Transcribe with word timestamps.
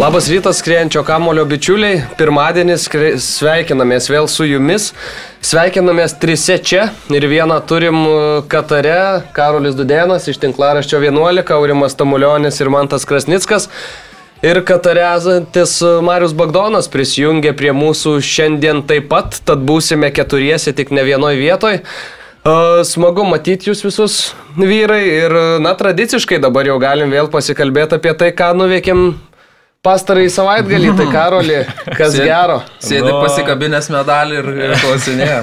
Labas 0.00 0.28
rytas, 0.28 0.56
skrienčio 0.58 1.02
kamulio 1.04 1.42
bičiuliai. 1.44 1.98
Pirmadienis 2.16 2.86
sveikinamės 3.20 4.06
vėl 4.08 4.24
su 4.32 4.46
jumis. 4.48 4.94
Sveikinamės 5.44 6.14
trise 6.22 6.56
čia 6.56 6.86
ir 7.12 7.26
vieną 7.28 7.58
turim 7.68 7.98
uh, 8.06 8.14
Katare. 8.48 9.26
Karolis 9.36 9.76
Dudenas 9.76 10.24
iš 10.32 10.40
tinklaraščio 10.40 11.02
11, 11.04 11.52
Aurimas 11.52 11.98
Tamulionis 12.00 12.62
ir 12.64 12.72
Mantas 12.72 13.04
Krasnickas. 13.04 13.68
Ir 14.40 14.62
Katare 14.64 15.04
esantis 15.04 15.76
uh, 15.84 16.00
Marius 16.00 16.32
Bagdonas 16.32 16.88
prisijungė 16.88 17.52
prie 17.60 17.76
mūsų 17.76 18.22
šiandien 18.24 18.80
taip 18.88 19.12
pat, 19.12 19.42
tad 19.44 19.68
būsime 19.68 20.08
keturiesi 20.16 20.72
tik 20.72 20.96
ne 20.96 21.04
vienoje 21.04 21.36
vietoje. 21.44 21.84
Smagu 22.88 23.20
matyti 23.28 23.68
jūs 23.68 23.82
visus 23.84 24.14
vyrai 24.56 25.02
ir, 25.04 25.34
na, 25.60 25.74
tradiciškai 25.76 26.38
dabar 26.40 26.64
jau 26.64 26.78
galim 26.80 27.12
vėl 27.12 27.28
pasikalbėti 27.28 27.98
apie 27.98 28.14
tai, 28.16 28.30
ką 28.32 28.54
nuveikėm 28.56 29.10
Pastarai 29.84 30.26
savaitgalį, 30.28 30.90
tai 30.92 31.04
Karoli, 31.08 31.54
kas 31.96 32.12
Sėdi- 32.12 32.26
gero. 32.28 32.58
Sėdi 32.84 33.08
Nu. 33.08 33.20
pasikabinęs 33.24 33.86
medalį 33.88 34.34
ir, 34.36 34.48
klausinėja. 34.76 35.38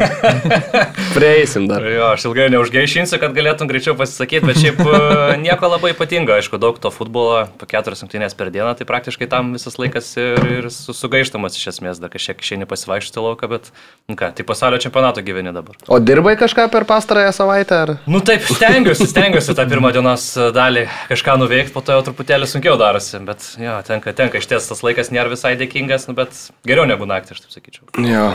Prieisim 1.15 1.63
dar. 1.65 1.81
Jo, 1.89 2.11
aš 2.13 2.27
ilgai 2.29 2.45
neužgaišinsiu, 2.53 3.17
kad 3.17 3.33
galėtum 3.33 3.65
greičiau 3.65 3.95
pasisakyti, 3.97 4.45
bet 4.45 4.59
šiaip 4.61 4.83
e, 4.85 4.99
nieko 5.45 5.71
labai 5.73 5.89
ypatingo, 5.95 6.35
aišku, 6.37 6.59
daug 6.61 6.77
to 6.77 6.91
futbolo, 6.93 7.47
po 7.57 7.65
keturias 7.65 8.03
rungtynės 8.05 8.37
per 8.37 8.51
dieną, 8.53 8.75
tai 8.77 8.85
praktiškai 8.85 9.25
tam 9.31 9.55
visas 9.57 9.79
laikas 9.81 10.11
ir, 10.21 10.37
ir 10.59 10.69
su- 10.69 10.93
sugaištamas 10.93 11.57
iš 11.57 11.71
esmės, 11.73 11.97
dar 11.97 12.13
kažkiek 12.13 12.37
išeini 12.45 12.69
pasivaikščioti 12.69 13.25
lauką, 13.25 13.49
bet, 13.55 13.71
nu 14.05 14.19
ką, 14.21 14.29
tai 14.37 14.45
pasaulio 14.45 14.77
čempionato 14.85 15.25
gyveni 15.25 15.49
dabar. 15.57 15.81
O 15.89 15.97
dirbai 15.97 16.35
kažką 16.37 16.67
per 16.77 16.85
pastarąją 16.85 17.33
savaitę? 17.33 17.81
Ar? 17.87 17.95
Nu 18.05 18.21
taip, 18.21 18.45
stengiuosi, 18.53 19.09
stengiuosi 19.15 19.57
tą 19.57 19.65
pirmą 19.73 19.89
dienos 19.97 20.29
dalį 20.53 20.85
kažką 21.09 21.39
nuveikti, 21.41 21.73
po 21.73 21.81
to 21.81 21.97
jau 21.97 22.05
truputėlį 22.11 22.53
sunkiau 22.53 22.77
darosi, 22.77 23.17
bet 23.25 23.49
jo, 23.57 23.73
tenka, 23.89 24.13
tenka 24.13 24.25
iš 24.35 24.49
ties 24.49 24.67
tas 24.67 24.83
laikas 24.83 25.13
nėra 25.13 25.31
visai 25.31 25.55
dėkingas, 25.59 26.09
nu, 26.09 26.15
bet 26.17 26.35
geriau 26.67 26.87
negu 26.89 27.07
naktį, 27.07 27.37
aš 27.37 27.45
taip 27.45 27.55
sakyčiau. 27.55 27.87
Jo. 28.03 28.27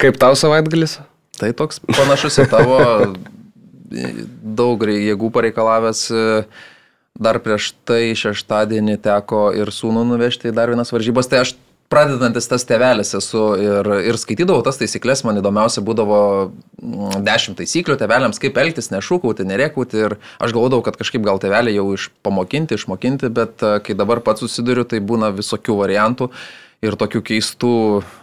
Kaip 0.00 0.16
tau 0.20 0.32
savaitgalis? 0.38 1.00
Tai 1.38 1.52
toks 1.58 1.82
panašus 1.84 2.40
į 2.42 2.48
tavo 2.50 2.78
daug 4.58 4.82
jėgų 4.88 5.30
pareikalavęs. 5.34 6.08
e, 6.10 6.42
Dar 7.18 7.40
prieš 7.42 7.72
tai 7.82 8.14
šeštadienį 8.14 8.94
teko 9.02 9.48
ir 9.56 9.72
sūnų 9.74 10.04
nuvežti 10.06 10.52
į 10.52 10.54
dar 10.54 10.70
vienas 10.70 10.92
varžybas. 10.94 11.26
Tai 11.26 11.40
aš 11.42 11.56
pradedantis 11.88 12.48
tas 12.48 12.66
tevelis 12.68 13.14
esu 13.16 13.42
ir, 13.60 13.88
ir 14.10 14.18
skaitydavau 14.20 14.60
tas 14.64 14.78
taisyklės, 14.80 15.24
man 15.24 15.40
įdomiausia 15.40 15.82
būdavo 15.84 16.20
mm, 16.48 17.24
dešimt 17.26 17.58
taisyklių 17.60 17.96
teveliams, 18.00 18.40
kaip 18.42 18.60
elgtis, 18.60 18.90
nešūkauti, 18.92 19.48
nerėkauti. 19.48 20.04
Ir 20.04 20.16
aš 20.36 20.54
galvodavau, 20.54 20.84
kad 20.86 21.00
kažkaip 21.00 21.24
gal 21.24 21.40
tevelį 21.42 21.78
jau 21.78 21.88
išpamokinti, 21.96 22.76
išmokinti, 22.76 23.32
bet 23.32 23.64
e, 23.64 23.74
kai 23.84 23.96
dabar 23.98 24.20
pats 24.24 24.44
susiduriu, 24.44 24.84
tai 24.88 25.00
būna 25.00 25.32
visokių 25.36 25.78
variantų. 25.80 26.32
Ir 26.78 26.94
tokių 26.94 27.24
keistų 27.26 27.72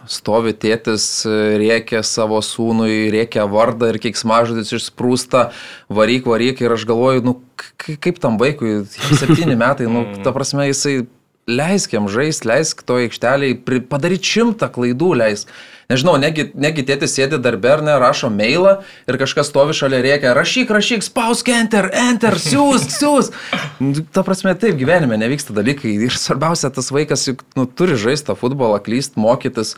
stovi 0.08 0.54
tėtis, 0.56 1.26
rėkia 1.60 2.00
savo 2.06 2.38
sūnui, 2.40 3.10
rėkia 3.12 3.44
vardą 3.52 3.90
ir 3.92 3.98
keiksmažodis 4.00 4.72
išsprūsta, 4.78 5.50
varyk, 5.92 6.24
varyk. 6.30 6.62
Ir 6.64 6.72
aš 6.78 6.86
galvoju, 6.88 7.26
nu 7.26 7.34
kaip 7.76 8.16
tam 8.22 8.38
vaikui, 8.40 8.86
septyni 8.88 9.58
metai, 9.60 9.90
nu, 9.92 10.06
ta 10.24 10.32
prasme, 10.32 10.70
jisai 10.70 11.02
leisk 11.46 11.94
jam 11.94 12.08
žaisti, 12.10 12.48
leisk 12.50 12.82
to 12.86 12.98
aikšteliai, 13.04 13.56
padaryti 13.90 14.34
šimtą 14.34 14.68
klaidų, 14.74 15.12
leisk. 15.20 15.50
Nežinau, 15.86 16.16
negi, 16.18 16.48
negi 16.58 16.82
tėtis 16.82 17.12
sėdi 17.14 17.38
darbę 17.38 17.76
ar 17.76 17.82
ne, 17.86 17.92
rašo 18.02 18.26
mailą 18.34 18.80
ir 19.06 19.18
kažkas 19.20 19.52
stovi 19.52 19.76
šalia 19.76 20.00
rėkia, 20.02 20.32
rašyk, 20.34 20.72
rašyk, 20.74 21.04
spausk 21.06 21.46
enter, 21.54 21.86
enter, 21.94 22.34
siūs, 22.42 22.88
siūs. 22.96 23.30
Nu, 23.78 24.02
Ta 24.10 24.24
prasme, 24.26 24.56
taip 24.58 24.74
gyvenime 24.80 25.18
nevyksta 25.20 25.54
dalykai 25.54 25.94
ir 26.08 26.18
svarbiausia, 26.18 26.72
tas 26.74 26.90
vaikas 26.90 27.28
juk 27.30 27.46
nu, 27.54 27.68
turi 27.70 27.94
žaisti 27.94 28.32
tą 28.32 28.36
futbolą, 28.40 28.82
klyst, 28.82 29.14
mokytis. 29.20 29.76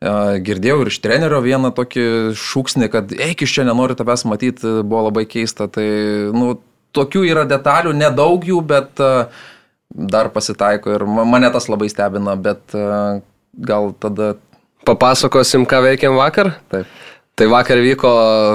Girdėjau 0.00 0.78
ir 0.80 0.88
iš 0.88 0.96
trenerio 1.04 1.42
vieną 1.44 1.74
tokį 1.76 2.04
šūksnį, 2.40 2.86
kad 2.88 3.12
eik 3.12 3.44
iš 3.44 3.58
čia 3.58 3.68
nenoriu 3.68 3.98
tavęs 3.98 4.24
matyti, 4.24 4.78
buvo 4.80 5.10
labai 5.10 5.26
keista. 5.28 5.68
Tai, 5.68 5.84
nu, 6.32 6.54
tokių 6.96 7.24
yra 7.28 7.44
detalių, 7.48 7.92
nedaug 7.96 8.44
jų, 8.46 8.60
bet 8.66 9.02
e, 9.02 9.10
dar 9.94 10.28
pasitaiko 10.30 10.94
ir 10.94 11.04
ma- 11.04 11.24
mane 11.26 11.50
tas 11.52 11.66
labai 11.68 11.88
stebina, 11.90 12.36
bet 12.36 12.60
e, 12.74 13.20
gal 13.66 13.92
tada 14.00 14.36
Papasakosim, 14.86 15.66
ką 15.68 15.82
veikėm 15.84 16.14
vakar. 16.16 16.54
taip. 16.72 16.86
Tai 17.36 17.46
vakar 17.52 17.76
vyko 17.84 18.10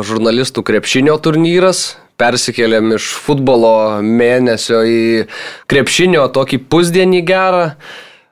žurnalistų 0.06 0.64
krepšinio 0.66 1.14
turnyras. 1.22 1.96
Persikėlėm 2.18 2.94
iš 2.96 3.12
futbolo 3.26 4.00
mėnesio 4.02 4.80
į 4.88 5.28
krepšinio 5.70 6.26
tokį 6.34 6.60
pusdienį 6.72 7.22
gerą. 7.28 7.64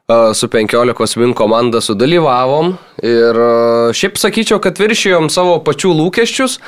A, 0.08 0.34
Su 0.34 0.47
15 0.52 1.18
min 1.22 1.34
komanda 1.38 1.81
sudalyvavom 1.81 2.74
ir 3.03 3.40
a, 3.40 3.52
šiaip 3.96 4.18
sakyčiau, 4.20 4.59
kad 4.64 4.78
viršijom 4.81 5.30
savo 5.30 5.59
pačių 5.64 5.94
lūkesčius. 6.00 6.59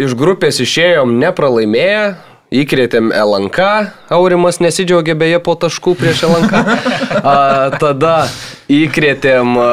Iš 0.00 0.14
grupės 0.16 0.60
išėjom 0.64 1.10
nepralaimėję, 1.20 2.04
įkrėtėm 2.62 3.10
LNK, 3.14 3.68
Aurimas 4.16 4.60
nesidžiaugė 4.62 5.16
beje 5.18 5.40
po 5.44 5.56
taškų 5.60 5.96
prieš 6.00 6.24
LNK. 6.28 6.62
A, 7.20 7.36
tada 7.80 8.26
įkrėtėm, 8.72 9.56
a, 9.60 9.70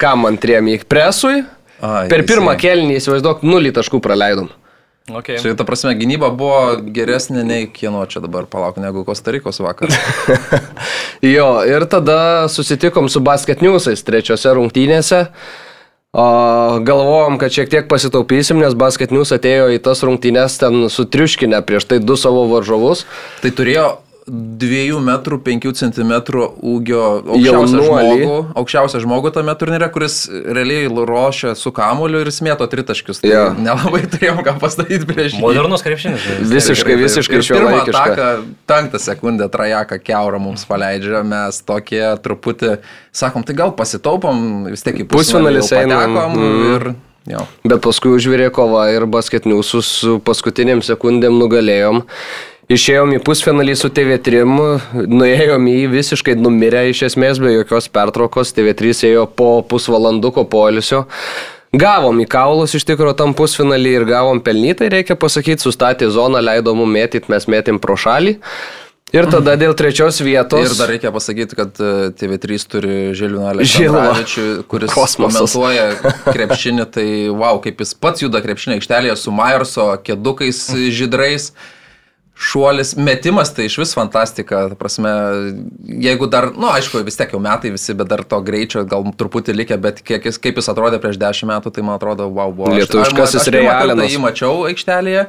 kam 0.00 0.26
antriem 0.30 0.72
į 0.72 0.80
presui. 0.88 1.42
Ai, 1.82 2.06
Per 2.10 2.22
pirmą 2.28 2.54
teisėjai. 2.54 2.62
kelnį, 2.62 2.98
įsivaizduok, 3.00 3.46
nulį 3.46 3.72
taškų 3.78 4.02
praleidom. 4.02 4.52
Okay. 5.10 5.34
Čia, 5.42 5.56
ta 5.58 5.66
prasme, 5.66 5.96
gynyba 5.98 6.28
buvo 6.30 6.76
geresnė 6.94 7.42
nei 7.42 7.66
kieno 7.66 8.04
čia 8.06 8.22
dabar, 8.22 8.46
palauk, 8.46 8.78
negu 8.78 9.02
Kostarikos 9.02 9.58
vakar. 9.58 9.90
jo, 11.34 11.48
ir 11.66 11.88
tada 11.90 12.46
susitikom 12.52 13.10
su 13.10 13.22
basketniusais 13.24 14.06
trečiose 14.06 14.54
rungtynėse. 14.54 15.24
O, 15.26 15.71
galvojom, 16.12 17.38
kad 17.40 17.52
šiek 17.52 17.70
tiek 17.72 17.86
pasitaupysim, 17.88 18.60
nes 18.60 18.76
basketnius 18.76 19.32
atėjo 19.32 19.70
į 19.72 19.78
tas 19.80 20.02
rungtynės 20.04 20.58
ten 20.60 20.88
sutriuškinę 20.92 21.62
prieš 21.64 21.88
tai 21.88 22.02
du 22.04 22.18
savo 22.20 22.44
varžovus. 22.50 23.06
Tai 23.40 23.50
turėjo 23.56 23.86
2 24.28 25.00
metrų 25.02 25.38
5 25.42 25.64
cm 25.74 26.12
ūgio 26.62 27.00
aukščiausią 27.26 27.80
žmogų, 27.82 28.36
aukščiausią 28.60 29.00
žmogų 29.02 29.32
tame 29.34 29.54
turnyre, 29.58 29.88
kuris 29.90 30.28
realiai 30.30 30.86
ruošia 30.86 31.56
su 31.58 31.72
kamuoliu 31.74 32.20
ir 32.22 32.30
smėto 32.30 32.68
tritaškius. 32.70 33.18
Tai 33.24 33.32
Jo. 33.32 33.42
nelabai 33.58 34.04
turėjom 34.12 34.38
ką 34.46 34.54
pastatyti 34.62 35.08
prieš 35.10 35.34
jį. 35.34 35.42
Modernus 35.42 35.82
krepšinis. 35.82 36.22
žinai. 36.22 36.50
Visiškai, 36.54 36.96
visiškai 37.00 37.40
šiuolaikiška. 37.48 38.02
ataką, 38.02 38.28
penktą 38.70 39.02
sekundę 39.02 39.48
trajaką 39.50 39.98
keurą 40.06 40.38
mums 40.46 40.62
paleidžia, 40.70 41.24
mes 41.26 41.58
tokie 41.66 42.04
truputį, 42.22 42.76
sakom, 43.10 43.42
tai 43.42 43.58
gal 43.58 43.74
pasitaupom, 43.74 44.70
vis 44.70 44.86
tiek 44.86 45.02
į 45.02 45.08
pusfinalį 45.10 45.66
einam, 45.80 46.14
mm. 46.14 46.62
ir 46.76 46.88
jo. 47.34 47.42
Bet 47.66 47.82
paskui 47.82 48.14
užvirė 48.14 48.52
kova 48.54 48.86
ir 48.94 49.10
basketniusus 49.10 49.90
su 49.98 50.16
paskutiniam 50.22 50.82
sekundėm 50.86 51.42
nugalėjom. 51.42 52.04
Išėjom 52.72 53.10
į 53.12 53.18
pusfinalį 53.26 53.72
su 53.76 53.90
TV3, 53.92 54.42
nuėjom 55.10 55.66
į 55.68 55.78
visiškai 55.92 56.38
numirę 56.40 56.86
iš 56.88 57.02
esmės 57.10 57.40
be 57.42 57.50
jokios 57.52 57.90
pertraukos, 57.92 58.54
TV3 58.56 58.94
ėjo 59.10 59.26
po 59.28 59.48
pusvalanduko 59.68 60.46
polisio. 60.48 61.02
Gavom 61.72 62.20
į 62.22 62.26
kaulus 62.32 62.72
iš 62.76 62.86
tikrųjų 62.88 63.16
tam 63.18 63.34
pusfinalį 63.36 63.92
ir 63.98 64.06
gavom 64.08 64.40
pelnytai, 64.44 64.88
reikia 64.92 65.16
pasakyti, 65.20 65.64
sustatė 65.64 66.08
zoną, 66.12 66.40
leido 66.44 66.72
mum 66.76 66.88
mėtyti, 66.96 67.28
mes 67.32 67.48
mėtėm 67.48 67.80
pro 67.82 67.98
šalį. 67.98 68.38
Ir 69.12 69.28
tada 69.28 69.58
dėl 69.60 69.74
trečios 69.76 70.22
vietos. 70.24 70.70
Ir 70.70 70.78
dar 70.78 70.88
reikia 70.94 71.12
pasakyti, 71.12 71.56
kad 71.58 71.76
e, 71.76 72.08
TV3 72.16 72.62
turi 72.72 72.94
Žilviną 73.12 73.50
Žilvą. 73.60 74.06
Aleksandrovičių, 74.06 74.46
kuris 74.72 74.94
Kosmosas. 74.96 75.52
komentuoja 75.52 76.14
krepšinį, 76.24 76.88
tai 76.94 77.06
wow, 77.28 77.60
kaip 77.60 77.84
jis 77.84 77.92
pats 78.00 78.24
juda 78.24 78.40
krepšinį 78.44 78.78
aikštelėje 78.78 79.18
su 79.20 79.36
Myerso 79.36 79.90
kėdukais 80.06 80.64
žydrais. 80.96 81.50
Šuolis, 82.42 82.96
metimas 82.98 83.52
tai 83.54 83.68
iš 83.68 83.76
vis 83.78 83.92
fantastika. 83.94 84.64
Ta 84.72 84.78
prasme, 84.78 85.12
jeigu 86.02 86.26
dar, 86.26 86.48
na, 86.50 86.58
nu, 86.64 86.68
aišku, 86.74 86.98
vis 87.06 87.18
tiek 87.20 87.30
jau 87.36 87.38
metai 87.42 87.70
visi, 87.74 87.94
bet 87.94 88.10
dar 88.10 88.24
to 88.26 88.40
greičio 88.42 88.82
gal 88.88 89.06
truputį 89.18 89.54
likę, 89.60 89.78
bet 89.82 90.02
kiek 90.02 90.26
jis, 90.26 90.40
kaip 90.42 90.58
jis 90.58 90.70
atrodė 90.72 90.98
prieš 91.02 91.20
dešimt 91.22 91.52
metų, 91.52 91.70
tai 91.76 91.84
man 91.86 92.00
atrodo, 92.00 92.26
wow, 92.34 92.50
buvo. 92.50 92.72
Lietuviškasis 92.74 93.38
aš- 93.44 93.48
aš 93.48 93.54
Realinas. 93.54 94.10
Jį 94.10 94.20
mačiau 94.24 94.64
aikštelėje, 94.72 95.26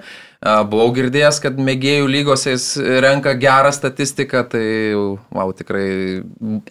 buvau 0.72 0.88
girdėjęs, 0.98 1.38
kad 1.46 1.60
mėgėjų 1.70 2.08
lygose 2.12 2.56
jis 2.56 2.66
renka 3.06 3.36
gerą 3.40 3.70
statistiką, 3.76 4.42
tai, 4.50 4.66
wow, 5.32 5.54
tikrai 5.56 6.24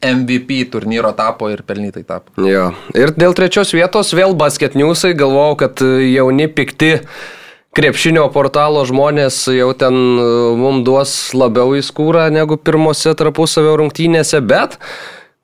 MVP 0.02 0.64
turnyro 0.74 1.12
tapo 1.16 1.48
ir 1.54 1.62
pelnytai 1.62 2.02
tapo. 2.04 2.34
Jo. 2.42 2.72
Ir 2.98 3.14
dėl 3.16 3.32
trečios 3.38 3.70
vietos 3.76 4.10
vėl 4.12 4.34
basketniusai 4.36 5.14
galvojau, 5.14 5.56
kad 5.62 5.80
e, 5.86 5.92
jauni 6.16 6.48
pikti 6.52 6.96
krepšinio 7.76 8.26
portalo 8.34 8.84
žmonės 8.88 9.46
jau 9.56 9.70
ten 9.78 9.96
mums 10.60 10.84
duos 10.86 11.14
labiau 11.36 11.74
į 11.78 11.82
skūrą 11.86 12.28
negu 12.34 12.58
pirmose 12.60 13.14
tarpusavio 13.18 13.74
rungtynėse, 13.80 14.42
bet 14.44 14.76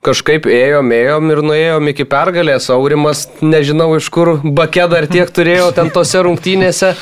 kažkaip 0.05 0.47
ėjom, 0.47 0.93
ėjom 0.95 1.33
ir 1.33 1.41
nuėjom 1.43 1.89
iki 1.91 2.05
pergalės. 2.07 2.69
Aurimas, 2.71 3.25
nežinau 3.41 3.91
iš 3.97 4.07
kur, 4.13 4.37
bakė 4.43 4.87
dar 4.91 5.09
tiek 5.11 5.29
turėjo 5.33 5.73
ten 5.75 5.91
tose 5.95 6.21
rungtynėse. 6.25 6.93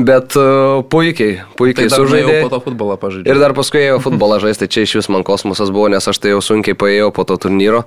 Bet 0.00 0.32
uh, 0.38 0.80
puikiai, 0.86 1.42
puikiai 1.58 1.90
Tai 1.90 1.98
sužaidė. 1.98 2.24
nuėjau 2.24 2.44
po 2.46 2.52
to 2.54 2.60
futbolą 2.68 2.96
pažaidžiu. 3.02 3.26
Ir 3.28 3.40
dar 3.42 3.52
paskui 3.58 3.82
ėjo 3.82 3.98
futbolą 4.00 4.38
žaisti, 4.40 4.70
čia 4.70 4.86
iš 4.86 4.94
vis 5.00 5.10
man 5.12 5.26
kosmosas 5.26 5.72
buvo, 5.74 5.90
nes 5.92 6.06
aš 6.08 6.22
tai 6.22 6.30
jau 6.32 6.38
sunkiai 6.44 6.78
paėjau 6.78 7.10
po 7.12 7.26
to 7.28 7.36
turnyro. 7.42 7.82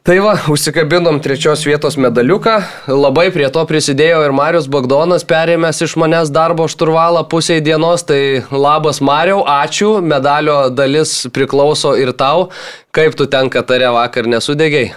Tai 0.00 0.14
va, 0.24 0.30
užsikabinom 0.48 1.18
trečios 1.20 1.60
vietos 1.68 1.98
medaliuką, 2.00 2.54
labai 2.88 3.26
prie 3.34 3.50
to 3.52 3.60
prisidėjo 3.68 4.22
ir 4.24 4.32
Marius 4.32 4.64
Bagdonas, 4.72 5.26
perėmęs 5.28 5.82
iš 5.84 5.92
manęs 6.00 6.30
darbo 6.32 6.64
šturvalą 6.72 7.20
pusiai 7.28 7.60
dienos, 7.60 8.06
tai 8.08 8.40
labas 8.48 9.02
Mariau, 9.04 9.42
ačiū, 9.44 9.90
medalio 10.00 10.56
dalis 10.72 11.28
priklauso 11.36 11.92
ir 12.00 12.14
tau, 12.16 12.48
kaip 12.96 13.12
tu 13.12 13.28
ten 13.28 13.52
Katare 13.52 13.92
vakar 13.92 14.24
nesudegiai. 14.24 14.94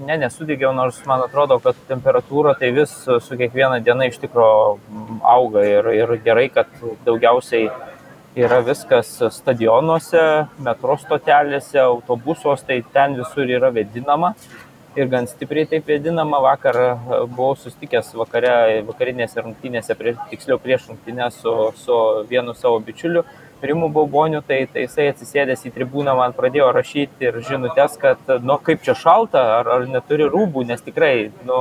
Ne, 0.00 0.16
nesudegiau, 0.16 0.72
nors 0.72 1.02
man 1.04 1.26
atrodo, 1.28 1.60
kad 1.60 1.76
temperatūra 1.92 2.56
tai 2.56 2.72
vis 2.72 2.96
su 3.04 3.36
kiekviena 3.36 3.82
diena 3.84 4.08
iš 4.08 4.16
tikro 4.24 4.48
auga 5.28 5.68
ir, 5.68 5.92
ir 5.92 6.16
gerai, 6.24 6.48
kad 6.56 6.72
daugiausiai 7.04 7.68
yra 8.38 8.60
viskas 8.62 9.10
stadionuose, 9.34 10.22
metro 10.62 10.94
stotelėse, 11.00 11.80
autobusuose, 11.82 12.66
tai 12.68 12.78
ten 12.94 13.16
visur 13.18 13.50
yra 13.50 13.72
vedinama 13.74 14.34
ir 14.98 15.08
gan 15.10 15.26
stipriai 15.30 15.66
taip 15.70 15.90
vedinama. 15.90 16.40
Vakar 16.44 16.78
buvau 17.26 17.56
sustikęs 17.58 18.12
vakare, 18.18 18.54
vakarinėse 18.86 19.42
rungtynėse, 19.42 19.96
prie, 19.98 20.14
tiksliau 20.30 20.58
prieš 20.62 20.88
rungtynę 20.92 21.30
su, 21.34 21.54
su 21.82 21.98
vienu 22.30 22.54
savo 22.54 22.80
bičiuliu. 22.84 23.26
Rimu 23.62 23.88
Bauboniu, 23.90 24.38
tai, 24.46 24.60
tai 24.70 24.84
jisai 24.84 25.08
atsisėdęs 25.10 25.64
į 25.66 25.72
tribūną 25.74 26.12
man 26.14 26.34
pradėjo 26.36 26.68
rašyti 26.76 27.26
ir 27.26 27.40
žinutės, 27.42 27.96
kad, 27.98 28.20
nu, 28.46 28.54
kaip 28.62 28.84
čia 28.86 28.94
šalta, 28.94 29.42
ar, 29.56 29.70
ar 29.74 29.86
neturi 29.90 30.28
rūbų, 30.30 30.62
nes 30.68 30.84
tikrai, 30.86 31.32
nu, 31.48 31.58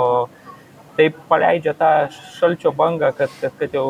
taip 0.98 1.18
paleidžia 1.30 1.74
tą 1.78 1.92
šalčio 2.38 2.74
bangą, 2.76 3.12
kad, 3.18 3.34
kad, 3.42 3.54
kad 3.60 3.76
jau 3.78 3.88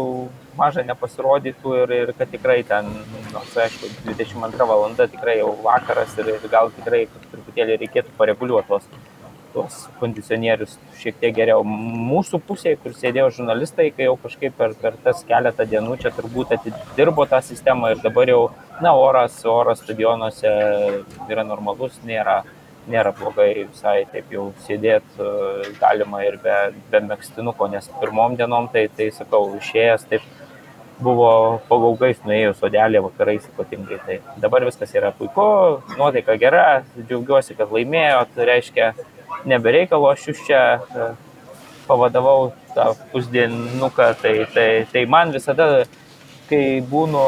maža 0.58 0.84
nepasirodytų 0.88 1.76
ir, 1.84 1.94
ir 2.02 2.14
kad 2.18 2.32
tikrai 2.34 2.62
ten, 2.68 2.90
nors 3.34 3.54
aišku, 3.66 3.92
22 4.08 4.68
valanda 4.72 5.08
tikrai 5.12 5.40
jau 5.42 5.54
vakaras 5.64 6.18
ir, 6.20 6.34
ir 6.36 6.50
gal 6.52 6.74
tikrai 6.76 7.06
truputėlį 7.30 7.78
reikėtų 7.84 8.16
pareguliuoti 8.18 8.72
tos, 8.72 8.90
tuos 9.54 9.80
kondicionierius 10.02 10.76
šiek 11.00 11.20
tiek 11.22 11.36
geriau. 11.38 11.64
Mūsų 11.64 12.42
pusėje, 12.48 12.80
kur 12.84 12.96
sėdėjo 12.98 13.30
žurnalistai, 13.40 13.90
kai 13.96 14.10
jau 14.10 14.18
kažkaip 14.24 14.58
per, 14.58 14.76
per 14.82 14.98
tas 15.06 15.24
keletą 15.28 15.68
dienų 15.70 16.00
čia 16.04 16.14
turbūt 16.18 16.56
atidirbo 16.58 17.28
tą 17.30 17.42
sistemą 17.46 17.94
ir 17.94 18.04
dabar 18.04 18.34
jau, 18.34 18.44
na, 18.84 18.94
oras, 18.98 19.40
oras 19.48 19.84
stadionuose 19.86 20.54
yra 21.30 21.46
normalus, 21.48 21.98
nėra, 22.08 22.42
nėra 22.88 23.12
blogai 23.16 23.52
visai 23.68 24.02
taip 24.12 24.32
jau 24.32 24.50
sėdėti 24.66 25.30
galima 25.82 26.24
ir 26.26 26.40
be, 26.44 26.58
be 26.92 27.02
mėgstinuko, 27.10 27.70
nes 27.72 27.90
pirmom 28.02 28.38
dienom 28.40 28.70
tai, 28.74 28.88
tai 28.98 29.10
sakau, 29.16 29.50
išėjęs 29.60 30.08
taip 30.12 30.26
buvo 31.04 31.60
pagaugais 31.70 32.20
nuėjus 32.26 32.58
sodelė 32.62 33.04
vakarais 33.06 33.46
ypatingai. 33.52 34.00
Tai 34.06 34.18
dabar 34.42 34.66
viskas 34.66 34.94
yra 34.98 35.12
puiku, 35.16 35.46
nuotaika 35.98 36.38
gera, 36.42 36.82
džiaugiuosi, 36.98 37.58
kad 37.58 37.74
laimėjo, 37.74 38.24
tai 38.34 38.50
reiškia 38.52 38.92
nebereikalo, 39.48 40.10
aš 40.14 40.32
jūs 40.32 40.44
čia 40.48 40.62
e, 40.78 41.10
pavadavau 41.88 42.52
tą 42.74 42.90
pusdienuką, 43.14 44.10
tai, 44.22 44.36
tai, 44.54 44.70
tai 44.92 45.06
man 45.10 45.34
visada, 45.36 45.86
kai 46.50 46.64
būnu 46.92 47.24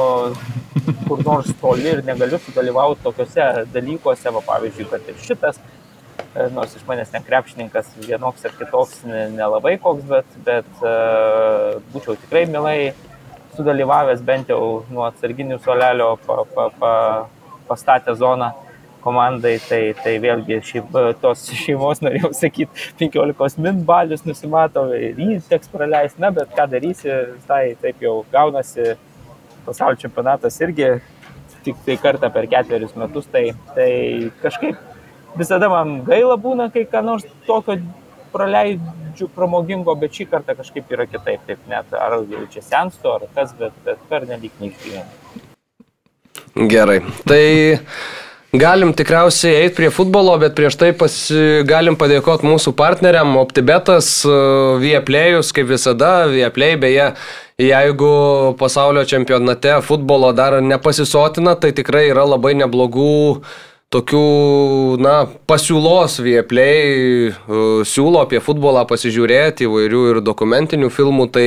kur 1.07 1.23
nors 1.25 1.49
toli 1.61 1.89
ir 1.91 2.01
negaliu 2.05 2.39
sudalyvauti 2.43 3.03
tokiuose 3.03 3.65
dalykuose, 3.73 4.31
va, 4.35 4.41
pavyzdžiui, 4.45 4.87
kad 4.91 5.09
ir 5.11 5.19
šitas, 5.23 5.59
e, 6.35 6.47
nors 6.55 6.75
iš 6.77 6.85
manęs 6.87 7.11
ten 7.13 7.25
krepšininkas 7.25 7.91
vienoks 8.05 8.45
ar 8.47 8.55
kitoks 8.59 9.03
nelabai 9.35 9.77
koks, 9.81 10.05
bet, 10.09 10.39
bet 10.45 10.69
uh, 10.83 11.77
būčiau 11.93 12.17
tikrai 12.23 12.45
mielai 12.49 12.77
sudalyvavęs 13.57 14.23
bent 14.25 14.53
jau 14.53 14.85
nuo 14.93 15.05
atsarginių 15.09 15.59
solelio 15.65 16.13
pa, 16.25 16.41
pa, 16.55 16.69
pa, 16.79 16.95
pastatę 17.69 18.15
zoną 18.15 18.51
komandai, 19.03 19.55
tai, 19.63 19.81
tai 19.95 20.17
vėlgi 20.19 20.57
šeim, 20.69 20.87
tos 21.21 21.45
šeimos, 21.55 22.01
norėjau 22.03 22.33
sakyti, 22.35 22.87
15 22.99 23.61
min 23.63 23.83
balius 23.87 24.25
nusimato 24.27 24.83
ir 24.95 25.19
jį 25.19 25.37
teks 25.47 25.71
praleisti, 25.71 26.19
na, 26.23 26.33
bet 26.35 26.51
ką 26.55 26.67
darysi, 26.71 27.13
tai 27.47 27.61
taip 27.79 28.03
jau 28.03 28.17
gaunasi, 28.33 28.97
pasaulio 29.65 29.99
čempionatas 30.01 30.59
irgi 30.63 30.93
tik 31.63 31.79
tai 31.85 31.97
kartą 31.99 32.29
per 32.33 32.47
ketverius 32.49 32.95
metus, 32.99 33.27
tai, 33.31 33.49
tai 33.75 33.91
kažkaip 34.43 34.77
visada 35.39 35.69
man 35.71 35.99
gaila 36.07 36.37
būna, 36.39 36.69
kai 36.73 36.85
ką 36.89 37.03
nors 37.05 37.27
tokio 37.47 37.79
praleidžiu 38.33 39.27
pramogingo, 39.35 39.95
bet 39.99 40.15
šį 40.15 40.29
kartą 40.31 40.55
kažkaip 40.59 40.91
yra 40.93 41.07
kitaip, 41.09 41.43
taip 41.47 41.69
net 41.69 41.93
ar 41.97 42.19
čia 42.53 42.63
senstu, 42.63 43.11
ar 43.11 43.27
kas, 43.35 43.53
bet, 43.59 43.75
bet 43.85 44.01
per 44.09 44.27
nelik 44.29 44.55
neišgyvenu. 44.61 45.47
Gerai. 46.69 46.99
Tai 47.27 47.43
galim 48.51 48.93
tikriausiai 48.97 49.63
eiti 49.63 49.77
prie 49.77 49.91
futbolo, 49.93 50.35
bet 50.41 50.55
prieš 50.57 50.77
tai 50.79 50.91
pasi, 50.97 51.61
galim 51.69 51.97
padėkoti 51.99 52.47
mūsų 52.47 52.73
partneriam 52.77 53.35
OptiBetas, 53.41 54.09
Vieplėjus, 54.81 55.53
kaip 55.55 55.69
visada, 55.69 56.13
Vieplej 56.31 56.77
beje. 56.81 57.11
Jeigu 57.59 58.55
pasaulio 58.59 59.01
čempionate 59.03 59.81
futbolo 59.83 60.31
dar 60.31 60.61
nepasisotina, 60.63 61.57
tai 61.59 61.73
tikrai 61.75 62.05
yra 62.07 62.23
labai 62.23 62.53
neblogų 62.55 63.41
tokių, 63.91 64.21
na, 65.03 65.15
pasiūlos 65.49 66.19
vieplei, 66.23 67.33
siūlo 67.89 68.21
apie 68.21 68.39
futbolą 68.45 68.85
pasižiūrėti 68.87 69.67
įvairių 69.67 70.05
ir 70.13 70.21
dokumentinių 70.23 70.91
filmų, 70.93 71.27
tai 71.35 71.45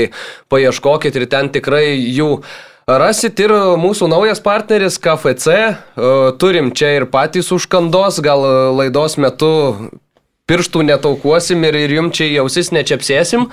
paieškokit 0.52 1.16
ir 1.16 1.26
ten 1.32 1.48
tikrai 1.54 1.86
jų 1.96 2.36
Rasit. 2.82 3.38
Ir 3.38 3.52
mūsų 3.78 4.08
naujas 4.10 4.40
partneris 4.42 4.98
KFC, 5.00 5.54
turim 6.42 6.72
čia 6.74 6.96
ir 6.98 7.06
patys 7.08 7.52
užkandos, 7.54 8.18
gal 8.20 8.42
laidos 8.74 9.14
metu 9.22 9.52
pirštų 10.50 10.82
netaukuosim 10.88 11.62
ir, 11.68 11.78
ir 11.84 11.96
jums 11.98 12.16
čia 12.18 12.28
jausis 12.32 12.72
nečiapsėsim, 12.74 13.46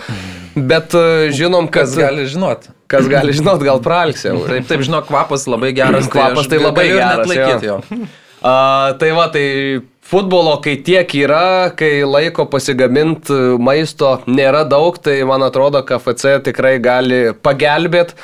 bet 0.55 0.95
žinom, 1.35 1.69
kad... 1.69 1.87
Kas 1.87 1.97
gali 1.99 2.25
žinot? 2.29 2.71
Kas 2.89 3.05
gali 3.09 3.35
žinot, 3.37 3.61
gal 3.61 3.83
pralksim. 3.85 4.39
Taip, 4.49 4.65
taip, 4.69 4.81
žinok, 4.87 5.05
kvapas 5.11 5.45
labai 5.49 5.75
geras. 5.77 6.09
Kvapas 6.09 6.49
tai, 6.49 6.57
tai 6.57 6.65
labai 6.65 6.89
geras. 6.89 7.23
Atlaikyti 7.27 7.69
jo. 7.69 7.79
A, 8.39 8.95
tai 8.95 9.09
va, 9.11 9.25
tai 9.27 9.81
futbolo, 10.09 10.53
kai 10.63 10.77
tiek 10.79 11.11
yra, 11.19 11.73
kai 11.75 12.05
laiko 12.07 12.45
pasigaminti 12.47 13.35
maisto 13.59 14.13
nėra 14.31 14.63
daug, 14.63 14.95
tai 15.03 15.17
man 15.27 15.43
atrodo, 15.43 15.81
KFC 15.83 16.37
tikrai 16.45 16.77
gali 16.79 17.33
pagelbėti. 17.35 18.15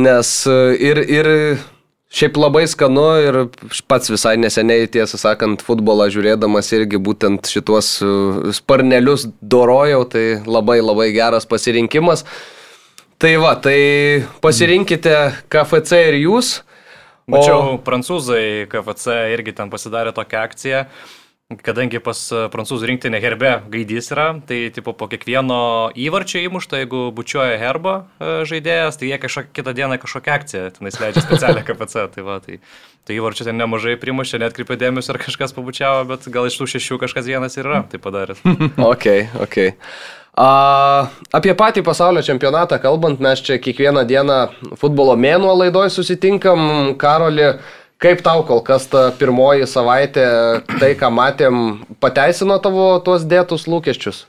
Nes 0.00 0.30
ir, 0.48 0.98
ir 1.04 1.28
šiaip 2.14 2.38
labai 2.38 2.64
skanu 2.70 3.06
ir 3.22 3.38
pats 3.90 4.12
visai 4.12 4.36
neseniai, 4.40 4.86
tiesą 4.90 5.18
sakant, 5.20 5.64
futbolą 5.66 6.06
žiūrėdamas 6.14 6.70
irgi 6.76 7.00
būtent 7.02 7.50
šituos 7.50 7.96
sparnelius 8.58 9.26
dorojau, 9.42 10.04
tai 10.10 10.26
labai 10.46 10.78
labai 10.82 11.10
geras 11.16 11.48
pasirinkimas. 11.50 12.24
Tai 13.18 13.32
va, 13.42 13.54
tai 13.56 13.78
pasirinkite 14.44 15.16
KFC 15.50 16.00
ir 16.10 16.20
jūs. 16.24 16.54
Mačiau, 17.30 17.76
o... 17.76 17.76
prancūzai 17.80 18.66
KFC 18.70 19.14
irgi 19.32 19.54
ten 19.56 19.70
pasidarė 19.72 20.12
tokią 20.16 20.42
akciją. 20.44 20.82
Kadangi 21.62 22.00
pas 22.02 22.18
prancūzų 22.52 22.88
rinktinė 22.90 23.20
herbe 23.22 23.50
gaidys 23.70 24.10
yra, 24.14 24.30
tai 24.48 24.70
tipo, 24.74 24.94
po 24.96 25.08
kiekvieno 25.10 25.92
įvarčio 25.94 26.42
įmušto, 26.46 26.80
jeigu 26.80 27.04
bučiuoja 27.14 27.58
herbo 27.60 27.94
žaidėjas, 28.20 28.98
tai 29.00 29.12
jie 29.12 29.20
kažkokią 29.22 29.54
kitą 29.58 29.76
dieną 29.76 30.00
kažkokią 30.02 30.34
akciją 30.38 30.64
tenais 30.78 30.98
leidžia 31.02 31.24
specialią 31.24 31.62
KPC. 31.68 32.08
Tai, 32.14 32.26
va, 32.26 32.40
tai, 32.44 32.58
tai 33.06 33.20
įvarčio 33.20 33.46
ten 33.48 33.60
nemažai 33.60 33.94
primušė, 34.00 34.40
net 34.42 34.56
kreipė 34.56 34.78
dėmesio, 34.80 35.14
ar 35.14 35.20
kažkas 35.22 35.54
pabučiavo, 35.56 36.02
bet 36.10 36.26
gal 36.32 36.50
iš 36.50 36.58
tų 36.60 36.70
šešių 36.74 37.00
kažkas 37.04 37.30
vienas 37.30 37.58
ir 37.58 37.68
yra 37.68 37.84
tai 37.90 38.02
padaręs. 38.02 38.42
ok, 38.92 39.08
ok. 39.44 39.58
A, 40.34 40.48
apie 41.30 41.54
patį 41.54 41.84
pasaulio 41.86 42.24
čempionatą 42.26 42.80
kalbant, 42.82 43.20
mes 43.22 43.42
čia 43.44 43.60
kiekvieną 43.62 44.02
dieną 44.08 44.38
futbolo 44.80 45.14
mėnuo 45.14 45.54
laidoje 45.60 45.94
susitinkam, 45.94 46.96
Karoli. 46.98 47.54
Kaip 48.04 48.20
tau 48.20 48.42
kol 48.44 48.58
kas 48.60 48.84
ta 48.92 49.06
pirmoji 49.16 49.64
savaitė, 49.64 50.24
tai 50.76 50.90
ką 51.00 51.08
matėm, 51.08 51.60
pateisino 52.04 52.58
tavo 52.60 52.98
tuos 53.00 53.22
dėtus 53.24 53.64
lūkesčius? 53.64 54.26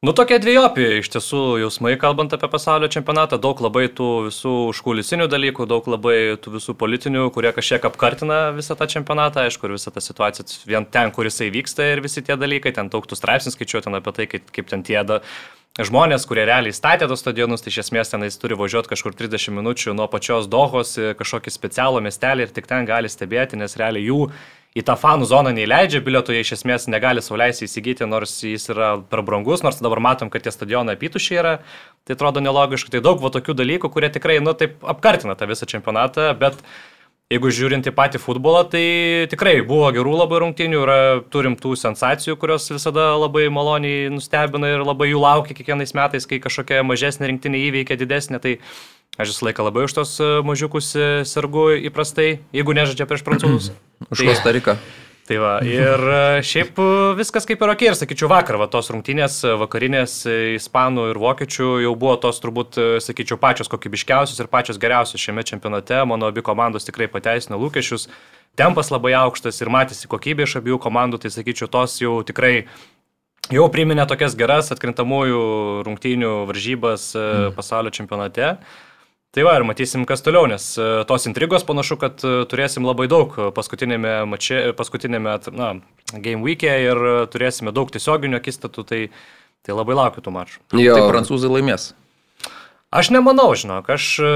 Nu, 0.00 0.14
tokie 0.16 0.38
dviejopi 0.40 0.86
iš 1.02 1.10
tiesų 1.12 1.40
jausmai, 1.60 1.92
kalbant 2.00 2.32
apie 2.32 2.48
pasaulio 2.48 2.88
čempionatą, 2.88 3.36
daug 3.42 3.60
labai 3.60 3.88
tų 3.92 4.06
visų 4.30 4.52
užkulisinių 4.70 5.26
dalykų, 5.28 5.66
daug 5.68 5.90
labai 5.92 6.38
tų 6.40 6.54
visų 6.54 6.76
politinių, 6.80 7.26
kurie 7.34 7.52
kažkiek 7.52 7.84
apkartina 7.90 8.38
visą 8.56 8.78
tą 8.78 8.88
čempionatą, 8.94 9.44
aišku, 9.44 9.68
ir 9.68 9.76
visą 9.76 9.92
tą 9.92 10.00
situaciją 10.06 10.48
vien 10.70 10.88
ten, 10.88 11.12
kur 11.12 11.28
jisai 11.28 11.50
vyksta 11.52 11.90
ir 11.92 12.00
visi 12.00 12.24
tie 12.24 12.38
dalykai, 12.40 12.72
ten 12.78 12.88
daug 12.88 13.04
tų 13.04 13.18
straipsnių 13.18 13.52
skaičiuoju 13.58 13.90
ten 13.90 14.00
apie 14.00 14.16
tai, 14.16 14.28
kaip, 14.30 14.48
kaip 14.56 14.72
ten 14.72 14.86
tie 14.86 15.02
da, 15.04 15.20
žmonės, 15.76 16.26
kurie 16.26 16.46
realiai 16.48 16.74
statė 16.74 17.06
tos 17.10 17.22
stadionus, 17.22 17.62
tai 17.62 17.72
iš 17.72 17.84
esmės 17.84 18.10
tenais 18.12 18.38
turi 18.40 18.56
važiuoti 18.58 18.90
kažkur 18.90 19.16
30 19.18 19.54
minučių 19.58 19.94
nuo 19.94 20.08
pačios 20.10 20.48
Dohos 20.50 20.96
kažkokį 21.18 21.52
specialų 21.54 22.02
miestelį 22.06 22.46
ir 22.46 22.54
tik 22.54 22.70
ten 22.70 22.88
gali 22.88 23.10
stebėti, 23.12 23.60
nes 23.60 23.76
realiai 23.78 24.08
jų 24.08 24.28
į 24.78 24.84
tą 24.86 24.94
fanų 25.00 25.26
zoną 25.28 25.52
neįleidžia, 25.56 26.02
bilietų 26.04 26.34
jie 26.36 26.42
iš 26.44 26.52
esmės 26.58 26.86
negali 26.92 27.22
sauliaisi 27.24 27.66
įsigyti, 27.66 28.06
nors 28.06 28.36
jis 28.44 28.68
yra 28.74 28.90
per 29.10 29.22
brangus, 29.26 29.64
nors 29.66 29.80
dabar 29.82 30.02
matom, 30.04 30.30
kad 30.30 30.44
tie 30.44 30.52
stadionai 30.54 30.94
apitušiai 30.98 31.40
yra, 31.40 31.54
tai 32.06 32.18
atrodo 32.18 32.42
nelogiškai, 32.44 32.92
tai 32.96 33.02
daug 33.04 33.22
va 33.22 33.32
tokių 33.34 33.56
dalykų, 33.58 33.90
kurie 33.94 34.12
tikrai, 34.12 34.38
nu, 34.44 34.54
taip 34.58 34.84
apkartina 34.86 35.38
tą 35.38 35.48
visą 35.50 35.68
čempionatą, 35.70 36.30
bet 36.38 36.60
Jeigu 37.28 37.50
žiūrint 37.52 37.84
į 37.84 37.92
patį 37.92 38.22
futbolą, 38.22 38.62
tai 38.72 38.80
tikrai 39.28 39.58
buvo 39.60 39.90
gerų 39.92 40.14
labai 40.16 40.38
rungtynių, 40.40 40.78
yra, 40.80 41.00
turim 41.28 41.58
tų 41.60 41.74
sensacijų, 41.76 42.38
kurios 42.40 42.70
visada 42.72 43.10
labai 43.20 43.50
maloniai 43.52 44.06
nustebina 44.14 44.70
ir 44.72 44.80
labai 44.80 45.10
jų 45.10 45.20
laukia 45.20 45.52
kiekvienais 45.58 45.92
metais, 45.92 46.24
kai 46.24 46.38
kažkokia 46.40 46.80
mažesnė 46.88 47.28
rinktinė 47.28 47.60
įveikia 47.66 47.98
didesnė. 48.00 48.40
Tai 48.40 48.54
aš 49.20 49.34
visą 49.34 49.44
laiką 49.50 49.66
labai 49.68 49.84
už 49.84 49.98
tos 49.98 50.14
e, 50.24 50.30
mažiukus 50.48 50.88
e, 50.96 51.10
sergu 51.28 51.66
įprastai, 51.90 52.38
jeigu 52.56 52.78
nežaidžia 52.80 53.04
prieš 53.10 53.26
prancūzus. 53.28 53.74
Už 54.08 54.24
Kostariką. 54.30 54.78
Tai, 54.80 55.07
Tai 55.28 55.36
va, 55.42 55.50
ir 55.60 56.00
e, 56.08 56.20
šiaip 56.40 56.78
e, 56.80 56.84
viskas 57.18 57.44
kaip 57.48 57.60
ir 57.60 57.72
ok, 57.74 57.82
ir 57.84 57.96
sakyčiau, 57.98 58.30
vakar 58.32 58.56
va, 58.56 58.64
tos 58.72 58.88
rungtynės 58.94 59.42
e, 59.44 59.50
vakarinės 59.60 60.14
ispanų 60.56 61.10
ir 61.10 61.20
vokiečių 61.20 61.66
jau 61.84 61.92
buvo 62.00 62.14
tos 62.22 62.40
turbūt, 62.40 62.78
sakyčiau, 63.04 63.36
pačios 63.42 63.68
kokybiškiausios 63.68 64.40
ir 64.40 64.48
pačios 64.48 64.80
geriausios 64.80 65.20
šiame 65.20 65.44
čempionate. 65.44 66.00
Mano 66.08 66.30
abi 66.32 66.40
komandos 66.46 66.88
tikrai 66.88 67.10
pateisino 67.12 67.60
lūkesčius. 67.60 68.08
Tempas 68.56 68.88
labai 68.88 69.12
aukštas 69.20 69.60
ir 69.60 69.68
matėsi 69.74 70.08
kokybė 70.08 70.48
iš 70.48 70.56
abiejų 70.62 70.80
komandų, 70.88 71.20
tai 71.20 71.34
sakyčiau, 71.34 71.68
tos 71.76 72.00
jau 72.00 72.22
tikrai 72.24 72.64
jau 73.52 73.68
priminė 73.72 74.08
tokias 74.08 74.32
geras 74.38 74.72
atkrintamųjų 74.72 75.42
rungtynių 75.84 76.32
varžybas 76.48 77.10
mm. 77.12 77.52
pasaulio 77.58 77.92
čempionate. 77.92 78.54
Tai 79.36 79.44
va 79.44 79.58
ir 79.58 79.64
matysim, 79.68 80.06
kas 80.08 80.22
toliau, 80.24 80.46
nes 80.48 80.70
e, 80.80 80.84
tos 81.08 81.26
intrigos 81.28 81.66
panašu, 81.68 81.98
kad 82.00 82.22
e, 82.24 82.46
turėsim 82.48 82.86
labai 82.88 83.10
daug 83.12 83.34
paskutinėme, 83.52 84.22
mače, 84.30 84.62
paskutinėme 84.78 85.34
na, 85.52 85.74
game 86.14 86.40
week'e 86.46 86.72
ir 86.86 87.02
turėsime 87.28 87.74
daug 87.76 87.92
tiesioginių 87.92 88.40
akistatų, 88.40 88.86
tai, 88.88 89.02
tai 89.68 89.76
labai 89.76 89.98
laukiu 90.00 90.24
tų 90.24 90.32
mačų. 90.32 90.64
Jo. 90.80 90.96
Tai 90.96 91.10
prancūzai 91.12 91.52
laimės. 91.52 91.90
Aš 92.88 93.10
nemanau, 93.12 93.50
žinok, 93.52 93.92
aš 93.92 94.08
e, 94.24 94.32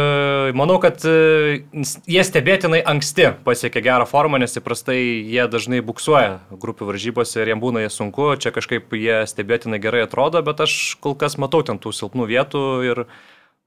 manau, 0.61 0.77
kad 0.77 1.01
jie 1.01 2.25
stebėtinai 2.29 2.83
anksti 2.85 3.31
pasiekė 3.49 3.81
gerą 3.89 4.05
formą, 4.05 4.37
nes 4.45 4.61
įprastai 4.61 5.01
jie 5.01 5.49
dažnai 5.49 5.81
buksuoja 5.81 6.43
grupių 6.53 6.93
varžybose 6.93 7.41
ir 7.41 7.55
jiems 7.55 7.65
būna 7.65 7.87
jie 7.87 7.95
sunku, 7.97 8.35
čia 8.37 8.53
kažkaip 8.53 8.93
jie 8.93 9.23
stebėtinai 9.25 9.81
gerai 9.81 10.05
atrodo, 10.05 10.45
bet 10.45 10.61
aš 10.69 10.99
kol 11.01 11.17
kas 11.17 11.41
matau 11.41 11.65
ten 11.65 11.81
tų 11.81 11.97
silpnų 11.97 12.29
vietų 12.29 12.67
ir 12.91 13.07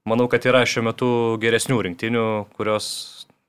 manau, 0.08 0.28
kad 0.30 0.46
yra 0.48 0.64
šiuo 0.68 0.86
metu 0.86 1.10
geresnių 1.42 1.82
rinktinių, 1.88 2.26
kurios 2.56 2.88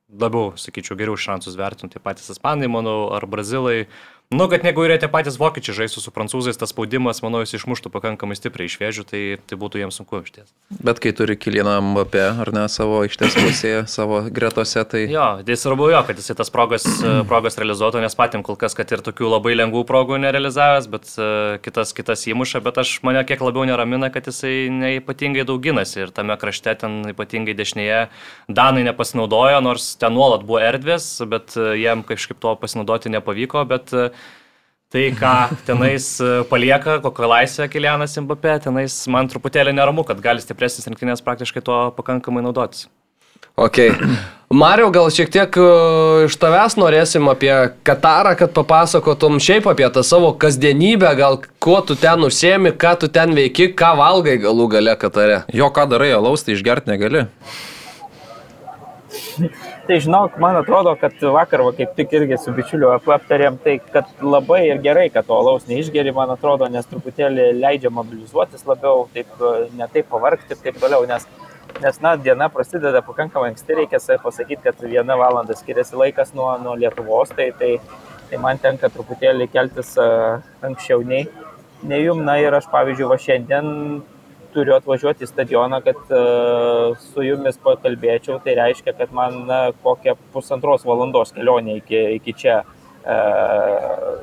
labiau, 0.08 0.54
sakyčiau, 0.60 0.98
geriau 1.00 1.18
šansus 1.20 1.58
vertinti 1.60 2.00
patys 2.04 2.32
ispanai, 2.34 2.70
manau, 2.72 3.10
ar 3.16 3.28
brazilai, 3.30 3.88
Nu, 4.30 4.50
kad 4.52 4.64
negu 4.64 4.84
yra 4.84 4.98
tie 5.00 5.08
patys 5.08 5.38
vokiečiai 5.40 5.86
žaistų 5.86 6.02
su 6.04 6.12
prancūzais, 6.12 6.58
tas 6.60 6.74
spaudimas, 6.74 7.22
manau, 7.24 7.40
jis 7.46 7.62
išmuštų 7.62 7.88
pakankamai 7.94 8.36
stipriai 8.36 8.68
iš 8.68 8.74
vėžių, 8.82 9.04
tai, 9.08 9.22
tai 9.48 9.56
būtų 9.56 9.80
jiems 9.80 9.96
sunku 10.02 10.20
iš 10.20 10.34
ties. 10.36 10.50
Bet 10.84 11.00
kai 11.00 11.14
turi 11.16 11.38
Kilieną 11.40 11.78
Mbappé, 11.94 12.26
ar 12.44 12.52
ne, 12.52 12.66
savo 12.68 12.98
aikštės 13.06 13.38
pusėje, 13.46 13.86
savo 13.88 14.20
gretose, 14.28 14.84
tai... 14.92 15.06
Jo, 15.08 15.30
tai 15.48 15.56
svarbu 15.56 15.88
jo, 15.94 16.02
kad 16.10 16.20
jisai 16.20 16.36
tas 16.42 16.52
progas, 16.52 16.84
progas 17.32 17.56
realizuotų, 17.56 18.02
nes 18.04 18.18
patėm 18.20 18.44
kol 18.44 18.60
kas, 18.60 18.76
kad 18.76 18.92
ir 18.92 19.06
tokių 19.06 19.30
labai 19.32 19.56
lengvų 19.56 19.86
progų 19.88 20.20
nerealizavęs, 20.26 20.92
bet 20.92 21.08
uh, 21.16 21.56
kitas, 21.64 21.96
kitas 21.96 22.28
įmuša, 22.28 22.60
bet 22.68 22.82
aš 22.84 22.98
mane 23.08 23.24
kiek 23.32 23.40
labiau 23.48 23.64
neramina, 23.72 24.12
kad 24.12 24.28
jisai 24.28 24.68
neipatingai 24.76 25.48
dauginasi 25.48 26.04
ir 26.04 26.12
tame 26.12 26.36
krašte 26.36 26.76
ten 26.84 27.00
ypatingai 27.14 27.56
dešinėje 27.56 28.04
Danai 28.52 28.84
nepasinaudojo, 28.92 29.64
nors 29.64 29.94
ten 29.96 30.12
nuolat 30.20 30.44
buvo 30.44 30.60
erdvės, 30.68 31.14
bet 31.32 31.56
uh, 31.56 31.72
jiem 31.80 32.04
kažkaip 32.04 32.44
to 32.44 32.58
pasinaudoti 32.60 33.16
nepavyko, 33.16 33.64
bet 33.72 33.96
uh, 33.96 34.12
Tai 34.88 35.02
ką 35.20 35.32
tenais 35.68 36.06
e, 36.24 36.44
palieka, 36.48 37.02
kokią 37.04 37.28
laisvę 37.28 37.66
Kilianas 37.68 38.14
Mbappé, 38.24 38.54
tenais 38.64 38.94
man 39.12 39.28
truputėlį 39.28 39.74
neramu, 39.76 40.06
kad 40.08 40.22
gali 40.24 40.40
stipresnis 40.40 40.88
rinktinės 40.88 41.20
praktiškai 41.26 41.60
tuo 41.60 41.80
pakankamai 41.98 42.40
naudotis. 42.46 42.86
Ok. 43.60 43.82
Mario, 44.48 44.88
gal 44.96 45.10
šiek 45.12 45.34
tiek 45.34 45.60
e, 45.60 45.68
iš 46.30 46.38
tavęs 46.40 46.78
norėsim 46.80 47.28
apie 47.28 47.52
Katarą, 47.84 48.32
kad 48.40 48.56
papasakotum 48.56 49.42
šiaip 49.44 49.68
apie 49.68 49.90
tą 49.92 50.06
savo 50.08 50.32
kasdienybę, 50.40 51.12
gal 51.20 51.42
kuo 51.60 51.82
tu 51.84 52.00
ten 52.00 52.24
užsiemi, 52.24 52.72
ką 52.72 52.96
tu 53.02 53.12
ten 53.12 53.36
veiki, 53.36 53.74
ką 53.76 53.92
valgai 54.00 54.38
galų 54.40 54.70
gale 54.78 54.96
Katare. 54.96 55.42
Jo, 55.52 55.68
ką 55.68 55.90
darai, 55.92 56.14
alaus 56.16 56.48
tai 56.48 56.56
išgerti 56.56 56.96
negali. 56.96 57.28
Tai 59.88 60.02
žinok, 60.04 60.34
man 60.44 60.58
atrodo, 60.60 60.92
kad 61.00 61.14
vakar, 61.32 61.62
va, 61.64 61.72
kaip 61.72 61.94
tik 61.96 62.12
irgi 62.18 62.36
su 62.44 62.52
bičiuliu 62.52 62.90
aptarėm, 62.92 63.56
tai 63.64 63.78
kad 63.94 64.10
labai 64.20 64.66
ir 64.66 64.82
gerai, 64.84 65.06
kad 65.14 65.30
to 65.30 65.38
alaus 65.40 65.64
neišgeri, 65.70 66.12
man 66.16 66.34
atrodo, 66.34 66.68
nes 66.72 66.90
truputėlį 66.92 67.46
leidžia 67.56 67.92
mobilizuotis 67.96 68.66
labiau, 68.68 69.06
taip, 69.14 69.32
ne 69.80 69.88
taip 69.94 70.10
pavargti 70.12 70.52
ir 70.52 70.60
taip 70.66 70.82
toliau, 70.82 71.08
nes, 71.08 71.24
nes, 71.80 72.02
na, 72.04 72.18
diena 72.20 72.50
prasideda 72.52 73.00
pakankamai 73.08 73.54
anksti, 73.54 73.78
reikia 73.80 74.20
pasakyti, 74.26 74.60
kad 74.66 74.84
viena 74.84 75.16
valanda 75.16 75.56
skiriasi 75.56 75.96
laikas 76.04 76.36
nuo, 76.36 76.50
nuo 76.60 76.76
Lietuvos, 76.76 77.32
tai, 77.40 77.54
tai, 77.56 77.78
tai 78.28 78.44
man 78.44 78.60
tenka 78.60 78.92
truputėlį 78.92 79.48
keltis 79.56 79.96
uh, 80.04 80.44
anksčiau 80.68 81.00
nei, 81.08 81.30
nei 81.88 82.04
jum, 82.04 82.26
na 82.28 82.36
ir 82.44 82.60
aš, 82.60 82.68
pavyzdžiui, 82.76 83.08
va 83.08 83.22
šiandien 83.24 83.72
turiu 84.58 84.74
atvažiuoti 84.78 85.26
į 85.26 85.30
stadioną, 85.30 85.82
kad 85.86 86.00
uh, 86.10 86.98
su 87.12 87.26
jumis 87.26 87.60
pakalbėčiau, 87.62 88.40
tai 88.42 88.58
reiškia, 88.58 88.96
kad 88.98 89.14
man 89.14 89.44
na, 89.50 89.60
kokią 89.84 90.18
pusantros 90.34 90.86
valandos 90.88 91.34
kelionė 91.36 91.78
iki, 91.84 92.02
iki 92.18 92.34
čia 92.42 92.56
uh, 92.66 94.18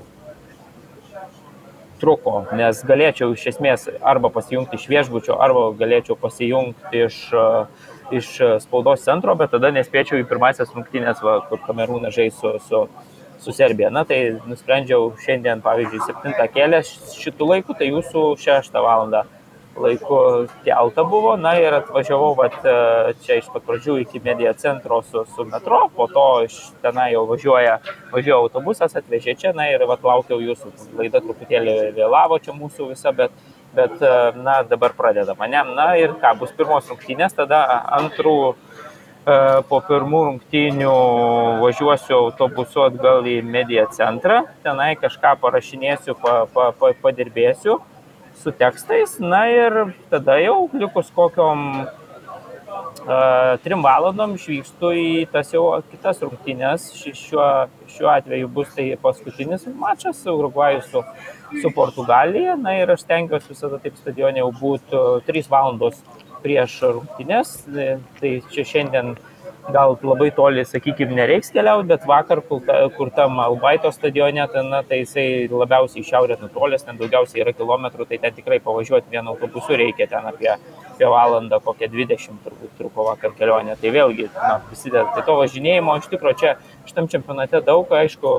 truko, 2.02 2.40
nes 2.58 2.82
galėčiau 2.88 3.30
iš 3.36 3.46
esmės 3.54 3.86
arba 4.02 4.32
pasijungti 4.34 4.80
iš 4.80 4.88
viešbučio, 4.90 5.38
arba 5.46 5.68
galėčiau 5.78 6.18
pasijungti 6.18 7.04
iš, 7.06 7.20
uh, 7.38 7.92
iš 8.14 8.34
spaudos 8.66 9.06
centro, 9.06 9.36
bet 9.38 9.54
tada 9.54 9.70
nespėčiau 9.74 10.18
į 10.18 10.28
pirmasias 10.30 10.74
rungtynės, 10.74 11.22
va, 11.22 11.38
kur 11.48 11.62
kamerūna 11.68 12.10
žais 12.14 12.34
su, 12.40 12.56
su, 12.66 12.82
su 13.38 13.54
Serbija. 13.54 13.92
Na 13.94 14.02
tai 14.08 14.40
nusprendžiau 14.50 15.12
šiandien, 15.22 15.62
pavyzdžiui, 15.64 16.02
7 16.10 16.50
kėlę 16.58 16.82
šitų 17.14 17.50
laikų, 17.54 17.78
tai 17.78 17.92
jūsų 17.92 18.26
6 18.42 18.82
valandą 18.82 19.22
laiku 19.76 20.46
keltą 20.64 21.04
buvo, 21.08 21.34
na 21.36 21.54
ir 21.58 21.74
atvažiavau 21.74 22.34
vat, 22.38 22.56
e, 22.64 23.14
čia 23.24 23.38
iš 23.40 23.48
pat 23.52 23.64
pradžių 23.66 23.96
iki 24.04 24.20
medija 24.24 24.52
centro 24.58 25.00
su, 25.02 25.24
su 25.34 25.46
metro, 25.48 25.84
po 25.96 26.06
to 26.10 26.26
iš 26.46 26.58
tenai 26.82 27.10
jau 27.12 27.24
važiuoja, 27.30 27.78
važiuoja 28.12 28.40
autobusas, 28.42 28.94
atvežė 29.00 29.36
čia, 29.40 29.52
na 29.56 29.68
ir 29.72 29.84
vat, 29.90 30.04
laukiau 30.04 30.40
jūsų, 30.42 30.72
laida 30.98 31.22
truputėlį 31.24 31.76
vėlavo 31.96 32.38
čia 32.42 32.54
mūsų 32.56 32.92
visa, 32.92 33.12
bet, 33.16 33.34
bet 33.74 34.02
e, 34.02 34.14
na 34.46 34.60
dabar 34.68 34.94
pradeda 34.96 35.34
mane, 35.38 35.64
na 35.74 35.94
ir 36.00 36.14
ką, 36.22 36.36
bus 36.42 36.54
pirmos 36.54 36.90
rungtynės, 36.92 37.34
tada 37.34 37.64
antrų 37.98 38.36
e, 38.52 38.54
po 39.70 39.80
pirmų 39.88 40.20
rungtynių 40.28 40.94
važiuosiu 41.64 42.20
autobusu 42.20 42.86
atgal 42.86 43.26
į 43.26 43.40
mediją 43.42 43.88
centrą, 43.96 44.44
tenai 44.62 44.94
kažką 45.00 45.34
parašinėsiu, 45.42 46.14
pa, 46.22 46.44
pa, 46.54 46.70
pa, 46.78 46.94
padirbėsiu 47.02 47.80
su 48.44 48.52
tekstais, 48.52 49.18
na 49.20 49.46
ir 49.48 49.72
tada 50.12 50.36
jau 50.42 50.68
likus 50.76 51.08
kokiom 51.16 51.62
uh, 51.80 53.54
trim 53.64 53.84
valandom 53.84 54.36
išvykstu 54.36 54.90
į 55.00 55.08
tas 55.32 55.54
jau 55.54 55.64
kitas 55.88 56.20
rungtynės. 56.24 56.90
Šiuo, 57.00 57.48
šiuo 57.96 58.10
atveju 58.12 58.50
bus 58.52 58.74
tai 58.76 58.90
paskutinis 59.00 59.64
mačas 59.80 60.20
Urugvajus 60.28 60.90
su, 60.92 61.04
su 61.62 61.72
Portugalija. 61.76 62.58
Na 62.60 62.76
ir 62.80 62.92
aš 62.92 63.06
stengiuosi 63.06 63.54
visada 63.54 63.80
taip 63.80 63.96
stadionė 64.00 64.44
jau 64.44 64.50
būti 64.60 65.04
3 65.30 65.52
valandos 65.56 66.02
prieš 66.44 66.82
rungtynės. 66.84 67.56
Tai 68.20 68.34
čia 68.52 68.68
šiandien 68.74 69.14
uh, 69.16 69.33
gal 69.72 69.94
labai 70.02 70.28
toli, 70.34 70.64
sakykime, 70.68 71.14
nereiks 71.16 71.50
keliauti, 71.54 71.88
bet 71.88 72.04
vakar, 72.08 72.42
kur, 72.48 72.60
ta, 72.66 72.76
kur 72.96 73.10
tam 73.16 73.38
Albaito 73.40 73.90
stadione, 73.94 74.44
ten, 74.52 74.68
na, 74.72 74.82
tai 74.84 75.00
jisai 75.02 75.26
labiausiai 75.50 76.02
į 76.02 76.08
šiaurę 76.08 76.36
nutolęs, 76.40 76.84
ten 76.84 76.98
daugiausiai 77.00 77.44
yra 77.44 77.54
kilometrų, 77.56 78.06
tai 78.10 78.18
ten 78.22 78.34
tikrai 78.36 78.60
pavažiuoti 78.64 79.12
vienu 79.12 79.32
autobusu 79.32 79.78
reikia 79.80 80.08
ten 80.10 80.28
apie, 80.28 80.50
apie 80.92 81.08
valandą, 81.10 81.60
kokią 81.64 81.88
20 81.94 82.42
turbūt 82.44 82.74
truko 82.80 83.08
vakar 83.08 83.32
kelionė. 83.38 83.78
Tai 83.80 83.94
vėlgi, 83.94 84.28
na, 84.34 84.58
prisideda. 84.68 85.06
Tai 85.16 85.24
to 85.28 85.38
važinėjimo 85.40 85.96
iš 86.00 86.10
tikrųjų 86.12 86.40
čia 86.42 86.54
šitam 86.84 87.08
čempionate 87.12 87.62
daug, 87.64 87.88
aišku, 88.02 88.36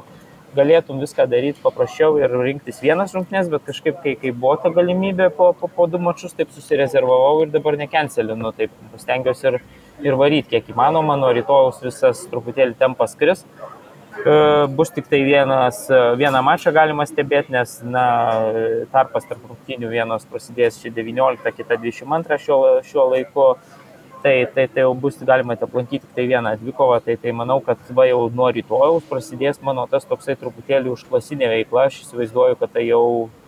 galėtum 0.56 1.02
viską 1.04 1.26
daryti 1.28 1.60
paprasčiau 1.64 2.20
ir 2.22 2.32
rinktis 2.32 2.80
vienas 2.84 3.16
rungtynės, 3.16 3.50
bet 3.52 3.66
kažkaip, 3.68 3.98
kai, 4.04 4.14
kai 4.22 4.32
buvo 4.32 4.56
ta 4.62 4.72
galimybė 4.72 5.32
po, 5.36 5.50
po, 5.58 5.68
po 5.68 5.88
du 5.92 6.00
mačius, 6.00 6.36
taip 6.38 6.54
susirezervavau 6.56 7.44
ir 7.44 7.52
dabar 7.52 7.76
nekencelinu, 7.82 8.54
taip 8.56 8.72
stengiuosi 9.02 9.50
ir 9.52 9.60
ir 10.04 10.18
varyti 10.20 10.56
kiek 10.56 10.70
įmanoma, 10.74 11.16
nuo 11.20 11.32
rytojus 11.36 11.82
visas 11.84 12.26
truputėlį 12.32 12.76
tempas 12.80 13.16
kris. 13.20 13.46
bus 14.76 14.90
tik 14.96 15.08
tai 15.12 15.20
vienas, 15.24 15.86
vieną 16.18 16.42
mačą 16.42 16.72
galima 16.74 17.06
stebėti, 17.06 17.52
nes 17.52 17.82
na, 17.84 18.06
tarpas 18.92 19.28
tarp 19.28 19.44
rungtynių 19.44 19.90
vienos 19.92 20.26
prasidės 20.26 20.80
šį 20.82 20.94
19, 20.96 21.52
kita 21.52 21.76
22 21.76 22.40
šiuo, 22.40 22.60
šiuo 22.88 23.10
laiku 23.12 23.48
tai, 24.26 24.48
tai, 24.54 24.68
tai 24.68 24.82
jau 24.82 24.94
bus 24.98 25.20
galima 25.22 25.54
aplankyti 25.54 26.08
tai 26.16 26.26
vieną 26.26 26.56
dvikovą, 26.58 26.98
tai, 27.06 27.14
tai 27.22 27.32
manau, 27.32 27.60
kad 27.62 27.78
va 27.94 28.08
jau 28.10 28.24
nuo 28.34 28.48
rytojaus 28.50 29.06
prasidės 29.06 29.60
mano 29.62 29.84
tas 29.92 30.08
toksai 30.10 30.34
truputėlį 30.42 30.90
užklasinė 30.96 31.52
veikla, 31.52 31.84
aš 31.92 32.00
įsivaizduoju, 32.02 32.58
kad 32.58 32.74
tai 32.74 32.88
jau 32.88 33.04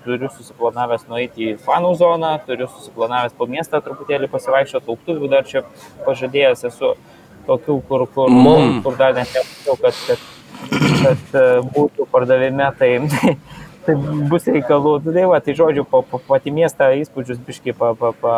turiu 0.06 0.30
susiplanavęs 0.36 1.08
nueiti 1.10 1.48
į 1.48 1.56
fanų 1.66 1.96
zoną, 1.98 2.36
turiu 2.46 2.70
susiplanavęs 2.76 3.34
po 3.40 3.50
miestą 3.50 3.82
truputėlį 3.88 4.30
pasivaikščioti, 4.36 4.92
lauktuvių 4.94 5.32
dar 5.34 5.50
čia 5.50 5.66
pažadėjęs 6.06 6.68
esu 6.70 6.94
tokių, 7.50 7.80
kur, 7.90 8.06
kur, 8.14 8.30
Mum. 8.30 8.84
kur 8.86 9.02
dar 9.02 9.18
net 9.18 9.34
nematau, 9.34 9.80
kad, 9.82 9.98
kad, 10.06 10.30
kad 11.02 11.40
būtų 11.74 12.06
pardavime, 12.14 12.70
tai, 12.78 12.94
tai 13.88 13.96
bus 14.30 14.48
reikalų. 14.50 14.98
Nu, 15.06 15.14
Tai 15.18 15.24
va, 15.32 15.40
tai 15.44 15.56
žodžiu, 15.58 15.86
po, 15.88 16.02
po 16.06 16.20
pati 16.28 16.52
miestą 16.54 16.90
įspūdžius 17.00 17.40
biškai 17.48 17.74
pa, 17.78 17.94
pa, 17.98 18.12
pa, 18.22 18.36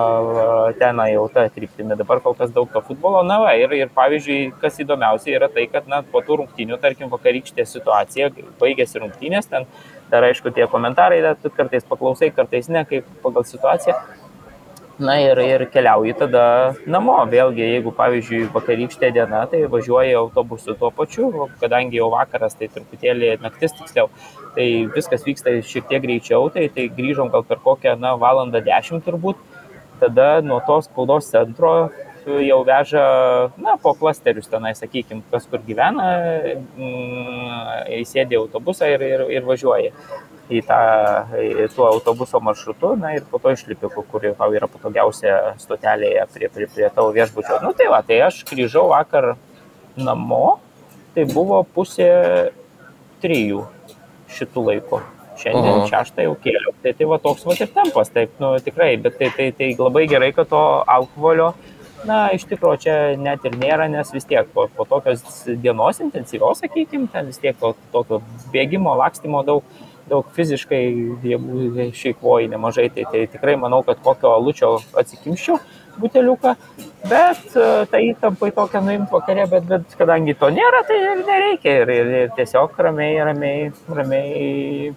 ten 0.79 1.01
jau 1.09 1.25
tą 1.33 1.47
kryptimį. 1.55 1.97
Dabar 1.99 2.21
kol 2.23 2.37
kas 2.37 2.53
daug 2.55 2.69
to 2.71 2.83
futbolo. 2.85 3.23
Na, 3.27 3.39
va, 3.43 3.55
ir, 3.59 3.73
ir 3.75 3.91
pavyzdžiui, 3.95 4.39
kas 4.61 4.79
įdomiausia 4.85 5.35
yra 5.35 5.49
tai, 5.51 5.65
kad 5.71 5.89
na, 5.91 6.03
po 6.13 6.21
tų 6.25 6.43
rungtynių, 6.43 6.79
tarkim, 6.81 7.11
vakarykštė 7.11 7.65
situacija, 7.67 8.31
baigėsi 8.61 9.03
rungtynės, 9.03 9.49
ten 9.51 9.67
dar 10.13 10.29
aišku 10.29 10.53
tie 10.55 10.69
komentarai, 10.69 11.21
dar 11.25 11.37
tu 11.41 11.51
kartais 11.53 11.85
paklausai, 11.85 12.31
kartais 12.33 12.71
ne, 12.71 12.85
kaip 12.87 13.09
pagal 13.25 13.45
situaciją. 13.49 13.97
Na 14.99 15.13
ir, 15.23 15.39
ir 15.39 15.61
keliauji 15.71 16.11
tada 16.19 16.41
namo. 16.83 17.13
Vėlgi, 17.31 17.63
jeigu, 17.63 17.93
pavyzdžiui, 17.95 18.49
vakarykštė 18.51 19.13
diena, 19.15 19.45
tai 19.47 19.61
važiuoji 19.71 20.17
autobusu 20.19 20.75
tuo 20.75 20.89
pačiu, 20.91 21.29
kadangi 21.61 22.01
jau 22.01 22.09
vakaras, 22.11 22.57
tai 22.59 22.67
truputėlį 22.73 23.37
naktis 23.39 23.77
tiksliau, 23.77 24.09
tai 24.55 24.67
viskas 24.95 25.25
vyksta 25.27 25.55
šiek 25.65 25.89
tiek 25.89 26.03
greičiau, 26.03 26.49
tai, 26.53 26.67
tai 26.73 26.89
grįžom 26.93 27.31
gal 27.33 27.45
per 27.47 27.61
kokią, 27.63 27.95
na, 28.01 28.15
valandą 28.19 28.61
dešimt 28.65 29.05
turbūt. 29.07 29.39
Tada 29.99 30.39
nuo 30.45 30.61
tos 30.63 30.87
spaudos 30.87 31.27
centro 31.27 31.89
jau 32.25 32.59
veža, 32.67 33.03
na, 33.57 33.75
po 33.81 33.93
klasterius 33.97 34.49
tenai, 34.51 34.75
sakykime, 34.77 35.23
kas 35.31 35.47
kur 35.49 35.61
gyvena, 35.65 36.09
mm, 36.77 37.87
įsėdė 37.99 38.37
į 38.37 38.41
autobusą 38.43 38.89
ir, 38.91 39.05
ir, 39.07 39.23
ir 39.39 39.47
važiuoja 39.47 39.93
į 40.49 40.61
tą 40.65 40.79
į 41.37 41.67
tuo 41.75 41.85
autobuso 41.91 42.39
maršrutu, 42.41 42.95
na 42.97 43.13
ir 43.17 43.25
po 43.29 43.37
to 43.41 43.53
išlipi, 43.53 43.89
kur 43.93 44.23
tau 44.37 44.49
yra 44.55 44.69
patogiausia 44.71 45.55
stotelėje 45.61 46.25
prie, 46.33 46.49
prie, 46.53 46.67
prie 46.73 46.89
tavo 46.89 47.13
viešbučio. 47.13 47.59
Nu 47.65 47.73
tai 47.77 47.89
va, 47.91 48.01
tai 48.05 48.21
aš 48.25 48.41
grįžau 48.49 48.87
vakar 48.89 49.35
namo, 49.97 50.57
tai 51.13 51.27
buvo 51.29 51.61
pusė 51.75 52.09
trijų 53.21 53.67
šitų 54.35 54.65
laikų. 54.69 55.01
Šiandien 55.39 55.77
Aha. 55.77 55.87
šeštą 55.87 56.25
jau 56.25 56.35
kėliau. 56.43 56.73
Tai 56.83 56.91
tai 56.99 57.07
va 57.07 57.17
toks 57.23 57.45
va 57.47 57.55
ir 57.55 57.69
tempas, 57.71 58.09
taip, 58.11 58.33
nu 58.43 58.51
tikrai, 58.63 58.91
bet 58.99 59.15
tai, 59.19 59.29
tai, 59.35 59.51
tai 59.55 59.69
labai 59.79 60.03
gerai, 60.11 60.33
kad 60.35 60.49
to 60.51 60.63
alkoholio, 60.83 61.53
na, 62.07 62.17
iš 62.35 62.43
tikrųjų 62.49 62.81
čia 62.83 62.95
net 63.19 63.45
ir 63.47 63.55
nėra, 63.59 63.87
nes 63.91 64.11
vis 64.11 64.27
tiek 64.27 64.49
po, 64.51 64.67
po 64.75 64.85
tokios 64.89 65.23
dienos 65.63 66.01
intensyvios, 66.03 66.59
sakykime, 66.59 67.07
ten 67.13 67.31
vis 67.31 67.39
tiek 67.39 67.55
to, 67.59 67.71
tokio 67.93 68.19
bėgimo, 68.51 68.97
lakstymo 68.99 69.45
daug, 69.47 69.63
daug 70.11 70.27
fiziškai 70.35 70.81
jėgų 71.31 71.87
išeikvoji 71.87 72.51
nemažai, 72.51 72.89
tai, 72.91 73.07
tai 73.07 73.23
tikrai 73.31 73.55
manau, 73.61 73.79
kad 73.87 74.03
kokio 74.03 74.33
alučio 74.35 74.75
atsikimščiau 74.99 75.59
buteliuką, 76.01 76.55
bet 77.09 77.43
e, 77.55 77.67
tai 77.91 78.05
įtampa 78.11 78.49
į 78.49 78.55
tokią 78.57 78.83
nuimti 78.85 79.15
vakarė, 79.17 79.49
bet, 79.51 79.67
bet 79.69 79.99
kadangi 79.99 80.37
to 80.39 80.51
nėra, 80.55 80.85
tai 80.87 80.97
ir 81.03 81.21
nereikia 81.27 81.77
ir, 81.83 81.93
ir, 81.99 82.15
ir 82.23 82.33
tiesiog 82.39 82.79
ramiai, 82.87 83.21
ramiai, 83.29 83.69
ramiai 83.99 84.95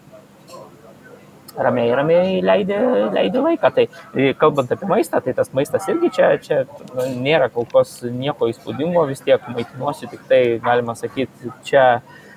ramiai, 1.56 1.92
ramiai 1.96 2.40
leidė, 2.44 2.78
leidė 3.12 3.42
laiką. 3.44 3.70
Tai 3.76 3.86
e, 3.86 4.32
kalbant 4.38 4.72
apie 4.72 4.88
maistą, 4.90 5.20
tai 5.24 5.34
tas 5.36 5.52
maistas 5.56 5.88
irgi 5.92 6.12
čia, 6.16 6.32
čia 6.42 6.62
nu, 6.94 7.06
nėra 7.24 7.50
kol 7.52 7.66
kas 7.70 8.00
nieko 8.06 8.48
įspūdingo, 8.52 9.04
vis 9.10 9.22
tiek 9.24 9.44
maitinuosi, 9.52 10.10
tik 10.12 10.24
tai 10.30 10.42
galima 10.64 10.96
sakyti, 10.98 11.52
čia 11.66 11.86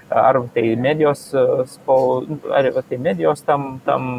ar 0.10 0.38
tai 0.54 0.76
medijos, 0.80 1.28
e, 1.34 1.46
ar 2.54 2.72
tai 2.90 3.00
medijos 3.02 3.42
tam, 3.46 3.80
tam 3.86 4.12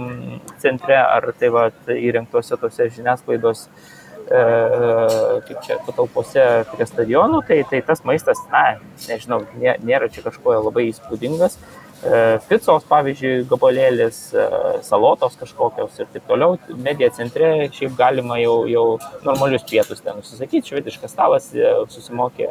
centre, 0.62 0.96
ar 0.98 1.30
tai 1.38 1.52
va, 1.54 1.68
įrengtose 1.92 2.58
tose 2.60 2.88
žiniasklaidos 2.96 3.66
e, 3.66 3.95
kaip 4.26 5.58
čia 5.66 5.78
patalpose 5.86 6.44
prie 6.72 6.86
stadionų, 6.88 7.42
tai, 7.46 7.60
tai 7.70 7.80
tas 7.86 8.02
maistas, 8.08 8.40
na, 8.52 8.78
nežinau, 9.06 9.44
nė- 9.60 9.78
nėra 9.86 10.08
čia 10.12 10.24
kažko 10.26 10.56
labai 10.66 10.88
įspūdingas. 10.90 11.58
E, 12.04 12.38
Picos, 12.48 12.84
pavyzdžiui, 12.90 13.46
gabalėlis, 13.48 14.18
e, 14.36 14.42
salotos 14.84 15.38
kažkokios 15.40 15.96
ir 16.02 16.10
taip 16.12 16.26
toliau. 16.28 16.58
Medija 16.76 17.08
centre 17.16 17.70
šiaip 17.72 17.96
galima 17.96 18.36
jau, 18.42 18.66
jau 18.68 18.84
normalius 19.24 19.64
pietus 19.64 20.04
ten 20.04 20.20
užsisakyti, 20.20 20.74
švediškas 20.74 21.14
stalas 21.16 21.48
e, 21.56 21.72
susimokė 21.94 22.50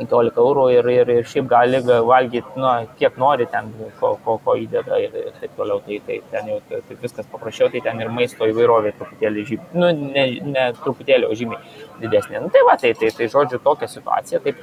15 0.00 0.40
eurų 0.40 0.66
ir, 0.74 0.88
ir, 0.94 1.12
ir 1.20 1.28
šiaip 1.28 1.48
gali 1.50 1.80
ga- 1.84 2.00
valgyti, 2.06 2.54
na, 2.60 2.72
kiek 2.98 3.18
nori 3.20 3.46
ten, 3.52 3.70
ko, 4.00 4.14
ko, 4.24 4.38
ko 4.44 4.56
įdeda 4.60 4.98
ir, 5.02 5.14
ir 5.20 5.36
taip 5.40 5.54
toliau. 5.58 5.80
Tai, 5.84 5.98
tai 6.06 6.18
ten 6.32 6.50
jau 6.52 6.58
tai, 6.68 6.80
tai 6.88 6.96
viskas 7.02 7.28
paprasčiau, 7.30 7.70
tai 7.72 7.82
ten 7.84 8.00
ir 8.00 8.12
maisto 8.14 8.48
įvairovė 8.48 8.94
truputėlį 8.98 9.46
žymiai, 9.50 9.80
nu, 9.82 9.90
ne, 10.16 10.26
ne 10.54 10.66
truputėlį, 10.80 11.28
o 11.28 11.36
žymiai 11.36 11.86
didesnė. 12.00 12.40
Nu, 12.44 12.52
tai 12.54 12.64
va, 12.68 12.76
tai, 12.80 12.92
tai, 12.98 13.12
tai 13.16 13.28
žodžiu, 13.32 13.60
tokia 13.64 13.88
situacija, 13.90 14.40
taip, 14.44 14.60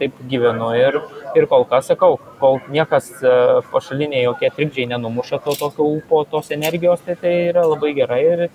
taip 0.00 0.20
gyvenu 0.30 0.70
ir, 0.78 1.00
ir 1.38 1.48
kol 1.50 1.66
kas 1.70 1.90
sakau, 1.90 2.18
kol 2.42 2.60
niekas 2.70 3.10
e, 3.22 3.34
pašaliniai 3.72 4.24
jokie 4.26 4.52
trikdžiai 4.54 4.90
nenumuša 4.94 5.40
to 5.44 5.56
tokio 5.58 5.88
ūpo, 5.96 6.22
tos 6.30 6.52
energijos, 6.54 7.02
tai 7.06 7.18
tai 7.20 7.34
yra 7.50 7.66
labai 7.66 7.92
gerai 7.98 8.22
ir, 8.34 8.46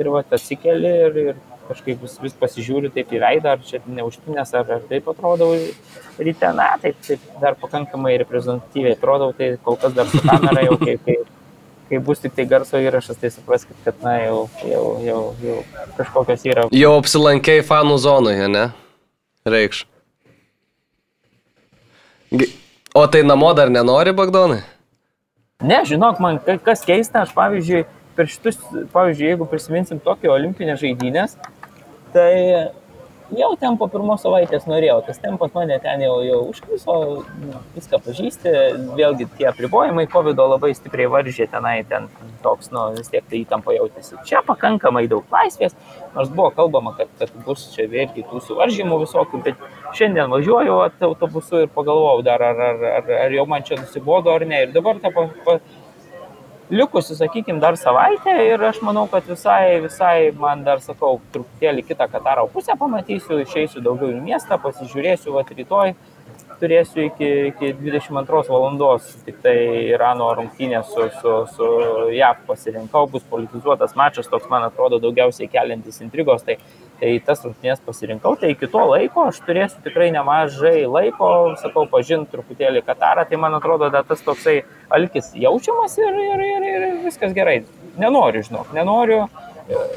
ir 0.00 0.12
va, 0.12 0.24
atsikeli 0.36 0.92
ir, 1.06 1.18
ir 1.26 1.40
kažkaip 1.72 2.00
vis, 2.04 2.14
vis 2.22 2.36
pasižiūriu 2.38 2.92
taip 2.94 3.10
į 3.12 3.20
veidą, 3.24 3.56
ar 3.56 3.66
čia 3.66 3.80
neužtinės, 3.88 4.54
ar, 4.60 4.70
ar 4.78 4.86
taip 4.88 5.08
atrodau 5.12 5.52
ryte, 6.22 6.48
na, 6.56 6.70
taip, 6.82 6.96
taip 7.06 7.24
dar 7.42 7.56
pakankamai 7.60 8.14
reprezentatyviai 8.22 8.94
atrodau, 8.96 9.32
tai 9.36 9.54
kol 9.64 9.76
kas 9.82 9.96
dar 9.96 10.06
su 10.12 10.20
kamera 10.22 10.62
jau, 10.68 10.76
kai, 10.80 10.96
kai, 11.06 11.16
kai 11.90 12.00
bus 12.04 12.22
tik 12.24 12.36
tai 12.38 12.46
garso 12.48 12.80
įrašas, 12.80 13.18
tai 13.20 13.32
supraskit, 13.34 13.76
kad, 13.84 13.98
na, 14.04 14.18
jau, 14.22 14.42
jau, 14.68 14.84
jau, 15.04 15.20
jau 15.44 15.58
kažkokios 15.98 16.44
yra 16.48 16.68
Jau 16.72 16.92
apsilankėjai 17.00 17.64
fanų 17.68 17.98
zonoje, 18.04 18.46
ne? 18.52 18.68
Reikš. 19.48 19.86
O 22.94 23.06
tai 23.08 23.22
namo 23.24 23.52
dar 23.56 23.70
nenori, 23.72 24.12
Bagdonai? 24.12 24.60
Ne, 25.62 25.82
žinok, 25.86 26.18
man 26.20 26.38
ka- 26.42 26.58
kas 26.58 26.82
keista, 26.84 27.22
aš 27.22 27.32
pavyzdžiui, 27.36 27.84
per 28.16 28.28
šitus, 28.28 28.58
pavyzdžiui, 28.92 29.28
jeigu 29.30 29.46
prisiminsim 29.48 30.00
Tokijo 30.02 30.34
olimpinės 30.34 30.80
žaidynės, 30.82 31.36
tai 32.12 32.32
jau 33.36 33.52
ten 33.56 33.76
po 33.80 33.86
pirmos 33.90 34.22
savaitės 34.24 34.66
norėjau, 34.68 34.98
tas 35.06 35.20
tempas 35.22 35.52
mane 35.56 35.78
ten 35.82 36.02
jau, 36.04 36.14
jau 36.26 36.38
užkviso, 36.50 36.96
nu, 37.40 37.60
viską 37.76 38.00
pažįsti, 38.04 38.52
vėlgi 38.98 39.28
tie 39.38 39.48
apribojimai 39.50 40.04
COVID 40.12 40.40
labai 40.40 40.72
stipriai 40.76 41.10
varžė 41.12 41.48
tenai, 41.52 41.78
ten 41.88 42.08
toks, 42.44 42.70
nu, 42.74 42.84
vis 42.98 43.08
tiek 43.12 43.24
tai 43.28 43.42
įtampa 43.42 43.74
jautėsi. 43.76 44.18
Čia 44.28 44.42
pakankamai 44.46 45.06
daug 45.10 45.28
laisvės, 45.32 45.76
nors 46.16 46.32
buvo 46.32 46.50
kalbama, 46.56 46.94
kad, 46.98 47.12
kad 47.20 47.32
bus 47.46 47.70
čia 47.74 47.88
vėlgi 47.92 48.26
tų 48.28 48.42
suvaržymų 48.48 49.00
visokių, 49.04 49.42
bet 49.46 49.66
šiandien 49.96 50.32
važiuoju 50.32 50.80
autobusu 51.08 51.64
ir 51.64 51.72
pagalvojau 51.72 52.24
dar, 52.26 52.44
ar, 52.52 52.64
ar, 52.72 52.84
ar, 52.98 53.14
ar 53.26 53.38
jau 53.38 53.46
man 53.48 53.64
čia 53.66 53.80
nusibodo 53.80 54.34
ar 54.34 54.44
ne. 54.48 54.66
Ir 54.66 54.76
dabar 54.76 55.00
ta 55.02 55.12
pa, 55.14 55.28
pa, 55.46 55.58
likusi, 56.72 57.16
sakykime, 57.16 57.60
dar 57.60 57.76
savaitę 57.76 58.32
ir 58.46 58.62
aš 58.64 58.80
manau, 58.86 59.04
kad 59.12 59.26
visai, 59.28 59.80
visai 59.84 60.32
man 60.38 60.64
dar, 60.64 60.80
sakau, 60.80 61.18
truputėlį 61.34 61.84
kitą 61.90 62.08
Kataro 62.12 62.46
pusę 62.52 62.76
pamatysiu, 62.80 63.42
išeisiu 63.44 63.84
daugiau 63.84 64.12
į 64.14 64.22
miestą, 64.24 64.58
pasižiūrėsiu, 64.62 65.34
va 65.36 65.44
rytoj 65.48 65.94
turėsiu 66.62 67.08
iki, 67.08 67.28
iki 67.50 67.72
22 67.80 68.42
valandos, 68.48 69.10
tik 69.26 69.40
tai 69.44 69.56
Irano 69.90 70.30
rungtynė 70.38 70.80
su, 70.86 71.08
su, 71.18 71.34
su 71.56 71.68
JAV 72.14 72.44
pasirinkau, 72.48 73.08
bus 73.10 73.26
politizuotas 73.28 73.96
mačas, 73.98 74.30
toks 74.30 74.48
man 74.50 74.64
atrodo 74.68 75.00
daugiausiai 75.02 75.50
keliantis 75.52 76.00
intrigos, 76.06 76.46
tai, 76.46 76.56
tai 77.00 77.12
tas 77.26 77.40
rungtynės 77.44 77.80
pasirinkau, 77.84 78.34
tai 78.38 78.52
iki 78.54 78.68
to 78.70 78.82
laiko 78.90 79.26
aš 79.30 79.40
turėsiu 79.46 79.82
tikrai 79.84 80.10
nemažai 80.14 80.84
laiko, 80.86 81.30
sakau, 81.62 81.86
pažinti 81.90 82.30
truputėlį 82.34 82.84
Katarą, 82.86 83.24
tai 83.28 83.40
man 83.40 83.56
atrodo, 83.58 83.90
dar 83.92 84.06
tas 84.08 84.22
toksai 84.24 84.60
alkis 84.92 85.32
jaučiamas 85.34 85.96
ir, 85.98 86.20
ir, 86.26 86.44
ir, 86.48 86.68
ir 86.70 86.86
viskas 87.06 87.34
gerai. 87.36 87.62
Nenoriu, 88.00 88.44
žinok, 88.46 88.72
nenoriu. 88.76 89.24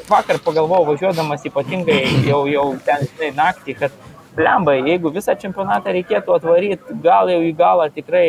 Vakar 0.09 0.37
pagalvojau, 0.45 0.91
važiuodamas 0.91 1.45
ypatingai 1.49 2.01
jau, 2.27 2.43
jau 2.49 2.67
ten, 2.85 3.07
žinai, 3.09 3.31
naktį, 3.37 3.77
kad 3.79 3.95
blembai, 4.35 4.77
jeigu 4.85 5.11
visą 5.15 5.35
čempionatą 5.39 5.93
reikėtų 5.95 6.35
atvaryti, 6.35 6.97
gal 7.03 7.31
jau 7.31 7.41
į 7.41 7.51
galą 7.57 7.87
tikrai 7.95 8.25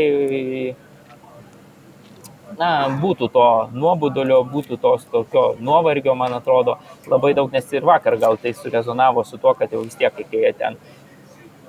na, 2.58 2.70
būtų 3.02 3.30
to 3.32 3.46
nuobodulio, 3.76 4.42
būtų 4.50 4.78
tos 4.82 5.06
tokio 5.12 5.46
nuovargio, 5.60 6.14
man 6.18 6.36
atrodo, 6.36 6.78
labai 7.10 7.34
daug, 7.36 7.52
nes 7.52 7.72
ir 7.72 7.86
vakar 7.86 8.18
gal 8.20 8.38
tai 8.40 8.54
surezonavo 8.56 9.24
su 9.24 9.38
tuo, 9.38 9.54
kad 9.58 9.72
jau 9.72 9.82
vis 9.84 9.98
tiek, 9.98 10.14
kai 10.16 10.44
jie 10.44 10.52
ten 10.56 10.78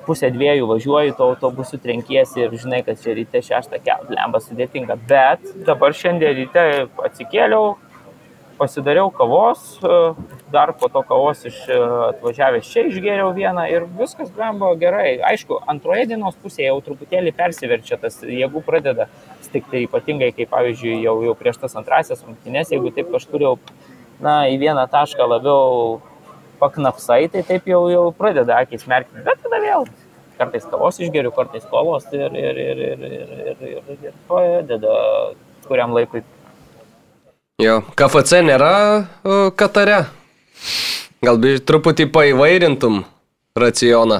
pusę 0.07 0.29
dviejų 0.31 0.69
važiuoji, 0.69 1.15
to 1.17 1.25
autobusu 1.33 1.79
trenkiesi 1.83 2.45
ir 2.45 2.53
žinai, 2.55 2.79
kad 2.87 2.99
čia 3.01 3.15
ryte 3.17 3.41
šeštą 3.43 3.81
kelt, 3.83 4.11
lemba 4.13 4.39
sudėtinga. 4.43 4.95
Bet 5.09 5.43
dabar 5.67 5.95
šiandien 5.95 6.37
ryte 6.37 6.63
atsikėliau, 7.09 7.75
pasidariau 8.57 9.11
kavos, 9.11 9.77
e, 9.83 10.15
dar 10.51 10.73
po 10.73 10.89
to 10.89 11.01
kavos 11.05 11.43
iš 11.45 11.57
e, 11.69 11.77
atvažiavęs 12.07 12.71
čia 12.71 12.85
išgėriau 12.89 13.29
vieną 13.35 13.67
ir 13.71 13.85
viskas 13.99 14.31
buvo 14.33 14.73
gerai. 14.81 15.19
Aišku, 15.31 15.59
antroje 15.73 16.07
dienos 16.09 16.37
pusėje 16.41 16.71
jau 16.71 16.79
truputėlį 16.85 17.33
persiverčia 17.37 17.99
tas 18.01 18.19
jėgų 18.23 18.63
pradeda 18.65 19.07
stikti, 19.45 19.85
ypatingai 19.85 20.33
kaip 20.35 20.51
pavyzdžiui 20.53 20.97
jau, 21.05 21.19
jau 21.27 21.35
prieš 21.37 21.61
tas 21.63 21.77
antrasias 21.79 22.25
rungtynės, 22.25 22.73
jeigu 22.73 22.91
taip 22.95 23.13
kažkur 23.13 23.45
jau 23.45 23.53
na, 24.19 24.47
į 24.49 24.57
vieną 24.65 24.87
tašką 24.91 25.29
labiau 25.29 26.01
paknapsai, 26.59 27.27
tai 27.31 27.45
taip 27.45 27.69
jau, 27.69 27.85
jau 27.93 28.07
pradeda 28.17 28.61
akis 28.63 28.87
merkti, 28.89 29.21
bet 29.25 29.43
tada 29.43 29.61
vėl 29.61 29.85
kartais 30.37 30.65
kavos 30.69 30.99
išgeriu, 31.01 31.31
kartais 31.33 31.65
kolos 31.69 32.05
ir, 32.13 32.33
ir, 32.37 32.57
ir, 32.61 32.81
ir, 32.87 33.05
ir, 33.05 33.29
ir, 33.37 33.61
ir, 33.65 34.01
ir 34.09 34.17
padeda 34.29 34.97
kuriam 35.67 35.95
laikui 35.97 36.21
Jo, 37.57 37.79
KFC 37.97 38.43
nėra 38.45 38.71
uh, 39.01 39.47
Katare. 39.57 39.95
Gal 41.25 41.39
truputį 41.65 42.05
paįvairintum 42.13 42.99
racioną. 43.57 44.19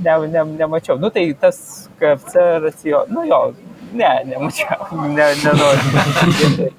Ne, 0.00 0.14
ne, 0.32 0.44
nemačiau. 0.56 0.96
Nu 0.96 1.10
tai 1.12 1.26
tas 1.36 1.58
KFC 2.00 2.46
racionas. 2.64 3.10
Nu 3.12 3.26
jo, 3.28 3.40
ne, 3.92 4.08
nemačiau. 4.30 4.88
Ne, 5.18 5.26
nenoriu. 5.42 6.70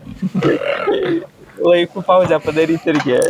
Laikų 1.69 2.01
pauzę 2.07 2.41
padaryti 2.41 2.89
irgi 2.89 3.21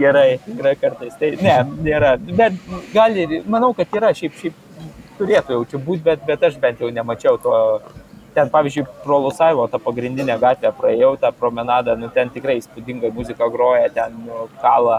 gerai, 0.00 0.38
yra 0.56 0.72
kartais. 0.80 1.20
Tai 1.20 1.34
ne, 1.36 1.58
nėra. 1.84 2.16
Bet 2.32 2.56
gali, 2.96 3.42
manau, 3.44 3.74
kad 3.76 3.92
yra, 4.00 4.16
šiaip, 4.16 4.40
šiaip 4.40 4.56
turėtų 5.20 5.60
jau 5.60 5.62
čia 5.68 5.84
būti, 5.84 6.00
bet, 6.08 6.24
bet 6.32 6.48
aš 6.48 6.56
bent 6.64 6.80
jau 6.80 6.88
nemačiau 6.88 7.36
to 7.44 7.60
ten, 8.36 8.50
pavyzdžiui, 8.52 8.84
pro 9.04 9.18
Lusaivo 9.18 9.64
tą 9.72 9.80
pagrindinę 9.80 10.34
gatvę 10.38 10.72
praėjau, 10.76 11.14
tą 11.20 11.30
promenadą, 11.32 11.94
nu, 11.96 12.10
ten 12.12 12.28
tikrai 12.34 12.58
įspūdinga 12.60 13.08
muzika 13.16 13.48
groja, 13.52 13.88
ten 13.94 14.18
nu, 14.26 14.42
kalą, 14.60 14.98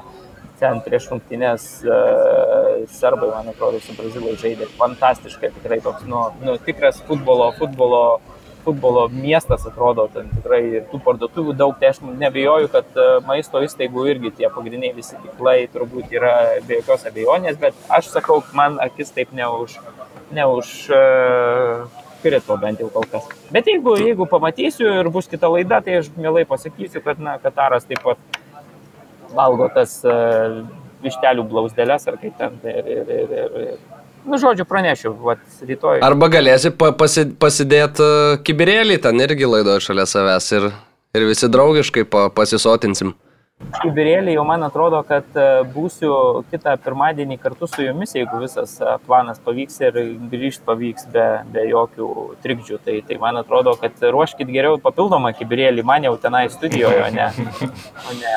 ten 0.57 0.79
prieš 0.81 1.11
rungtynės 1.11 1.67
uh, 1.85 2.79
serbai, 2.89 3.29
man 3.35 3.51
atrodo, 3.51 3.77
su 3.83 3.93
brazilai 3.93 4.33
žaidė. 4.41 4.65
Fantastiškai, 4.79 5.51
tikrai 5.59 5.77
toks, 5.85 6.07
nu, 6.09 6.23
nu 6.41 6.55
tikras 6.65 6.97
futbolo, 7.05 7.51
futbolo, 7.59 8.01
futbolo 8.65 9.05
miestas 9.13 9.67
atrodo, 9.69 10.07
ten 10.15 10.33
tikrai 10.33 10.63
ir 10.79 10.89
tų 10.89 11.03
parduotuvių 11.05 11.53
daug, 11.61 11.77
tai 11.77 11.93
aš 11.93 12.01
nebejoju, 12.07 12.73
kad 12.73 12.97
uh, 12.97 13.19
maisto 13.29 13.61
įstaigų 13.67 14.07
irgi 14.15 14.33
tie 14.41 14.49
pagrindiniai 14.49 14.97
visi 14.97 15.13
tiklai 15.21 15.59
turbūt 15.77 16.09
yra 16.17 16.33
be 16.65 16.81
jokios 16.81 17.05
abejonės, 17.13 17.61
bet 17.61 17.77
aš 18.01 18.09
sakau, 18.17 18.41
man 18.57 18.81
akis 18.81 19.13
taip 19.13 19.37
neuž, 19.37 19.77
neuž 20.33 20.75
uh, 20.89 21.85
krito 22.23 22.57
bent 22.61 22.81
jau 22.81 22.89
kol 22.93 23.05
kas. 23.11 23.27
Bet 23.53 23.69
jeigu, 23.69 23.95
jeigu 24.01 24.27
pamatysiu 24.29 24.89
ir 25.01 25.09
bus 25.13 25.29
kita 25.31 25.49
laida, 25.51 25.81
tai 25.83 25.99
aš 26.01 26.09
mielai 26.17 26.45
pasakysiu, 26.49 27.03
kad 27.05 27.21
na, 27.21 27.37
Kataras 27.43 27.87
taip 27.89 28.03
pat 28.05 28.39
valgo 29.35 29.69
tas 29.73 29.99
uh, 30.07 30.63
vištelių 31.03 31.45
blausdelės 31.51 32.07
ar 32.09 32.17
kaip 32.21 32.37
ten. 32.39 32.57
Ir, 32.63 32.89
ir, 32.95 33.13
ir, 33.19 33.37
ir, 33.37 33.77
nu, 34.25 34.39
žodžiu, 34.41 34.65
pranešiu, 34.69 35.13
vat, 35.27 35.43
rytoj. 35.67 36.01
Arba 36.05 36.31
galėsi 36.33 36.71
pa, 36.75 36.91
pasi, 36.97 37.27
pasidėti 37.39 38.03
uh, 38.03 38.39
kibirėlį 38.47 38.99
ten 39.05 39.23
irgi 39.23 39.49
laidoje 39.49 39.85
šalia 39.89 40.07
savęs 40.09 40.51
ir, 40.57 40.69
ir 41.17 41.29
visi 41.29 41.51
draugiškai 41.53 42.07
pa, 42.09 42.27
pasisotinsim. 42.33 43.15
Kibirėlį 43.77 44.35
jau 44.35 44.43
man 44.47 44.63
atrodo, 44.65 44.99
kad 45.05 45.35
e, 45.37 45.45
būsiu 45.73 46.11
kitą 46.51 46.75
pirmadienį 46.81 47.37
kartu 47.41 47.67
su 47.69 47.83
jumis, 47.83 48.13
jeigu 48.15 48.39
visas 48.41 48.75
e, 48.79 48.93
planas 49.05 49.41
pavyks 49.43 49.79
ir 49.83 49.97
grįžti 50.31 50.65
pavyks 50.67 51.07
be, 51.13 51.25
be 51.53 51.65
jokių 51.71 52.09
trikdžių. 52.45 52.79
Tai, 52.85 52.97
tai 53.09 53.19
man 53.21 53.41
atrodo, 53.41 53.75
kad 53.81 53.97
ruoškit 54.15 54.49
geriau 54.53 54.77
papildomą 54.81 55.33
kibirėlį, 55.37 55.85
man 55.85 56.05
jau 56.07 56.15
tenai 56.21 56.45
studijoje, 56.53 57.01
o 57.07 57.09
ne, 57.17 57.31
o 58.07 58.19
ne 58.21 58.35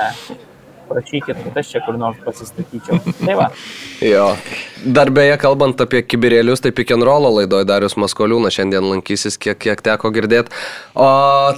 prašykit, 0.91 1.39
kad 1.45 1.59
aš 1.63 1.73
čia 1.73 1.81
kur 1.87 1.97
nors 1.99 2.19
pasistatyčiau. 2.27 3.01
Tai 3.25 3.39
va. 3.39 3.49
Jo. 4.01 4.31
Dar 4.81 5.11
beje, 5.13 5.35
kalbant 5.37 5.81
apie 5.85 6.01
kibirėlius, 6.09 6.63
tai 6.65 6.71
Pikenrolo 6.73 7.29
laidoje 7.35 7.67
Darius 7.69 7.99
Maskoliūnas 8.01 8.57
šiandien 8.57 8.87
lankysis, 8.89 9.37
kiek, 9.37 9.59
kiek 9.61 9.83
teko 9.85 10.09
girdėti. 10.15 10.55
O 10.97 11.09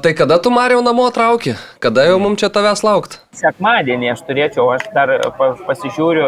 tai 0.02 0.10
kada 0.18 0.40
tu 0.42 0.50
Marijau 0.50 0.82
namo 0.82 1.06
trauki? 1.14 1.54
Kada 1.82 2.08
jau 2.08 2.18
mums 2.22 2.42
čia 2.42 2.50
tavęs 2.50 2.82
laukti? 2.82 3.20
Sekmadienį 3.38 4.10
aš 4.16 4.24
turėčiau, 4.26 4.66
aš 4.74 4.88
dar 4.96 5.14
pasižiūriu 5.68 6.26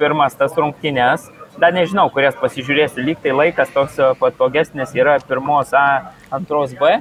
pirmas 0.00 0.34
tas 0.40 0.58
rungtynės. 0.58 1.30
Dar 1.62 1.70
nežinau, 1.70 2.08
kurias 2.10 2.34
pasižiūrėsiu, 2.40 3.04
lyg 3.06 3.22
tai 3.22 3.30
laikas 3.30 3.70
toks 3.70 4.00
patogesnis 4.18 4.90
yra 4.98 5.20
pirmos 5.22 5.70
A, 5.78 6.10
antros 6.34 6.74
B 6.74 6.96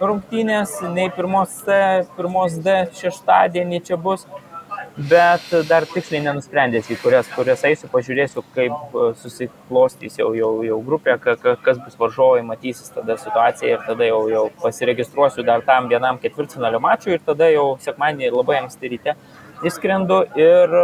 rungtynės, 0.00 0.78
nei 0.94 1.10
pirmos 1.14 1.52
C, 1.64 1.78
pirmos 2.16 2.56
D 2.62 2.84
šeštadienį 2.98 3.80
čia 3.86 3.98
bus 4.00 4.26
bet 4.98 5.44
dar 5.68 5.86
tiksliai 5.86 6.24
nenusprendęs, 6.24 6.88
į 6.90 6.98
kurias, 7.02 7.28
kurias 7.30 7.62
eisiu, 7.68 7.86
pažiūrėsiu, 7.92 8.42
kaip 8.54 8.94
e, 8.98 9.08
susiklostys 9.20 10.18
jau, 10.18 10.32
jau, 10.34 10.52
jau 10.66 10.78
grupė, 10.84 11.14
kas 11.22 11.78
bus 11.84 11.98
varžovai, 12.00 12.42
matysis 12.46 12.90
tada 12.94 13.18
situacija 13.20 13.76
ir 13.76 13.84
tada 13.86 14.08
jau, 14.08 14.24
jau 14.32 14.46
pasiregistruosiu 14.62 15.46
dar 15.46 15.62
tam 15.66 15.86
vienam 15.92 16.18
ketvirtfinalio 16.22 16.80
mačiui 16.82 17.14
ir 17.14 17.22
tada 17.26 17.50
jau 17.52 17.68
sekmadienį 17.84 18.32
labai 18.34 18.58
anksti 18.64 18.90
ryte 18.94 19.14
įskrendu 19.66 20.18
ir, 20.38 20.74
e, 20.80 20.82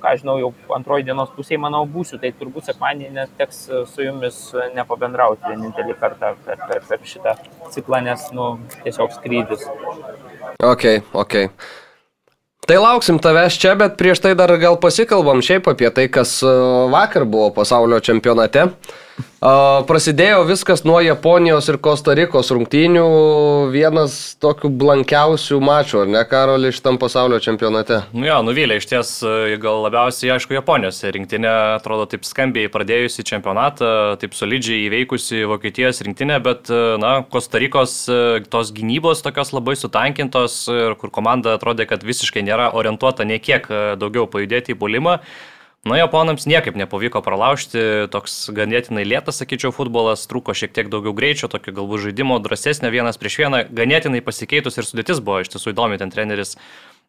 ką 0.00 0.14
žinau, 0.22 0.38
jau 0.40 0.50
antroji 0.76 1.06
dienos 1.08 1.30
pusėje, 1.36 1.60
manau, 1.60 1.82
būsiu, 1.88 2.20
tai 2.22 2.32
turbūt 2.36 2.70
sekmadienį 2.70 3.12
neteks 3.16 3.62
su 3.92 4.06
jumis 4.06 4.40
nepabendrauti 4.76 5.52
vienintelį 5.52 5.96
kartą 6.00 6.34
per, 6.46 6.64
per, 6.64 6.82
per 6.88 7.04
šitą 7.12 7.36
ciklą, 7.76 8.02
nes, 8.08 8.26
nu, 8.36 8.50
tiesiog 8.84 9.14
skrydis. 9.16 9.68
Ok, 10.64 10.86
ok. 11.12 11.38
Tai 12.68 12.76
lauksim 12.76 13.18
tavęs 13.22 13.56
čia, 13.60 13.72
bet 13.78 13.96
prieš 14.00 14.20
tai 14.20 14.34
dar 14.38 14.52
gal 14.60 14.76
pasikalbam 14.80 15.40
šiaip 15.44 15.68
apie 15.72 15.88
tai, 15.96 16.08
kas 16.12 16.38
e, 16.44 16.50
vakar 16.92 17.24
buvo 17.24 17.48
pasaulio 17.56 18.00
čempionate. 18.04 18.66
Prasidėjo 19.40 20.42
viskas 20.44 20.82
nuo 20.84 20.98
Japonijos 21.00 21.68
ir 21.72 21.78
Kostarikos 21.80 22.50
rungtynių, 22.52 23.04
vienas 23.72 24.16
tokių 24.42 24.68
blankiausių 24.80 25.60
mačų, 25.64 26.02
ar 26.02 26.10
ne, 26.12 26.22
Karoli, 26.28 26.72
šitam 26.76 26.98
pasaulio 27.00 27.38
čempionate? 27.40 28.02
Nu 28.12 28.26
jo, 28.28 28.38
nuvylė 28.44 28.76
iš 28.80 28.88
ties, 28.90 29.12
e, 29.24 29.56
gal 29.62 29.80
labiausiai, 29.86 30.34
aišku, 30.36 30.56
Japonijos 30.58 31.00
rinktinė 31.16 31.52
atrodo 31.78 32.04
taip 32.10 32.26
skambiai 32.28 32.68
pradėjusi 32.72 33.24
čempionatą, 33.30 33.92
taip 34.20 34.36
solidžiai 34.36 34.84
įveikusi 34.88 35.46
Vokietijos 35.48 36.02
rinktinę, 36.06 36.40
bet, 36.44 36.68
e, 36.68 36.96
na, 37.00 37.14
Kostarikos 37.32 37.94
e, 38.12 38.18
tos 38.52 38.74
gynybos 38.76 39.24
tokios 39.24 39.54
labai 39.56 39.76
sutankintos 39.78 40.66
kur 41.00 41.14
komanda 41.14 41.56
atrodė, 41.56 41.88
kad 41.88 42.04
visiškai 42.04 42.44
nėra 42.44 42.68
orientuota 42.76 43.24
niekiek 43.24 43.64
daugiau 44.00 44.28
pajudėti 44.30 44.76
į 44.76 44.78
puolimą. 44.80 45.16
Nu, 45.80 45.96
japonams 45.96 46.44
niekaip 46.44 46.76
nepavyko 46.76 47.22
pralaužti, 47.24 48.04
toks 48.12 48.50
ganėtinai 48.52 49.06
lėtas, 49.08 49.38
sakyčiau, 49.40 49.72
futbolas, 49.72 50.26
trūko 50.28 50.52
šiek 50.52 50.74
tiek 50.76 50.90
daugiau 50.92 51.14
greičio, 51.16 51.48
tokio 51.48 51.72
galbūt 51.78 52.04
žaidimo, 52.04 52.36
drąsesnio 52.44 52.90
vienas 52.92 53.16
prieš 53.16 53.38
vieną, 53.40 53.62
ganėtinai 53.72 54.20
pasikeitus 54.20 54.76
ir 54.76 54.84
sudėtis 54.84 55.24
buvo, 55.24 55.40
iš 55.40 55.54
tiesų 55.54 55.72
įdomi, 55.72 55.96
ten 55.96 56.12
treneris 56.12 56.58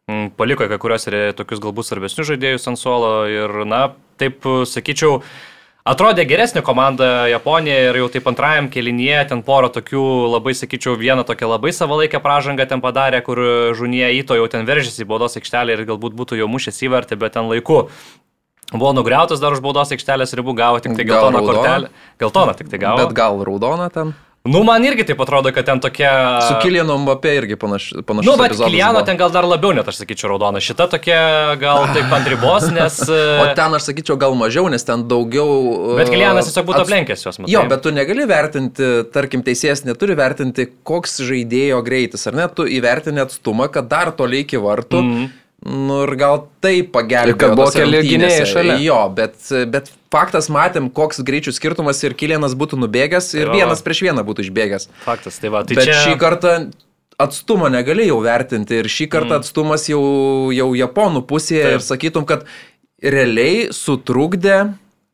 m, 0.08 0.30
paliko 0.32 0.70
kai 0.72 0.80
kurios 0.80 1.04
ir 1.10 1.18
tokius 1.36 1.60
galbūt 1.60 1.90
svarbesnius 1.90 2.30
žaidėjus 2.32 2.70
ant 2.72 2.80
suolo 2.80 3.12
ir, 3.28 3.58
na, 3.68 3.90
taip, 4.16 4.40
sakyčiau, 4.72 5.20
Atrodė 5.82 6.22
geresnė 6.30 6.60
komanda 6.62 7.26
Japonija 7.26 7.88
ir 7.88 7.96
jau 7.98 8.04
taip 8.14 8.28
antrajam 8.30 8.68
kelinyje 8.70 9.24
ten 9.32 9.40
poro 9.42 9.66
tokių 9.66 10.02
labai, 10.30 10.52
sakyčiau, 10.54 10.94
vieną 10.94 11.24
tokią 11.26 11.48
labai 11.50 11.72
savalaikę 11.74 12.20
pražangą 12.22 12.68
ten 12.70 12.78
padarė, 12.84 13.18
kur 13.26 13.40
žunie 13.74 14.04
įto 14.14 14.38
jau 14.38 14.46
ten 14.46 14.62
veržėsi 14.62 15.02
į 15.02 15.08
baudos 15.10 15.34
aikštelę 15.40 15.74
ir 15.74 15.82
galbūt 15.88 16.14
būtų 16.14 16.38
jau 16.38 16.46
mušęs 16.54 16.78
įvartį, 16.86 17.18
bet 17.18 17.34
ten 17.34 17.50
laiku 17.50 17.88
Buvo 18.72 18.92
nugriautas 18.96 19.40
dar 19.42 19.52
už 19.52 19.62
baudos 19.64 19.92
aikštelės 19.94 20.34
ribų, 20.38 20.56
gavo 20.56 20.82
tik 20.82 20.96
tai 20.96 21.06
geltoną 21.08 21.44
kortelę. 21.44 21.94
Geltoną 22.20 22.58
tik 22.58 22.72
tai 22.72 22.82
gavo. 22.82 23.04
Bet 23.04 23.16
gal 23.16 23.42
raudoną 23.44 23.88
ten? 23.92 24.14
Nu, 24.42 24.64
man 24.66 24.82
irgi 24.82 25.04
taip 25.06 25.20
atrodo, 25.22 25.52
kad 25.54 25.66
ten 25.68 25.78
tokia... 25.80 26.10
Su 26.42 26.56
Kilianu 26.62 26.96
Mbappé 26.98 27.36
irgi 27.38 27.54
panaš, 27.56 27.84
panašus. 28.06 28.26
Nu, 28.26 28.34
bet 28.40 28.56
Kiliano 28.58 29.04
ten 29.06 29.18
gal 29.20 29.30
dar 29.30 29.46
labiau, 29.46 29.70
net 29.76 29.86
aš 29.86 30.00
sakyčiau, 30.00 30.32
raudona. 30.32 30.58
Šita 30.58 30.88
tokia 30.90 31.20
gal 31.60 31.86
taip 31.94 32.10
ant 32.10 32.26
ribos, 32.26 32.66
nes... 32.74 32.96
o 33.42 33.44
ten 33.54 33.76
aš 33.78 33.86
sakyčiau 33.86 34.16
gal 34.18 34.34
mažiau, 34.38 34.66
nes 34.72 34.82
ten 34.82 35.04
daugiau... 35.06 35.94
Bet 36.00 36.10
Kilianas 36.10 36.50
tiesiog 36.50 36.66
būtų 36.72 36.80
ats... 36.80 36.88
aplenkęs 36.88 37.22
juos, 37.22 37.38
matai. 37.38 37.52
Jo, 37.54 37.62
bet 37.70 37.84
tu 37.86 37.92
negali 37.94 38.26
vertinti, 38.26 38.88
tarkim, 39.14 39.46
teisėjas 39.46 39.84
neturi 39.86 40.18
vertinti, 40.18 40.66
koks 40.90 41.20
žaidėjo 41.28 41.78
greitis, 41.86 42.26
ar 42.26 42.40
ne? 42.40 42.48
Tu 42.50 42.66
įvertini 42.80 43.22
atstumą, 43.22 43.70
kad 43.70 43.86
dar 43.94 44.10
toliai 44.18 44.42
iki 44.42 44.58
vartų. 44.58 45.04
Mm 45.04 45.14
-hmm 45.14 45.38
Nu 45.62 46.00
ir 46.02 46.14
gal 46.18 46.40
tai 46.64 46.80
pagelbėjo. 46.82 47.38
Kad 47.38 47.52
buvo 47.54 47.70
keli 47.70 48.00
gynėjai 48.06 48.46
šalia. 48.50 48.78
Jo, 48.82 49.00
bet, 49.14 49.36
bet 49.70 49.92
faktas 50.10 50.48
matėm, 50.52 50.88
koks 50.90 51.22
greičių 51.22 51.54
skirtumas 51.54 52.02
ir 52.02 52.16
Kilienas 52.18 52.56
būtų 52.58 52.80
nubėgęs 52.82 53.30
ir 53.36 53.46
jo. 53.46 53.58
vienas 53.60 53.84
prieš 53.86 54.02
vieną 54.08 54.24
būtų 54.26 54.48
išbėgęs. 54.48 54.88
Faktas, 55.04 55.38
tai 55.38 55.52
va. 55.54 55.62
Tai 55.68 55.78
bet 55.78 55.86
čia... 55.86 56.00
šį 56.02 56.16
kartą 56.18 56.56
atstumą 57.22 57.70
negalėjau 57.70 58.18
vertinti 58.24 58.80
ir 58.80 58.90
šį 58.90 59.06
kartą 59.12 59.36
mm. 59.36 59.44
atstumas 59.44 59.86
jau, 59.90 60.02
jau 60.50 60.68
Japonų 60.74 61.22
pusėje 61.30 61.64
Taip. 61.68 61.78
ir 61.78 61.84
sakytum, 61.86 62.26
kad 62.26 62.46
realiai 63.02 63.68
sutrukdė 63.76 64.56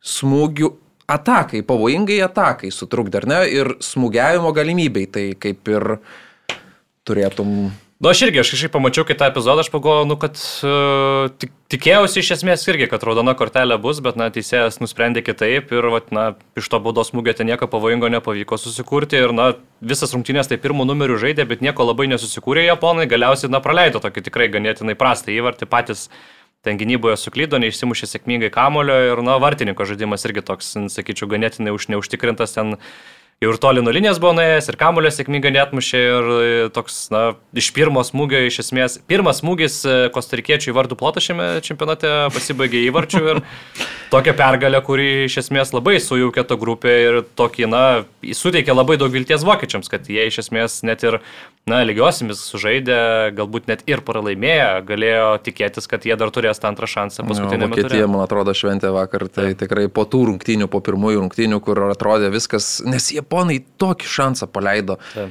smūgių 0.05 0.71
atakai, 1.09 1.61
pavojingai 1.65 2.19
atakai 2.25 2.71
sutrukdė, 2.73 3.21
ar 3.21 3.29
ne, 3.29 3.39
ir 3.53 3.71
smūgiavimo 3.83 4.49
galimybei, 4.55 5.05
tai 5.09 5.25
kaip 5.41 5.69
ir 5.69 5.99
turėtum 7.07 7.69
nu, 7.99 8.09
aš 8.09 8.21
irgi, 8.23 8.39
aš 8.39 8.51
kažkaip 8.53 8.71
pamačiau 8.71 9.03
kitą 9.07 9.27
epizodą, 9.27 9.63
aš 9.65 9.69
pagalvojau, 9.73 10.07
nu, 10.07 10.15
kad 10.19 10.39
uh, 10.39 11.27
tik, 11.41 11.51
tikėjausi 11.73 12.21
iš 12.21 12.31
esmės 12.37 12.63
irgi, 12.71 12.87
kad 12.91 13.03
raudona 13.03 13.33
kortelė 13.35 13.75
bus, 13.81 13.99
bet, 14.05 14.15
na, 14.19 14.29
teisėjas 14.31 14.79
nusprendė 14.79 15.23
kitaip 15.25 15.73
ir, 15.75 15.89
vat, 15.91 16.07
na, 16.15 16.23
iš 16.59 16.71
to 16.71 16.79
baudos 16.83 17.11
smūgio 17.11 17.35
ten 17.35 17.51
nieko 17.51 17.67
pavojingo 17.67 18.07
nepavyko 18.15 18.59
susikurti 18.61 19.19
ir, 19.19 19.35
na, 19.35 19.51
visas 19.83 20.15
rungtynės 20.15 20.47
tai 20.47 20.61
pirmų 20.63 20.87
numerių 20.87 21.19
žaidė, 21.25 21.47
bet 21.51 21.61
nieko 21.65 21.87
labai 21.91 22.07
nesusikūrė 22.13 22.69
japonai, 22.69 23.09
galiausiai, 23.11 23.51
na, 23.51 23.59
praleido 23.63 23.99
tokį 23.99 24.25
tikrai 24.31 24.47
ganėtinai 24.55 24.95
prastą 24.99 25.35
įvartį 25.35 25.67
patys. 25.69 26.07
Ten 26.59 26.75
gynyboje 26.75 27.15
suklydo, 27.15 27.55
neišsimušė 27.55 28.07
sėkmingai 28.09 28.49
kamulio 28.51 28.97
ir, 29.11 29.19
na, 29.23 29.37
vartininko 29.39 29.85
žaidimas 29.87 30.27
irgi 30.27 30.43
toks, 30.43 30.73
sakyčiau, 30.91 31.29
ganėtinai 31.31 31.71
už 31.71 31.87
neužtikrintas 31.93 32.57
ten 32.57 32.75
jau 33.39 33.53
ir 33.53 33.57
toli 33.63 33.79
nuo 33.79 33.93
linijos 33.95 34.17
buvo 34.19 34.33
nuėjęs, 34.35 34.65
ir 34.67 34.75
kamulio 34.79 35.09
sėkmingai 35.15 35.53
netmušė, 35.55 35.99
ir 36.03 36.25
e, 36.29 36.47
toks, 36.75 36.97
na, 37.13 37.21
iš 37.55 37.69
pirmo 37.75 38.03
smūgio 38.03 38.41
iš 38.49 38.57
esmės, 38.65 38.97
pirmas 39.07 39.39
smūgis 39.39 39.77
e, 39.87 39.93
kostarikiečių 40.11 40.73
į 40.73 40.75
vardų 40.75 40.97
plotą 40.99 41.23
šiame 41.23 41.47
čempionate 41.63 42.11
pasibaigė 42.35 42.81
įvarčių 42.89 43.21
ir 43.31 43.39
tokia 44.13 44.33
pergalė, 44.35 44.81
kuri 44.83 45.07
iš 45.29 45.39
esmės 45.45 45.71
labai 45.71 46.01
sujaukė 46.03 46.43
tą 46.49 46.59
grupę 46.59 46.97
ir 47.05 47.21
tokį, 47.39 47.69
na, 47.71 47.83
suteikė 48.27 48.75
labai 48.75 48.99
daug 48.99 49.15
vilties 49.15 49.47
vokiečiams, 49.47 49.87
kad 49.87 50.11
jie 50.11 50.27
iš 50.27 50.41
esmės 50.43 50.81
net 50.83 51.07
ir 51.07 51.21
na, 51.69 51.79
lygiosiamis 51.85 52.41
sužaidė, 52.49 52.99
galbūt 53.37 53.69
net 53.69 53.83
ir 53.89 54.01
pralaimėję, 54.05 54.83
galėjo 54.87 55.27
tikėtis, 55.45 55.87
kad 55.89 56.05
jie 56.07 56.15
dar 56.19 56.31
turės 56.33 56.61
tą 56.61 56.71
antrą 56.71 56.89
šansą 56.89 57.25
paskutinį 57.27 57.67
metą. 57.67 57.75
Vokietija, 57.75 58.07
man 58.11 58.23
atrodo, 58.25 58.55
šventė 58.57 58.91
vakar, 58.95 59.27
tai 59.29 59.51
Taip. 59.51 59.61
tikrai 59.63 59.87
po 59.93 60.05
tų 60.09 60.25
rungtynių, 60.31 60.69
po 60.71 60.81
pirmųjų 60.85 61.23
rungtynių, 61.23 61.61
kur 61.63 61.83
atrodė 61.89 62.31
viskas, 62.33 62.79
nes 62.87 63.11
japonai 63.29 63.59
tokį 63.77 64.09
šansą 64.09 64.49
paleido. 64.51 64.97
Taip. 65.13 65.29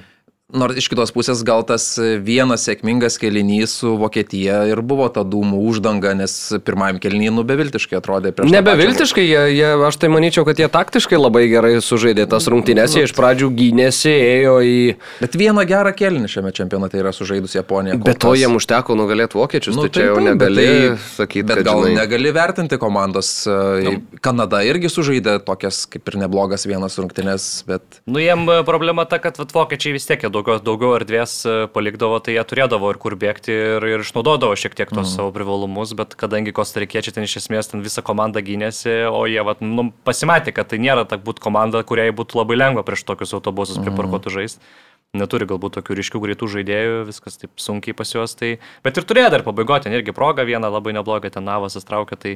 Nors 0.49 0.79
iš 0.81 0.87
kitos 0.89 1.11
pusės 1.13 1.43
gal 1.45 1.61
tas 1.69 1.83
vienas 2.25 2.63
sėkmingas 2.65 3.19
kelinys 3.21 3.75
su 3.83 3.91
Vokietija 4.01 4.63
ir 4.71 4.81
buvo 4.81 5.05
ta 5.13 5.21
dūmų 5.21 5.59
uždanga, 5.69 6.15
nes 6.17 6.37
pirmajam 6.65 6.97
kelinį 7.05 7.35
nu 7.37 7.43
beviltiškai 7.45 7.99
atrodė 7.99 8.31
prieš. 8.33 8.55
Nebeviltiškai, 8.55 9.27
jie, 9.29 9.43
jie, 9.53 9.67
aš 9.85 9.99
tai 10.01 10.09
manyčiau, 10.09 10.47
kad 10.49 10.57
jie 10.57 10.71
taktiškai 10.73 11.19
labai 11.21 11.43
gerai 11.51 11.75
sužaidė 11.85 12.25
tas 12.33 12.49
rungtynės, 12.49 12.95
jie 12.97 13.03
iš 13.05 13.13
pradžių 13.19 13.51
gynėsi, 13.59 14.09
ėjo 14.09 14.55
į... 14.65 14.79
Bet 15.19 15.37
vieną 15.37 15.67
gerą 15.69 15.93
kelinį 15.99 16.33
šiame 16.33 16.55
čempionate 16.57 16.97
yra 16.97 17.13
sužaidus 17.13 17.59
Japonija. 17.59 18.01
Bet 18.01 18.17
to 18.25 18.33
jiems 18.33 18.57
užteko 18.63 18.97
nugalėti 18.97 19.37
vokiečius, 19.37 19.77
nu, 19.77 19.85
tai 19.85 19.93
čia 19.99 20.09
jau 20.15 20.25
negali 20.31 20.65
tai, 20.65 20.97
sakyti. 21.19 21.45
Bet 21.53 21.61
kad, 21.61 21.69
gal 21.69 21.85
žinai... 21.85 22.01
negali 22.01 22.33
vertinti 22.33 22.81
komandos. 22.81 23.35
No. 23.45 23.99
Kanada 24.25 24.65
irgi 24.65 24.89
sužaidė 24.97 25.37
tokias 25.45 25.85
kaip 25.93 26.09
ir 26.09 26.19
neblogas 26.25 26.65
vienas 26.65 26.97
rungtynės, 26.97 27.53
bet... 27.69 28.01
Nu, 28.09 28.17
jiem 28.25 28.49
problema 28.65 29.05
ta, 29.05 29.21
kad 29.21 29.37
vat, 29.45 29.53
vokiečiai 29.53 29.93
vis 30.01 30.09
tiek 30.09 30.25
jie 30.25 30.33
daugiau, 30.39 30.63
daugiau 30.63 30.95
erdvės 30.97 31.35
e, 31.45 31.55
palikdavo, 31.75 32.17
tai 32.25 32.37
jie 32.37 32.45
turėdavo 32.49 32.91
ir 32.95 32.99
kur 33.03 33.17
bėgti 33.19 33.53
ir, 33.53 33.87
ir 33.91 34.05
išnaudodavo 34.05 34.57
šiek 34.59 34.77
tiek 34.79 34.89
tos 34.89 35.11
mm. 35.11 35.15
savo 35.17 35.33
privalumus, 35.35 35.93
bet 35.99 36.15
kadangi 36.19 36.55
kostarikiečiai 36.57 37.19
ten 37.19 37.27
iš 37.27 37.41
esmės 37.43 37.73
ten 37.73 37.83
visą 37.85 38.05
komandą 38.07 38.43
gynėsi, 38.47 38.95
o 39.11 39.25
jie 39.29 39.43
vat, 39.45 39.61
nu, 39.65 39.91
pasimatė, 40.07 40.55
kad 40.57 40.71
tai 40.71 40.81
nėra 40.83 41.05
ta 41.09 41.19
būt 41.21 41.43
komanda, 41.45 41.83
kuriai 41.87 42.15
būtų 42.15 42.41
labai 42.41 42.61
lengva 42.61 42.87
prieš 42.87 43.05
tokius 43.09 43.35
autobusus 43.37 43.81
mm. 43.81 43.91
priparkuotų 43.91 44.37
žaisti. 44.39 44.77
Neturi 45.17 45.47
galbūt 45.49 45.79
tokių 45.79 45.95
ryškių 45.97 46.21
greitų 46.21 46.47
žaidėjų, 46.53 46.97
viskas 47.09 47.41
taip 47.41 47.63
sunkiai 47.63 47.97
pas 47.97 48.11
juos. 48.13 48.35
Tai... 48.37 48.59
Bet 48.85 48.99
ir 49.01 49.07
turėjo 49.09 49.31
dar 49.33 49.45
pabaigoje, 49.47 49.87
ten 49.87 49.97
irgi 49.97 50.13
progą 50.13 50.45
vieną 50.45 50.69
labai 50.69 50.93
neblogą, 50.99 51.31
ten 51.33 51.49
Navas 51.49 51.79
įstraukė. 51.81 52.19
Tai 52.21 52.35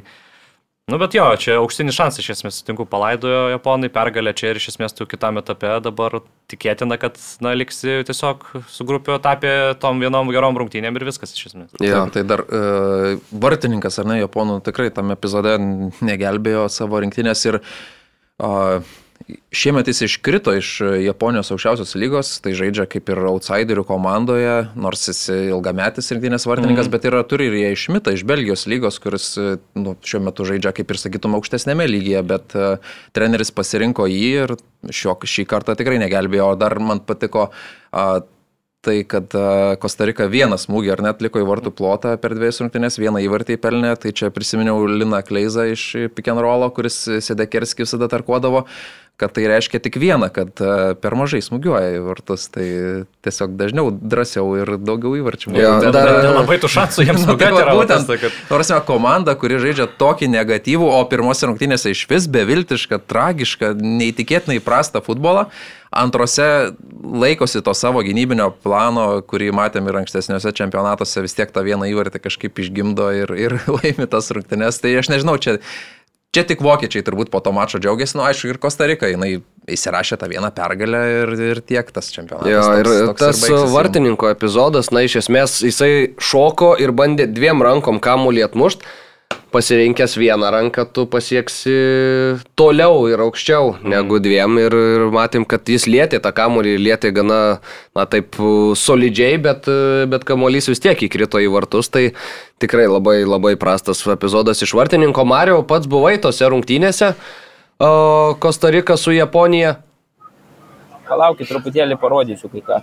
Nu, 0.91 0.99
bet 0.99 1.15
jo, 1.15 1.25
čia 1.39 1.61
auksinis 1.61 1.95
šansas, 1.95 2.25
iš 2.25 2.33
esmės, 2.35 2.57
sutinku, 2.59 2.83
palaidojo 2.91 3.53
japonai, 3.53 3.87
pergalė 3.93 4.33
čia 4.35 4.51
ir 4.51 4.59
iš 4.59 4.73
esmės 4.73 4.97
tu 4.99 5.07
kitame 5.07 5.39
etape 5.39 5.77
dabar 5.85 6.17
tikėtina, 6.51 6.99
kad, 6.99 7.21
na, 7.45 7.53
liksi 7.55 8.01
tiesiog 8.09 8.43
su 8.67 8.87
grupiu 8.89 9.15
etapė 9.15 9.53
tom 9.83 10.03
vienom 10.03 10.33
gerom 10.35 10.59
rungtynėm 10.59 10.99
ir 10.99 11.07
viskas 11.07 11.37
iš 11.37 11.53
esmės. 11.53 11.77
Ja, 11.87 12.03
tai 12.11 12.25
dar 12.27 12.43
uh, 12.49 13.15
vartininkas, 13.31 14.01
ar 14.03 14.11
ne, 14.11 14.19
japonų 14.25 14.59
tikrai 14.67 14.91
tam 14.97 15.15
epizode 15.15 15.55
negelbėjo 16.03 16.67
savo 16.75 16.99
rinktinės 17.05 17.47
ir 17.47 17.61
uh, 17.63 18.83
Šiemet 19.53 19.89
jis 19.91 20.03
iškrito 20.07 20.55
iš 20.57 20.69
Japonijos 21.05 21.53
aukščiausios 21.55 21.95
lygos, 22.01 22.31
tai 22.45 22.55
žaidžia 22.59 22.87
kaip 22.91 23.11
ir 23.13 23.21
outsiderių 23.29 23.85
komandoje, 23.89 24.55
nors 24.75 25.05
jis 25.11 25.21
ilgametis 25.35 26.11
rinktinės 26.15 26.47
vartininkas, 26.49 26.89
mm. 26.89 26.95
bet 26.95 27.09
yra, 27.11 27.23
turi 27.29 27.51
ir 27.51 27.59
jie 27.61 27.71
išmitą 27.77 28.17
iš 28.17 28.25
Belgijos 28.29 28.67
lygos, 28.71 28.99
kuris 29.03 29.29
nu, 29.79 29.95
šiuo 30.03 30.23
metu 30.27 30.49
žaidžia 30.49 30.75
kaip 30.77 30.91
ir 30.91 31.01
sakytum 31.03 31.37
aukštesnėme 31.39 31.87
lygyje, 31.91 32.25
bet 32.33 32.57
uh, 32.59 32.95
treneris 33.17 33.55
pasirinko 33.55 34.09
jį 34.11 34.29
ir 34.47 34.57
šio, 34.91 35.15
šį 35.15 35.47
kartą 35.51 35.77
tikrai 35.79 36.01
negelbėjo, 36.03 36.53
o 36.55 36.59
dar 36.59 36.79
man 36.83 37.05
patiko 37.07 37.51
uh, 37.51 38.23
tai, 38.83 38.97
kad 39.09 39.35
Kostarika 39.83 40.27
vieną 40.31 40.59
smūgį 40.61 40.93
ar 40.97 41.05
net 41.07 41.23
liko 41.25 41.43
į 41.43 41.47
vartų 41.49 41.73
plotą 41.79 42.17
per 42.21 42.35
dviejas 42.39 42.61
rungtynės, 42.63 42.99
vieną 43.03 43.23
įvartį 43.23 43.59
pelnė, 43.63 43.95
tai 44.03 44.15
čia 44.17 44.33
prisiminiau 44.35 44.83
Lina 44.91 45.23
Kleizą 45.27 45.69
iš 45.71 45.87
Pikenrolo, 46.17 46.73
kuris 46.75 46.99
Sedekerskį 47.23 47.87
visada 47.87 48.11
tarkuodavo 48.13 48.67
kad 49.23 49.33
tai 49.37 49.45
reiškia 49.47 49.79
tik 49.83 49.97
vieną, 50.01 50.27
kad 50.35 50.59
e, 50.59 50.95
per 50.99 51.15
mažai 51.19 51.39
smūgiuoja 51.45 51.93
į 51.95 52.01
vartus, 52.07 52.49
tai 52.51 52.65
tiesiog 53.23 53.55
dažniau, 53.59 53.93
drąsiau 53.93 54.49
ir 54.59 54.73
daugiau 54.83 55.15
įvarčių. 55.21 55.53
Ja, 55.55 55.77
dar, 55.85 55.95
dar, 55.95 56.31
labai 56.41 56.57
tų 56.63 56.71
šansų 56.73 57.07
jiems 57.07 57.23
smūgiuoti 57.27 57.61
yra 57.63 57.77
būtent. 57.77 58.11
Kad... 58.25 58.41
Nors 58.51 58.73
komanda, 58.89 59.37
kuri 59.39 59.61
žaidžia 59.63 59.87
tokį 60.01 60.33
negatyvų, 60.33 60.89
o 60.97 61.05
pirmose 61.11 61.47
rungtynėse 61.47 61.93
iš 61.95 62.07
vis 62.11 62.27
beviltišką, 62.33 62.99
tragišką, 63.13 63.75
neįtikėtinai 63.79 64.59
prastą 64.65 65.05
futbolą, 65.05 65.47
antrose 65.93 66.47
laikosi 67.03 67.63
to 67.65 67.75
savo 67.77 68.03
gynybinio 68.05 68.51
plano, 68.65 69.07
kurį 69.29 69.51
matėm 69.57 69.89
ir 69.91 70.03
ankstesniuose 70.03 70.55
čempionatuose, 70.57 71.23
vis 71.25 71.37
tiek 71.39 71.53
tą 71.53 71.65
vieną 71.67 71.89
įvartį 71.93 72.23
kažkaip 72.25 72.63
išgimdo 72.65 73.11
ir, 73.23 73.35
ir 73.37 73.59
laimi 73.79 74.09
tas 74.11 74.33
rungtynės. 74.35 74.81
Tai 74.83 74.95
aš 75.03 75.13
nežinau, 75.13 75.39
čia 75.43 75.59
Čia 76.33 76.47
tik 76.49 76.63
vokiečiai 76.65 77.05
turbūt 77.05 77.29
po 77.29 77.43
to 77.45 77.51
mačo 77.53 77.77
džiaugiasi, 77.77 78.15
nu 78.17 78.23
aišku, 78.25 78.49
ir 78.49 78.59
Kostarika, 78.61 79.05
jinai 79.05 79.43
įsirašė 79.69 80.17
tą 80.17 80.31
vieną 80.33 80.49
pergalę 80.57 81.01
ir, 81.13 81.33
ir 81.51 81.59
tiek 81.61 81.91
tas 81.93 82.09
čempionatas. 82.09 82.49
Jo, 82.49 82.63
ir 82.81 82.89
toks, 83.11 83.21
tas 83.21 83.43
ir 83.51 83.67
vartininko 83.69 84.31
epizodas, 84.33 84.89
na 84.97 85.03
iš 85.05 85.19
esmės 85.21 85.59
jisai 85.61 85.91
šoko 86.17 86.71
ir 86.81 86.95
bandė 86.97 87.27
dviem 87.29 87.61
rankom 87.61 88.01
kamuolį 88.01 88.47
atmušti 88.47 88.89
pasirinkęs 89.53 90.17
vieną 90.19 90.51
ranką, 90.51 90.85
tu 90.93 91.05
pasieksi 91.07 91.75
toliau 92.59 93.05
ir 93.11 93.21
aukščiau 93.25 93.75
mm. 93.75 93.91
negu 93.93 94.21
dviem. 94.23 94.59
Ir, 94.63 94.77
ir 94.97 95.05
matėm, 95.15 95.47
kad 95.49 95.69
jis 95.69 95.87
lietė 95.91 96.23
tą 96.25 96.33
kamuolį, 96.37 96.75
lietė 96.81 97.13
gana, 97.15 97.41
na 97.97 98.07
taip, 98.09 98.39
solidžiai, 98.79 99.37
bet, 99.43 99.69
bet 100.13 100.27
kamuolys 100.29 100.71
vis 100.73 100.83
tiek 100.83 101.07
įkrito 101.09 101.43
į 101.43 101.51
vartus. 101.53 101.93
Tai 101.93 102.09
tikrai 102.63 102.89
labai, 102.91 103.23
labai 103.29 103.55
prastas 103.61 104.05
epizodas 104.07 104.63
iš 104.65 104.75
vartininko. 104.79 105.25
Mario, 105.29 105.63
pats 105.69 105.91
buvai 105.91 106.17
tose 106.23 106.49
rungtynėse. 106.49 107.15
Kostarika 108.43 108.97
su 108.97 109.15
Japonija. 109.15 109.81
Palaukit, 111.09 111.49
truputėlį 111.51 111.99
parodysiu 112.01 112.49
kai 112.53 112.63
ką. 112.65 112.83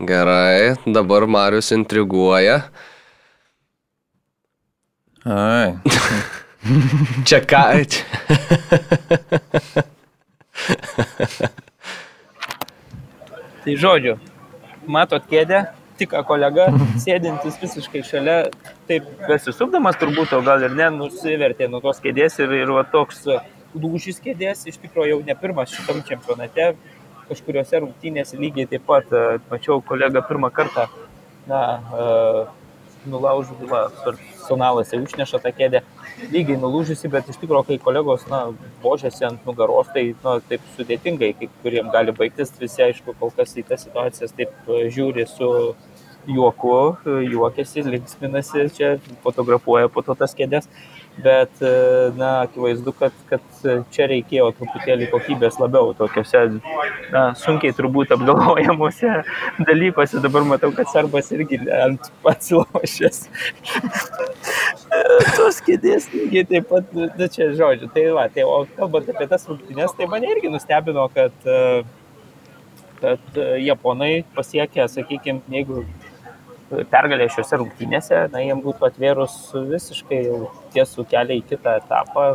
Gerai, 0.00 0.78
dabar 0.88 1.26
Marius 1.28 1.74
intriguoja. 1.76 2.62
Ai. 5.24 5.76
Čia 7.28 7.40
ką? 7.44 7.60
tai 13.60 13.74
žodžiu, 13.76 14.14
matot 14.88 15.24
kėdę, 15.28 15.60
tik 16.00 16.14
kolega, 16.28 16.70
sėdintis 17.00 17.58
visiškai 17.60 18.02
šalia, 18.06 18.38
taip 18.88 19.08
besisupdamas 19.26 19.98
turbūt, 20.00 20.32
o 20.36 20.40
gal 20.44 20.64
ir 20.64 20.76
ne, 20.76 20.88
nusivertė 20.94 21.68
nuo 21.68 21.82
tos 21.84 22.00
kėdės 22.00 22.40
ir, 22.40 22.56
ir 22.62 22.72
va 22.72 22.86
toks 22.88 23.26
lūžis 23.76 24.22
kėdės, 24.24 24.64
iš 24.72 24.80
tikrųjų 24.80 25.12
jau 25.12 25.20
ne 25.26 25.36
pirmas 25.36 25.74
šitam 25.74 26.00
čempionate, 26.08 26.72
kažkuriuose 27.28 27.84
rungtynėse 27.84 28.40
lygiai 28.40 28.68
taip 28.72 28.88
pat 28.88 29.12
mačiau 29.52 29.84
kolegą 29.84 30.24
pirmą 30.28 30.48
kartą, 30.54 30.88
na, 31.50 31.60
nulaužu, 31.92 32.59
va, 33.70 33.88
personalas 34.04 34.92
jau 34.92 35.00
išneša 35.04 35.40
tą 35.40 35.52
kėdę, 35.56 35.80
lygiai 36.32 36.58
nulūžusi, 36.60 37.08
bet 37.08 37.28
iš 37.30 37.38
tikrųjų, 37.40 37.64
kai 37.68 37.78
kolegos, 37.80 38.26
na, 38.28 38.52
božėsi 38.82 39.24
ant 39.28 39.46
nugaros, 39.46 39.88
tai, 39.94 40.14
na, 40.24 40.38
taip 40.48 40.60
sudėtingai, 40.76 41.32
kai 41.38 41.48
kuriem 41.62 41.90
gali 41.94 42.12
baigtis, 42.12 42.52
visi, 42.60 42.82
aišku, 42.84 43.16
kol 43.20 43.32
kas 43.36 43.56
į 43.56 43.66
tas 43.70 43.86
situacijas 43.86 44.36
taip 44.36 44.52
e, 44.68 44.88
žiūri 44.92 45.26
su 45.30 45.50
juoku, 46.28 46.76
e, 47.06 47.18
juokiasi, 47.32 47.86
linksminasi, 47.88 48.68
čia 48.76 48.96
fotografuoja 49.24 49.88
po 49.88 50.04
to 50.04 50.14
tas 50.14 50.36
kėdės. 50.36 50.68
Bet, 51.24 51.62
e, 51.62 51.72
na, 52.16 52.30
akivaizdu, 52.46 52.92
kad, 52.98 53.14
kad 53.30 53.62
čia 53.94 54.06
reikėjo 54.10 54.48
truputėlį 54.58 55.08
kokybės 55.12 55.58
labiau 55.60 55.92
tokiuose, 55.98 56.42
na, 57.12 57.22
sunkiai 57.38 57.74
turbūt 57.76 58.14
apgalvojamuose 58.16 59.12
dalykuose. 59.68 60.22
Dabar 60.24 60.46
matau, 60.48 60.72
kad 60.76 60.90
Serbas 60.92 61.30
irgi 61.36 61.60
ant 61.80 62.10
pats 62.24 62.52
lošės. 62.54 63.22
Tos 65.38 65.60
kėdės 65.66 66.10
lygiai 66.14 66.46
taip 66.50 66.68
pat, 66.72 66.92
na, 66.94 67.30
čia 67.30 67.50
žodžiu. 67.56 67.90
Tai 67.94 68.06
va, 68.16 68.28
tai 68.32 68.46
o 68.48 68.62
kalbant 68.76 69.08
apie 69.12 69.28
tas 69.30 69.48
rungtynės, 69.48 69.96
tai 69.98 70.10
mane 70.10 70.30
irgi 70.34 70.52
nustebino, 70.52 71.06
kad, 71.14 71.34
kad 73.00 73.42
japonai 73.62 74.12
pasiekė, 74.36 74.88
sakykime, 74.90 75.44
jeigu 75.54 75.84
pergalė 76.90 77.28
šiuose 77.32 77.58
rungtynėse, 77.60 78.20
na, 78.32 78.42
jiems 78.44 78.64
būtų 78.64 78.86
atvėrus 78.90 79.36
visiškai 79.54 80.20
tiesų 80.74 81.06
kelią 81.10 81.40
į 81.40 81.46
kitą 81.50 81.78
etapą. 81.82 82.28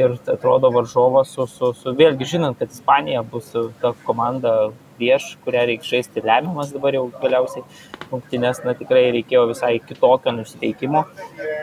Ir 0.00 0.14
atrodo 0.32 0.70
varžovas 0.72 1.34
su, 1.34 1.44
su, 1.50 1.74
su, 1.76 1.92
vėlgi 1.98 2.24
žinant, 2.30 2.56
kad 2.56 2.70
Ispanija 2.72 3.20
bus 3.28 3.50
ta 3.82 3.90
komanda 4.06 4.70
prieš, 4.96 5.34
kurią 5.44 5.66
reikia 5.68 5.90
žaisti 5.98 6.22
lemiamas 6.24 6.72
dabar 6.72 6.96
jau 6.96 7.02
galiausiai 7.20 7.64
rungtynės, 8.08 8.62
na 8.64 8.72
tikrai 8.78 9.10
reikėjo 9.18 9.44
visai 9.50 9.74
kitokio 9.84 10.32
nusiteikimo. 10.36 11.04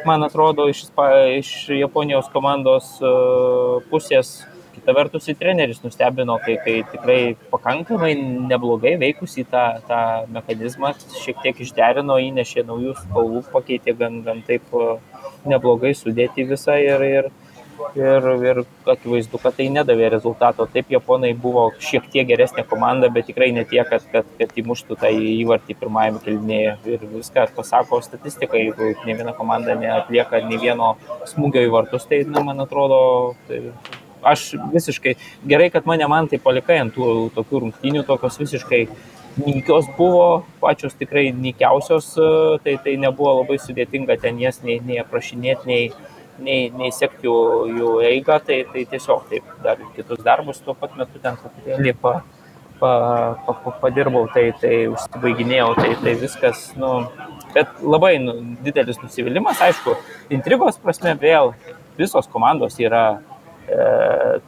Man 0.05 0.25
atrodo, 0.27 0.67
iš, 0.69 0.85
iš 1.39 1.51
Japonijos 1.79 2.29
komandos 2.33 2.97
pusės 3.89 4.35
Kita 4.89 4.97
vertus, 4.97 5.27
į 5.29 5.35
treneris 5.37 5.83
nustebino, 5.83 6.39
kai, 6.41 6.55
kai 6.65 6.79
tikrai 6.89 7.17
pakankamai 7.51 8.15
neblogai 8.49 8.95
veikusi 8.97 9.43
tą, 9.45 9.65
tą 9.85 9.99
mechanizmą, 10.33 10.95
šiek 11.21 11.43
tiek 11.43 11.61
išderino, 11.61 12.15
įnešė 12.25 12.63
naujų 12.65 12.95
spalvų, 12.97 13.43
pakeitė 13.51 13.93
gan, 13.99 14.15
gan 14.25 14.41
taip 14.47 14.73
neblogai 15.45 15.91
sudėti 15.93 16.47
visą 16.49 16.79
ir, 16.81 17.05
ir, 17.05 17.29
ir, 18.01 18.27
ir 18.47 18.63
akivaizdu, 18.95 19.43
kad 19.45 19.59
tai 19.59 19.69
nedavė 19.77 20.09
rezultato. 20.15 20.65
Taip, 20.73 20.89
japonai 20.97 21.35
buvo 21.37 21.67
šiek 21.77 22.09
tiek 22.09 22.25
geresnė 22.33 22.65
komanda, 22.73 23.13
bet 23.13 23.29
tikrai 23.29 23.51
ne 23.53 23.67
tiek, 23.69 23.85
kad, 23.93 24.09
kad, 24.09 24.33
kad 24.41 24.57
įmuštų 24.57 24.97
tą 25.05 25.13
įvartį 25.13 25.77
pirmajame 25.85 26.25
kelnėje. 26.25 26.75
Ir 26.95 27.07
viską 27.13 27.45
pasako 27.61 28.01
statistika, 28.09 28.57
jeigu 28.57 28.95
ne 29.05 29.21
viena 29.21 29.37
komanda 29.37 29.77
neatlieka 29.77 30.41
nei 30.49 30.57
vieno 30.65 30.95
smūgio 31.29 31.69
į 31.69 31.73
vartus, 31.77 32.09
tai, 32.09 32.25
na, 32.25 32.41
man 32.49 32.65
atrodo, 32.65 33.03
tai 33.45 33.67
aš 34.23 34.53
visiškai 34.73 35.15
gerai, 35.47 35.69
kad 35.73 35.87
mane 35.89 36.07
man 36.11 36.27
tai 36.31 36.39
palikai 36.43 36.79
ant 36.83 36.95
tų 36.95 37.29
tokių 37.35 37.63
rungtynių, 37.65 38.03
tokios 38.07 38.39
visiškai 38.41 38.85
nykios 39.39 39.87
buvo, 39.97 40.43
pačios 40.59 40.95
tikrai 40.99 41.29
nykiausios, 41.31 42.11
tai 42.63 42.77
tai 42.83 42.95
nebuvo 42.99 43.39
labai 43.41 43.59
sudėtinga 43.61 44.17
ten 44.21 44.39
jas 44.41 44.61
nei, 44.65 44.79
nei 44.83 44.99
aprašinėti, 44.99 45.69
nei, 45.69 45.91
nei, 46.43 46.67
nei 46.75 46.91
sekti 46.95 47.29
jų, 47.29 47.37
jų 47.77 47.93
eigą, 48.09 48.39
tai, 48.45 48.63
tai 48.73 48.85
tiesiog 48.89 49.29
taip 49.31 49.47
dar 49.63 49.79
kitus 49.95 50.21
darbus 50.25 50.61
tuo 50.65 50.75
pat 50.75 50.97
metu 50.99 51.21
ten 51.23 51.39
truputėlį 51.39 51.95
pa, 52.01 52.19
pa, 52.81 52.91
pa, 53.45 53.57
pa, 53.63 53.75
padirbau, 53.83 54.27
tai, 54.33 54.49
tai 54.59 54.87
užsibaiginėjau, 54.91 55.73
tai, 55.79 55.93
tai 56.03 56.15
viskas, 56.19 56.69
nu, 56.79 56.93
bet 57.55 57.81
labai 57.83 58.17
nu, 58.23 58.39
didelis 58.65 58.99
nusivylimas, 59.03 59.61
aišku, 59.69 59.95
intrigos 60.35 60.79
prasme 60.81 61.15
vėl 61.21 61.53
visos 61.99 62.27
komandos 62.31 62.79
yra 62.79 63.19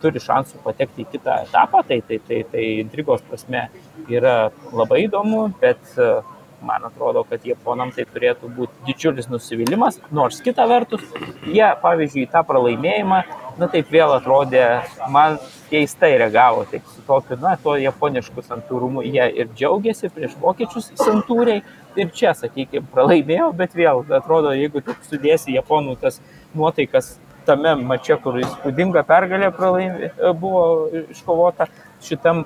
turi 0.01 0.21
šansų 0.21 0.61
patekti 0.65 1.05
į 1.05 1.09
kitą 1.15 1.41
etapą, 1.45 1.83
tai, 1.87 2.01
tai, 2.07 2.19
tai, 2.27 2.41
tai 2.51 2.67
intrigos 2.81 3.23
prasme 3.27 3.67
yra 4.11 4.51
labai 4.73 5.05
įdomu, 5.05 5.47
bet 5.61 5.93
e, 5.97 6.09
man 6.65 6.85
atrodo, 6.85 7.23
kad 7.29 7.45
japonam 7.45 7.91
tai 7.93 8.05
turėtų 8.09 8.49
būti 8.55 8.85
didžiulis 8.87 9.29
nusivylimas, 9.31 9.99
nors 10.13 10.41
kita 10.45 10.65
vertus, 10.69 11.03
jie, 11.47 11.65
pavyzdžiui, 11.83 12.27
tą 12.31 12.43
pralaimėjimą, 12.47 13.21
na 13.61 13.69
taip 13.71 13.89
vėl 13.93 14.13
atrodė, 14.15 14.65
man 15.13 15.39
keistai 15.71 16.13
reagavo, 16.21 16.65
taip 16.69 16.85
su 16.93 17.01
tokiu, 17.07 17.37
na, 17.41 17.55
to 17.61 17.75
japonišku 17.81 18.45
santūrumu, 18.45 19.03
jie 19.05 19.25
ir 19.41 19.49
džiaugiasi 19.55 20.11
prieš 20.13 20.37
vokiečius 20.41 20.91
santūriai, 21.01 21.63
ir 21.99 22.13
čia, 22.15 22.35
sakykime, 22.37 22.85
pralaimėjo, 22.93 23.51
bet 23.57 23.75
vėl 23.75 24.05
atrodo, 24.21 24.53
jeigu 24.55 24.83
tu 24.85 24.95
sudėsi 25.09 25.57
japonų 25.57 25.97
tas 26.01 26.21
nuotaikas 26.55 27.15
tame 27.45 27.75
mače, 27.81 28.17
kur 28.23 28.39
įspūdinga 28.41 29.03
pergalė 29.07 29.51
pralaimė, 29.55 30.11
buvo 30.39 30.63
iškovota, 31.11 31.67
šitam 32.05 32.45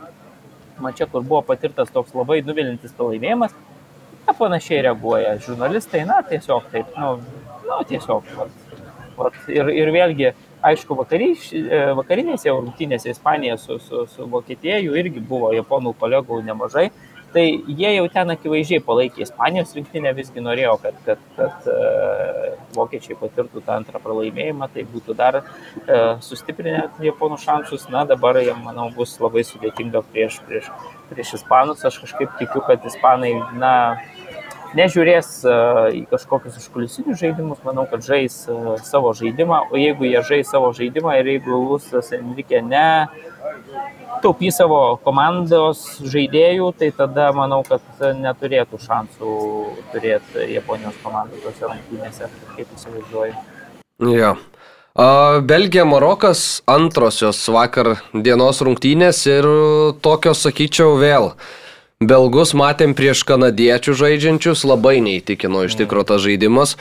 mače, 0.82 1.08
kur 1.12 1.24
buvo 1.24 1.42
patirtas 1.48 1.92
toks 1.94 2.16
labai 2.16 2.42
nuvilintis 2.46 2.96
pralaimėjimas, 2.98 3.56
na, 4.26 4.36
panašiai 4.38 4.84
reaguoja 4.88 5.38
žurnalistai, 5.46 6.04
na, 6.10 6.22
tiesiog 6.30 6.70
taip, 6.74 6.92
nu, 7.00 7.16
nu 7.68 7.80
tiesiog. 7.90 8.28
Vat, 8.40 8.82
vat, 9.18 9.40
ir, 9.52 9.72
ir 9.84 9.92
vėlgi, 9.96 10.32
aišku, 10.66 10.98
vakariš, 11.00 11.50
vakarinėse 12.00 12.52
rungtynėse 12.52 13.12
Ispanija 13.14 13.58
su, 13.62 13.80
su, 13.84 14.06
su 14.12 14.30
Vokietija 14.32 14.82
jų 14.82 14.98
irgi 15.02 15.24
buvo 15.24 15.54
japonų 15.56 15.94
kolegų 16.00 16.42
nemažai, 16.48 16.90
tai 17.36 17.46
jie 17.68 17.90
jau 17.98 18.06
ten 18.14 18.32
akivaizdžiai 18.32 18.84
palaikė 18.86 19.26
Ispanijos 19.26 19.74
rinktinę, 19.76 20.14
visgi 20.16 20.44
norėjo, 20.44 20.78
kad, 20.84 21.00
kad, 21.04 21.24
kad 21.36 21.68
uh, 21.68 22.46
vokiečiai 22.78 23.18
patirtų 23.20 23.64
tą 23.66 23.76
antrą 23.82 24.00
pralaimėjimą, 24.04 24.70
tai 24.72 24.86
būtų 24.94 25.18
dar 25.20 25.42
uh, 25.42 26.16
sustiprinę 26.24 26.86
japonų 27.04 27.42
šansus. 27.44 27.90
Na, 27.92 28.06
dabar 28.08 28.40
jam, 28.40 28.62
manau, 28.64 28.88
bus 28.96 29.18
labai 29.20 29.44
sudėtinga 29.48 30.06
prieš, 30.14 30.40
prieš, 30.48 30.72
prieš 31.12 31.36
Ispanus. 31.42 31.84
Aš 31.88 32.00
kažkaip 32.06 32.40
tikiu, 32.40 32.64
kad 32.70 32.88
Ispanai, 32.88 33.34
na, 33.60 33.76
nežiūrės 34.78 35.30
uh, 35.46 35.86
į 35.94 36.06
kažkokius 36.12 36.58
užkulisinius 36.62 37.22
žaidimus, 37.22 37.62
manau, 37.68 37.86
kad 37.92 38.04
žais 38.06 38.42
uh, 38.50 38.76
savo 38.84 39.14
žaidimą, 39.18 39.68
o 39.72 39.80
jeigu 39.80 40.10
jie 40.10 40.24
žais 40.26 40.50
savo 40.52 40.72
žaidimą 40.76 41.20
ir 41.20 41.36
jeigu 41.36 41.62
Lusas 41.68 42.12
Enrique 42.16 42.62
ne 42.66 42.88
taupys 44.24 44.58
savo 44.58 44.80
komandos 45.06 45.84
žaidėjų, 46.02 46.72
tai 46.80 46.90
tada 46.96 47.30
manau, 47.36 47.62
kad 47.68 47.84
neturėtų 48.18 48.80
šansų 48.82 49.36
turėti 49.94 50.50
Japonijos 50.56 50.98
komandą 51.04 51.40
tose 51.44 51.70
rungtynėse, 51.70 52.30
kaip 52.56 52.76
įsivaizduoju. 52.78 53.36
Jo. 54.16 54.36
Belgija, 55.44 55.84
Marokas 55.84 56.62
antrosios 56.72 57.42
vakar 57.52 57.98
dienos 58.14 58.62
rungtynės 58.64 59.26
ir 59.28 59.48
tokios, 60.00 60.46
sakyčiau, 60.46 60.96
vėl. 61.02 61.34
Belgus 62.04 62.52
matėm 62.58 62.92
prieš 62.98 63.24
kanadiečių 63.28 63.96
žaidžiančius, 63.96 64.66
labai 64.68 64.98
neįtikino 65.06 65.64
iš 65.68 65.78
tikrųjų 65.80 66.10
tas 66.12 66.24
žaidimas. 66.26 66.76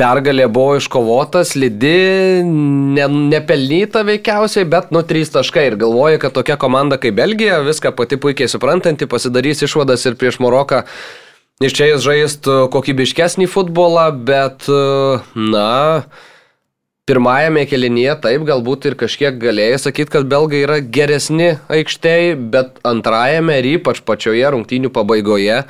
Pergalė 0.00 0.48
buvo 0.50 0.78
iškovotas, 0.80 1.52
lidi, 1.54 2.42
ne, 2.42 3.04
nepelnyta 3.06 4.02
veikiausiai, 4.08 4.64
bet 4.66 4.90
nu 4.90 5.04
3 5.06 5.30
taškai 5.36 5.68
ir 5.68 5.76
galvoju, 5.78 6.18
kad 6.24 6.34
tokia 6.34 6.56
komanda 6.58 6.98
kaip 6.98 7.14
Belgija, 7.20 7.60
viską 7.62 7.92
pati 7.94 8.18
puikiai 8.18 8.50
suprantanti, 8.50 9.06
pasidarys 9.06 9.62
išvadas 9.62 10.08
ir 10.08 10.18
prieš 10.18 10.40
Maroką 10.42 10.82
iš 11.64 11.76
čia 11.76 11.92
jis 11.92 12.02
žaistų 12.04 12.56
kokybiškesnį 12.74 13.46
futbolą, 13.48 14.10
bet, 14.28 14.66
na, 15.36 16.04
pirmajame 17.06 17.62
kelinyje 17.70 18.16
taip 18.24 18.42
galbūt 18.48 18.88
ir 18.90 18.96
kažkiek 18.98 19.36
galėjai 19.38 19.78
sakyti, 19.78 20.10
kad 20.10 20.26
belgai 20.26 20.64
yra 20.64 20.80
geresni 20.82 21.52
aikštėje, 21.70 22.32
bet 22.50 22.80
antrajame 22.82 23.60
ir 23.60 23.68
ypač 23.76 24.00
pačioje 24.02 24.50
rungtynių 24.50 24.90
pabaigoje 24.90 25.60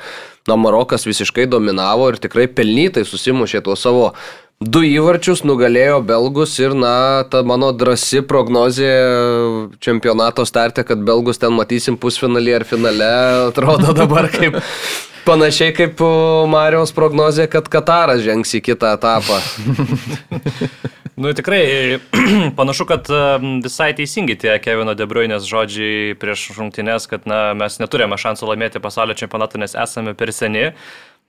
na, 0.49 0.57
Marokas 0.57 1.05
visiškai 1.05 1.45
dominavo 1.51 2.09
ir 2.09 2.17
tikrai 2.23 2.47
pelnytai 2.49 3.05
susimušė 3.05 3.61
tuo 3.67 3.77
savo 3.77 4.09
du 4.57 4.81
įvarčius, 4.81 5.43
nugalėjo 5.45 5.99
belgus 6.09 6.55
ir, 6.57 6.73
na, 6.73 7.21
ta 7.29 7.43
mano 7.45 7.69
drasi 7.69 8.23
prognozija 8.25 8.97
čempionato 9.83 10.41
starte, 10.49 10.81
kad 10.87 11.05
belgus 11.05 11.37
ten 11.37 11.53
matysim 11.53 11.99
pusfinalį 12.01 12.55
ar 12.57 12.65
finale, 12.65 13.11
atrodo 13.51 13.93
dabar 13.93 14.31
kaip 14.33 14.57
panašiai 15.27 15.75
kaip 15.75 16.01
Marijos 16.49 16.93
prognozija, 16.95 17.49
kad 17.51 17.67
Kataras 17.71 18.23
žengs 18.25 18.55
į 18.57 18.63
kitą 18.71 18.95
etapą. 18.97 19.41
Nu 21.17 21.31
tikrai, 21.33 21.97
panašu, 22.59 22.85
kad 22.85 23.07
visai 23.63 23.89
teisingi 23.97 24.35
tie 24.37 24.51
Kevino 24.61 24.93
Debruinės 24.93 25.47
žodžiai 25.49 26.13
prieš 26.21 26.51
rungtynės, 26.53 27.09
kad 27.09 27.25
na, 27.25 27.55
mes 27.57 27.79
neturėjome 27.81 28.19
šansų 28.21 28.51
laimėti 28.51 28.81
pasaulio 28.83 29.15
čempionatą, 29.17 29.57
nes 29.63 29.73
esame 29.73 30.13
per 30.13 30.29
seni. 30.29 30.67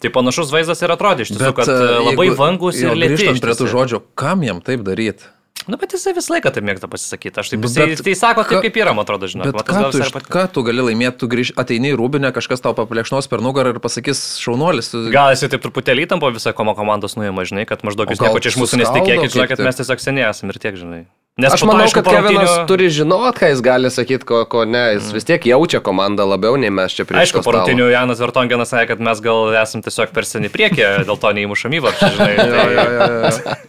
Tai 0.05 0.11
panašus 0.13 0.53
vaizdas 0.53 0.85
ir 0.85 0.93
atrodė 0.93 1.25
iš 1.25 1.33
tiesų, 1.33 1.55
kad 1.57 1.73
e, 1.73 1.79
labai 2.05 2.29
vangus 2.37 2.77
ir 2.85 2.93
lėti. 2.93 3.17
Grįžtant 3.17 3.47
prie 3.47 3.57
tų 3.63 3.71
žodžių, 3.73 4.03
kam 4.13 4.45
jam 4.45 4.61
taip 4.61 4.85
daryti? 4.85 5.25
Na, 5.69 5.77
bet 5.77 5.93
jisai 5.93 6.15
visą 6.17 6.33
laiką 6.33 6.49
taip 6.57 6.65
mėgsta 6.65 6.89
pasisakyti. 6.89 7.37
Aš 7.43 7.51
taip 7.53 7.61
nu, 7.61 7.69
jisai, 7.69 7.97
tai 8.01 8.15
sako 8.17 8.45
taip, 8.49 8.63
kaip 8.65 8.79
yra, 8.81 8.95
man 8.97 9.05
atrodo, 9.05 9.29
žinai. 9.29 9.51
Bet 9.53 9.69
ką 9.69 9.83
tu, 9.93 10.01
iš, 10.01 10.15
ką 10.33 10.47
tu 10.55 10.65
gali 10.65 10.87
laimėti, 10.87 11.19
tu 11.21 11.29
grįž, 11.29 11.53
ateini 11.61 11.93
į 11.93 11.99
rūbinę, 12.01 12.33
kažkas 12.33 12.65
tau 12.65 12.73
paplėšnos 12.79 13.29
per 13.29 13.45
nugarą 13.45 13.75
ir 13.77 13.83
pasakys 13.85 14.41
šaunuolis. 14.41 14.89
Tu... 14.95 15.05
Gal 15.13 15.35
jisai 15.37 15.53
taip 15.53 15.67
truputėlį 15.67 16.09
įtampo 16.09 16.33
visą 16.33 16.57
komo 16.57 16.73
komandos 16.79 17.19
nuima, 17.21 17.45
žinai, 17.45 17.69
kad 17.69 17.85
maždaug 17.85 18.09
jūs 18.09 18.25
nieko 18.25 18.41
čia 18.41 18.55
iš 18.55 18.61
mūsų 18.65 18.81
nesitikėkit, 18.81 19.37
žinai, 19.37 19.49
kad 19.53 19.65
mes 19.69 19.83
tiesiog 19.83 20.05
seniai 20.09 20.31
esame 20.33 20.57
ir 20.57 20.63
tiek, 20.65 20.81
žinai. 20.81 21.05
Nes 21.39 21.55
aš 21.55 21.63
manau, 21.63 21.85
kad 21.95 22.03
Kevinas 22.03 22.49
rungtinių... 22.51 22.67
turi 22.67 22.89
žinot, 22.91 23.37
ką 23.39 23.53
jis 23.53 23.61
gali 23.63 23.93
sakyti, 23.95 24.27
ko, 24.27 24.41
ko 24.51 24.65
ne. 24.67 24.97
Jis 24.97 25.05
mm. 25.13 25.15
vis 25.15 25.29
tiek 25.29 25.47
jaučia 25.47 25.79
komandą 25.87 26.27
labiau, 26.27 26.59
nei 26.59 26.73
mes 26.75 26.97
čia 26.97 27.07
prieš. 27.07 27.29
Aišku, 27.29 27.45
po 27.47 27.55
rungtinių 27.55 27.87
Janas 27.93 28.19
Vertongenas 28.19 28.75
sakė, 28.75 28.97
kad 28.97 29.05
mes 29.07 29.23
gal 29.23 29.55
esame 29.61 29.87
tiesiog 29.87 30.11
per 30.17 30.27
seni 30.27 30.51
priekį, 30.51 30.83
dėl 31.07 31.21
to 31.23 31.31
neįmušam 31.39 31.79
įvarčių, 31.79 32.11
žinai. 32.19 33.59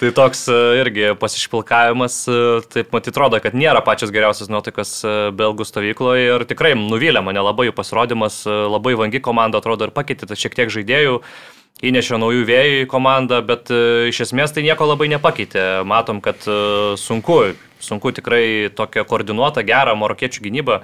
tai... 0.00 0.12
Toks 0.14 0.46
e, 0.48 0.56
irgi 0.80 1.12
pasišpilkavimas, 1.20 2.16
e, 2.30 2.38
taip 2.72 2.94
matyt, 2.94 3.12
atrodo, 3.14 3.40
kad 3.42 3.56
nėra 3.58 3.82
pačios 3.84 4.12
geriausias 4.14 4.50
nuotaikas 4.52 4.94
e, 5.04 5.14
belgų 5.36 5.66
stovykloje 5.68 6.24
ir 6.30 6.46
tikrai 6.48 6.74
nuvylė 6.78 7.22
mane 7.24 7.42
labai 7.44 7.68
jų 7.68 7.76
pasirodymas, 7.76 8.40
labai 8.46 8.96
vangi 8.98 9.22
komanda 9.24 9.62
atrodo 9.62 9.88
ir 9.88 9.94
pakeitė 9.94 10.38
šiek 10.38 10.56
tiek 10.58 10.72
žaidėjų 10.74 11.20
įnešė 11.88 12.18
naujų 12.18 12.46
vėjų 12.48 12.78
į 12.82 12.88
komandą, 12.90 13.38
bet 13.46 13.70
iš 14.10 14.24
esmės 14.24 14.50
tai 14.50 14.64
nieko 14.66 14.88
labai 14.88 15.06
nepakeitė. 15.12 15.84
Matom, 15.86 16.18
kad 16.24 16.42
sunku, 16.98 17.36
sunku 17.78 18.10
tikrai 18.16 18.66
tokią 18.74 19.04
koordinuotą, 19.06 19.62
gerą 19.62 19.94
marokiečių 20.00 20.42
gynybą. 20.48 20.80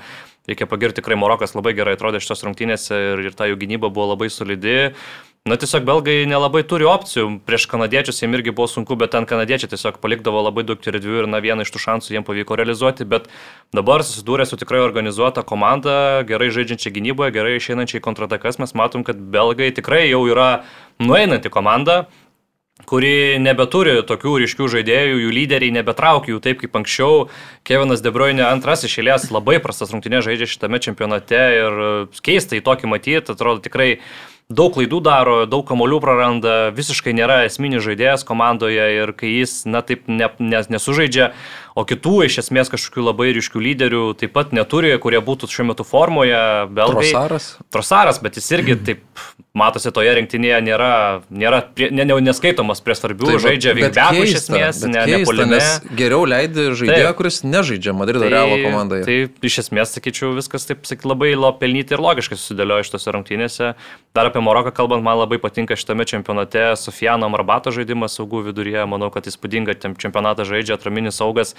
Reikia 0.46 0.68
pagirti 0.68 1.00
tikrai 1.00 1.16
Marokas 1.16 1.56
labai 1.56 1.72
gerai 1.74 1.96
atrodė 1.96 2.20
šitos 2.20 2.44
rungtynėse 2.44 2.94
ir, 2.94 3.22
ir 3.30 3.34
ta 3.34 3.48
jų 3.48 3.56
gynyba 3.62 3.88
buvo 3.88 4.10
labai 4.12 4.28
solidi. 4.30 4.92
Na 5.44 5.58
tiesiog 5.60 5.82
belgai 5.84 6.22
nelabai 6.24 6.62
turi 6.64 6.86
opcijų. 6.88 7.26
Prieš 7.44 7.66
kanadiečius 7.68 8.22
jiems 8.22 8.38
irgi 8.38 8.54
buvo 8.56 8.64
sunku, 8.64 8.96
bet 8.96 9.10
ten 9.12 9.26
kanadiečiai 9.28 9.68
tiesiog 9.74 9.98
palikdavo 10.00 10.40
labai 10.40 10.64
daug 10.64 10.80
erdvių 10.80 11.18
ir 11.20 11.28
na 11.28 11.42
vieną 11.44 11.66
iš 11.66 11.72
tų 11.74 11.82
šansų 11.82 12.14
jiems 12.14 12.24
pavyko 12.24 12.56
realizuoti. 12.56 13.04
Bet 13.04 13.28
dabar 13.76 14.00
susidūrė 14.08 14.48
su 14.48 14.56
tikrai 14.56 14.80
organizuota 14.80 15.44
komanda, 15.44 16.24
gerai 16.24 16.48
žaidžiančia 16.48 16.94
gynyboje, 16.96 17.36
gerai 17.36 17.58
išeinančiai 17.58 18.00
kontratakas. 18.08 18.56
Mes 18.56 18.72
matom, 18.72 19.04
kad 19.04 19.20
belgai 19.20 19.68
tikrai 19.76 20.06
jau 20.06 20.24
yra 20.32 20.64
nueinanti 20.96 21.52
komanda 21.52 22.06
kuri 22.88 23.38
nebeturi 23.38 24.00
tokių 24.02 24.38
ryškių 24.42 24.66
žaidėjų, 24.72 25.20
jų 25.22 25.32
lyderiai 25.36 25.72
nebetraukia 25.76 26.32
jų 26.32 26.40
taip 26.42 26.64
kaip 26.64 26.74
anksčiau. 26.80 27.28
Kevinas 27.68 28.02
De 28.02 28.10
Bruyne 28.10 28.42
antras 28.48 28.82
išėlės 28.88 29.28
labai 29.30 29.60
prastas 29.62 29.92
rungtynės 29.94 30.24
žaidžia 30.26 30.48
šitame 30.50 30.80
čempionate 30.82 31.42
ir 31.60 31.82
keista 32.24 32.58
į 32.58 32.64
tokį 32.66 32.90
matyti, 32.90 33.22
atrodo 33.30 33.62
tikrai 33.62 34.00
daug 34.52 34.74
klaidų 34.76 35.00
daro, 35.04 35.36
daug 35.48 35.64
kamolių 35.66 35.98
praranda, 36.04 36.54
visiškai 36.74 37.14
nėra 37.16 37.42
esminis 37.48 37.84
žaidėjas 37.84 38.26
komandoje 38.28 38.84
ir 38.98 39.12
kai 39.16 39.30
jis, 39.38 39.62
na 39.64 39.80
taip, 39.86 40.04
ne, 40.08 40.28
ne, 40.38 40.60
nesužaidžia, 40.74 41.30
o 41.74 41.84
kitų 41.88 42.26
iš 42.26 42.42
esmės 42.44 42.72
kažkokių 42.72 43.06
labai 43.08 43.30
ryškių 43.36 43.64
lyderių 43.64 44.04
taip 44.20 44.34
pat 44.36 44.52
neturi, 44.56 44.92
kurie 45.00 45.22
būtų 45.24 45.48
šiuo 45.50 45.70
metu 45.72 45.86
formoje. 45.88 46.42
Belgai. 46.74 47.08
Trosaras. 47.08 47.48
Trosaras, 47.72 48.20
bet 48.24 48.40
jis 48.40 48.50
irgi 48.58 48.78
taip 48.90 49.24
matosi 49.54 49.92
toje 49.94 50.10
rinktinėje 50.18 50.56
nėra, 50.66 50.90
nėra 51.30 51.60
prie, 51.76 51.86
ne, 51.94 52.02
ne, 52.08 52.16
neskaitomas 52.26 52.80
prie 52.82 52.96
svarbių, 52.98 53.28
taip, 53.30 53.42
žaidžia 53.44 53.74
Vingbekų 53.78 54.24
iš 54.26 54.36
esmės, 54.40 54.80
ne, 54.82 55.04
keista, 55.06 55.20
nepulime. 55.22 55.60
Geriau 55.94 56.26
leidai 56.26 56.64
žaidėją, 56.74 57.12
taip, 57.12 57.18
kuris 57.20 57.38
nežaidžia 57.46 57.94
Madrido 57.94 58.24
tai, 58.26 58.32
Realo 58.34 58.58
komandoje. 58.64 59.06
Tai 59.06 59.46
iš 59.46 59.60
esmės, 59.62 59.94
sakyčiau, 59.94 60.32
viskas 60.34 60.66
taip 60.66 60.82
sakyt, 60.90 61.06
labai 61.06 61.30
pelnyti 61.60 61.94
ir 61.94 62.02
logiškai 62.02 62.38
susidėliojo 62.40 62.86
iš 62.86 62.92
tose 62.96 63.14
rungtynėse. 63.14 63.70
Dar 64.14 64.30
apie 64.30 64.42
Maroką 64.42 64.74
kalbant, 64.74 65.06
man 65.06 65.20
labai 65.22 65.38
patinka 65.42 65.78
šitame 65.78 66.06
čempionate 66.10 66.72
Sofiano 66.80 67.30
Marbato 67.30 67.70
žaidimas 67.74 68.18
saugų 68.18 68.48
viduryje. 68.50 68.82
Manau, 68.90 69.12
kad 69.14 69.30
įspūdinga 69.30 69.78
čempionatą 69.78 70.46
žaidžia 70.50 70.74
atraminis 70.80 71.22
saugas 71.22 71.54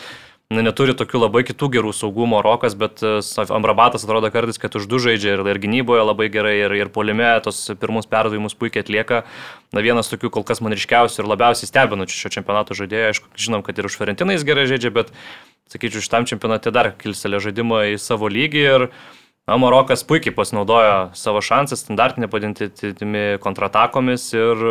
na, 0.54 0.62
neturi 0.66 0.93
tokių 0.98 1.24
labai 1.24 1.41
kitų 1.48 1.70
gerų 1.74 1.93
saugumo 1.96 2.41
rokas, 2.46 2.76
bet 2.78 3.02
e, 3.06 3.18
Amrabatas 3.56 4.06
atrodo 4.06 4.30
kartais, 4.34 4.60
kad 4.62 4.78
už 4.78 4.86
du 4.91 5.00
žaidžia 5.02 5.36
ir, 5.38 5.43
ir 5.50 5.62
gynyboje 5.64 6.06
labai 6.06 6.30
gerai, 6.34 6.56
ir, 6.68 6.76
ir 6.78 6.91
polime 6.93 7.34
tos 7.46 7.64
pirmus 7.82 8.10
perdavimus 8.10 8.58
puikiai 8.58 8.86
atlieka. 8.86 9.24
Na, 9.74 9.82
vienas 9.86 10.12
tokių 10.12 10.32
kol 10.38 10.46
kas 10.48 10.62
man 10.62 10.76
ryškiausių 10.78 11.24
ir 11.24 11.32
labiausiai 11.34 11.72
stebinančių 11.72 12.22
šio 12.22 12.34
čempionato 12.38 12.78
žaidėjų, 12.78 13.10
aišku, 13.12 13.34
žinom, 13.48 13.66
kad 13.66 13.82
ir 13.82 13.89
už 13.89 13.98
Ferentiną 13.98 14.38
jis 14.38 14.48
gerai 14.48 14.70
žaidžia, 14.70 14.93
bet, 14.96 15.12
sakyčiau, 15.74 16.06
šitam 16.06 16.30
čempionate 16.30 16.74
dar 16.76 16.93
kilstelė 17.00 17.41
žaidimą 17.43 17.86
į 17.96 18.02
savo 18.02 18.32
lygį 18.32 18.66
ir 18.70 18.89
Na, 19.46 19.60
Marokas 19.62 20.02
puikiai 20.02 20.34
pasinaudojo 20.34 21.12
savo 21.14 21.38
šansą 21.46 21.78
standartinė 21.78 22.26
padintimi 22.34 23.20
kontratakomis 23.43 24.32
ir 24.34 24.64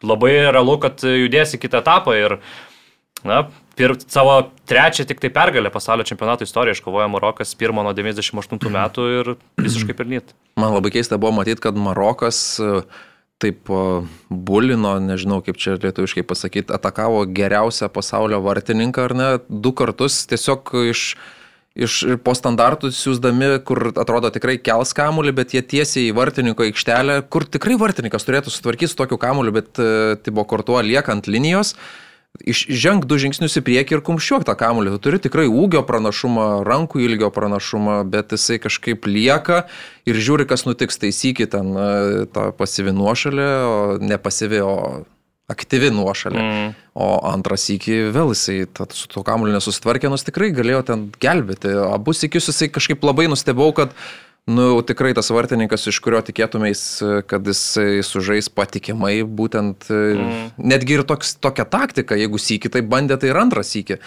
labai 0.00 0.30
realu, 0.48 0.78
kad 0.80 1.04
judės 1.04 1.52
į 1.52 1.60
kitą 1.60 1.82
etapą 1.82 2.14
ir 2.16 2.38
na, 3.24 3.44
Ir 3.76 3.92
savo 4.08 4.38
trečią 4.64 5.04
tik 5.04 5.18
tai 5.20 5.28
pergalę 5.30 5.70
pasaulio 5.70 6.04
čempionato 6.08 6.44
istorijoje 6.44 6.78
iškovojo 6.78 7.08
Marokas 7.12 7.52
pirmą 7.60 7.82
nuo 7.84 7.92
98 7.92 8.70
metų 8.72 9.08
ir 9.18 9.34
visiškai 9.60 9.96
pelnyt. 9.96 10.32
Man 10.56 10.72
labai 10.72 10.94
keista 10.94 11.18
buvo 11.20 11.34
matyti, 11.36 11.60
kad 11.60 11.76
Marokas 11.76 12.38
e, 12.56 12.70
taip 13.42 13.68
e, 13.68 13.80
bulino, 14.30 14.94
nežinau 15.04 15.42
kaip 15.44 15.60
čia 15.60 15.76
lietuviškai 15.76 16.24
pasakyti, 16.24 16.72
atakavo 16.72 17.26
geriausią 17.28 17.90
pasaulio 17.92 18.40
vartininką 18.46 19.10
ar 19.10 19.16
ne, 19.18 19.28
du 19.50 19.74
kartus 19.76 20.22
tiesiog 20.32 20.72
iš, 20.94 21.04
iš 21.76 21.98
po 22.24 22.32
standartų 22.32 22.94
siūsdami, 22.96 23.58
kur 23.68 23.90
atrodo 23.92 24.32
tikrai 24.32 24.56
kels 24.56 24.96
kamuolį, 24.96 25.36
bet 25.36 25.52
jie 25.52 25.60
tiesiai 25.76 26.08
į 26.08 26.16
vartininko 26.16 26.64
aikštelę, 26.70 27.20
kur 27.28 27.44
tikrai 27.44 27.76
vartininkas 27.84 28.24
turėtų 28.24 28.56
sutvarkyti 28.56 28.94
su 28.94 29.00
tokiu 29.04 29.20
kamuoliu, 29.20 29.52
bet 29.60 29.84
e, 29.84 30.16
buvo 30.30 30.48
kortuo 30.56 30.80
liekant 30.80 31.28
linijos 31.28 31.76
Ženk 32.44 33.06
du 33.08 33.18
žingsnius 33.20 33.58
į 33.60 33.64
priekį 33.66 33.98
ir 33.98 34.04
kumščiuok 34.06 34.46
tą 34.48 34.54
kamuolį. 34.58 34.94
Tu 34.96 35.02
turi 35.06 35.20
tikrai 35.22 35.46
ūgio 35.48 35.82
pranašumą, 35.86 36.46
rankų 36.66 37.02
ilgio 37.06 37.32
pranašumą, 37.34 38.00
bet 38.12 38.34
jisai 38.36 38.60
kažkaip 38.62 39.08
lieka 39.08 39.64
ir 40.08 40.20
žiūri, 40.20 40.48
kas 40.48 40.66
nutiks. 40.68 41.00
Taisykit 41.02 41.52
ten 41.56 41.72
e, 41.76 41.90
tą 42.32 42.50
pasyvi 42.56 42.94
nuošalę, 42.96 43.50
o 43.66 43.76
ne 44.02 44.18
pasyvi, 44.22 44.62
o 44.64 44.76
aktyvi 45.50 45.92
nuošalė. 45.94 46.42
Mm. 46.42 46.70
O 46.98 47.08
antras 47.28 47.68
iki 47.70 48.06
vėl 48.14 48.32
jisai 48.34 48.64
su 48.96 49.10
tuo 49.12 49.22
kamuoliu 49.26 49.54
nesusitvarkė, 49.54 50.10
nors 50.10 50.26
tikrai 50.26 50.50
galėjo 50.56 50.82
ten 50.88 51.08
gelbėti. 51.22 51.70
Abu 51.86 52.14
sikius 52.16 52.50
jisai 52.50 52.70
kažkaip 52.72 53.04
labai 53.06 53.28
nustebau, 53.30 53.70
kad 53.76 53.94
Nu, 54.46 54.78
tikrai 54.86 55.10
tas 55.10 55.26
vartininkas, 55.34 55.88
iš 55.90 55.98
kurio 56.04 56.20
tikėtumės, 56.22 56.80
kad 57.26 57.48
jis 57.50 58.06
sužais 58.06 58.46
patikimai, 58.46 59.18
būtent 59.26 59.88
mm. 59.90 60.52
netgi 60.62 61.00
ir 61.00 61.02
toks, 61.08 61.34
tokia 61.42 61.66
taktika, 61.66 62.14
jeigu 62.14 62.38
sykį 62.38 62.70
tai 62.76 62.82
bandė, 62.86 63.18
tai 63.18 63.32
ir 63.32 63.40
antrą 63.42 63.64
sykį. 63.66 63.98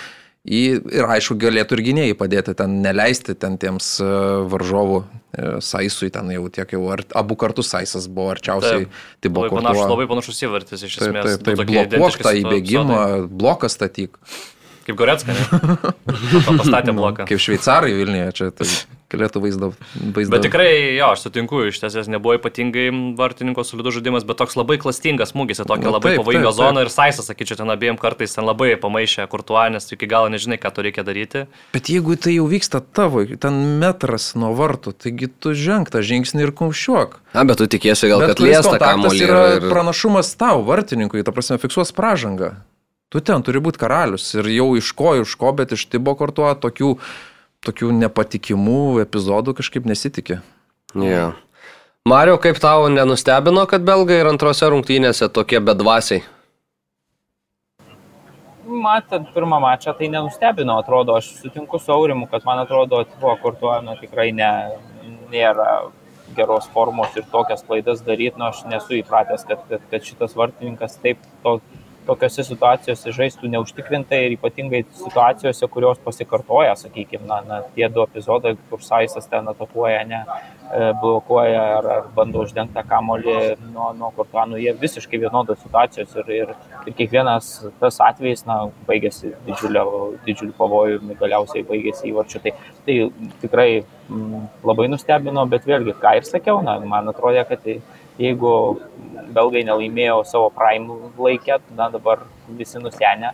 Ir 0.47 1.03
aišku, 1.11 1.35
galėtų 1.35 1.75
ir 1.75 1.81
gynėjai 1.89 2.15
padėti 2.17 2.53
ten, 2.55 2.77
neleisti 2.79 3.35
ten 3.35 3.57
tiems 3.59 3.89
e, 3.99 4.05
varžovų 4.49 5.01
e, 5.03 5.49
Saisui, 5.59 6.07
ten 6.15 6.31
jau 6.31 6.45
tiek 6.55 6.71
jau, 6.71 6.85
ar, 6.95 7.03
abu 7.19 7.35
kartus 7.37 7.73
Saisas 7.73 8.07
buvo 8.07 8.31
arčiausiai. 8.31 8.87
Tai 9.19 9.31
buvo 9.35 9.49
labai, 9.49 9.57
panašus, 9.59 9.89
labai 9.91 10.07
panašus 10.13 10.39
įvartis 10.47 10.85
iš 10.87 10.95
esmės. 10.95 11.27
Taip, 11.27 11.43
taip, 11.43 11.59
taip 11.59 11.73
blokuok 11.91 12.23
tą 12.23 12.33
įbėgimą, 12.39 13.01
bloką 13.27 13.67
statyk. 13.69 14.15
Kaip 14.87 14.97
Goretska, 15.03 15.35
ne? 15.35 15.75
Pastatė 16.63 16.95
bloką. 16.95 17.27
Kaip 17.27 17.43
šveicarai 17.43 17.91
Vilniuje, 17.99 18.31
čia 18.39 18.49
tai 18.55 18.71
galėtų 19.12 19.41
vaizdo. 19.43 19.72
vaizdo. 20.16 20.32
Bet 20.34 20.45
tikrai, 20.45 20.70
jo, 20.97 21.10
aš 21.16 21.26
sutinku, 21.26 21.64
iš 21.70 21.80
tiesės 21.82 22.10
nebuvo 22.12 22.38
ypatingai 22.38 22.88
vartininko 23.18 23.66
solidus 23.68 23.97
žaidimas, 23.97 24.26
bet 24.28 24.39
toks 24.41 24.57
labai 24.60 24.80
klastingas 24.82 25.34
smūgis, 25.34 25.62
tokia 25.70 25.93
labai 25.93 26.16
pavojinga 26.20 26.53
zona 26.55 26.86
ir 26.86 26.91
Saisas, 26.93 27.30
sakyčiau, 27.30 27.60
ten 27.62 27.74
abiem 27.74 27.99
kartais 27.99 28.38
ten 28.38 28.47
labai 28.47 28.76
pamaišė 28.80 29.28
kurtuanės, 29.32 29.89
iki 29.95 30.10
galo 30.10 30.32
nežinai, 30.34 30.60
ką 30.62 30.74
tu 30.76 30.86
reikia 30.86 31.05
daryti. 31.07 31.45
Bet 31.76 31.91
jeigu 31.91 32.18
tai 32.22 32.38
jau 32.38 32.47
vyksta 32.49 32.82
tavo, 32.82 33.26
ten 33.41 33.60
metras 33.82 34.32
nuo 34.39 34.53
vartų, 34.57 34.95
taigi 35.05 35.30
tu 35.30 35.53
žengk 35.57 35.91
tą 35.93 36.03
žingsnį 36.05 36.47
ir 36.47 36.55
kumščiuok. 36.55 37.20
Na, 37.36 37.45
bet 37.45 37.62
tu 37.62 37.70
tikėsi 37.70 38.10
gal, 38.10 38.24
bet 38.24 38.36
kad 38.36 38.43
liesta 38.45 38.78
kamuolį. 38.82 39.22
Tai 39.22 39.30
yra 39.30 39.45
ir... 39.57 39.70
pranašumas 39.70 40.34
tau, 40.39 40.64
vartininkui, 40.66 41.26
ta 41.26 41.34
prasme, 41.36 41.60
fiksuos 41.62 41.93
pražangą. 41.95 42.55
Tu 43.10 43.22
ten 43.26 43.41
turi 43.41 43.57
būti 43.57 43.82
karalius 43.82 44.28
ir 44.38 44.45
jau 44.53 44.68
iš 44.78 44.91
ko, 44.97 45.16
iš 45.18 45.34
ko, 45.41 45.49
bet 45.57 45.74
iš 45.74 45.88
Tibo 45.89 46.14
kortuo 46.18 46.51
tokių, 46.53 46.91
tokių 47.66 47.91
nepatikimų 47.99 49.01
epizodų 49.03 49.55
kažkaip 49.60 49.88
nesitikė. 49.89 50.39
Yeah. 50.95 51.36
Mario, 52.07 52.38
kaip 52.41 52.57
tau 52.64 52.88
nenustebino, 52.89 53.66
kad 53.70 53.84
belgai 53.86 54.22
ir 54.22 54.30
antrose 54.32 54.70
rungtynėse 54.72 55.28
tokie 55.36 55.60
bedvasiai? 55.62 56.24
Matant 58.70 59.32
pirmą 59.34 59.60
mačą, 59.62 59.93
tai 59.97 60.07
nenustebino, 60.14 60.78
atrodo, 60.80 61.18
aš 61.20 61.28
sutinku 61.41 61.80
su 61.82 61.91
Aurimu, 61.91 62.28
kad 62.32 62.45
man 62.45 62.62
atrodo, 62.64 63.01
kortuo 63.41 63.74
nu, 63.84 63.95
tikrai 63.99 64.30
ne, 64.36 64.49
nėra 65.34 65.89
geros 66.38 66.70
formos 66.74 67.16
ir 67.18 67.26
tokias 67.34 67.66
klaidas 67.66 68.03
daryti, 68.05 68.38
nu, 68.38 68.47
aš 68.47 68.64
nesu 68.70 68.99
įpratęs, 69.01 69.45
kad, 69.49 69.66
kad, 69.70 69.86
kad 69.91 70.05
šitas 70.05 70.38
vartininkas 70.38 70.99
taip 71.03 71.22
to, 71.43 71.57
tokiose 72.10 72.45
situacijose 72.47 73.14
žaistų 73.16 73.49
neužtikrintai 73.53 74.22
ir 74.26 74.36
ypatingai 74.38 74.82
situacijose, 75.01 75.68
kurios 75.72 75.99
pasikartoja, 76.03 76.76
sakykime, 76.80 77.26
na, 77.30 77.39
na, 77.45 77.60
tie 77.76 77.89
du 77.93 78.03
epizodai, 78.05 78.55
kur 78.72 78.82
Saisas 78.84 79.30
ten 79.30 79.47
atakuoja, 79.51 80.01
ne, 80.10 80.22
e, 80.70 80.89
blokuoja 81.01 81.62
ar, 81.78 81.89
ar 81.97 82.10
bando 82.16 82.43
uždengti 82.45 82.78
tą 82.78 82.86
kamolį 82.89 83.38
nuo, 83.76 83.91
nuo 83.97 84.12
kortanų, 84.18 84.62
jie 84.64 84.74
visiškai 84.82 85.22
vienodos 85.26 85.62
situacijos 85.64 86.16
ir, 86.24 86.34
ir, 86.39 86.55
ir 86.88 86.97
kiekvienas 86.97 87.51
tas 87.82 88.01
atvejis, 88.10 88.45
na, 88.49 88.62
baigėsi 88.89 89.36
didžiulio, 89.47 89.86
didžiuliu 90.26 90.55
pavojumi, 90.57 91.18
galiausiai 91.20 91.66
baigėsi 91.68 92.10
įvarčiu. 92.12 92.43
Tai, 92.45 92.55
tai 92.88 92.99
tikrai 93.43 93.70
m, 93.80 93.86
mm, 94.18 94.49
labai 94.66 94.89
nustebino, 94.91 95.45
bet 95.51 95.68
vėlgi, 95.70 95.97
ką 96.01 96.18
ir 96.20 96.28
sakiau, 96.28 96.64
na, 96.66 96.80
man 96.82 97.14
atrodė, 97.14 97.45
kad 97.49 97.66
tai, 97.66 97.80
jeigu 98.20 98.53
belgai 99.34 99.63
nelaimėjo 99.67 100.22
savo 100.28 100.49
prime 100.53 101.11
laikę, 101.17 101.59
na 101.78 101.89
dabar 101.93 102.26
visi 102.59 102.82
nusenę, 102.82 103.34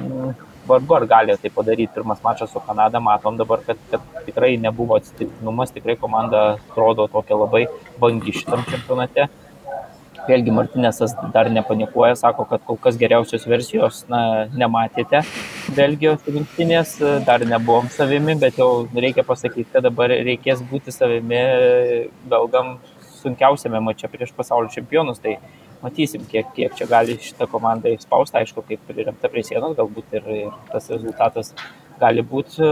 mm, 0.00 0.34
vargu 0.68 0.96
ar 0.96 1.06
gali 1.06 1.36
tai 1.36 1.50
padaryti. 1.50 1.92
Pirmas 1.94 2.22
mačas 2.24 2.52
su 2.52 2.60
Kanada, 2.60 3.00
matom 3.00 3.36
dabar, 3.36 3.60
kad, 3.66 3.80
kad 3.90 4.00
tikrai 4.26 4.56
nebuvo 4.56 4.96
atsitiktinumas, 5.00 5.72
tikrai 5.72 5.96
komanda 5.96 6.44
atrodo 6.54 7.08
tokia 7.08 7.40
labai 7.44 7.66
vangi 8.00 8.36
šitam 8.40 8.64
čempionate. 8.70 9.28
Vėlgi 10.24 10.52
Martinėsas 10.56 11.12
dar 11.34 11.50
nepanikuoja, 11.52 12.14
sako, 12.16 12.46
kad 12.48 12.62
kol 12.64 12.78
kas 12.80 12.96
geriausios 12.96 13.42
versijos 13.44 13.98
na, 14.08 14.46
nematėte 14.56 15.20
Belgijos 15.76 16.24
rinktinės, 16.24 16.94
dar 17.26 17.44
nebuvom 17.44 17.90
savimi, 17.92 18.32
bet 18.40 18.56
jau 18.56 18.86
reikia 18.88 19.26
pasakyti, 19.26 19.68
kad 19.74 19.84
dabar 19.84 20.14
reikės 20.14 20.64
būti 20.70 20.94
savimi 20.96 21.42
belgam 22.30 22.78
sunkiausiame 23.24 23.80
mače 23.84 24.10
prieš 24.12 24.34
pasaulio 24.36 24.72
čempionus. 24.72 25.22
Tai 25.24 25.36
matysim, 25.84 26.24
kiek, 26.30 26.52
kiek 26.56 26.76
čia 26.78 26.88
gali 26.90 27.18
šitą 27.20 27.48
komandą 27.50 27.92
įspausti, 27.92 28.40
aišku, 28.40 28.64
kaip 28.68 28.84
priremta 28.88 29.30
prie 29.32 29.44
sienos, 29.46 29.76
galbūt 29.78 30.14
ir, 30.20 30.30
ir 30.46 30.60
tas 30.72 30.88
rezultatas 30.92 31.52
gali 32.00 32.24
būti 32.26 32.64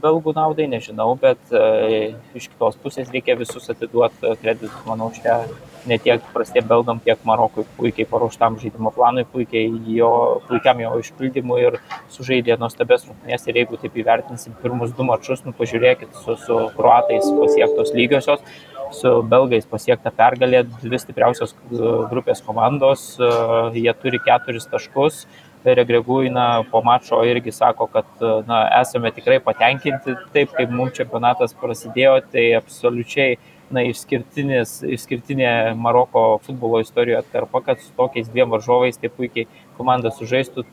belgų 0.00 0.34
naudai, 0.36 0.66
nežinau, 0.70 1.12
bet 1.20 1.52
e, 1.52 2.14
iš 2.36 2.48
kitos 2.52 2.78
pusės 2.80 3.10
reikia 3.12 3.36
visus 3.38 3.68
atiduoti 3.72 4.32
kreditus, 4.40 4.78
manau, 4.86 5.10
čia 5.14 5.42
ne 5.88 5.98
tiek 6.00 6.24
prastiem 6.34 6.66
belgam, 6.68 7.00
tiek 7.04 7.20
Marokui 7.28 7.64
puikiai 7.78 8.08
paruoštam 8.08 8.58
žaidimo 8.60 8.92
planui, 8.94 9.26
puikiai 9.28 9.68
jo, 9.96 10.10
puikiam 10.48 10.80
jo 10.82 10.94
išpildymui 11.00 11.60
ir 11.64 11.78
sužaidė 12.12 12.58
nuostabės 12.60 13.06
rungtynės. 13.08 13.46
Ir 13.48 13.62
jeigu 13.62 13.80
taip 13.80 13.96
įvertinsim 14.00 14.56
pirmus 14.62 14.92
du 14.96 15.06
mačius, 15.08 15.44
nu 15.46 15.54
pažiūrėkit, 15.56 16.16
su, 16.24 16.36
su 16.40 16.58
kruatais 16.76 17.28
pasiektos 17.36 17.94
lygiosios, 17.96 18.44
su 18.94 19.12
belgais 19.30 19.68
pasiekta 19.68 20.12
pergalė, 20.14 20.64
dvi 20.82 20.98
stipriausios 21.00 21.54
grupės 22.10 22.42
komandos, 22.46 23.14
jie 23.76 23.92
turi 24.02 24.20
keturis 24.24 24.68
taškus. 24.70 25.24
Regreguina 25.60 26.64
po 26.70 26.80
mačo 26.80 27.18
irgi 27.28 27.52
sako, 27.52 27.84
kad 27.92 28.22
na, 28.48 28.62
esame 28.78 29.10
tikrai 29.12 29.36
patenkinti 29.44 30.14
taip, 30.32 30.54
kaip 30.56 30.72
mums 30.72 30.94
čempionatas 30.96 31.52
prasidėjo, 31.60 32.14
tai 32.32 32.46
absoliučiai 32.56 33.34
na, 33.70 33.84
išskirtinė 33.84 35.50
Maroko 35.76 36.24
futbolo 36.46 36.80
istorijoje 36.80 37.20
atkarpa, 37.20 37.60
kad 37.66 37.84
su 37.84 37.92
tokiais 37.98 38.32
dviem 38.32 38.48
varžovais 38.56 38.96
taip 39.02 39.18
puikiai 39.20 39.50
komanda 39.80 40.12
sužaistų, 40.12 40.64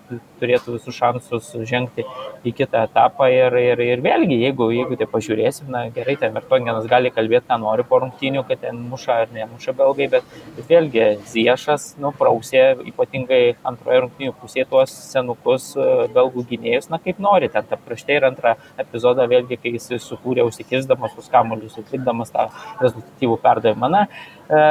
turėtų 0.41 0.75
visus 0.75 0.95
šansus 0.97 1.49
žengti 1.69 2.05
į 2.47 2.53
kitą 2.57 2.83
etapą. 2.87 3.29
Ir, 3.31 3.55
ir, 3.61 3.81
ir 3.85 4.03
vėlgi, 4.03 4.37
jeigu, 4.43 4.69
jeigu 4.75 4.97
tai 4.99 5.07
pažiūrėsim, 5.09 5.69
na 5.73 5.85
gerai, 5.95 6.17
ten 6.19 6.35
Mertongenas 6.35 6.87
gali 6.91 7.11
kalbėti, 7.13 7.47
ką 7.47 7.59
nori 7.61 7.85
po 7.87 8.01
rungtynių, 8.03 8.43
kad 8.49 8.61
ten 8.65 8.81
muša 8.91 9.21
ar 9.23 9.33
nemuša 9.35 9.75
belgai, 9.77 10.09
bet, 10.17 10.27
bet 10.57 10.71
vėlgi 10.71 11.07
Ziešas, 11.31 11.93
nu, 12.03 12.11
prausė 12.17 12.65
ypatingai 12.91 13.41
antroje 13.67 14.03
rungtynių 14.05 14.35
pusėje 14.41 14.67
tuos 14.71 14.93
senukus 15.13 15.69
e, 15.77 15.87
belgų 16.15 16.45
gynėjus, 16.51 16.89
na 16.93 16.99
kaip 17.03 17.21
nori, 17.23 17.49
ten 17.53 17.67
ta 17.69 17.79
praštė 17.79 18.19
ir 18.19 18.27
antrą 18.31 18.55
epizodą 18.81 19.27
vėlgi, 19.29 19.59
kai 19.61 19.75
jis 19.77 19.89
sukūrė 20.03 20.45
užsikisdamas 20.47 21.15
už 21.19 21.31
kamuolius, 21.33 21.79
atlikdamas 21.79 22.33
tą 22.33 22.49
rezultatyvų 22.83 23.39
perdavimą. 23.43 23.91
Na, 23.93 24.05
e, 24.49 24.63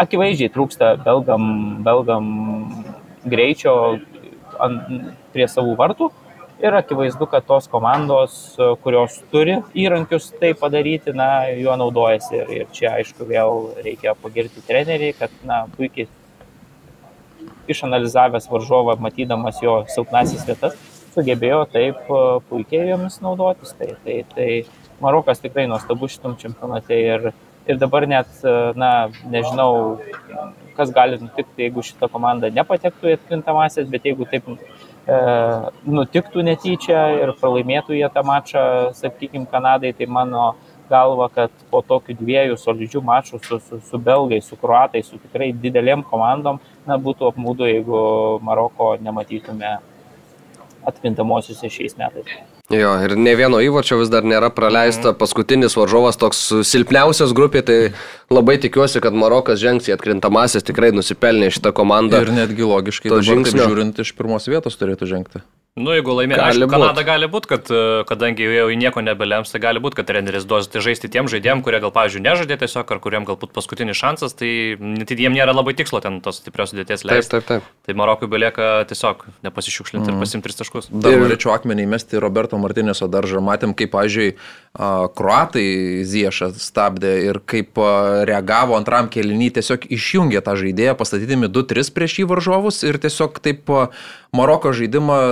akivaizdžiai 0.00 0.52
trūksta 0.54 0.94
belgam, 1.04 1.44
belgam 1.86 2.26
greičio 3.24 3.74
ant, 4.60 4.90
prie 5.34 5.48
savų 5.50 5.76
vartų. 5.78 6.10
Ir 6.60 6.74
akivaizdu, 6.76 7.24
kad 7.32 7.46
tos 7.48 7.70
komandos, 7.72 8.34
kurios 8.84 9.14
turi 9.32 9.54
įrankius 9.72 10.26
tai 10.36 10.50
padaryti, 10.52 11.14
na, 11.16 11.48
juo 11.56 11.72
naudojasi. 11.80 12.34
Ir, 12.36 12.50
ir 12.58 12.66
čia, 12.76 12.98
aišku, 13.00 13.24
vėl 13.24 13.70
reikia 13.80 14.12
pagirti 14.20 14.60
treneriai, 14.66 15.14
kad, 15.16 15.32
na, 15.48 15.62
puikiai 15.78 16.10
išanalizavęs 17.70 18.50
varžovą, 18.50 18.98
matydamas 19.00 19.62
jo 19.64 19.78
silpnasis 19.88 20.44
vietas, 20.48 20.76
sugebėjo 21.14 21.62
taip 21.72 22.10
puikiai 22.50 22.90
jomis 22.90 23.16
naudotis. 23.24 23.72
Tai, 23.78 23.94
tai, 24.04 24.20
tai 24.34 24.50
Marokas 25.00 25.40
tikrai 25.40 25.64
nuostabus 25.70 26.18
šitam 26.18 26.36
čempionate 26.40 26.98
ir, 27.00 27.30
ir 27.64 27.80
dabar 27.80 28.04
net, 28.10 28.28
na, 28.76 29.08
nežinau, 29.32 29.96
kas 30.76 30.92
gali 30.94 31.18
nutikti, 31.20 31.66
jeigu 31.66 31.84
šita 31.84 32.08
komanda 32.12 32.50
nepatektų 32.54 33.10
į 33.10 33.16
atkrintamasias, 33.18 33.88
bet 33.90 34.08
jeigu 34.08 34.26
taip 34.30 34.48
e, 34.50 34.56
nutiktų 35.86 36.44
netyčia 36.46 37.04
ir 37.20 37.34
pralaimėtų 37.40 37.98
jie 37.98 38.10
tą 38.14 38.24
mačą, 38.26 38.64
sakykime, 38.98 39.48
Kanadai, 39.50 39.92
tai 39.96 40.08
mano 40.10 40.52
galva, 40.90 41.28
kad 41.32 41.54
po 41.70 41.82
tokių 41.86 42.16
dviejų 42.18 42.56
solidžių 42.58 43.02
mačų 43.06 43.42
su, 43.46 43.60
su, 43.66 43.80
su 43.86 44.00
belgai, 44.10 44.40
su 44.42 44.58
kruatai, 44.60 45.04
su 45.06 45.20
tikrai 45.22 45.52
didelėm 45.54 46.02
komandom, 46.06 46.58
na, 46.86 46.98
būtų 46.98 47.30
apmūdu, 47.30 47.68
jeigu 47.70 48.00
Maroko 48.46 48.96
nematytume 49.02 49.76
atkrintamosiuose 50.90 51.70
šiais 51.70 51.98
metais. 52.00 52.59
Jo, 52.70 52.92
ir 53.02 53.16
ne 53.18 53.32
vieno 53.34 53.58
įvarčio 53.58 53.98
vis 53.98 54.10
dar 54.12 54.22
nėra 54.22 54.52
praleista. 54.54 55.10
Mhm. 55.10 55.18
Paskutinis 55.18 55.74
varžovas 55.78 56.18
toks 56.20 56.42
silpniausias 56.68 57.34
grupė, 57.34 57.64
tai 57.66 57.78
labai 58.30 58.60
tikiuosi, 58.62 59.02
kad 59.02 59.16
Marokas 59.16 59.58
žengs 59.62 59.90
į 59.90 59.96
atkrintamasis, 59.96 60.66
tikrai 60.66 60.92
nusipelnė 60.94 61.50
šitą 61.50 61.74
komandą. 61.74 62.22
Ir 62.22 62.30
netgi 62.36 62.66
logiškai, 62.66 63.10
dabar, 63.10 63.26
žingsnio. 63.26 63.66
žiūrint 63.66 64.04
iš 64.04 64.14
pirmos 64.14 64.46
vietos 64.50 64.78
turėtų 64.78 65.10
žengti. 65.10 65.42
Nu, 65.78 65.92
jeigu 65.94 66.10
laimės, 66.16 66.40
aišku, 66.42 66.66
būt. 66.66 66.72
Kanada 66.72 67.02
gali 67.06 67.26
būti, 67.30 67.46
kad 67.52 67.68
e, 67.70 67.80
kadangi 68.08 68.42
jau 68.42 68.66
nieko 68.74 69.04
nebelems, 69.06 69.52
tai 69.52 69.60
gali 69.62 69.78
būti, 69.82 70.00
kad 70.00 70.08
treneris 70.08 70.42
duos 70.48 70.66
tai 70.66 70.82
žaisti 70.82 71.06
tiem 71.12 71.28
žaidėjim, 71.30 71.60
kurie 71.62 71.78
gal, 71.78 71.92
pavyzdžiui, 71.94 72.22
nežaidė 72.24 72.56
tiesiog, 72.58 72.90
ar 72.90 72.98
kuriem 73.04 73.26
galbūt 73.28 73.52
paskutinis 73.54 73.94
šansas, 74.00 74.34
tai 74.34 74.50
net 74.82 75.12
jiem 75.14 75.36
nėra 75.36 75.54
labai 75.54 75.76
tikslo 75.78 76.00
ten 76.02 76.18
tos 76.24 76.40
stiprios 76.42 76.72
sudėties 76.72 77.06
leisti. 77.06 77.36
Taip, 77.36 77.46
taip, 77.46 77.62
taip. 77.62 77.84
Tai 77.86 77.96
Marokui 78.00 78.26
belieka 78.32 78.70
tiesiog 78.90 79.22
nepasišiukšlinti 79.46 80.10
mm. 80.10 80.18
ir 80.18 80.24
pasimti 80.24 80.48
tris 80.48 80.58
taškus. 80.58 80.90
Dar 80.90 81.14
norėčiau 81.22 81.54
akmenį 81.54 81.86
įmesti 81.86 82.18
Roberto 82.18 82.58
Martinėso 82.58 83.06
daržą. 83.06 83.38
Matėm, 83.46 83.76
kaip, 83.78 83.94
pavyzdžiui, 83.94 84.34
kruatai 84.74 85.64
Ziešą 86.10 86.50
stabdė 86.58 87.14
ir 87.28 87.40
kaip 87.46 87.78
reagavo 88.26 88.74
antram 88.74 89.06
kelinį, 89.12 89.52
tiesiog 89.60 89.86
išjungė 89.86 90.42
tą 90.42 90.58
žaidėją, 90.58 90.98
pastatydami 90.98 91.46
2-3 91.46 91.94
prieš 91.94 92.20
jį 92.20 92.28
varžovus 92.34 92.82
ir 92.90 92.98
tiesiog 93.02 93.38
taip 93.42 93.70
Maroko 94.34 94.74
žaidimą 94.76 95.22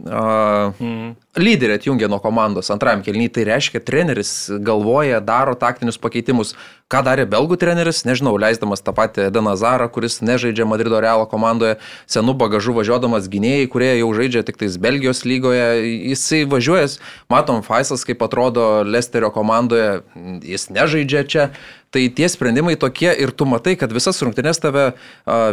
Uh, 0.00 0.72
mm. 0.80 1.08
Lyderį 1.36 1.74
atjungė 1.76 2.08
nuo 2.08 2.18
komandos 2.22 2.72
antrajam 2.72 3.02
kelnyje, 3.04 3.34
tai 3.36 3.44
reiškia, 3.50 3.82
treneris 3.84 4.30
galvoja, 4.64 5.20
daro 5.22 5.52
taktinius 5.58 6.00
pakeitimus. 6.00 6.54
Ką 6.90 7.04
darė 7.06 7.22
belgų 7.30 7.54
treneris, 7.60 8.00
nežinau, 8.08 8.32
leisdamas 8.40 8.82
tą 8.82 8.90
patį 8.96 9.28
Denazarą, 9.30 9.86
kuris 9.94 10.18
nežaidžia 10.26 10.66
Madrido 10.66 10.98
Realo 10.98 11.28
komandoje, 11.30 11.76
senų 12.10 12.34
bagažų 12.40 12.74
važiuodamas 12.80 13.28
gynėjai, 13.30 13.68
kurie 13.70 13.92
jau 14.00 14.08
žaidžia 14.16 14.42
tik 14.48 14.58
tais 14.58 14.78
Belgijos 14.80 15.22
lygoje. 15.28 15.68
Jisai 16.10 16.42
važiuojas, 16.50 16.98
matom, 17.30 17.62
Faisas 17.62 18.02
kaip 18.08 18.24
atrodo 18.26 18.80
Lesterio 18.82 19.30
komandoje, 19.34 20.00
jis 20.42 20.66
nežaidžia 20.72 21.22
čia. 21.30 21.50
Tai 21.90 22.04
tie 22.14 22.28
sprendimai 22.30 22.76
tokie 22.78 23.10
ir 23.18 23.32
tu 23.34 23.48
matai, 23.50 23.74
kad 23.74 23.90
visas 23.90 24.20
rungtynės 24.22 24.62
tave 24.62 24.84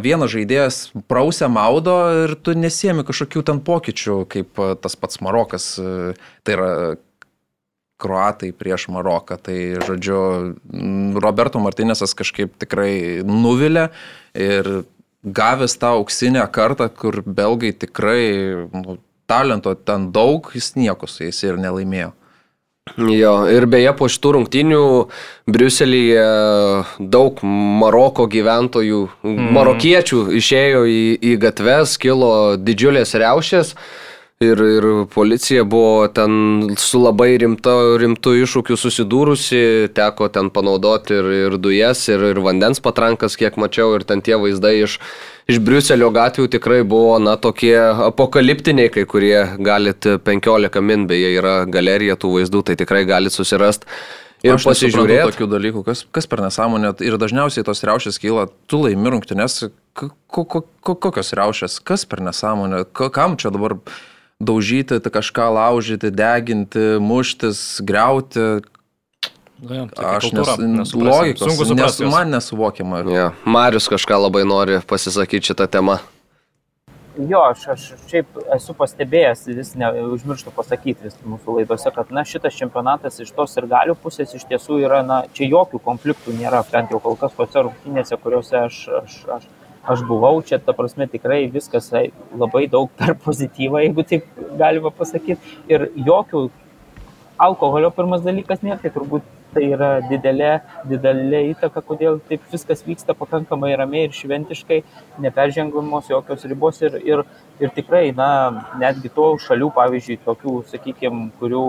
vienas 0.06 0.30
žaidėjas 0.36 0.78
prausia 1.10 1.50
maudo 1.50 1.96
ir 2.26 2.36
tu 2.38 2.54
nesiemi 2.54 3.06
kažkokių 3.08 3.42
ten 3.48 3.62
pokyčių, 3.66 4.20
kaip 4.30 4.62
tas 4.84 4.94
pats 5.02 5.22
Marokas. 5.26 5.72
Tai 6.46 6.58
yra 6.58 6.72
Kroatai 7.98 8.52
prieš 8.54 8.88
Maroką. 8.94 9.40
Tai, 9.42 9.58
žodžiu, 9.88 10.20
Roberto 11.18 11.58
Martinėsas 11.58 12.14
kažkaip 12.18 12.54
tikrai 12.62 13.26
nuvilė 13.26 13.88
ir 14.38 14.86
gavęs 15.26 15.74
tą 15.82 15.96
auksinę 15.98 16.46
kartą, 16.54 16.92
kur 16.94 17.24
belgai 17.26 17.74
tikrai 17.74 18.22
nu, 18.70 19.00
talento 19.26 19.74
ten 19.74 20.12
daug, 20.14 20.46
jis 20.54 20.76
nieko 20.78 21.10
su 21.10 21.26
jais 21.26 21.42
ir 21.44 21.58
nelaimėjo. 21.58 22.14
Jo, 22.96 23.34
ir 23.52 23.68
beje, 23.70 23.92
po 23.98 24.08
šitų 24.12 24.34
rungtynių 24.38 24.82
Briuselyje 25.52 26.26
daug 27.00 27.40
Maroko 27.44 28.28
gyventojų, 28.32 29.04
mm. 29.28 29.54
marokiečių 29.58 30.24
išėjo 30.40 30.84
į, 30.90 31.02
į 31.22 31.38
gatves, 31.44 31.98
kilo 32.02 32.32
didžiulės 32.60 33.16
riaušės. 33.18 33.76
Ir, 34.38 34.60
ir 34.62 34.86
policija 35.10 35.64
buvo 35.66 36.08
ten 36.14 36.76
su 36.78 37.00
labai 37.02 37.40
rimta, 37.42 37.72
rimtu 37.98 38.36
iššūkiu 38.38 38.76
susidūrusi, 38.78 39.62
teko 39.98 40.28
ten 40.30 40.52
panaudoti 40.54 41.16
ir, 41.18 41.30
ir 41.48 41.56
dujas, 41.58 42.04
ir, 42.12 42.22
ir 42.36 42.42
vandens 42.46 42.78
patrankas, 42.86 43.34
kiek 43.34 43.56
mačiau, 43.58 43.96
ir 43.98 44.04
ten 44.06 44.20
tie 44.22 44.36
vaizdai 44.38 44.76
iš, 44.84 45.00
iš 45.50 45.58
Briuselio 45.66 46.12
gatvių 46.14 46.46
tikrai 46.54 46.84
buvo, 46.86 47.16
na, 47.18 47.34
tokie 47.42 47.74
apokaliptiniai, 47.82 48.92
kai 48.94 49.08
kurie 49.10 49.40
galit 49.58 50.06
15 50.06 50.84
min, 50.86 51.08
beje, 51.10 51.32
yra 51.40 51.56
galerija 51.66 52.14
tų 52.22 52.36
vaizdų, 52.36 52.62
tai 52.68 52.76
tikrai 52.78 53.08
galit 53.10 53.34
susirasti. 53.34 53.90
Ir 54.46 54.54
aš 54.54 54.68
pasižiūrėjau 54.70 55.32
tokių 55.32 55.48
dalykų, 55.56 55.82
kas, 55.88 56.04
kas 56.14 56.30
per 56.30 56.44
nesąmonę. 56.46 56.92
Ir 57.02 57.18
dažniausiai 57.18 57.66
tos 57.66 57.82
riaušės 57.90 58.22
kyla, 58.22 58.46
tu 58.70 58.84
laimi 58.84 59.16
rungtynės, 59.16 59.58
ko, 59.98 60.12
ko, 60.30 60.46
ko, 60.62 60.96
kokios 61.08 61.34
riaušės, 61.42 61.80
kas 61.82 62.06
per 62.06 62.22
nesąmonę, 62.22 62.84
kam 62.94 63.34
čia 63.42 63.50
dabar 63.58 63.80
daužyti, 64.40 65.00
tai 65.00 65.12
kažką 65.12 65.50
laužyti, 65.54 66.12
deginti, 66.12 66.98
muštis, 67.02 67.82
greuti. 67.82 68.62
Nu, 69.58 69.74
ja, 69.74 69.88
aš 69.98 70.30
nes, 70.32 70.94
logikos, 70.94 71.72
nes, 71.74 72.00
man 72.06 72.30
nesuvokiama. 72.30 73.02
Ja. 73.10 73.32
Marius 73.46 73.90
kažką 73.90 74.20
labai 74.28 74.46
nori 74.46 74.78
pasisakyti 74.86 75.50
šitą 75.50 75.66
temą. 75.66 75.98
Jo, 77.18 77.40
aš, 77.50 77.64
aš 77.74 77.86
šiaip 78.06 78.36
esu 78.54 78.76
pastebėjęs, 78.78 79.48
vis 79.58 79.72
neužmirštu 79.82 80.52
pasakyti 80.54 81.08
vis 81.08 81.16
mūsų 81.26 81.56
laidose, 81.56 81.90
kad 81.96 82.12
na, 82.14 82.22
šitas 82.22 82.54
čempionatas 82.54 83.18
iš 83.24 83.32
tos 83.34 83.58
ir 83.58 83.66
galių 83.72 83.96
pusės 83.98 84.36
iš 84.38 84.46
tiesų 84.46 84.78
yra, 84.84 85.00
na, 85.02 85.24
čia 85.34 85.48
jokių 85.50 85.82
konfliktų 85.82 86.36
nėra, 86.38 86.62
bent 86.70 86.94
jau 86.94 87.02
kol 87.02 87.18
kas 87.18 87.34
tose 87.34 87.64
rungtynėse, 87.66 88.20
kuriuose 88.22 88.60
aš, 88.68 88.84
aš, 89.02 89.18
aš, 89.40 89.50
aš 89.88 90.04
buvau, 90.08 90.36
čia 90.46 90.60
ta 90.60 90.76
prasme 90.78 91.08
tikrai 91.12 91.46
viskas 91.52 91.90
labai 91.94 92.68
daug 92.72 92.92
per 93.00 93.16
pozityvą, 93.26 93.84
jeigu 93.86 94.06
taip 94.08 94.28
galima 94.60 94.92
pasakyti, 94.94 95.58
ir 95.72 95.90
jokių 95.96 96.48
alkoholio 97.48 97.92
pirmas 97.94 98.24
dalykas 98.26 98.64
nėra, 98.66 98.80
tai 98.82 98.92
turbūt 98.96 99.26
tai 99.54 99.64
yra 99.72 99.90
didelė, 100.06 100.52
didelė 100.90 101.42
įtaka, 101.54 101.82
kodėl 101.86 102.20
taip 102.28 102.44
viskas 102.52 102.84
vyksta 102.86 103.16
pakankamai 103.18 103.72
ramiai 103.80 104.08
ir 104.08 104.16
šventiškai, 104.16 104.82
neperžengamos 105.24 106.12
jokios 106.12 106.46
ribos 106.50 106.82
ir, 106.84 106.98
ir, 107.06 107.24
ir 107.64 107.74
tikrai, 107.76 108.10
na, 108.18 108.30
netgi 108.82 109.12
to 109.14 109.32
šalių, 109.46 109.72
pavyzdžiui, 109.78 110.20
tokių, 110.28 110.58
sakykime, 110.74 111.30
kurių 111.40 111.64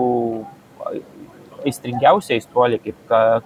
aistringiausia 1.67 2.37
aistruoliai, 2.37 2.81
kaip, 2.83 2.99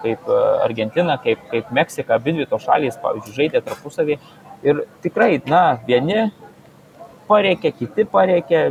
kaip 0.04 0.34
Argentina, 0.64 1.18
kaip, 1.22 1.46
kaip 1.52 1.72
Meksika, 1.74 2.20
abi 2.20 2.36
dvi 2.38 2.50
tos 2.50 2.66
šalys, 2.68 3.00
pavyzdžiui, 3.02 3.38
žaidė 3.40 3.64
tarpusavį. 3.66 4.20
Ir 4.64 4.86
tikrai, 5.04 5.42
na, 5.48 5.80
vieni 5.88 6.30
pareikia, 7.28 7.72
kiti 7.76 8.06
pareikia, 8.08 8.70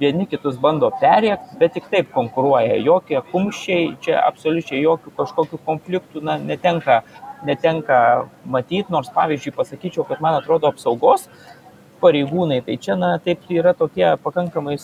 vieni 0.00 0.26
kitus 0.28 0.58
bando 0.60 0.90
perėkti, 1.00 1.56
bet 1.60 1.74
tik 1.76 1.88
taip 1.92 2.10
konkuruoja. 2.12 2.76
Jokie 2.84 3.20
kumščiai, 3.32 3.94
čia 4.04 4.18
absoliučiai 4.26 4.82
jokių 4.82 5.14
kažkokių 5.16 5.60
konfliktų 5.64 6.24
na, 6.24 6.36
netenka, 6.40 7.00
netenka 7.48 8.00
matyti, 8.44 8.92
nors 8.92 9.08
pavyzdžiui 9.16 9.56
pasakyčiau, 9.56 10.04
kad 10.08 10.20
man 10.24 10.36
atrodo 10.40 10.68
apsaugos 10.68 11.28
pareigūnai, 12.00 12.60
tai 12.64 12.76
čia 12.80 12.96
na, 13.00 13.14
taip 13.20 13.44
yra 13.52 13.74
tokie 13.76 14.06
pakankamai 14.24 14.76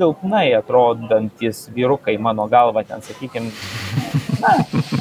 silpnai 0.00 0.54
atrodantis 0.56 1.68
vyrukai, 1.76 2.16
mano 2.18 2.46
galva, 2.48 2.82
ten, 2.88 3.02
sakykime, 3.04 3.52
na, 4.40 4.54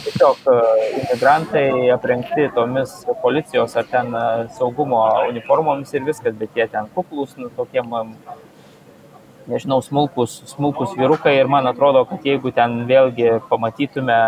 tiesiog 0.03 0.49
e, 0.51 0.57
imigrantai 0.99 1.67
aprengti 1.95 2.49
tomis 2.55 2.97
policijos 3.23 3.77
ar 3.79 3.87
ten 3.87 4.11
e, 4.11 4.25
saugumo 4.57 4.99
uniformomis 5.29 5.95
ir 5.95 6.03
viskas, 6.09 6.35
bet 6.41 6.51
jie 6.59 6.67
ten 6.73 6.89
kuklus, 6.95 7.37
nu, 7.39 7.47
tokiem 7.55 7.95
nežinau, 9.47 9.79
smulkus, 9.85 10.35
smulkus 10.51 10.97
vyrukai 10.99 11.37
ir 11.39 11.47
man 11.47 11.71
atrodo, 11.71 12.03
kad 12.09 12.27
jeigu 12.27 12.51
ten 12.59 12.83
vėlgi 12.91 13.39
pamatytume, 13.47 14.19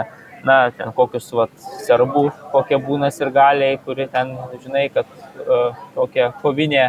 na, 0.47 0.55
ten 0.78 0.95
kokius, 0.95 1.28
vat, 1.38 1.51
serbų, 1.84 2.30
kokie 2.55 2.80
būna 2.82 3.11
ir 3.11 3.36
galiai, 3.36 3.76
kuri 3.84 4.07
ten, 4.09 4.34
žinai, 4.63 4.88
kad 4.95 5.05
uh, 5.43 5.78
tokia 5.93 6.32
kovinė, 6.41 6.88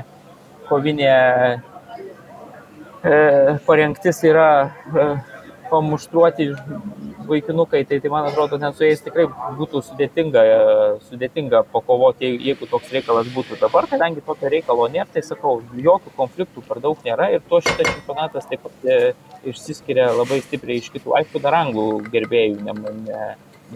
kovinė 0.71 1.13
parengtis 3.67 4.23
yra 4.29 4.49
uh, 4.93 5.33
pamuštruoti 5.73 6.53
vaikinukai, 7.29 7.85
tai, 7.85 8.01
tai 8.01 8.11
man 8.13 8.27
atrodo, 8.29 8.59
net 8.61 8.77
su 8.77 8.85
jais 8.85 9.01
tikrai 9.05 9.25
būtų 9.57 9.81
sudėtinga, 9.87 10.43
sudėtinga 11.09 11.63
pakovoti, 11.73 12.29
jeigu 12.49 12.69
toks 12.69 12.93
reikalas 12.93 13.31
būtų 13.33 13.57
dabar, 13.63 13.89
kadangi 13.91 14.25
tokio 14.27 14.51
reikalo 14.53 14.89
nėra, 14.93 15.09
tai 15.15 15.25
sakau, 15.25 15.55
jokių 15.87 16.13
konfliktų 16.19 16.65
per 16.69 16.83
daug 16.85 17.01
nėra 17.07 17.31
ir 17.33 17.45
to 17.49 17.63
šitas 17.65 17.89
čempionatas 17.89 18.51
taip 18.51 18.67
pat 18.67 18.85
e, 18.85 18.99
išsiskiria 19.55 20.11
labai 20.19 20.43
stipriai 20.45 20.83
iš 20.83 20.93
kitų. 20.93 21.17
Aišku, 21.23 21.41
dar 21.47 21.57
anglų 21.63 21.89
gerbėjų 22.13 22.61
ne, 22.69 22.77
ne, 23.09 23.27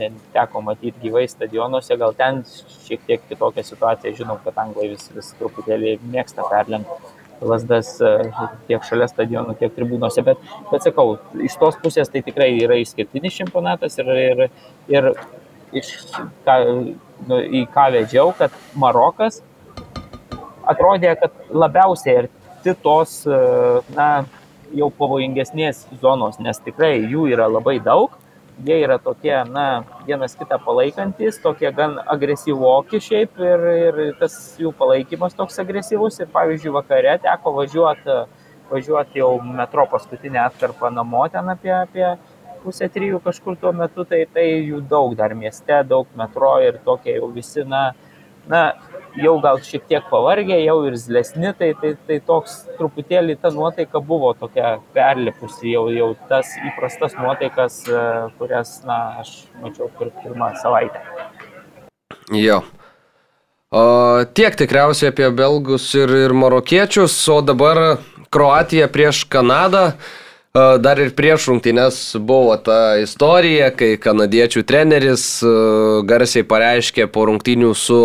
neteko 0.02 0.66
matyti 0.68 1.06
gyvai 1.06 1.24
stadionuose, 1.32 1.96
gal 2.02 2.16
ten 2.18 2.44
šiek 2.84 3.08
tiek 3.08 3.28
kitokia 3.30 3.64
situacija, 3.64 4.16
žinom, 4.20 4.42
kad 4.44 4.66
anglai 4.66 4.92
vis, 4.92 5.08
vis 5.16 5.32
truputėlį 5.40 5.96
mėgsta 6.12 6.44
perlenkti 6.50 7.15
lasdas 7.40 7.96
e, 8.00 8.12
tiek 8.68 8.84
šalia 8.86 9.08
stadionų, 9.10 9.56
tiek 9.60 9.74
tribūnose, 9.76 10.24
bet, 10.26 10.40
bet 10.70 10.86
sakau, 10.86 11.16
iš 11.42 11.56
tos 11.60 11.78
pusės 11.82 12.10
tai 12.12 12.22
tikrai 12.26 12.52
yra 12.58 12.78
išskirtinis 12.80 13.36
čempionatas 13.36 13.98
ir, 14.00 14.12
ir, 14.22 14.46
ir 14.92 15.10
iš 15.76 15.92
ką, 16.46 16.56
nu, 17.28 17.40
į 17.40 17.66
ką 17.74 17.90
vedžiau, 17.96 18.32
kad 18.38 18.54
Marokas 18.78 19.42
atrodė, 20.66 21.14
kad 21.20 21.34
labiausiai 21.52 22.24
arti 22.24 22.76
tos, 22.82 23.20
e, 23.28 23.40
na, 23.96 24.10
jau 24.76 24.88
pavojingesnės 24.98 25.84
zonos, 26.02 26.40
nes 26.42 26.58
tikrai 26.64 26.98
jų 27.04 27.28
yra 27.32 27.46
labai 27.50 27.78
daug 27.82 28.14
jie 28.64 28.78
yra 28.84 28.98
tokie, 29.02 29.34
na, 29.50 29.84
vienas 30.06 30.36
kitą 30.38 30.58
palaikantis, 30.64 31.40
tokie 31.42 31.70
gan 31.76 31.98
agresyvoki 32.06 33.00
šiaip 33.02 33.40
ir, 33.42 33.66
ir 33.88 34.00
tas 34.20 34.56
jų 34.60 34.72
palaikymas 34.78 35.36
toks 35.36 35.60
agresyvus. 35.62 36.20
Ir 36.22 36.32
pavyzdžiui, 36.32 36.72
vakare 36.78 37.18
teko 37.24 37.52
važiuoti, 37.58 38.18
važiuoti 38.70 39.20
jau 39.22 39.34
metro 39.44 39.86
paskutinę 39.92 40.40
atkarpą 40.46 40.90
namo 40.94 41.26
ten 41.32 41.52
apie, 41.52 41.74
apie 41.76 42.08
pusę 42.64 42.88
trijų 42.90 43.20
kažkur 43.22 43.58
tuo 43.60 43.72
metu, 43.76 44.04
tai 44.08 44.24
tai 44.32 44.46
jų 44.66 44.80
daug 44.90 45.14
dar 45.18 45.36
mieste, 45.38 45.82
daug 45.86 46.08
metro 46.18 46.56
ir 46.64 46.80
tokie 46.84 47.18
jau 47.18 47.30
visi, 47.34 47.62
na, 47.68 47.92
na 48.50 48.62
jau 49.16 49.36
gal 49.40 49.60
šiek 49.64 49.84
tiek 49.88 50.06
pavargę, 50.10 50.56
jau 50.60 50.76
ir 50.88 50.96
zlesni, 51.00 51.52
tai, 51.56 51.72
tai, 51.80 51.94
tai 52.08 52.18
toks 52.24 52.58
truputėlį 52.76 53.38
ta 53.40 53.50
nuotaika 53.54 54.00
buvo 54.04 54.32
tokia 54.38 54.76
perlipusi, 54.96 55.70
jau, 55.72 55.86
jau 55.92 56.10
tas 56.30 56.52
įprastas 56.70 57.16
nuotaikas, 57.18 57.82
e, 57.88 58.02
kurias, 58.40 58.78
na, 58.88 58.98
aš 59.22 59.46
mačiau 59.62 59.88
per 59.98 60.12
pirmą 60.22 60.52
savaitę. 60.62 61.00
Jo. 62.34 62.60
O, 63.70 63.82
tiek 64.36 64.54
tikriausiai 64.58 65.10
apie 65.10 65.30
belgus 65.34 65.88
ir, 65.98 66.12
ir 66.26 66.36
marokiečius, 66.36 67.16
o 67.32 67.40
dabar 67.44 67.98
Kroatija 68.30 68.88
prieš 68.92 69.24
Kanadą. 69.30 69.90
Dar 70.56 71.00
ir 71.02 71.10
prieš 71.16 71.50
rungtynės 71.50 71.96
buvo 72.22 72.54
ta 72.64 72.96
istorija, 73.02 73.68
kai 73.76 73.96
kanadiečių 74.00 74.62
treneris 74.64 75.26
garsiai 76.08 76.46
pareiškė 76.48 77.08
po 77.12 77.26
rungtynių 77.28 77.74
su 77.76 78.00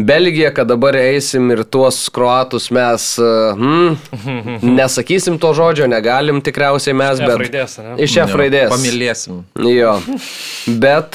Belgija, 0.00 0.50
kad 0.50 0.66
dabar 0.66 0.96
eisim 0.98 1.52
ir 1.54 1.62
tuos 1.70 2.08
kruatus 2.10 2.66
mes, 2.74 3.04
hmm, 3.20 3.94
nesakysim 4.80 5.38
to 5.38 5.52
žodžio, 5.54 5.86
negalim 5.86 6.40
tikriausiai 6.42 6.96
mes, 6.98 7.20
iš 7.20 7.28
bet... 7.28 7.44
Raidės, 7.44 7.78
ne? 7.78 7.94
iš 8.02 8.18
F 8.24 8.34
raidės. 8.42 8.74
Pamilėsim. 8.74 9.44
Jo. 9.70 9.94
Bet 10.82 11.14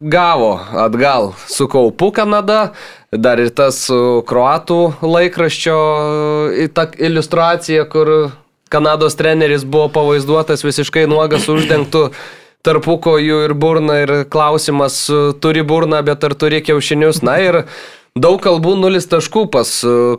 gavo 0.00 0.50
atgal 0.86 1.34
su 1.52 1.68
kaupu 1.68 2.14
Kanada, 2.16 2.70
dar 3.12 3.44
ir 3.44 3.52
tas 3.52 3.84
kruatų 4.30 4.82
laikraščio 5.04 5.78
ta 6.72 6.88
iliustracija, 6.96 7.84
kur 7.92 8.30
Kanados 8.68 9.16
treneris 9.18 9.64
buvo 9.64 9.88
pavaizduotas 9.92 10.64
visiškai 10.66 11.06
nuogas 11.10 11.48
uždengtų 11.48 12.08
tarpukojų 12.66 13.42
ir 13.46 13.54
burna 13.54 14.00
ir 14.02 14.12
klausimas, 14.30 15.04
turi 15.42 15.62
burną, 15.64 16.02
bet 16.04 16.24
ar 16.26 16.34
turi 16.38 16.60
kiaušinius. 16.64 17.22
Na 17.24 17.38
ir 17.42 17.62
daug 18.18 18.40
kalbų 18.44 18.74
nulis 18.80 19.08
taškų 19.08 19.46
pas 19.54 19.70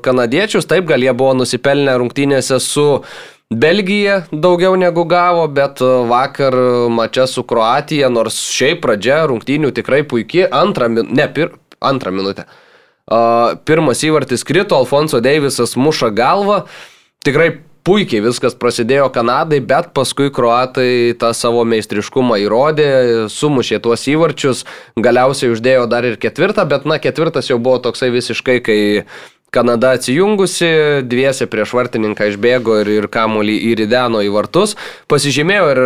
kanadiečius, 0.05 0.69
taip 0.69 0.87
gal 0.89 1.03
jie 1.03 1.13
buvo 1.13 1.35
nusipelnę 1.41 1.97
rungtynėse 1.99 2.61
su 2.63 2.87
Belgija 3.49 4.23
daugiau 4.29 4.75
negu 4.77 5.07
gavo, 5.09 5.47
bet 5.49 5.81
vakar 5.81 6.53
mačia 6.93 7.25
su 7.27 7.41
Kroatija, 7.49 8.11
nors 8.13 8.37
šiaip 8.53 8.83
pradžia 8.83 9.23
rungtynių 9.29 9.71
tikrai 9.73 10.03
puikiai, 10.05 10.45
antrą, 10.53 10.91
ne, 11.01 11.25
pir, 11.33 11.55
antrą 11.81 12.13
minutę. 12.13 12.45
Uh, 13.09 13.57
pirmas 13.65 14.03
įvartis 14.05 14.45
krito, 14.45 14.77
Alfonso 14.77 15.17
Deivisas 15.17 15.73
muša 15.73 16.11
galvą, 16.13 16.59
tikrai 17.25 17.55
puikiai 17.89 18.21
viskas 18.21 18.53
prasidėjo 18.53 19.07
Kanadai, 19.13 19.57
bet 19.65 19.89
paskui 19.97 20.29
kruatai 20.33 21.15
tą 21.17 21.31
savo 21.33 21.63
meistriškumą 21.65 22.37
įrodė, 22.43 22.89
sumušė 23.33 23.79
tuos 23.81 24.05
įvarčius, 24.11 24.61
galiausiai 24.93 25.55
uždėjo 25.55 25.87
dar 25.89 26.05
ir 26.05 26.19
ketvirtą, 26.21 26.67
bet 26.69 26.85
na 26.85 26.99
ketvirtas 27.01 27.49
jau 27.49 27.57
buvo 27.57 27.79
toksai 27.87 28.11
visiškai, 28.13 28.59
kai 28.61 28.79
Kanada 29.49 29.95
atsijungusi, 29.97 30.69
dviese 31.09 31.47
prieš 31.49 31.73
vartininką 31.73 32.27
išbėgo 32.29 32.75
ir, 32.83 32.91
ir 32.99 33.07
kamuolį 33.09 33.55
įrideno 33.71 34.21
į 34.21 34.29
vartus. 34.35 34.75
Pasižymėjo 35.09 35.71
ir 35.73 35.81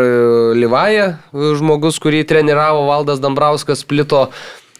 Livaja, 0.59 1.05
žmogus, 1.31 2.01
kurį 2.03 2.25
treniravo 2.27 2.83
Valdas 2.89 3.23
Dambrauskas, 3.23 3.85
plito 3.87 4.25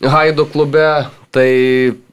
Haido 0.03 0.43
klube. 0.51 0.89
Tai 1.31 1.47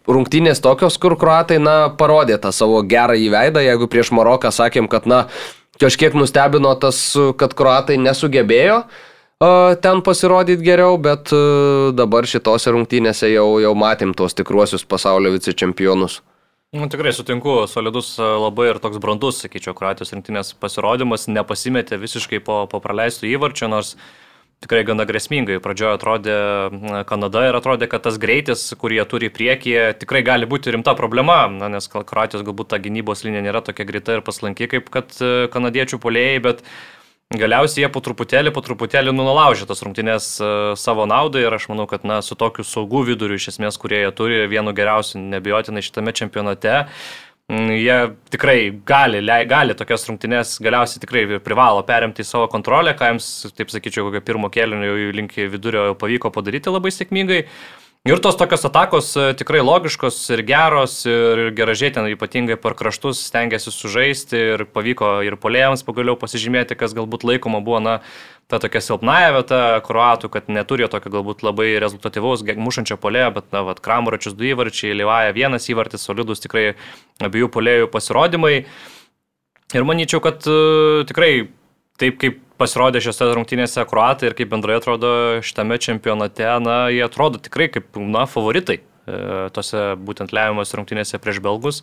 rungtynės 0.09 0.63
tokios, 0.65 0.97
kur 1.01 1.17
kruatai, 1.21 1.59
na, 1.63 1.77
parodė 1.93 2.39
tą 2.41 2.53
savo 2.55 2.81
gerą 2.87 3.19
įveidą, 3.19 3.63
jeigu 3.65 3.89
prieš 3.91 4.13
Maroką 4.17 4.53
sakėm, 4.55 4.89
kad, 4.91 5.09
na, 5.11 5.27
kažkiek 5.81 6.17
nustebino 6.17 6.73
tas, 6.81 7.03
kad 7.41 7.55
kruatai 7.57 7.99
nesugebėjo 8.01 8.83
uh, 8.85 9.77
ten 9.83 10.03
pasirodyti 10.07 10.65
geriau, 10.65 10.97
bet 11.01 11.33
uh, 11.37 11.91
dabar 11.97 12.29
šitose 12.29 12.73
rungtynėse 12.75 13.33
jau, 13.33 13.49
jau 13.63 13.77
matėm 13.77 14.17
tuos 14.17 14.37
tikruosius 14.37 14.87
pasaulio 14.89 15.35
vicečempionus. 15.37 16.21
Nu, 16.71 16.87
tikrai 16.87 17.11
sutinku, 17.11 17.65
solidus 17.67 18.13
labai 18.21 18.69
ir 18.71 18.79
toks 18.79 19.01
brandus, 19.03 19.41
sakyčiau, 19.43 19.73
Kroatijos 19.75 20.13
rinktinės 20.15 20.53
pasirodymas, 20.55 21.25
nepasimetė 21.27 21.99
visiškai 21.99 22.39
po, 22.47 22.61
po 22.71 22.79
praleistų 22.85 23.27
įvarčio, 23.27 23.67
nors 23.73 23.97
tikrai 24.65 24.85
gana 24.85 25.07
grėsmingai. 25.09 25.59
Pradžioje 25.65 25.97
atrodė 25.97 26.37
Kanada 27.09 27.47
ir 27.49 27.57
atrodė, 27.57 27.89
kad 27.91 28.05
tas 28.05 28.21
greitis, 28.21 28.67
kurį 28.81 29.01
jie 29.01 29.09
turi 29.09 29.33
priekyje, 29.33 29.85
tikrai 30.03 30.23
gali 30.27 30.49
būti 30.49 30.75
rimta 30.75 30.95
problema, 30.99 31.43
na, 31.53 31.71
nes 31.73 31.89
Kroatijos 31.89 32.45
galbūt 32.47 32.73
ta 32.75 32.81
gynybos 32.83 33.25
linija 33.25 33.45
nėra 33.49 33.65
tokia 33.65 33.89
greita 33.89 34.19
ir 34.19 34.25
paslanki 34.27 34.69
kaip 34.71 34.93
kad 34.93 35.17
e, 35.21 35.49
kanadiečių 35.53 36.01
polėjai, 36.03 36.43
bet 36.45 36.65
galiausiai 37.33 37.87
jie 37.87 37.91
po 37.95 38.03
truputėlį, 38.05 38.53
po 38.53 38.61
truputėlį 38.67 39.15
nulaužė 39.17 39.69
tas 39.71 39.81
rungtynės 39.87 40.29
e, 40.43 40.53
savo 40.81 41.09
naudai 41.09 41.47
ir 41.47 41.57
aš 41.57 41.71
manau, 41.73 41.89
kad 41.89 42.05
na, 42.05 42.21
su 42.27 42.37
tokiu 42.37 42.67
saugų 42.67 43.07
viduriu 43.15 43.41
iš 43.41 43.55
esmės, 43.55 43.81
kurie 43.81 44.05
jie 44.05 44.13
turi, 44.13 44.45
vienu 44.51 44.77
geriausiu 44.77 45.23
nebejotinai 45.25 45.85
šitame 45.87 46.13
čempionate, 46.13 46.83
jie 47.51 47.99
tikrai 48.31 48.71
gali, 48.87 49.21
gali 49.51 49.75
tokias 49.75 50.07
rungtynės 50.07 50.55
galiausiai 50.63 51.03
tikrai 51.03 51.25
privalo 51.43 51.83
perimti 51.87 52.23
į 52.23 52.29
savo 52.29 52.47
kontrolę, 52.53 52.95
ką 52.99 53.11
jiems, 53.11 53.29
taip 53.59 53.73
sakyčiau, 53.75 54.07
kokio 54.09 54.23
pirmo 54.23 54.51
kėlinio 54.53 54.95
jau 54.95 55.13
link 55.17 55.35
vidurio 55.35 55.91
pavyko 55.99 56.31
padaryti 56.35 56.73
labai 56.73 56.95
sėkmingai. 56.95 57.45
Ir 58.09 58.17
tos 58.25 58.39
tokios 58.41 58.63
atakos 58.65 59.11
e, 59.21 59.25
tikrai 59.37 59.61
logiškos 59.61 60.23
ir 60.33 60.41
geros 60.49 60.95
ir 61.05 61.51
geražiai 61.53 61.93
ten 61.93 62.07
ypatingai 62.09 62.57
per 62.57 62.73
kraštus 62.79 63.27
stengiasi 63.29 63.69
sužaisti 63.75 64.41
ir 64.55 64.65
pavyko 64.73 65.19
ir 65.27 65.37
polėjams 65.37 65.85
pagaliau 65.85 66.17
pasižymėti, 66.17 66.79
kas 66.81 66.97
galbūt 66.97 67.27
laikoma 67.29 67.61
buvo, 67.61 67.83
na, 67.85 67.99
ta 68.51 68.59
tokia 68.63 68.83
silpnaja 68.83 69.31
vieta 69.37 69.61
kruatų, 69.87 70.31
kad 70.35 70.51
neturi 70.53 70.89
tokio 70.91 71.13
galbūt 71.15 71.45
labai 71.47 71.73
rezultatyvaus 71.83 72.43
mušančio 72.59 72.99
polėjo, 73.01 73.31
bet, 73.39 73.49
na, 73.55 73.63
vad, 73.67 73.81
Kramaračius 73.85 74.35
du 74.39 74.49
įvarčiai, 74.51 74.97
Livaja 74.99 75.33
vienas 75.37 75.69
įvartis, 75.71 76.05
solidus 76.05 76.43
tikrai 76.43 76.75
abiejų 77.23 77.51
polėjų 77.55 77.91
pasirodymai. 77.95 78.55
Ir 79.71 79.87
manyčiau, 79.87 80.19
kad 80.25 80.43
uh, 80.51 81.07
tikrai 81.07 81.51
taip 82.01 82.19
kaip 82.21 82.41
pasirodė 82.61 83.01
šiose 83.05 83.31
rungtynėse 83.37 83.85
kruatai 83.89 84.31
ir 84.31 84.37
kaip 84.39 84.51
bendrai 84.53 84.79
atrodo 84.81 85.11
šitame 85.45 85.79
čempionate, 85.81 86.47
na, 86.65 86.83
jie 86.93 87.03
atrodo 87.07 87.41
tikrai 87.43 87.71
kaip, 87.73 87.89
na, 87.97 88.27
favoritai 88.29 88.81
e, 88.81 88.83
tose 89.57 89.95
būtent 90.01 90.35
lemiamos 90.37 90.75
rungtynėse 90.77 91.21
prieš 91.23 91.41
belgus. 91.45 91.81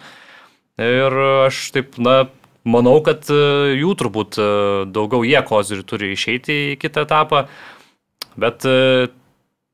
Ir 0.82 1.18
aš 1.48 1.62
taip, 1.74 1.98
na, 1.98 2.28
manau, 2.68 2.98
kad 3.06 3.30
e, 3.32 3.38
jų 3.80 3.94
turbūt 4.00 4.40
e, 4.42 4.50
daugiau 4.94 5.24
jie 5.28 5.40
kozirių 5.48 5.86
turi 5.88 6.12
išeiti 6.16 6.60
į 6.74 6.76
kitą 6.82 7.06
etapą, 7.08 7.46
bet 8.38 8.68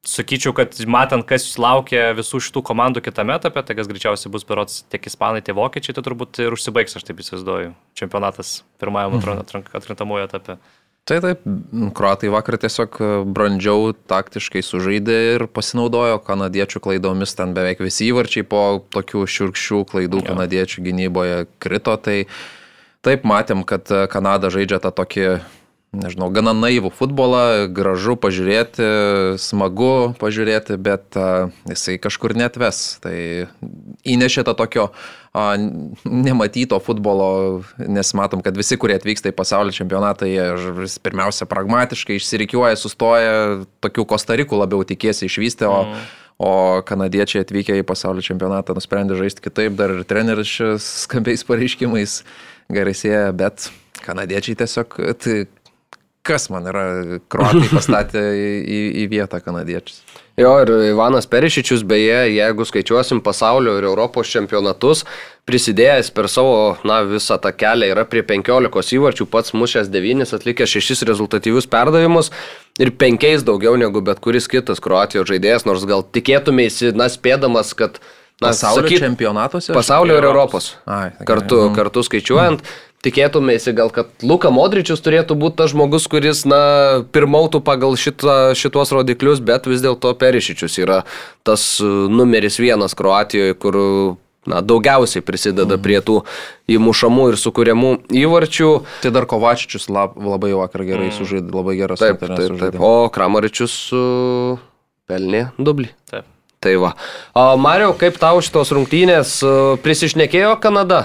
sakyčiau, 0.04 0.52
kad 0.56 0.76
matant, 0.92 1.26
kas 1.28 1.46
laukia 1.60 2.12
visų 2.18 2.42
šitų 2.44 2.64
komandų 2.68 3.04
kitame 3.06 3.36
etape, 3.40 3.64
tai 3.64 3.76
kas 3.78 3.90
greičiausiai 3.90 4.32
bus 4.34 4.46
berots 4.48 4.84
tiek 4.92 5.04
ispanai, 5.08 5.44
tiek 5.46 5.56
vokiečiai, 5.58 5.96
tai 5.96 6.04
turbūt 6.06 6.44
ir 6.44 6.56
užsibaigs, 6.56 6.96
aš 7.00 7.08
taip 7.08 7.24
įsivaizduoju, 7.24 7.74
čempionatas 8.00 8.62
pirmajame 8.84 9.22
mhm. 9.22 9.68
atkrintamojo 9.80 10.28
etape. 10.28 10.60
Tai 11.04 11.18
taip, 11.20 11.42
kruatai 11.96 12.30
vakar 12.32 12.56
tiesiog 12.64 12.96
brandžiau 13.36 13.90
taktiškai 14.08 14.62
sužaidė 14.64 15.16
ir 15.34 15.44
pasinaudojo 15.52 16.22
kanadiečių 16.24 16.80
klaidomis, 16.86 17.34
ten 17.36 17.52
beveik 17.56 17.84
visi 17.84 18.08
įvarčiai 18.08 18.46
po 18.48 18.62
tokių 18.96 19.26
šiurkščių 19.28 19.82
klaidų 19.92 20.22
jo. 20.22 20.28
kanadiečių 20.30 20.84
gynyboje 20.86 21.42
krito. 21.60 21.98
Tai 22.00 22.22
taip 23.04 23.28
matėm, 23.28 23.66
kad 23.68 23.92
Kanada 24.12 24.52
žaidžia 24.54 24.82
tą 24.84 24.94
tokį 24.96 25.28
nežinau, 25.94 26.30
gana 26.34 26.54
naivų 26.58 26.90
futbolą, 26.94 27.70
gražu 27.74 28.16
pažiūrėti, 28.20 28.86
smagu 29.42 30.14
pažiūrėti, 30.20 30.78
bet 30.82 31.18
a, 31.20 31.50
jisai 31.70 32.00
kažkur 32.02 32.34
netves. 32.38 32.82
Tai 33.04 33.14
įnešė 34.02 34.46
tą 34.48 34.56
tokio 34.58 34.88
a, 34.90 35.46
nematyto 36.04 36.80
futbolo, 36.84 37.62
nes 37.78 38.14
matom, 38.18 38.42
kad 38.46 38.58
visi, 38.58 38.78
kurie 38.82 38.98
atvyksta 38.98 39.30
į 39.30 39.38
pasaulio 39.38 39.76
čempionatą, 39.76 40.30
jie 40.30 40.50
pirmiausia 41.06 41.48
pragmatiškai 41.50 42.18
išsirikiuoja, 42.18 42.80
sustoja, 42.80 43.38
tokių 43.86 44.08
Kostarikų 44.10 44.60
labiau 44.64 44.84
tikėsi 44.88 45.30
išvysti, 45.30 45.70
o 45.70 45.80
mm. 45.86 46.04
O 46.44 46.82
kanadiečiai 46.84 47.44
atvykę 47.44 47.76
į 47.78 47.84
pasaulio 47.88 48.24
čempionatą 48.26 48.74
nusprendė 48.76 49.16
žaisti 49.20 49.44
kitaip, 49.46 49.76
dar 49.78 49.94
ir 49.94 50.02
treneris 50.10 50.56
skambiais 50.82 51.46
pareiškimais 51.46 52.16
garsėja, 52.76 53.28
bet 53.38 53.70
kanadiečiai 54.04 54.60
tiesiog 54.64 54.98
tai 55.24 55.44
kas 56.24 56.48
man 56.52 56.68
yra, 56.72 56.84
kruatai 57.32 57.68
pastatė 57.72 58.22
į, 58.78 58.82
į 59.04 59.08
vietą 59.12 59.42
kanadiečius. 59.44 60.02
Jo, 60.40 60.56
ir 60.64 60.72
Ivanas 60.88 61.28
Perišičius, 61.30 61.84
beje, 61.86 62.16
jeigu 62.34 62.66
skaičiuosim 62.66 63.20
pasaulio 63.22 63.76
ir 63.78 63.86
Europos 63.86 64.32
čempionatus, 64.34 65.04
prisidėjęs 65.46 66.10
per 66.16 66.26
savo, 66.32 66.72
na, 66.90 67.04
visą 67.06 67.38
tą 67.44 67.52
kelią 67.54 67.92
yra 67.92 68.08
prie 68.10 68.24
15 68.26 68.96
įvarčių, 68.98 69.28
pats 69.30 69.54
mušęs 69.54 69.92
9, 69.94 70.34
atlikęs 70.40 70.74
6 70.80 71.06
rezultatyvius 71.12 71.70
perdavimus 71.70 72.32
ir 72.82 72.96
5 72.98 73.46
daugiau 73.46 73.78
negu 73.78 74.02
bet 74.02 74.24
kuris 74.26 74.50
kitas 74.50 74.82
Kroatijos 74.82 75.30
žaidėjas, 75.30 75.68
nors 75.70 75.86
gal 75.86 76.02
tikėtumėsi, 76.02 76.96
na, 76.98 77.12
spėdamas, 77.14 77.76
kad 77.78 78.02
Na, 78.44 78.54
pasaulio 78.54 78.88
sakyt, 78.88 79.06
čempionatuose? 79.08 79.76
Pasaulio 79.76 80.20
ir 80.20 80.28
Europos. 80.28 80.74
Ai, 80.86 81.14
kartu, 81.24 81.70
mm. 81.70 81.78
kartu 81.80 82.06
skaičiuojant. 82.10 82.66
Mm 82.66 82.92
tikėtumėsi 83.04 83.74
gal, 83.76 83.92
kad 83.94 84.24
Luka 84.26 84.52
Modričius 84.54 85.04
turėtų 85.04 85.38
būti 85.40 85.60
tas 85.62 85.74
žmogus, 85.74 86.08
kuris, 86.12 86.44
na, 86.50 87.04
pirmautų 87.16 87.64
pagal 87.66 87.98
šitą, 88.00 88.56
šitos 88.58 88.94
rodiklius, 88.96 89.44
bet 89.44 89.68
vis 89.70 89.84
dėlto 89.84 90.14
Perišičius 90.20 90.80
yra 90.82 91.04
tas 91.48 91.66
e, 91.84 91.88
numeris 92.12 92.60
vienas 92.64 92.96
Kroatijoje, 92.98 93.58
kur 93.60 93.80
na, 94.50 94.64
daugiausiai 94.64 95.24
prisideda 95.26 95.78
prie 95.82 96.00
tų 96.04 96.22
įmušamų 96.72 97.30
ir 97.34 97.40
sukūriamų 97.44 97.94
įvarčių. 98.24 98.72
Tai 99.04 99.16
dar 99.16 99.28
Kovačičius 99.30 99.90
lab, 99.92 100.16
labai 100.20 100.54
vakar 100.56 100.86
gerai 100.88 101.10
mm. 101.12 101.18
sužaidė, 101.20 101.52
labai 101.56 101.80
geras 101.80 102.04
taip, 102.04 102.24
taip, 102.24 102.60
taip. 102.60 102.80
O 102.80 103.10
Kramaričius 103.14 103.80
uh, 103.96 104.62
pelnė 105.12 105.50
dublį. 105.60 105.92
Taip. 106.12 106.33
Tai 106.64 106.78
va. 106.80 106.94
O 107.36 107.58
Mario, 107.60 107.92
kaip 108.00 108.16
tau 108.22 108.40
šitos 108.40 108.72
rungtynės 108.72 109.36
prisišnekėjo 109.84 110.56
Kanada? 110.64 111.04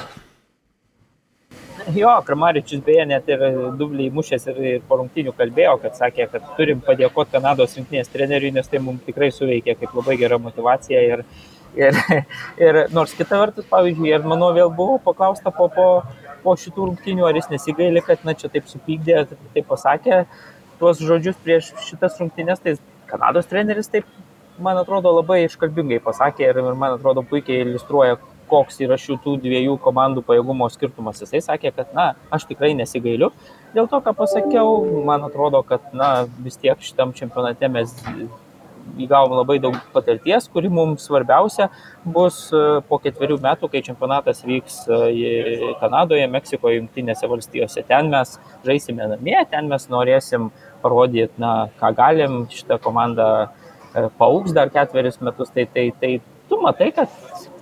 Jo, 1.96 2.10
Kramaričius 2.26 2.82
beje 2.84 3.04
net 3.08 3.28
ir 3.32 3.42
dubliai 3.80 4.12
mušęs 4.12 4.44
ir, 4.50 4.58
ir 4.70 4.82
po 4.88 4.98
rungtynių 5.00 5.32
kalbėjo, 5.36 5.78
kad 5.82 5.96
sakė, 5.96 6.26
kad 6.30 6.50
turim 6.58 6.82
padėkoti 6.84 7.32
Kanados 7.32 7.78
rinktinės 7.78 8.12
treneriui, 8.12 8.52
nes 8.52 8.68
tai 8.68 8.82
mums 8.84 9.06
tikrai 9.06 9.30
suveikė 9.32 9.74
kaip 9.80 9.94
labai 9.96 10.18
gera 10.20 10.36
motivacija. 10.42 11.00
Ir, 11.14 11.24
ir, 11.80 11.98
ir 12.66 12.80
nors 12.92 13.16
kita 13.16 13.40
vertus, 13.40 13.66
pavyzdžiui, 13.72 14.12
ir 14.12 14.28
manau 14.28 14.52
vėl 14.56 14.70
buvo 14.74 14.98
paklausta 15.08 15.50
po, 15.54 15.70
po, 15.72 15.88
po 16.44 16.54
šitų 16.60 16.90
rungtynių, 16.90 17.24
ar 17.24 17.40
jis 17.40 17.48
nesigaili, 17.54 18.04
kad 18.04 18.22
na, 18.28 18.36
čia 18.36 18.52
taip 18.52 18.68
supykdė, 18.68 19.24
taip 19.56 19.66
pasakė 19.72 20.26
tuos 20.78 21.00
žodžius 21.02 21.40
prieš 21.42 21.72
šitas 21.88 22.20
rungtynės, 22.20 22.60
tai 22.62 22.76
Kanados 23.08 23.48
treneris 23.48 23.88
taip, 23.88 24.04
man 24.62 24.80
atrodo, 24.80 25.12
labai 25.18 25.42
iškalbingai 25.46 26.00
pasakė 26.04 26.48
ir, 26.48 26.60
man 26.74 26.96
atrodo, 26.96 27.24
puikiai 27.26 27.62
iliustruoja, 27.64 28.18
koks 28.48 28.80
yra 28.84 28.96
šitų 29.00 29.36
dviejų 29.42 29.76
komandų 29.84 30.24
pajėgumo 30.24 30.68
skirtumas. 30.72 31.20
Jisai 31.22 31.42
sakė, 31.44 31.72
kad, 31.76 31.92
na, 31.96 32.10
aš 32.34 32.48
tikrai 32.48 32.72
nesigailiu. 32.78 33.30
Dėl 33.74 33.88
to, 33.90 34.00
ką 34.04 34.14
pasakiau, 34.16 34.80
man 35.04 35.26
atrodo, 35.28 35.60
kad, 35.68 35.84
na, 35.96 36.12
vis 36.44 36.56
tiek 36.60 36.80
šitam 36.84 37.12
čempionate 37.16 37.68
mes 37.72 37.92
įgavom 38.96 39.34
labai 39.36 39.58
daug 39.60 39.76
patirties, 39.92 40.46
kuri 40.48 40.70
mums 40.72 41.04
svarbiausia 41.04 41.68
bus 42.08 42.46
e, 42.56 42.62
po 42.88 42.96
ketverių 43.02 43.36
metų, 43.44 43.68
kai 43.68 43.82
čempionatas 43.84 44.40
vyks 44.48 44.80
e, 44.88 45.68
Kanadoje, 45.82 46.24
Meksikoje, 46.32 46.80
Junktinėse 46.80 47.28
valstijose. 47.28 47.84
Ten 47.88 48.08
mes 48.14 48.38
žaisime 48.66 49.10
namie, 49.12 49.36
ten 49.52 49.68
mes 49.68 49.84
norėsim 49.92 50.48
parodyti, 50.80 51.34
na, 51.42 51.68
ką 51.80 51.92
galim, 51.98 52.40
šitą 52.54 52.80
komandą 52.82 53.28
e, 53.44 53.67
paaugs 54.18 54.52
dar 54.56 54.70
ketverius 54.72 55.20
metus, 55.24 55.50
tai, 55.54 55.66
tai, 55.74 55.88
tai 56.00 56.18
tu 56.48 56.60
matai, 56.62 56.90
kad 56.96 57.08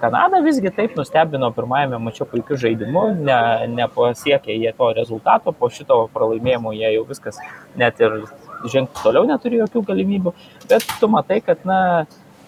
Kanada 0.00 0.42
visgi 0.44 0.70
taip 0.76 0.96
nustebino 0.98 1.50
pirmajame 1.56 1.98
mačiu 2.02 2.26
puikiu 2.28 2.58
žaidimu, 2.60 3.04
ne, 3.24 3.38
nepasiekė 3.72 4.56
jie 4.56 4.72
to 4.76 4.90
rezultato, 4.98 5.54
po 5.56 5.70
šito 5.72 6.02
pralaimėjimo 6.14 6.74
jie 6.76 6.92
jau 6.98 7.06
viskas 7.08 7.40
net 7.80 8.02
ir 8.04 8.20
žengti 8.68 9.02
toliau 9.02 9.24
neturi 9.28 9.62
jokių 9.62 9.82
galimybių, 9.90 10.34
bet 10.68 10.86
tu 11.00 11.08
matai, 11.12 11.40
kad, 11.44 11.64
na, 11.68 11.78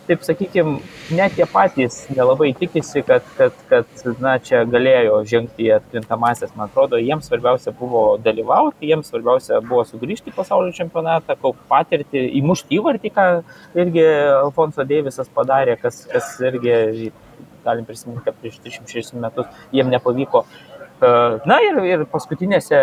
taip 0.09 0.25
sakykime, 0.25 0.79
net 1.13 1.37
jie 1.39 1.47
patys 1.53 1.99
nelabai 2.13 2.51
tikisi, 2.57 3.03
kad, 3.07 3.27
kad, 3.37 3.57
kad 3.69 4.07
na, 4.25 4.37
čia 4.43 4.63
galėjo 4.69 5.21
žengti 5.29 5.67
į 5.67 5.75
atkrintamasias, 5.77 6.55
man 6.57 6.71
atrodo, 6.71 7.01
jiems 7.03 7.29
svarbiausia 7.29 7.75
buvo 7.77 8.05
dalyvauti, 8.25 8.89
jiems 8.89 9.13
svarbiausia 9.13 9.61
buvo 9.67 9.85
sugrįžti 9.89 10.33
į 10.33 10.37
pasaulio 10.39 10.73
čempionatą, 10.77 11.37
kaupti 11.43 11.69
patirtį, 11.69 12.25
įmušti 12.41 12.79
įvartį, 12.79 13.13
ką 13.19 13.29
irgi 13.79 14.07
Alfonso 14.39 14.87
Deivisas 14.89 15.29
padarė, 15.35 15.77
kas, 15.83 16.07
kas 16.09 16.35
irgi 16.49 17.13
galim 17.67 17.85
prisiminti, 17.85 18.25
kad 18.25 18.41
prieš 18.41 18.59
36 18.65 19.21
metus 19.21 19.63
jiem 19.75 19.93
nepavyko. 19.93 20.47
Na 21.47 21.61
ir, 21.63 21.77
ir 21.87 22.01
paskutinėse 22.11 22.79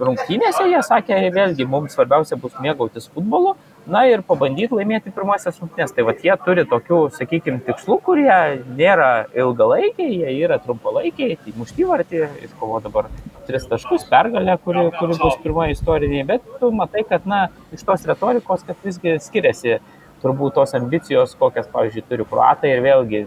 rungtynėse 0.00 0.64
jie 0.70 0.80
sakė, 0.86 1.18
vėlgi, 1.34 1.66
mums 1.68 1.92
svarbiausia 1.96 2.38
bus 2.40 2.54
mėgautis 2.62 3.10
futbolu, 3.12 3.52
na 3.90 4.04
ir 4.08 4.22
pabandyti 4.26 4.76
laimėti 4.76 5.12
pirmasias 5.14 5.58
rungtynės. 5.60 5.92
Tai 5.94 6.06
va 6.08 6.14
jie 6.20 6.34
turi 6.44 6.64
tokių, 6.68 7.00
sakykime, 7.14 7.60
tikslų, 7.66 7.98
kurie 8.06 8.38
nėra 8.78 9.26
ilgalaikiai, 9.36 10.22
jie 10.22 10.32
yra 10.46 10.58
trumpalaikiai, 10.62 11.36
tai 11.42 11.54
mušti 11.58 11.86
vartį, 11.88 12.22
iš 12.46 12.54
kovo 12.60 12.80
dabar 12.84 13.10
tris 13.48 13.66
taškus, 13.68 14.06
pergalę, 14.10 14.56
kuri, 14.64 14.86
kuri 14.98 15.18
bus 15.20 15.36
pirmoji 15.44 15.76
istoriniai, 15.76 16.24
bet 16.32 16.48
tu 16.60 16.72
matai, 16.74 17.04
kad, 17.08 17.28
na, 17.28 17.46
iš 17.76 17.84
tos 17.84 18.08
retorikos, 18.08 18.64
kad 18.66 18.80
visgi 18.86 19.18
skiriasi 19.22 19.78
turbūt 20.24 20.56
tos 20.56 20.72
ambicijos, 20.78 21.36
kokias, 21.36 21.68
pavyzdžiui, 21.72 22.06
turi 22.08 22.28
kruatai. 22.28 22.72
Ir 22.72 22.84
vėlgi 22.84 23.24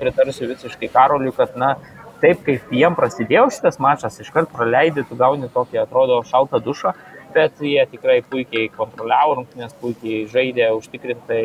pritarsiu 0.00 0.50
visiškai 0.50 0.90
Karoliu, 0.92 1.32
kad, 1.36 1.56
na, 1.60 1.74
taip 2.22 2.44
kaip 2.46 2.70
jiem 2.72 2.96
prasidėjo 2.96 3.48
šitas 3.52 3.80
mačas, 3.82 4.20
iškart 4.22 4.52
praleidai, 4.52 5.04
tu 5.08 5.16
gauni 5.18 5.48
tokį, 5.52 5.80
atrodo, 5.82 6.20
šaltą 6.28 6.60
dušą, 6.64 6.94
bet 7.34 7.60
jie 7.62 7.84
tikrai 7.90 8.20
puikiai 8.30 8.70
kontroliavo 8.74 9.38
rungtynės, 9.40 9.76
puikiai 9.80 10.24
žaidė, 10.30 10.70
užtikrintai. 10.78 11.44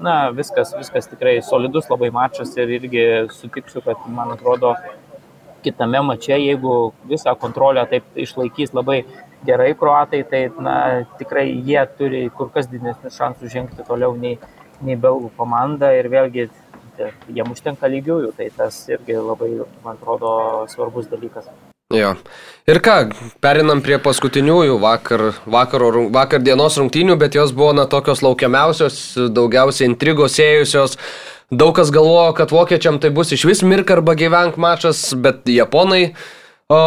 Na, 0.00 0.30
viskas, 0.32 0.70
viskas 0.78 1.10
tikrai 1.10 1.34
solidus 1.44 1.90
labai 1.90 2.08
mačas 2.14 2.54
ir 2.56 2.70
irgi 2.78 3.02
sutiksiu, 3.36 3.82
kad, 3.84 4.00
man 4.08 4.32
atrodo, 4.32 4.70
kitame 5.64 6.00
mače, 6.08 6.38
jeigu 6.40 6.76
visą 7.10 7.34
kontrolę 7.36 7.84
taip 7.90 8.16
išlaikys 8.16 8.72
labai 8.76 9.02
gerai 9.44 9.74
kruatai, 9.76 10.22
tai 10.30 10.46
na, 10.56 10.76
tikrai 11.20 11.46
jie 11.52 11.84
turi 11.98 12.22
kur 12.36 12.48
kas 12.54 12.70
didesnius 12.72 13.16
šansus 13.20 13.52
žengti 13.52 13.84
toliau 13.88 14.16
nei, 14.16 14.38
nei 14.80 14.96
belgų 14.96 15.32
komanda 15.36 15.92
ir 15.96 16.08
vėlgi 16.12 16.48
jiem 17.32 17.52
užtenka 17.54 17.88
lygiųjų, 17.90 18.32
tai 18.36 18.50
tas 18.56 18.82
irgi 18.92 19.16
labai, 19.20 19.52
man 19.84 19.96
atrodo, 19.96 20.32
svarbus 20.72 21.08
dalykas. 21.12 21.48
Jo. 21.90 22.14
Ir 22.70 22.78
ką, 22.84 22.96
perinam 23.42 23.80
prie 23.82 23.96
paskutiniųjų 24.02 24.76
vakar, 24.78 25.24
vakaro, 25.50 26.04
vakar 26.14 26.42
dienos 26.44 26.76
rungtynių, 26.78 27.16
bet 27.18 27.34
jos 27.34 27.50
buvo 27.56 27.72
na 27.74 27.86
tokios 27.90 28.22
laukiamiausios, 28.22 29.00
daugiausiai 29.34 29.88
intrigos 29.90 30.38
ėjusios. 30.38 30.94
Daug 31.50 31.74
kas 31.74 31.90
galvojo, 31.90 32.36
kad 32.38 32.52
vokiečiam 32.54 33.00
tai 33.02 33.10
bus 33.10 33.32
iš 33.34 33.42
vis 33.48 33.64
mirk 33.66 33.90
arba 33.90 34.14
gyvenk 34.14 34.60
mačas, 34.60 35.08
bet 35.18 35.48
japonai 35.50 36.12
o, 36.70 36.78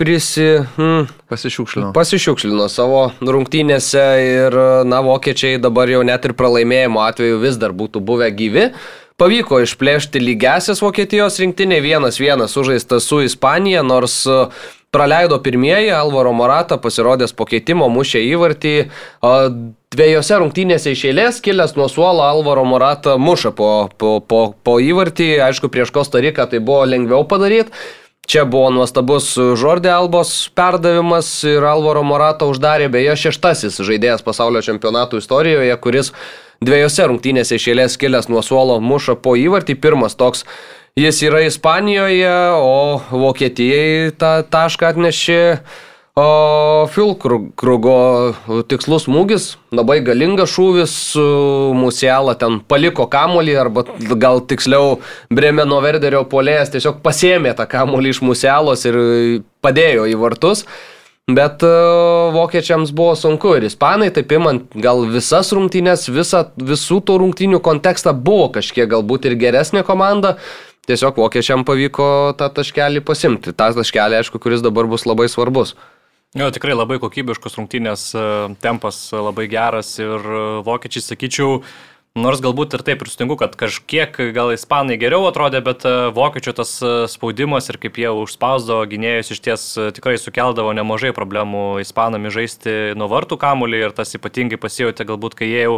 prisi... 0.00 0.46
Hmm, 0.78 1.10
pasišiukšlino. 1.28 1.90
Pasišiukšlino 1.96 2.70
savo 2.72 3.10
rungtynėse 3.20 4.06
ir, 4.24 4.56
na, 4.88 5.02
vokiečiai 5.04 5.60
dabar 5.60 5.92
jau 5.92 6.00
net 6.08 6.24
ir 6.24 6.32
pralaimėjimo 6.38 7.04
atveju 7.04 7.42
vis 7.44 7.60
dar 7.60 7.76
būtų 7.76 8.00
buvę 8.00 8.30
gyvi. 8.38 8.70
Pavyko 9.16 9.62
išplėšti 9.64 10.20
lygiasias 10.20 10.82
Vokietijos 10.84 11.38
rinktinė, 11.40 11.78
vienas 11.80 12.18
vienas 12.20 12.52
sužaistas 12.52 13.06
su 13.08 13.22
Ispanija, 13.24 13.80
nors 13.80 14.18
e, 14.28 14.34
praleido 14.92 15.38
pirmieji, 15.40 15.88
Alvaro 15.96 16.34
Morata 16.36 16.76
pasirodęs 16.76 17.32
po 17.32 17.46
keitimo, 17.48 17.88
mušė 17.88 18.20
įvartį. 18.34 18.74
Dviejose 19.96 20.40
rungtynėse 20.42 20.92
iš 20.92 21.06
eilės, 21.08 21.40
kilęs 21.40 21.72
nuo 21.80 21.88
suolo, 21.88 22.26
Alvaro 22.28 22.66
Morata 22.68 23.16
muša 23.16 23.54
po, 23.56 23.70
po, 23.96 24.18
po, 24.20 24.42
po 24.60 24.76
įvartį, 24.84 25.30
aišku, 25.48 25.72
prieš 25.72 25.94
Kostariką 25.96 26.44
tai 26.52 26.60
buvo 26.60 26.84
lengviau 26.84 27.24
padaryti. 27.24 27.72
Čia 28.26 28.42
buvo 28.42 28.72
nuostabus 28.74 29.28
Žordė 29.38 29.92
Albos 29.94 30.48
perdavimas 30.58 31.28
ir 31.46 31.62
Alvaro 31.62 32.02
Morata 32.02 32.48
uždarė 32.50 32.88
beje 32.90 33.12
šeštasis 33.22 33.78
žaidėjas 33.86 34.24
pasaulio 34.26 34.64
čempionatų 34.66 35.20
istorijoje, 35.22 35.76
kuris 35.78 36.10
dviejose 36.58 37.06
rungtynėse 37.06 37.54
išėlės 37.54 37.94
kilęs 38.02 38.26
nuo 38.26 38.42
suolo 38.42 38.80
muša 38.82 39.14
po 39.22 39.36
įvartį. 39.38 39.78
Pirmas 39.78 40.18
toks 40.18 40.42
jis 40.98 41.22
yra 41.22 41.44
Ispanijoje, 41.46 42.34
o 42.58 42.98
Vokietijai 43.14 44.10
tą 44.18 44.40
tašką 44.50 44.90
atnešė 44.90 45.40
O 46.16 46.86
Filkrugo 46.88 47.94
tikslus 48.70 49.04
smūgis, 49.04 49.50
labai 49.68 49.98
galingas 50.00 50.48
šūvis, 50.54 50.92
Musiala 51.76 52.32
ten 52.40 52.54
paliko 52.64 53.04
kamolį, 53.12 53.56
arba 53.60 53.82
gal 54.16 54.40
tiksliau 54.48 54.94
Bremeno 55.28 55.76
Verderio 55.84 56.22
polėjas 56.30 56.70
tiesiog 56.72 57.02
pasėmė 57.04 57.52
tą 57.58 57.66
kamolį 57.68 58.14
iš 58.14 58.20
Musialos 58.24 58.86
ir 58.88 58.96
padėjo 59.60 60.06
į 60.08 60.14
vartus. 60.22 60.64
Bet 61.28 61.60
uh, 61.66 62.30
vokiečiams 62.32 62.94
buvo 62.96 63.12
sunku 63.18 63.52
ir 63.58 63.66
ispanai, 63.68 64.08
taip 64.14 64.32
imant 64.32 64.72
gal 64.72 65.04
visas 65.10 65.52
rungtynės, 65.52 66.06
visa, 66.08 66.46
visų 66.56 67.02
tų 67.04 67.18
rungtynių 67.26 67.60
kontekstą 67.60 68.14
buvo 68.16 68.46
kažkiek 68.54 68.88
galbūt 68.88 69.28
ir 69.28 69.36
geresnė 69.42 69.84
komanda. 69.84 70.38
Tiesiog 70.88 71.18
vokiečiam 71.18 71.66
pavyko 71.66 72.08
tą 72.38 72.48
taškelį 72.56 73.04
pasimti. 73.04 73.52
Ta 73.52 73.68
taškelį, 73.74 74.22
aišku, 74.22 74.40
kuris 74.40 74.64
dabar 74.64 74.88
bus 74.88 75.04
labai 75.04 75.26
svarbus. 75.28 75.74
Jo, 76.36 76.50
tikrai 76.52 76.74
labai 76.76 76.98
kokybiškos 77.00 77.54
rungtynės, 77.56 78.10
e, 78.12 78.22
tempas 78.60 78.96
labai 79.16 79.46
geras 79.48 79.94
ir 79.96 80.20
e, 80.20 80.40
vokiečiai, 80.66 81.04
sakyčiau, 81.12 81.60
Nors 82.16 82.40
galbūt 82.40 82.72
ir 82.72 82.80
taip 82.80 83.02
ir 83.04 83.10
sutinku, 83.12 83.34
kad 83.36 83.58
kažkiek 83.60 84.14
gal 84.32 84.48
ispanai 84.54 84.94
geriau 84.96 85.26
atrodė, 85.28 85.60
bet 85.60 85.82
e, 85.84 85.90
vokiečių 86.16 86.54
tas 86.56 86.70
spaudimas 87.12 87.68
ir 87.68 87.76
kaip 87.76 87.98
jie 88.00 88.08
užspausdavo 88.08 88.86
gynėjus 88.88 89.34
iš 89.34 89.40
ties 89.44 89.64
tikrai 89.98 90.14
sukeldavo 90.16 90.72
nemažai 90.78 91.12
problemų 91.16 91.82
ispanami 91.84 92.32
žaisti 92.32 92.94
nuo 92.96 93.10
vartų 93.12 93.36
kamuolį 93.42 93.82
ir 93.84 93.96
tas 93.98 94.16
ypatingai 94.16 94.56
pasijauti 94.56 95.04
galbūt, 95.08 95.36
kai 95.36 95.50
jie 95.50 95.66
jau 95.66 95.76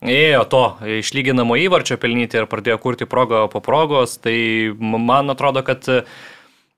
ėjo 0.00 0.46
to 0.48 0.64
išlyginamo 1.02 1.60
įvarčio 1.66 2.00
pelnyti 2.00 2.40
ir 2.40 2.48
pradėjo 2.48 2.80
kurti 2.80 3.08
progą 3.08 3.44
po 3.52 3.60
progos, 3.60 4.16
tai 4.16 4.38
man 4.80 5.36
atrodo, 5.36 5.60
kad 5.60 5.84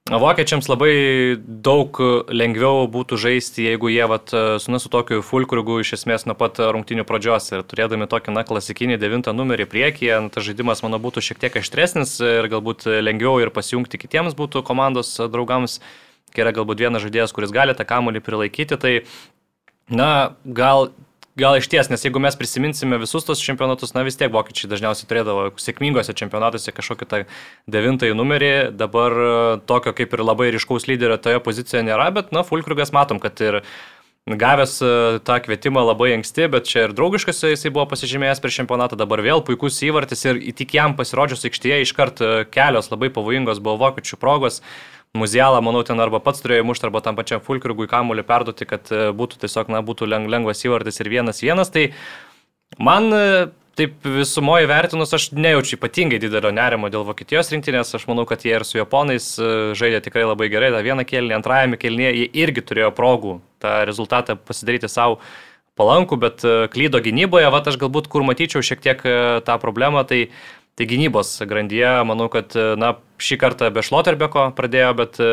Vokiečiams 0.09 0.71
labai 0.71 1.37
daug 1.37 1.99
lengviau 2.33 2.87
būtų 2.89 3.19
žaisti, 3.21 3.67
jeigu 3.67 3.91
jie 3.93 4.07
vat, 4.09 4.33
su, 4.33 4.71
na, 4.73 4.81
su 4.81 4.89
tokiu 4.89 5.21
fulkrugu 5.21 5.83
iš 5.83 5.99
esmės 5.99 6.25
nuo 6.25 6.33
pat 6.39 6.57
rungtinių 6.57 7.05
pradžios 7.05 7.51
ir 7.53 7.65
turėdami 7.69 8.09
tokį 8.09 8.33
na, 8.33 8.45
klasikinį 8.49 8.97
devintą 9.03 9.35
numerį 9.37 9.67
priekyje, 9.69 10.21
tas 10.33 10.47
žaidimas, 10.47 10.81
manau, 10.85 11.01
būtų 11.05 11.21
šiek 11.27 11.43
tiek 11.43 11.59
aštresnis 11.61 12.17
ir 12.25 12.49
galbūt 12.49 12.89
lengviau 13.05 13.37
ir 13.43 13.53
pasijungti 13.53 14.01
kitiems 14.01 14.39
būtų 14.39 14.65
komandos 14.65 15.13
draugams, 15.29 15.83
kai 16.33 16.47
yra 16.47 16.55
galbūt 16.57 16.87
vienas 16.87 17.05
žaidėjas, 17.05 17.37
kuris 17.37 17.53
gali 17.53 17.77
tą 17.77 17.85
kamuolį 17.89 18.25
prilaikyti, 18.25 18.81
tai 18.81 18.95
na, 19.93 20.39
gal 20.45 20.89
gal 21.39 21.59
iš 21.59 21.69
ties, 21.71 21.89
nes 21.93 22.03
jeigu 22.05 22.21
mes 22.23 22.37
prisiminsime 22.39 22.99
visus 23.01 23.27
tos 23.27 23.43
čempionatus, 23.43 23.95
na 23.97 24.05
vis 24.07 24.19
tiek 24.19 24.33
vokiečiai 24.35 24.71
dažniausiai 24.73 25.09
turėdavo 25.11 25.45
sėkmingose 25.61 26.15
čempionatuose 26.19 26.75
kažkokį 26.75 27.09
tą 27.11 27.21
devintąjį 27.71 28.17
numerį, 28.19 28.55
dabar 28.79 29.15
e, 29.15 29.29
tokio 29.71 29.95
kaip 29.97 30.17
ir 30.17 30.25
labai 30.25 30.51
ryškaus 30.55 30.89
lyderio 30.91 31.21
toje 31.23 31.41
pozicijoje 31.45 31.87
nėra, 31.87 32.11
bet, 32.15 32.35
na, 32.35 32.45
Fulkrugas 32.47 32.93
matom, 32.97 33.23
kad 33.23 33.39
ir 33.45 33.63
gavęs 34.37 34.83
e, 34.83 34.93
tą 35.25 35.39
kvietimą 35.45 35.85
labai 35.87 36.13
anksti, 36.19 36.49
bet 36.53 36.69
čia 36.69 36.89
ir 36.89 36.95
draugiškas 36.97 37.45
jisai 37.53 37.73
buvo 37.73 37.87
pasižymėjęs 37.93 38.43
prieš 38.45 38.61
čempionatą, 38.63 38.99
dabar 39.01 39.23
vėl 39.25 39.43
puikus 39.47 39.79
įvartis 39.87 40.27
ir 40.29 40.43
tik 40.59 40.75
jam 40.77 40.97
pasirodžius 40.99 41.47
aikštėje 41.49 41.81
iškart 41.87 42.21
e, 42.21 42.31
kelios 42.53 42.91
labai 42.93 43.13
pavojingos 43.15 43.63
buvo 43.63 43.79
vokiečių 43.87 44.21
progos. 44.21 44.63
Muzialą, 45.17 45.61
manau, 45.65 45.81
ten 45.89 46.01
arba 46.05 46.21
pats 46.21 46.43
turėjo 46.45 46.67
mušti, 46.69 46.85
arba 46.89 47.01
tam 47.01 47.17
pačiam 47.17 47.41
Fulkrigui 47.41 47.89
kamuolį 47.89 48.27
perduoti, 48.29 48.67
kad 48.69 48.91
e, 48.93 49.09
būtų 49.17 49.41
tiesiog, 49.41 49.71
na, 49.73 49.81
būtų 49.85 50.09
lengvas 50.11 50.61
įvartis 50.67 51.01
ir 51.01 51.09
vienas 51.09 51.41
vienas. 51.41 51.73
Tai 51.73 51.87
man 52.77 53.09
e, 53.17 53.23
taip 53.79 54.05
visumoje 54.05 54.69
vertinus, 54.69 55.15
aš 55.17 55.31
nejaučiu 55.33 55.79
ypatingai 55.79 56.21
didelio 56.21 56.53
nerimo 56.53 56.93
dėl 56.93 57.07
Vokietijos 57.09 57.49
rinktinės. 57.55 57.95
Aš 57.97 58.05
manau, 58.11 58.27
kad 58.29 58.45
jie 58.45 58.53
ir 58.59 58.67
su 58.69 58.77
Japonais 58.77 59.31
e, 59.41 59.51
žaidė 59.81 60.03
tikrai 60.05 60.27
labai 60.29 60.51
gerai. 60.53 60.75
Ta 60.77 60.85
vieną 60.85 61.09
kelnį, 61.09 61.39
antrajame 61.41 61.81
kelnyje 61.81 62.13
jie 62.13 62.29
irgi 62.45 62.67
turėjo 62.69 62.93
progų 62.93 63.39
tą 63.65 63.79
rezultatą 63.89 64.37
pasidaryti 64.37 64.93
savo 64.93 65.23
palankų, 65.79 66.17
bet 66.21 66.45
klydo 66.75 67.01
gynyboje. 67.01 67.49
Vat 67.55 67.71
aš 67.71 67.81
galbūt 67.81 68.11
kur 68.13 68.27
matyčiau 68.27 68.61
šiek 68.67 68.83
tiek 68.83 69.03
tą 69.47 69.59
problemą, 69.63 70.03
tai 70.05 70.27
Tai 70.79 70.87
gynybos 70.87 71.33
grandyje, 71.43 71.91
manau, 72.07 72.29
kad 72.31 72.55
na, 72.79 72.93
šį 73.19 73.37
kartą 73.41 73.67
be 73.75 73.83
Šloterbeko 73.83 74.45
pradėjo, 74.55 74.93
bet 75.01 75.17
e, 75.19 75.31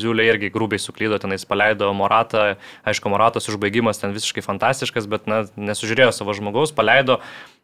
Ziulė 0.00 0.24
irgi 0.30 0.48
grubiai 0.54 0.80
suklydo, 0.80 1.18
tenais 1.20 1.44
paleido 1.44 1.90
Moratą, 1.92 2.54
aišku, 2.88 3.10
Moratos 3.12 3.50
užbaigimas 3.52 4.00
ten 4.00 4.14
visiškai 4.16 4.40
fantastiškas, 4.46 5.04
bet 5.12 5.26
na, 5.28 5.42
nesužiūrėjo 5.60 6.14
savo 6.16 6.32
žmogaus, 6.32 6.72
paleido, 6.72 7.18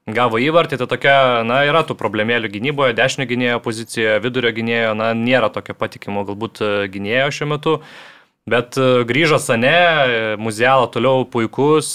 gavo 0.05 0.37
įvartį, 0.37 0.77
tai 0.83 0.89
tokia, 0.91 1.15
na, 1.49 1.63
yra 1.65 1.81
tų 1.89 1.97
problemėlių 1.97 2.51
gynyboje, 2.59 2.97
dešinio 2.99 3.27
gynėjo 3.31 3.63
pozicijoje, 3.65 4.19
vidurio 4.27 4.53
gynėjo, 4.59 4.91
na, 5.01 5.15
nėra 5.17 5.49
tokio 5.55 5.73
patikimo 5.81 6.27
galbūt 6.29 6.61
e, 6.61 6.69
gynėjo 6.93 7.31
šiuo 7.39 7.49
metu. 7.55 7.75
Bet 8.45 8.77
e, 8.77 8.91
grįžo 9.09 9.39
Sane, 9.41 10.37
muzialą 10.37 10.91
toliau 10.93 11.25
puikus, 11.25 11.95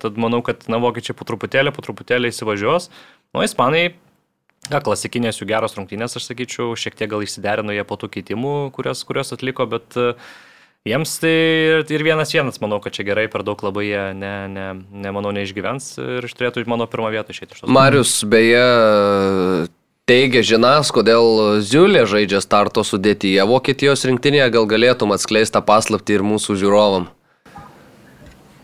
tad 0.00 0.16
manau, 0.16 0.40
kad 0.46 0.64
na, 0.72 0.80
vokiečiai 0.80 1.20
po 1.20 1.28
truputėlį, 1.28 1.76
po 1.76 1.84
truputėlį 1.84 2.32
įsivažiuos. 2.32 2.88
O 3.34 3.42
nu, 3.42 3.44
ispanai 3.44 3.90
Na, 4.72 4.80
klasikinės 4.80 5.42
jų 5.42 5.48
geros 5.50 5.76
rungtynės, 5.76 6.16
aš 6.16 6.30
sakyčiau, 6.30 6.72
šiek 6.78 6.96
tiek 6.96 7.10
gal 7.12 7.24
išsiderino 7.24 7.74
jie 7.74 7.84
po 7.84 7.98
tų 8.00 8.08
keitimų, 8.14 8.54
kurios, 8.72 9.02
kurios 9.04 9.34
atliko, 9.36 9.66
bet 9.68 9.98
uh, 10.00 10.16
jiems 10.88 11.18
tai 11.20 11.34
ir 11.84 12.04
vienas 12.04 12.32
vienas, 12.32 12.60
manau, 12.64 12.80
kad 12.84 12.96
čia 12.96 13.04
gerai, 13.08 13.26
per 13.32 13.44
daug 13.44 13.60
labai 13.64 13.86
jie, 13.90 14.02
ne, 14.16 14.34
ne, 14.52 14.66
ne, 14.88 15.12
manau, 15.12 15.34
neišgyvens 15.36 15.94
ir 16.00 16.28
turėtų 16.28 16.64
mano 16.70 16.88
pirmą 16.88 17.12
vietą 17.12 17.36
išėti 17.36 17.56
iš 17.56 17.64
tos. 17.64 17.72
Marius, 17.72 18.14
beje, 18.28 18.64
teigia 20.08 20.44
žinas, 20.44 20.92
kodėl 20.96 21.60
Ziulė 21.64 22.06
žaidžia 22.08 22.40
starto 22.44 22.84
sudėtyje 22.84 23.44
Vokietijos 23.48 24.04
rinktinėje, 24.08 24.48
gal 24.56 24.68
galėtum 24.68 25.12
atskleisti 25.16 25.56
tą 25.56 25.64
paslapti 25.64 26.16
ir 26.16 26.24
mūsų 26.24 26.56
žiūrovam. 26.64 27.08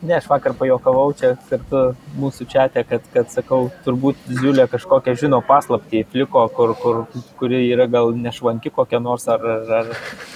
Ne, 0.01 0.15
aš 0.17 0.31
vakar 0.31 0.55
pajokavau 0.57 1.11
čia 1.13 1.35
kartu 1.51 1.81
mūsų 2.17 2.47
čia, 2.49 2.63
kad, 2.73 3.05
kad 3.13 3.29
sakau, 3.29 3.67
turbūt 3.85 4.23
Ziulė 4.33 4.65
kažkokią 4.73 5.13
žino 5.21 5.43
paslaptį 5.45 6.07
fliko, 6.09 6.47
kur, 6.57 6.73
kur, 6.81 7.03
kuri 7.37 7.59
yra 7.67 7.85
gal 7.91 8.09
nešvanki 8.17 8.73
kokia 8.73 8.97
nors 9.05 9.29
ar, 9.29 9.45
ar, 9.45 9.91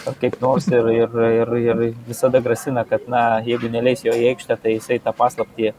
ar, 0.05 0.19
kaip 0.21 0.37
nors 0.43 0.69
ir, 0.69 0.91
ir, 0.93 1.17
ir, 1.39 1.55
ir 1.62 1.81
visada 2.05 2.45
grasina, 2.45 2.85
kad, 2.85 3.09
na, 3.09 3.41
jeigu 3.47 3.73
neleis 3.73 4.05
jo 4.05 4.12
į 4.12 4.35
aikštę, 4.35 4.59
tai 4.61 4.77
jisai 4.77 5.01
tą 5.01 5.17
paslaptį 5.17 5.73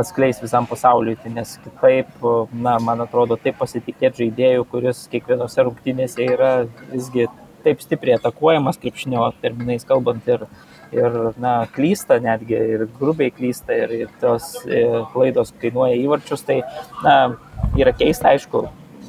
atskleis 0.00 0.40
visam 0.40 0.64
pasauliui, 0.70 1.18
tai 1.20 1.34
nes 1.36 1.58
kitaip, 1.60 2.16
na, 2.56 2.78
man 2.80 3.04
atrodo, 3.04 3.36
taip 3.36 3.60
pasitikėti 3.60 4.24
žaidėjų, 4.24 4.64
kuris 4.72 5.04
kiekvienose 5.12 5.68
rungtynėse 5.68 6.24
yra 6.24 6.52
visgi 6.88 7.28
taip 7.64 7.84
stipriai 7.84 8.16
atakuojamas, 8.16 8.80
krepšinio 8.80 9.28
terminais 9.42 9.84
kalbant 9.84 10.24
ir, 10.32 10.46
ir 10.92 11.16
na, 11.40 11.54
klysta 11.74 12.18
netgi 12.22 12.58
ir 12.74 12.86
grubiai 12.98 13.32
klysta 13.34 13.76
ir, 13.84 13.94
ir 14.04 14.12
tos 14.22 14.52
e, 14.66 14.82
klaidos 15.14 15.54
kainuoja 15.62 15.98
įvarčius, 16.00 16.44
tai 16.46 16.60
na, 17.04 17.16
yra 17.78 17.94
keista, 17.96 18.32
aišku, 18.34 18.64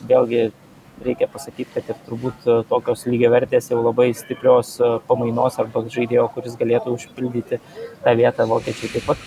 vėlgi 0.09 0.49
reikia 1.05 1.27
pasakyti, 1.31 1.71
kad 1.75 1.89
ir 1.89 2.01
turbūt 2.07 2.45
e, 2.45 2.57
tokios 2.69 3.05
lygiavertės 3.09 3.71
jau 3.73 3.81
labai 3.81 4.11
stiprios 4.17 4.75
e, 4.79 4.91
pamainos 5.09 5.57
arba 5.61 5.83
žaidėjo, 5.89 6.27
kuris 6.35 6.57
galėtų 6.59 6.97
užpildyti 6.97 7.61
tą 8.03 8.17
vietą 8.19 8.47
vokiečiai 8.51 8.93
taip 8.95 9.09
pat 9.09 9.25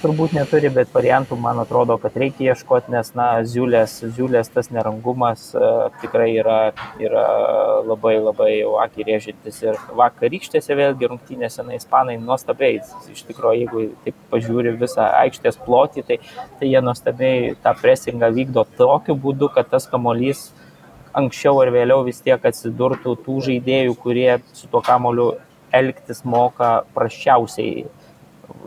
turbūt 0.00 0.34
neturi, 0.36 0.68
bet 0.72 0.90
variantų 0.94 1.38
man 1.40 1.60
atrodo, 1.62 1.96
kad 2.02 2.16
reikia 2.18 2.52
ieškoti, 2.52 2.92
nes, 2.94 3.12
na, 3.18 3.28
ziulės, 3.48 3.98
ziulės 4.16 4.50
tas 4.52 4.68
nerangumas 4.74 5.48
uh, 5.56 5.86
tikrai 6.02 6.28
yra, 6.36 6.58
yra 7.02 7.24
labai 7.86 8.16
labai 8.18 8.50
jau 8.58 8.76
akį 8.82 9.06
rėžintis. 9.08 9.62
Ir 9.64 9.80
vakarykštėse 9.98 10.76
vėlgi 10.78 11.10
rungtynėse, 11.12 11.64
na, 11.66 11.78
ispanai 11.80 12.18
nuostabiai, 12.22 12.82
iš 13.12 13.24
tikrųjų, 13.30 13.62
jeigu 13.62 13.86
taip 14.04 14.20
pažiūri 14.32 14.76
visą 14.80 15.08
aikštės 15.24 15.60
plotį, 15.64 16.06
tai, 16.10 16.20
tai 16.60 16.70
jie 16.70 16.84
nuostabiai 16.84 17.56
tą 17.64 17.74
presingą 17.80 18.30
vykdo 18.36 18.66
tokiu 18.78 19.16
būdu, 19.20 19.50
kad 19.54 19.72
tas 19.72 19.88
kamolys 19.90 20.50
anksčiau 21.16 21.62
ar 21.62 21.72
vėliau 21.72 22.04
vis 22.06 22.20
tiek 22.24 22.42
atsidurtų 22.44 23.16
tų 23.24 23.40
žaidėjų, 23.48 23.96
kurie 24.02 24.30
su 24.52 24.68
tuo 24.72 24.82
kamoliu 24.84 25.34
elgtis 25.74 26.22
moka 26.24 26.84
prasčiausiai 26.94 27.86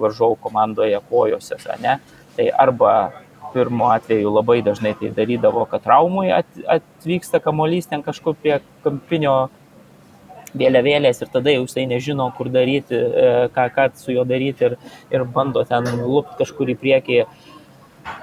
varžovų 0.02 0.40
komandoje 0.44 1.00
kojose, 1.10 1.60
ne? 1.84 2.00
Tai 2.38 2.48
arba 2.66 2.94
pirmo 3.54 3.90
atveju 3.94 4.32
labai 4.34 4.60
dažnai 4.66 4.94
tai 5.00 5.10
darydavo, 5.16 5.66
kad 5.70 5.84
traumui 5.86 6.30
atvyksta 6.32 7.42
kamolys 7.44 7.90
ten 7.90 8.04
kažkur 8.06 8.38
prie 8.38 8.60
kampinio 8.84 9.50
vėliavėlės 10.58 11.22
ir 11.22 11.30
tada 11.34 11.54
jau 11.54 11.64
jisai 11.66 11.86
nežino, 11.90 12.30
kur 12.38 12.50
daryti, 12.54 12.98
e, 12.98 13.48
ką, 13.54 13.68
ką 13.76 13.88
su 14.00 14.14
juo 14.16 14.26
daryti 14.26 14.66
ir, 14.70 14.78
ir 15.14 15.26
bando 15.26 15.64
ten 15.68 15.86
lūpti 16.00 16.40
kažkur 16.42 16.72
į 16.74 16.78
priekį, 16.82 17.20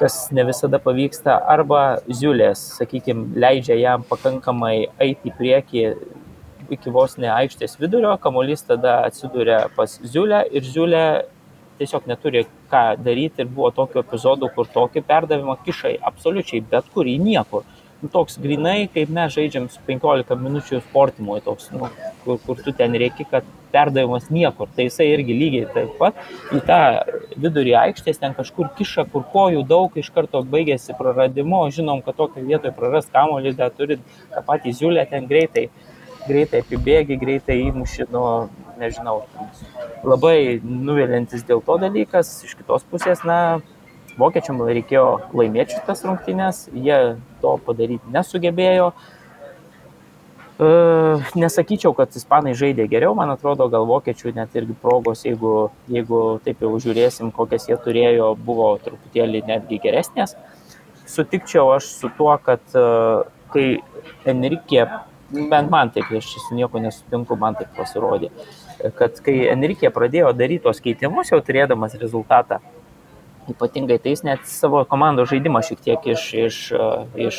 kas 0.01 0.19
ne 0.35 0.47
visada 0.49 0.81
pavyksta, 0.83 1.37
arba 1.55 2.01
ziulės, 2.09 2.63
sakykime, 2.81 3.29
leidžia 3.39 3.77
jam 3.79 4.07
pakankamai 4.09 4.89
eiti 4.99 5.31
į 5.31 5.37
priekį 5.39 5.85
iki 6.75 6.91
vos 6.91 7.15
ne 7.23 7.31
aikštės 7.31 7.79
vidurio, 7.79 8.17
kamolys 8.19 8.67
tada 8.67 8.99
atsiduria 9.07 9.67
pas 9.77 10.01
ziulę 10.03 10.43
ir 10.51 10.67
ziulė 10.67 11.07
tiesiog 11.79 12.07
neturi 12.11 12.45
ką 12.73 12.85
daryti 13.03 13.45
ir 13.45 13.51
buvo 13.51 13.73
tokių 13.77 14.03
epizodų, 14.03 14.53
kur 14.55 14.71
tokį 14.75 15.03
perdavimą 15.07 15.59
kišai 15.67 15.97
absoliučiai 16.11 16.63
bet 16.71 16.89
kur 16.95 17.09
į 17.09 17.19
niekur. 17.23 17.67
Nu, 18.03 18.11
toks 18.13 18.37
grinai, 18.37 18.91
kaip 18.93 19.09
mes 19.09 19.33
žaidžiam 19.33 19.71
su 19.73 19.81
15 19.87 20.37
minučių 20.37 20.83
sportimui, 20.85 21.39
toks, 21.45 21.71
nu, 21.73 21.89
kur, 22.25 22.37
kur 22.45 22.59
tu 22.61 22.75
ten 22.77 22.93
reikia, 22.93 23.25
kad 23.31 23.47
perdavimas 23.73 24.29
niekur. 24.31 24.69
Tai 24.77 24.85
jisai 24.85 25.07
irgi 25.15 25.37
lygiai 25.37 25.71
taip 25.73 25.95
pat 26.01 26.21
į 26.53 26.61
tą 26.69 26.81
vidurį 27.41 27.73
aikštės 27.87 28.21
ten 28.21 28.37
kažkur 28.37 28.69
kiša, 28.77 29.07
kur 29.13 29.25
kojų 29.33 29.65
daug 29.69 29.97
iš 29.97 30.13
karto 30.13 30.45
baigėsi 30.55 30.97
praradimu. 30.99 31.65
Žinom, 31.73 32.05
kad 32.05 32.21
tokio 32.21 32.45
vietoje 32.45 32.75
prarast 32.77 33.13
kamuolį, 33.17 33.57
dar 33.57 33.73
turi 33.73 33.99
tą 34.35 34.45
patį 34.45 34.77
ziulę 34.77 35.07
ten 35.09 35.29
greitai, 35.33 35.71
greitai 36.29 36.63
apibėgi, 36.67 37.17
greitai 37.23 37.63
įmuši, 37.71 38.11
nu, 38.13 38.27
nežinau, 38.81 39.25
labai 40.05 40.61
nuvilintis 40.63 41.45
dėl 41.49 41.63
to 41.65 41.79
dalykas. 41.83 42.31
Iš 42.47 42.57
kitos 42.59 42.87
pusės, 42.91 43.25
na, 43.27 43.61
vokiečiam 44.21 44.63
reikėjo 44.65 45.07
laimėti 45.37 45.77
šitas 45.77 46.05
rungtynės, 46.07 46.67
jie 46.73 46.99
to 47.43 47.57
padaryti 47.67 48.15
nesugebėjo. 48.15 48.91
E, 50.57 50.69
nesakyčiau, 51.37 51.93
kad 51.97 52.15
ispanai 52.17 52.55
žaidė 52.57 52.87
geriau, 52.89 53.13
man 53.19 53.35
atrodo, 53.35 53.69
gal 53.73 53.85
vokiečių 53.89 54.33
net 54.39 54.57
irgi 54.57 54.77
progos, 54.81 55.27
jeigu, 55.29 55.69
jeigu 55.93 56.21
taip 56.47 56.65
jau 56.65 56.73
žiūrėsim, 56.81 57.33
kokias 57.37 57.69
jie 57.69 57.77
turėjo, 57.85 58.33
buvo 58.41 58.71
truputėlį 58.85 59.45
netgi 59.51 59.81
geresnės. 59.85 60.33
Sutikčiau 61.07 61.75
aš 61.75 61.91
su 61.99 62.11
tuo, 62.17 62.33
kad 62.43 62.65
e, 62.73 62.87
kai 63.53 63.67
Enrique, 64.33 64.89
bent 65.31 65.71
man 65.71 65.93
taip, 65.93 66.09
aš 66.17 66.33
su 66.47 66.57
nieko 66.57 66.81
nesutinku, 66.81 67.37
man 67.37 67.61
taip 67.61 67.77
pasirodė, 67.77 68.33
kad 68.99 69.21
kai 69.25 69.37
Enrique 69.53 69.91
pradėjo 69.93 70.33
daryti 70.37 70.65
tos 70.67 70.83
keitimus, 70.85 71.31
jau 71.33 71.41
turėdamas 71.45 71.97
rezultatą, 72.01 72.61
ypatingai 73.51 73.99
tai 74.03 74.15
jis 74.15 74.25
net 74.27 74.49
savo 74.51 74.83
komandos 74.91 75.31
žaidimą 75.31 75.63
šiek 75.67 75.83
tiek 75.85 76.09
iš, 76.15 76.25
iš, 76.47 76.59
iš, 77.29 77.39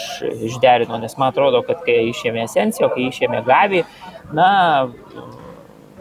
išderino, 0.50 1.00
nes 1.02 1.18
man 1.20 1.34
atrodo, 1.34 1.62
kad 1.68 1.84
kai 1.86 2.00
išėmė 2.12 2.46
Esencijo, 2.46 2.90
kai 2.94 3.10
išėmė 3.10 3.44
Gavį, 3.48 3.84
na, 4.38 4.50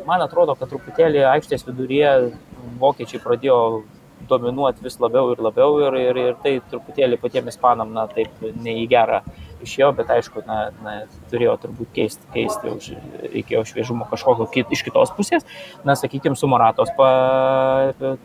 man 0.06 0.24
atrodo, 0.24 0.54
kad 0.58 0.70
truputėlį 0.70 1.26
aikštės 1.34 1.66
viduryje 1.66 2.14
vokiečiai 2.80 3.22
pradėjo 3.22 3.60
dominuoti 4.30 4.82
vis 4.84 4.98
labiau 5.02 5.34
ir 5.34 5.42
labiau 5.42 5.76
ir, 5.86 5.98
ir, 6.00 6.20
ir 6.30 6.38
tai 6.42 6.56
truputėlį 6.70 7.18
patiems 7.22 7.54
ispanam, 7.54 7.92
na, 7.94 8.06
taip 8.10 8.42
ne 8.62 8.78
išėjo, 9.64 9.90
bet 9.96 10.10
aišku, 10.12 10.42
na, 10.48 10.58
na, 10.84 10.94
turėjo 11.30 11.54
turbūt 11.62 11.92
keisti, 11.96 12.28
keisti 12.34 12.72
už, 12.72 12.88
reikėjo 13.34 13.62
šviežumo 13.70 14.08
kažkokio 14.10 14.48
kit, 14.52 14.72
iš 14.74 14.82
kitos 14.86 15.12
pusės. 15.16 15.46
Na, 15.86 15.96
sakykime, 15.98 16.36
su 16.38 16.50
Moratos 16.50 16.92
pa, 16.98 17.08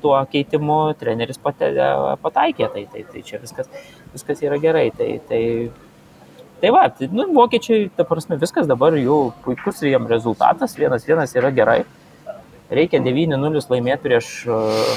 tuo 0.04 0.18
keitimu 0.32 0.82
treneris 1.00 1.40
pate, 1.42 1.72
pataikė, 2.24 2.68
tai, 2.74 2.86
tai, 2.92 3.06
tai 3.14 3.24
čia 3.28 3.42
viskas, 3.44 3.72
viskas 4.16 4.44
yra 4.46 4.60
gerai. 4.62 4.90
Tai, 4.98 5.10
tai, 5.30 5.42
tai 6.64 6.74
va, 6.76 6.86
tai, 6.98 7.10
nu, 7.16 7.30
vokiečiai, 7.38 7.90
ta 7.96 8.08
prasme, 8.08 8.40
viskas 8.42 8.70
dabar 8.70 8.98
jų 9.00 9.24
puikus 9.46 9.84
jiem 9.86 10.10
rezultatas, 10.12 10.78
vienas 10.80 11.08
vienas 11.08 11.36
yra 11.40 11.54
gerai 11.56 11.82
reikia 12.72 13.02
9-0 13.04 13.62
laimėti 13.72 14.06
prieš 14.06 14.30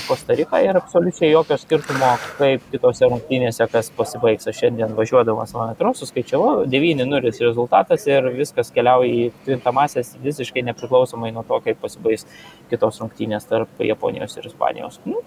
Kostariką 0.06 0.60
ir 0.62 0.78
absoliučiai 0.78 1.32
jokio 1.32 1.58
skirtumo, 1.58 2.12
kaip 2.38 2.64
kitose 2.72 3.08
rungtynėse, 3.10 3.66
kas 3.72 3.90
pasibaigs. 3.96 4.46
Aš 4.50 4.60
šiandien 4.62 4.94
važiuodamas, 4.98 5.54
man 5.58 5.72
atrodo, 5.74 5.98
suskaičiavau, 5.98 6.64
9-0 6.70 7.32
rezultatas 7.44 8.06
ir 8.10 8.30
viskas 8.36 8.70
keliauja 8.74 9.10
į 9.10 9.24
krintamasias 9.46 10.14
visiškai 10.22 10.62
nepriklausomai 10.70 11.32
nuo 11.34 11.42
to, 11.48 11.58
kaip 11.66 11.82
pasibaigs 11.82 12.28
kitos 12.70 13.02
rungtynės 13.02 13.50
tarp 13.50 13.82
Japonijos 13.82 14.38
ir 14.38 14.48
Ispanijos. 14.52 15.00
Nu, 15.08 15.24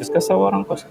viskas 0.00 0.30
savo 0.30 0.48
rankose. 0.54 0.88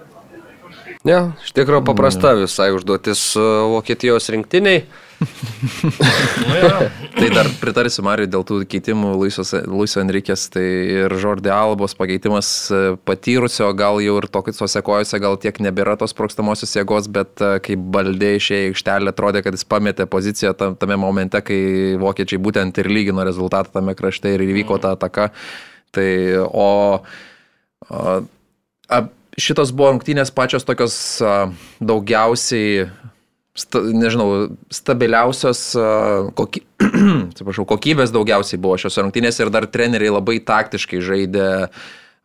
Ne, 1.06 1.18
iš 1.42 1.52
tikrųjų 1.56 1.82
paprasta 1.86 2.34
visai 2.38 2.70
užduotis 2.76 3.32
Vokietijos 3.74 4.30
rinktiniai. 4.34 4.82
Nu, 5.18 6.88
tai 7.18 7.28
dar 7.34 7.48
pritarsiu 7.58 8.04
Mariui 8.06 8.28
dėl 8.30 8.44
tų 8.46 8.60
keitimų 8.70 9.16
Luiso 9.18 10.02
Enrikės, 10.02 10.46
tai 10.54 10.64
ir 11.02 11.14
Žordė 11.18 11.50
Albos 11.54 11.96
pakeitimas 11.98 12.50
e, 12.70 12.82
patyrusio, 13.08 13.72
gal 13.78 13.98
jau 14.04 14.14
ir 14.20 14.28
tokiuose 14.30 14.82
kojose, 14.86 15.18
gal 15.22 15.38
tiek 15.42 15.58
nebėra 15.64 15.96
tos 15.98 16.14
prokstamosios 16.14 16.76
jėgos, 16.78 17.10
bet 17.10 17.42
e, 17.42 17.50
kai 17.64 17.74
baldė 17.78 18.36
išėjo 18.38 18.68
į 18.68 18.70
aikštelę, 18.72 19.14
atrodė, 19.14 19.42
kad 19.46 19.58
jis 19.58 19.66
pametė 19.66 20.06
poziciją 20.10 20.54
tame 20.54 21.00
momente, 21.00 21.42
kai 21.42 21.60
vokiečiai 21.98 22.38
būtent 22.42 22.78
ir 22.78 22.90
lygino 22.92 23.26
rezultatą 23.26 23.80
tame 23.80 23.96
krašte 23.98 24.36
ir 24.36 24.46
įvyko 24.46 24.78
ta 24.82 24.94
ataka. 24.94 25.32
Tai, 25.94 26.08
o, 26.46 26.70
o 27.90 28.16
a, 28.86 29.04
šitos 29.40 29.74
buvo 29.74 29.96
rungtynės 29.96 30.30
pačios 30.34 30.66
tokios 30.68 30.94
a, 31.24 31.48
daugiausiai 31.82 32.86
sta, 33.58 33.82
nežinau, 33.82 34.48
stabiliausios 34.72 35.62
koky... 36.38 36.64
Atsiprašau, 37.30 37.66
kokybės 37.68 38.12
daugiausiai 38.14 38.60
buvo 38.62 38.78
šios 38.80 38.98
rungtynės 39.00 39.40
ir 39.42 39.52
dar 39.54 39.68
treneriai 39.70 40.14
labai 40.14 40.38
taktiškai 40.44 41.02
žaidė. 41.04 41.48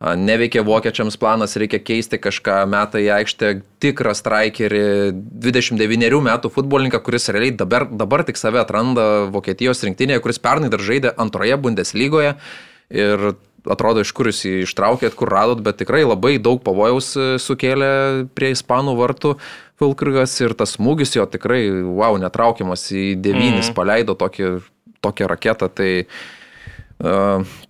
Neveikia 0.04 0.64
vokiečiams 0.66 1.14
planas, 1.16 1.54
reikia 1.56 1.78
keisti 1.80 2.18
kažką, 2.20 2.56
metą 2.68 3.00
į 3.00 3.06
aikštę 3.14 3.52
tikrą 3.80 4.12
strikerį, 4.18 4.82
29 5.40 6.18
metų 6.26 6.50
futbolininką, 6.52 6.98
kuris 7.06 7.30
realiai 7.32 7.54
dabar, 7.56 7.86
dabar 7.88 8.24
tik 8.26 8.36
save 8.36 8.60
atranda 8.60 9.30
Vokietijos 9.32 9.80
rinktinėje, 9.86 10.20
kuris 10.20 10.42
pernai 10.42 10.68
dar 10.72 10.82
žaidė 10.84 11.14
antroje 11.24 11.56
Bundeslygoje 11.62 12.34
ir 12.92 13.30
atrodo, 13.70 14.04
iš 14.04 14.12
kur 14.16 14.28
jūs 14.28 14.42
jį 14.44 14.54
ištraukėt, 14.64 15.16
kur 15.18 15.30
radot, 15.32 15.62
bet 15.64 15.78
tikrai 15.80 16.04
labai 16.04 16.36
daug 16.42 16.60
pavojaus 16.64 17.14
e, 17.16 17.28
sukėlė 17.40 18.26
prie 18.36 18.52
ispanų 18.54 18.96
vartų. 18.98 19.34
Vilkrigas 19.82 20.36
ir 20.44 20.54
tas 20.58 20.76
smūgis 20.76 21.16
jo 21.16 21.26
tikrai, 21.26 21.66
wow, 21.72 22.16
netraukiamas 22.20 22.86
į 22.94 23.14
devynis, 23.18 23.70
mm. 23.70 23.76
paleido 23.76 24.14
tokį, 24.18 24.56
tokią 25.02 25.30
raketą. 25.30 25.70
Tai 25.74 25.90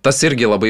Tas 0.05 0.19
irgi 0.23 0.45
labai 0.47 0.69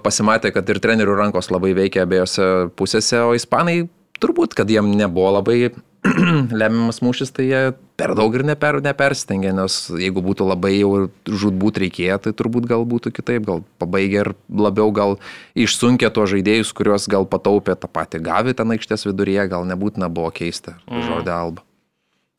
pasimatė, 0.00 0.52
kad 0.54 0.68
ir 0.70 0.78
trenerių 0.80 1.16
rankos 1.18 1.50
labai 1.50 1.72
veikia 1.76 2.04
abiejose 2.06 2.70
pusėse, 2.78 3.18
o 3.26 3.34
ispanai 3.36 3.88
turbūt, 4.22 4.54
kad 4.56 4.70
jiem 4.70 4.92
nebuvo 4.96 5.34
labai 5.34 5.72
lemiamas 6.60 7.00
mūšis, 7.04 7.32
tai 7.34 7.46
jie 7.48 7.60
per 7.98 8.12
daug 8.18 8.34
ir 8.36 8.44
neper, 8.46 8.78
nepersistengė, 8.84 9.52
nes 9.56 9.76
jeigu 10.00 10.22
būtų 10.24 10.48
labai 10.48 10.72
jau 10.76 10.90
žudbūt 11.26 11.80
reikėję, 11.84 12.18
tai 12.26 12.32
turbūt 12.36 12.68
gal 12.70 12.84
būtų 12.88 13.12
kitaip, 13.16 13.46
gal 13.48 13.62
pabaigė 13.80 14.22
ir 14.22 14.32
labiau 14.50 14.92
gal 14.94 15.16
išsunkė 15.58 16.10
tuos 16.14 16.32
žaidėjus, 16.34 16.74
kuriuos 16.76 17.08
gal 17.12 17.28
pataupė 17.28 17.78
tą 17.80 17.90
patį 17.90 18.22
gavį 18.26 18.56
ten 18.58 18.76
aikštės 18.76 19.08
viduryje, 19.08 19.48
gal 19.52 19.66
nebūtina 19.68 20.10
buvo 20.12 20.32
keista 20.34 20.76
mm. 20.86 21.06
žodį 21.08 21.34
alba. 21.36 21.66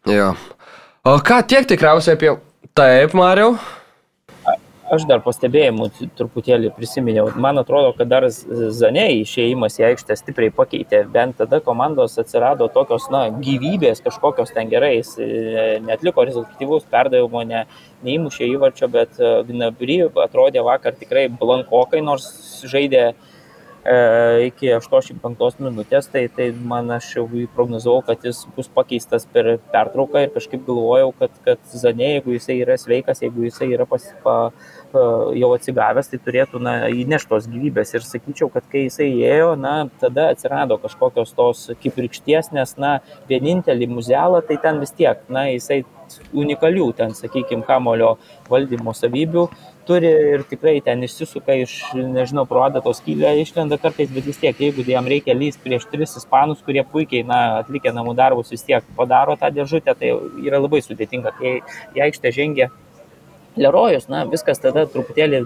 Jo. 0.08 0.32
O 1.08 1.18
ką 1.24 1.42
tiek 1.48 1.68
tikriausiai 1.68 2.18
apie... 2.18 2.38
Taip, 2.78 3.16
Mariau. 3.18 3.56
Aš 4.88 5.04
dar 5.04 5.20
pastebėjimų 5.20 5.90
truputėlį 6.16 6.70
prisiminiau. 6.78 7.28
Man 7.44 7.60
atrodo, 7.60 7.90
kad 7.98 8.08
dar 8.08 8.24
Zanei 8.32 9.20
išėjimas 9.20 9.76
į 9.82 9.86
aikštę 9.90 10.16
stipriai 10.16 10.54
pakeitė. 10.56 11.02
Bent 11.12 11.36
tada 11.42 11.60
komandos 11.66 12.16
atsirado 12.22 12.70
tokios, 12.72 13.10
na, 13.12 13.26
gyvybės 13.44 14.00
kažkokios 14.06 14.54
ten 14.56 14.72
gerai. 14.72 14.94
Jis 15.02 15.18
e, 15.20 15.28
netliko 15.84 16.24
rezultatyvus 16.30 16.88
perdavimo, 16.92 17.44
ne, 17.50 17.66
neįmušė 18.08 18.48
įvarčio, 18.54 18.88
bet 18.94 19.20
e, 19.20 19.34
Gnabry 19.50 20.06
atrodė 20.24 20.64
vakar 20.64 20.96
tikrai 20.96 21.28
blankokai, 21.36 22.00
nors 22.08 22.30
žaidė 22.64 23.10
E, 23.88 24.48
iki 24.50 24.68
85 24.76 25.62
minutės, 25.64 26.10
tai, 26.12 26.26
tai 26.36 26.50
man 26.52 26.90
aš 26.92 27.06
jau 27.16 27.24
prognozavau, 27.56 28.02
kad 28.04 28.26
jis 28.28 28.42
bus 28.58 28.68
pakeistas 28.76 29.24
per 29.32 29.54
pertrauką 29.72 30.26
ir 30.26 30.34
kažkaip 30.34 30.66
galvojau, 30.68 31.14
kad, 31.22 31.38
kad 31.46 31.62
Zanė, 31.72 32.10
jeigu 32.18 32.36
jisai 32.36 32.58
yra 32.66 32.76
sveikas, 32.82 33.24
jeigu 33.24 33.46
jisai 33.46 33.70
yra 33.78 33.86
pas, 33.88 34.10
pa, 34.26 34.36
jau 34.94 35.52
atsigavęs, 35.56 36.10
tai 36.12 36.20
turėtų 36.24 36.62
na, 36.64 36.76
įneštos 36.94 37.50
gyvybės. 37.52 37.94
Ir 37.98 38.06
sakyčiau, 38.06 38.50
kad 38.54 38.68
kai 38.72 38.86
jisai 38.88 39.10
įėjo, 39.12 39.54
na, 39.60 39.76
tada 40.02 40.30
atsirado 40.34 40.80
kažkokios 40.82 41.34
tos 41.38 41.68
kipirkšties, 41.84 42.52
nes, 42.56 42.76
na, 42.82 42.98
vienintelį 43.30 43.90
muzelą, 43.98 44.44
tai 44.48 44.60
ten 44.64 44.82
vis 44.84 44.94
tiek, 44.96 45.24
na, 45.34 45.48
jisai 45.54 45.84
unikalių, 46.38 46.92
ten, 46.98 47.16
sakykime, 47.18 47.66
kamulio 47.68 48.16
valdymo 48.52 48.96
savybių 48.96 49.48
turi 49.88 50.10
ir 50.34 50.44
tikrai 50.50 50.76
ten 50.84 51.04
išsisuka 51.08 51.56
iš, 51.64 51.76
nežinau, 51.96 52.44
pro 52.50 52.64
adatos 52.66 53.00
skylę 53.02 53.32
išlenda 53.42 53.80
kartais, 53.82 54.12
bet 54.14 54.28
vis 54.28 54.40
tiek, 54.42 54.60
jeigu 54.60 54.84
jam 54.88 55.08
reikia 55.08 55.36
lysti 55.38 55.64
prieš 55.64 55.88
tris 55.92 56.18
ispanus, 56.20 56.64
kurie 56.66 56.84
puikiai, 56.92 57.24
na, 57.28 57.40
atlikę 57.62 57.94
namų 57.96 58.18
darbus 58.20 58.52
vis 58.54 58.66
tiek 58.68 58.86
padaro 58.98 59.38
tą 59.40 59.52
dėžutę, 59.56 59.96
tai 60.00 60.12
yra 60.44 60.62
labai 60.64 60.84
sudėtinga. 60.84 61.34
Kai 61.40 61.54
į 61.96 62.04
aikštę 62.10 62.34
žengia 62.36 62.70
Lerojus, 63.58 64.08
na, 64.12 64.24
viskas 64.30 64.62
tada 64.64 64.86
truputėlį 64.92 65.44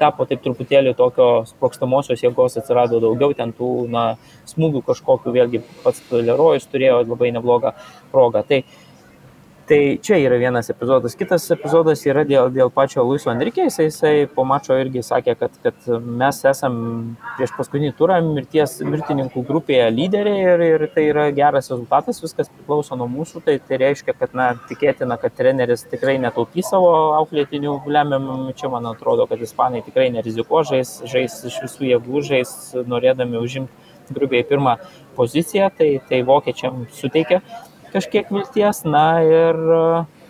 tapo 0.00 0.26
taip 0.28 0.42
truputėlį 0.44 0.94
tokio 0.98 1.28
sprokstamosios 1.48 2.22
jėgos 2.24 2.58
atsirado 2.60 3.00
daugiau, 3.02 3.34
ten 3.36 3.52
tų, 3.56 3.72
na, 3.92 4.06
smūgių 4.50 4.84
kažkokiu, 4.88 5.34
vėlgi 5.34 5.62
pats 5.82 6.02
Lerojus 6.12 6.68
turėjo 6.70 7.02
labai 7.04 7.32
neblogą 7.34 7.74
progą. 8.12 8.44
Tai 8.48 8.62
uh, 8.62 8.83
Tai 9.68 9.98
čia 10.02 10.18
yra 10.20 10.36
vienas 10.36 10.68
epizodas. 10.68 11.14
Kitas 11.16 11.46
epizodas 11.54 12.02
yra 12.04 12.20
dėl, 12.28 12.50
dėl 12.52 12.68
pačio 12.68 13.00
Luiso 13.08 13.30
Enrique. 13.32 13.64
Jisai, 13.64 13.86
jisai 13.86 14.10
po 14.28 14.44
mačo 14.44 14.76
irgi 14.76 15.00
sakė, 15.00 15.32
kad, 15.40 15.54
kad 15.64 15.86
mes 16.04 16.40
esam 16.50 16.74
prieš 17.38 17.54
paskutinį 17.56 17.94
turą 17.96 18.18
mirties 18.26 18.74
mirtininkų 18.84 19.40
grupėje 19.48 19.86
lyderiai 19.94 20.42
ir, 20.50 20.64
ir 20.66 20.84
tai 20.92 21.06
yra 21.14 21.24
geras 21.32 21.72
rezultatas, 21.72 22.20
viskas 22.20 22.52
priklauso 22.52 22.98
nuo 23.00 23.08
mūsų. 23.08 23.40
Tai, 23.48 23.56
tai 23.64 23.80
reiškia, 23.86 24.12
kad 24.20 24.36
na, 24.36 24.50
tikėtina, 24.68 25.16
kad 25.22 25.32
treneris 25.38 25.86
tikrai 25.88 26.18
netaupys 26.20 26.68
savo 26.74 26.92
auklėtinių 27.22 27.78
lemiamų. 27.88 28.52
Čia 28.60 28.68
man 28.74 28.92
atrodo, 28.92 29.24
kad 29.32 29.40
ispanai 29.48 29.80
tikrai 29.88 30.10
nerizikuo, 30.12 30.60
žais, 30.68 30.98
žais 31.08 31.40
iš 31.48 31.62
visų 31.64 31.88
jėgų, 31.94 32.26
žais 32.28 32.52
norėdami 32.84 33.40
užimti 33.40 34.12
grubiai 34.12 34.44
pirmą 34.44 34.76
poziciją, 35.16 35.70
tai, 35.78 35.94
tai 36.08 36.20
vokiečiam 36.28 36.84
suteikia 36.92 37.40
kažkiek 37.94 38.30
vilties, 38.34 38.82
na 38.88 39.06
ir, 39.22 39.60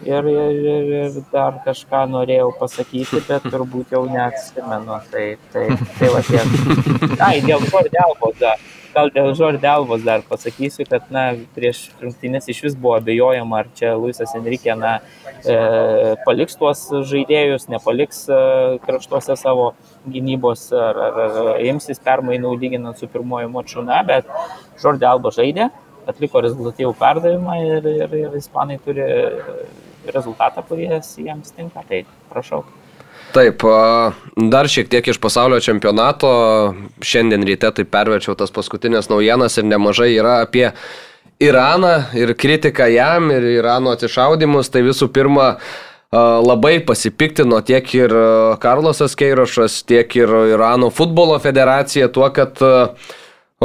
ir, 0.04 0.28
ir, 0.34 0.60
ir, 0.74 0.92
ir 1.00 1.18
dar 1.32 1.58
kažką 1.64 2.04
norėjau 2.12 2.52
pasakyti, 2.60 3.22
bet 3.28 3.48
turbūt 3.48 3.94
jau 3.96 4.04
neatsimenu. 4.10 5.00
Tai, 5.10 5.26
tai, 5.54 5.66
tai 5.98 6.12
va 6.12 6.22
tiek. 6.28 6.56
Ai, 7.28 7.38
dėl 7.44 7.64
Žordelbos 7.70 8.40
dar. 8.40 8.62
Gal 8.94 9.08
dėl 9.10 9.32
Žordelbos 9.34 10.04
dar 10.06 10.22
pasakysiu, 10.28 10.84
kad 10.86 11.08
na, 11.10 11.24
prieš 11.56 11.88
rungtynės 11.98 12.46
iš 12.52 12.60
vis 12.62 12.76
buvo 12.78 12.92
abejojama, 13.00 13.64
ar 13.64 13.70
čia 13.74 13.96
Luisas 13.98 14.36
Enrique 14.38 14.76
na, 14.78 15.00
e, 15.42 15.56
paliks 16.22 16.54
tuos 16.60 16.84
žaidėjus, 17.10 17.66
nepaliks 17.72 18.20
e, 18.30 18.38
kraštuose 18.84 19.34
savo 19.40 19.72
gynybos, 20.06 20.68
ar, 20.78 21.00
ar, 21.08 21.18
ar 21.24 21.64
imsis 21.66 21.98
permainų 22.06 22.54
lyginant 22.60 23.02
su 23.02 23.10
pirmoju 23.10 23.50
maču, 23.50 23.82
na, 23.82 23.98
bet 24.06 24.30
Žordelbo 24.78 25.34
žaidė, 25.34 25.72
atliko 26.10 26.42
rezultatyvų 26.44 26.94
perdavimą 26.98 27.58
ir, 27.64 27.90
ir, 28.04 28.16
ir 28.24 28.38
ispanai 28.38 28.78
turi 28.84 29.04
rezultatą, 30.12 30.64
kuris 30.68 31.14
jiems 31.18 31.54
tinka. 31.56 31.84
Tai 31.88 32.02
prašau. 32.32 32.64
Taip, 33.34 33.64
dar 34.52 34.68
šiek 34.70 34.90
tiek 34.92 35.08
iš 35.10 35.18
pasaulio 35.18 35.58
čempionato. 35.64 36.28
Šiandien 37.02 37.46
ryte 37.46 37.72
tai 37.74 37.86
perverčiau 37.88 38.36
tas 38.38 38.52
paskutinės 38.54 39.10
naujienas 39.10 39.58
ir 39.58 39.66
nemažai 39.66 40.12
yra 40.14 40.38
apie 40.44 40.68
Iraną 41.42 41.96
ir 42.14 42.30
kritiką 42.38 42.86
jam 42.92 43.32
ir 43.34 43.48
Irano 43.56 43.96
atsišaudimus. 43.96 44.70
Tai 44.70 44.84
visų 44.86 45.10
pirma, 45.14 45.56
labai 46.14 46.76
pasipiktino 46.86 47.58
tiek 47.66 47.90
ir 47.96 48.14
Karlosas 48.62 49.18
Keirošas, 49.18 49.80
tiek 49.88 50.14
ir 50.20 50.30
Irano 50.54 50.92
futbolo 50.94 51.40
federacija 51.42 52.06
tuo, 52.14 52.28
kad 52.30 52.62
uh, 52.62 53.14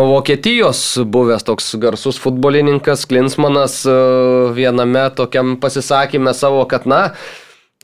Vokietijos 0.07 0.99
buvęs 1.05 1.43
toks 1.43 1.73
garsus 1.81 2.19
futbolininkas 2.21 3.05
Klinsmanas 3.09 3.81
e, 3.89 3.95
viename 4.55 5.07
tokiam 5.17 5.55
pasisakymė 5.59 6.33
savo, 6.37 6.61
kad 6.69 6.87
na, 6.89 7.01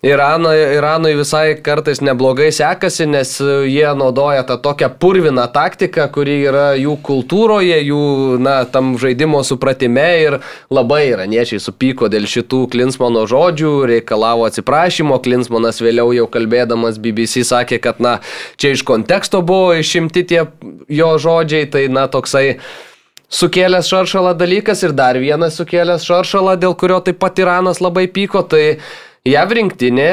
Irano, 0.03 0.51
Iranui 0.53 1.15
visai 1.15 1.55
kartais 1.63 2.01
neblogai 2.03 2.51
sekasi, 2.51 3.05
nes 3.07 3.29
jie 3.39 3.87
naudoja 3.95 4.43
tą 4.43 4.57
tokią 4.61 4.89
purviną 4.99 5.47
taktiką, 5.49 6.09
kuri 6.11 6.35
yra 6.45 6.65
jų 6.75 6.97
kultūroje, 7.01 7.77
jų, 7.87 8.01
na, 8.43 8.57
tam 8.69 8.97
žaidimo 9.01 9.39
supratime 9.47 10.05
ir 10.21 10.37
labai 10.69 11.05
iraniečiai 11.13 11.63
supyko 11.63 12.09
dėl 12.11 12.27
šitų 12.29 12.65
Klinsmano 12.75 13.23
žodžių, 13.31 13.71
reikalavo 13.93 14.43
atsiprašymo, 14.49 15.17
Klinsmanas 15.23 15.79
vėliau 15.81 16.11
jau 16.13 16.27
kalbėdamas 16.27 16.99
BBC 16.99 17.41
sakė, 17.47 17.79
kad, 17.87 18.03
na, 18.03 18.19
čia 18.59 18.75
iš 18.75 18.83
konteksto 18.83 19.41
buvo 19.47 19.73
išimti 19.79 20.25
tie 20.27 20.43
jo 20.91 21.09
žodžiai, 21.15 21.71
tai, 21.71 21.87
na, 21.87 22.05
toksai 22.11 22.59
sukėlęs 23.31 23.89
šaršalą 23.89 24.35
dalykas 24.37 24.83
ir 24.85 24.93
dar 24.93 25.17
vienas 25.23 25.57
sukėlęs 25.57 26.05
šaršalą, 26.05 26.59
dėl 26.61 26.77
kurio 26.77 26.99
taip 27.01 27.23
pat 27.23 27.41
Iranas 27.41 27.81
labai 27.81 28.05
pyko, 28.11 28.43
tai 28.43 28.75
JAV 29.26 29.55
rinktinė 29.57 30.09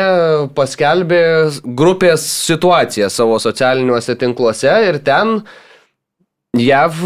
paskelbė 0.57 1.25
grupės 1.77 2.25
situaciją 2.47 3.11
savo 3.13 3.37
socialiniuose 3.43 4.17
tinkluose 4.17 4.73
ir 4.87 5.03
ten 5.05 5.43
JAV 6.57 7.03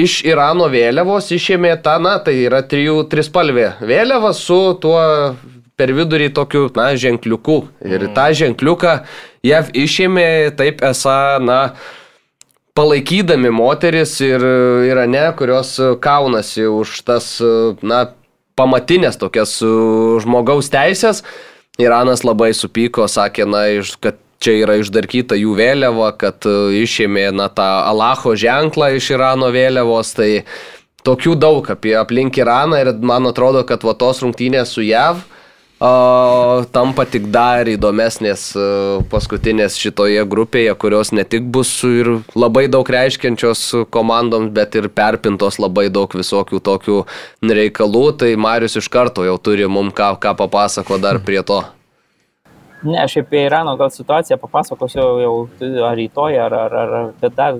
iš 0.00 0.22
Irano 0.28 0.70
vėliavos 0.72 1.28
išėmė 1.36 1.74
tą, 1.84 1.98
na, 2.00 2.16
tai 2.24 2.38
yra 2.46 2.62
trijų 2.64 3.04
trispalvė 3.12 3.74
vėliava 3.84 4.32
su 4.36 4.58
tuo 4.80 4.98
per 5.76 5.92
vidurį 5.92 6.30
tokiu, 6.36 6.66
na, 6.76 6.90
ženkliuku. 6.96 7.58
Ir 7.84 8.08
mm. 8.08 8.12
tą 8.16 8.26
ženkliuką 8.40 8.96
JAV 9.44 9.72
išėmė 9.76 10.28
taip 10.56 10.80
esą, 10.84 11.36
na, 11.44 11.60
palaikydami 12.76 13.52
moteris 13.52 14.16
ir 14.24 14.44
Irane, 14.88 15.26
kurios 15.36 15.76
kaunasi 16.00 16.64
už 16.68 17.00
tas, 17.04 17.34
na, 17.84 18.06
pamatinės 18.56 19.18
tokias 19.20 19.58
žmogaus 20.24 20.70
teisės. 20.72 21.22
Iranas 21.76 22.24
labai 22.24 22.54
supyko, 22.56 23.04
sakė, 23.10 23.44
na, 23.44 23.66
kad 24.00 24.16
čia 24.40 24.54
yra 24.62 24.78
išdarkyta 24.80 25.36
jų 25.36 25.52
vėliava, 25.58 26.10
kad 26.16 26.46
e, 26.48 26.54
išėmė, 26.82 27.28
na, 27.36 27.50
tą 27.52 27.66
Alacho 27.90 28.32
ženklą 28.38 28.94
iš 28.96 29.10
Irano 29.12 29.50
vėliavos, 29.52 30.14
tai 30.16 30.30
tokių 31.06 31.36
daug 31.40 31.68
apie 31.72 31.94
aplink 32.00 32.38
Iraną 32.40 32.80
ir 32.80 32.92
man 32.96 33.28
atrodo, 33.28 33.64
kad 33.68 33.84
va 33.84 33.96
tos 33.98 34.22
rungtynės 34.24 34.72
su 34.76 34.84
JAV 34.86 35.20
O, 35.76 36.64
tampa 36.72 37.04
tik 37.04 37.26
dar 37.28 37.68
įdomesnės 37.68 38.46
paskutinės 39.12 39.76
šitoje 39.76 40.22
grupėje, 40.24 40.72
kurios 40.80 41.12
ne 41.12 41.24
tik 41.28 41.44
bus 41.52 41.68
ir 41.84 42.08
labai 42.32 42.64
daug 42.72 42.88
reiškiančios 42.88 43.84
komandoms, 43.92 44.54
bet 44.56 44.78
ir 44.80 44.88
perpintos 44.88 45.60
labai 45.60 45.90
daug 45.92 46.08
visokių 46.16 46.62
tokių 46.64 47.02
reikalų. 47.44 48.06
Tai 48.22 48.32
Marius 48.40 48.80
iš 48.80 48.88
karto 48.88 49.28
jau 49.28 49.36
turi 49.36 49.68
mum 49.68 49.92
ką, 49.92 50.14
ką 50.16 50.32
papasako 50.40 50.96
dar 51.02 51.20
prie 51.20 51.44
to. 51.44 51.60
Ne, 52.82 52.98
aš 53.00 53.16
apie 53.22 53.46
Irano 53.46 53.72
gal 53.80 53.90
situaciją 53.90 54.36
papasakosiu 54.40 55.04
jau 55.22 55.34
ar 55.88 55.96
rytoj, 55.96 56.36
ar, 56.44 56.54
ar, 56.54 56.74
ar 56.76 57.06
bet 57.22 57.36
dar 57.36 57.56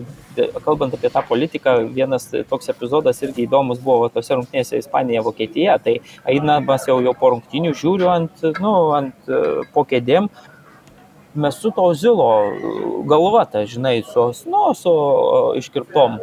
kalbant 0.64 0.92
apie 0.94 1.08
tą 1.10 1.22
politiką, 1.28 1.76
vienas 1.96 2.28
toks 2.50 2.68
epizodas 2.68 3.22
irgi 3.24 3.46
įdomus 3.46 3.80
buvo 3.80 4.10
tose 4.12 4.36
rungtynėse 4.36 4.76
Ispanija, 4.82 5.24
Vokietija, 5.24 5.78
tai 5.80 5.96
einamas 6.28 6.84
jau, 6.90 6.98
jau 7.00 7.14
po 7.16 7.32
rungtynių 7.32 7.72
žiūriu 7.80 8.12
ant, 8.12 8.44
nu, 8.60 8.74
ant 8.98 9.32
po 9.72 9.86
kėdėm, 9.88 10.28
mes 11.36 11.60
su 11.64 11.72
to 11.72 11.88
zilo 11.96 12.30
galva, 13.08 13.46
tai 13.48 13.64
žinai, 13.70 14.02
su, 14.04 14.28
nu, 14.52 14.68
su 14.76 14.92
iškirptom 15.62 16.20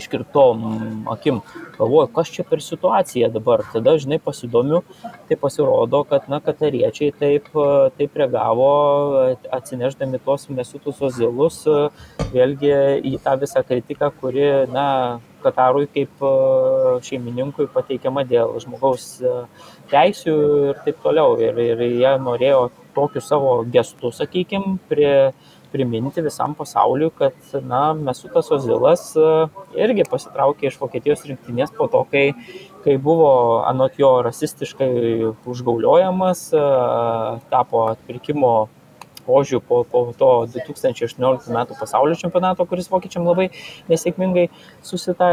iškirptom 0.00 0.64
akim. 1.12 1.40
Galvoju, 1.78 2.08
kas 2.14 2.30
čia 2.30 2.44
per 2.46 2.62
situacija 2.62 3.28
dabar. 3.34 3.64
Tada, 3.72 3.96
žinai, 3.98 4.20
pasidomiu, 4.22 4.82
tai 5.28 5.38
pasirodo, 5.40 6.04
kad, 6.08 6.28
na, 6.30 6.38
katariečiai 6.44 7.14
taip, 7.18 7.50
taip 7.98 8.18
reagavo, 8.20 8.70
atsineždami 9.58 10.22
tuos 10.22 10.46
mesutus 10.54 11.02
ozilus, 11.02 11.62
vėlgi 12.34 12.74
į 13.10 13.16
tą 13.24 13.36
visą 13.42 13.64
kritiką, 13.66 14.12
kuri, 14.20 14.50
na, 14.72 14.88
Katarui 15.44 15.84
kaip 15.92 16.22
šeimininkui 17.04 17.66
pateikiama 17.74 18.22
dėl 18.24 18.54
žmogaus 18.62 19.18
teisių 19.90 20.36
ir 20.70 20.78
taip 20.86 21.02
toliau. 21.04 21.34
Ir, 21.42 21.58
ir 21.60 21.82
jie 21.84 22.12
norėjo 22.22 22.70
tokiu 22.96 23.20
savo 23.20 23.58
gestu, 23.68 24.12
sakykime, 24.14 24.78
prie 24.88 25.34
priminti 25.74 26.22
visam 26.22 26.54
pasauliu, 26.54 27.10
kad 27.18 27.34
na, 27.66 27.82
Mesutas 27.98 28.50
Ozilas 28.54 29.08
e, 29.18 29.26
irgi 29.82 30.06
pasitraukė 30.06 30.70
iš 30.70 30.78
Vokietijos 30.78 31.26
rinktinės 31.26 31.74
po 31.74 31.88
to, 31.90 32.04
kai, 32.12 32.28
kai 32.86 32.94
buvo 33.02 33.32
anot 33.66 33.98
jo 33.98 34.12
rasistiškai 34.26 34.92
užgauliojamas, 35.50 36.46
e, 36.54 36.64
tapo 37.50 37.88
atpirkimo 37.90 38.54
požiūrių 39.26 39.62
po, 39.68 39.80
po 39.90 40.02
to 40.18 40.30
2018 40.54 41.52
metų 41.54 41.78
pasaulio 41.78 42.16
čempionato, 42.18 42.66
kuris 42.68 42.90
vokiečiam 42.92 43.26
labai 43.26 43.48
nesėkmingai 43.90 44.46
susita, 44.84 45.30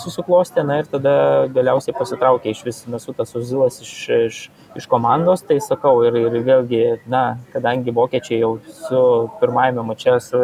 susiklostė, 0.00 0.64
na 0.66 0.80
ir 0.82 0.90
tada 0.90 1.14
galiausiai 1.52 1.96
pasitraukė 1.98 2.54
iš 2.54 2.64
vis 2.66 2.82
Mesutas 2.92 3.34
Uzilas 3.38 3.80
iš, 3.84 3.92
iš, 4.18 4.40
iš 4.78 4.88
komandos, 4.90 5.44
tai 5.46 5.60
sakau, 5.64 5.98
ir, 6.06 6.18
ir 6.22 6.38
vėlgi, 6.46 6.82
na, 7.10 7.38
kadangi 7.54 7.94
vokiečiai 7.94 8.42
jau 8.42 8.56
su 8.86 9.02
pirmajame 9.42 9.86
mače 9.92 10.18
su 10.22 10.42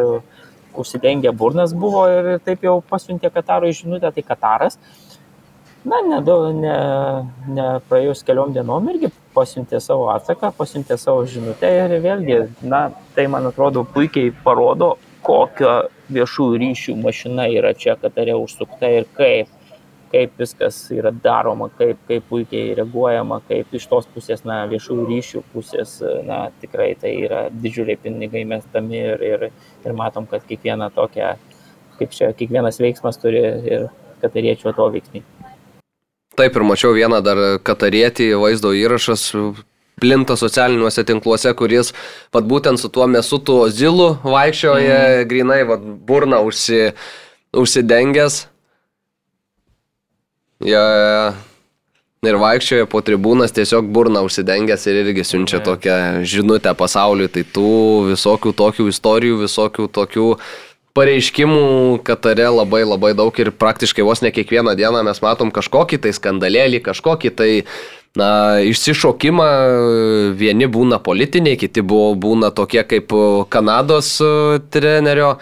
užsidengę 0.79 1.33
burnas 1.35 1.73
buvo 1.75 2.05
ir 2.13 2.37
taip 2.45 2.63
jau 2.63 2.79
pasiuntė 2.91 3.33
Katarui 3.35 3.75
žinutę, 3.75 4.13
tai 4.15 4.23
Kataras 4.23 4.79
na, 5.89 6.01
nedaug, 6.05 6.53
ne, 6.57 6.77
ne 7.55 7.67
praėjus 7.89 8.25
keliom 8.27 8.55
dienom 8.55 8.89
irgi 8.93 9.11
pasiuntė 9.35 9.81
savo 9.83 10.09
atsaką, 10.13 10.53
pasiuntė 10.57 10.99
savo 11.01 11.27
žinutę 11.29 11.71
ir 11.81 11.95
vėlgi, 12.05 12.41
na, 12.69 12.89
tai 13.17 13.29
man 13.33 13.49
atrodo 13.51 13.85
puikiai 13.95 14.33
parodo, 14.45 14.97
kokio 15.27 15.77
viešųjų 16.15 16.59
ryšių 16.63 16.97
mašina 17.03 17.49
yra 17.53 17.75
čia 17.77 17.97
Katare 18.01 18.37
užsukta 18.39 18.91
ir 19.01 19.09
kaip, 19.17 19.51
kaip 20.13 20.39
viskas 20.41 20.79
yra 20.95 21.13
daroma, 21.25 21.69
kaip, 21.79 22.01
kaip 22.09 22.25
puikiai 22.31 22.77
reaguojama, 22.79 23.43
kaip 23.49 23.75
iš 23.77 23.89
tos 23.91 24.09
pusės, 24.15 24.45
na, 24.49 24.63
viešųjų 24.71 25.07
ryšių 25.11 25.45
pusės, 25.53 25.99
na, 26.29 26.47
tikrai 26.63 26.95
tai 27.01 27.15
yra 27.27 27.47
didžiuliai 27.53 28.01
pinigai 28.01 28.45
mestami 28.49 29.03
ir, 29.03 29.25
ir, 29.33 29.49
ir 29.85 29.99
matom, 29.99 30.29
kad 30.31 30.47
kiekviena 30.49 30.89
tokia, 30.95 31.35
kaip 31.99 32.15
čia, 32.17 32.33
kiekvienas 32.39 32.81
veiksmas 32.81 33.21
turi 33.21 33.45
ir 33.75 33.91
katariečių 34.23 34.73
atoveiksmį. 34.73 35.25
Taip 36.39 36.55
ir 36.55 36.67
mačiau 36.67 36.95
vieną 36.95 37.19
dar 37.25 37.41
katarietį 37.67 38.31
vaizdo 38.39 38.71
įrašas 38.77 39.33
plinta 39.99 40.37
socialiniuose 40.39 41.03
tinkluose, 41.07 41.53
kuris 41.59 41.93
vat, 42.35 42.47
būtent 42.47 42.81
su 42.81 42.91
tuo 42.93 43.09
mesutu 43.11 43.61
zilu 43.75 44.13
vaikščioja, 44.23 45.01
mm. 45.01 45.27
grinai 45.31 45.65
vat, 45.69 45.83
burna 45.83 46.41
užsi, 46.47 46.93
užsidengęs. 47.57 48.45
Ja, 50.67 50.83
ir 52.27 52.39
vaikščioja 52.43 52.89
po 52.91 53.03
tribūnas 53.07 53.55
tiesiog 53.55 53.91
burna 53.95 54.25
užsidengęs 54.27 54.87
ir 54.91 55.03
irgi 55.05 55.27
siunčia 55.27 55.61
tokią 55.65 55.99
žinutę 56.27 56.73
pasauliui. 56.79 57.31
Tai 57.35 57.45
tų 57.55 57.75
visokių 58.13 58.55
tokių 58.59 58.89
istorijų, 58.91 59.43
visokių 59.45 59.87
tokių 59.95 60.29
pareiškimų 60.99 62.01
Katare 62.07 62.49
labai 62.51 62.83
labai 62.83 63.15
daug 63.19 63.39
ir 63.39 63.53
praktiškai 63.55 64.07
vos 64.07 64.25
ne 64.25 64.33
kiekvieną 64.35 64.75
dieną 64.79 65.05
mes 65.07 65.23
matom 65.23 65.55
kažkokį 65.55 66.03
tai 66.03 66.13
skandalėlį, 66.17 66.83
kažkokį 66.91 67.33
tai 67.39 67.51
na, 68.19 68.59
išsišokimą. 68.67 69.49
Vieni 70.39 70.69
būna 70.71 70.99
politiniai, 71.05 71.59
kiti 71.61 71.85
buvo, 71.87 72.13
būna 72.19 72.51
tokie 72.55 72.83
kaip 72.89 73.15
Kanados 73.53 74.17
e, 74.25 74.59
trenerio 74.75 75.37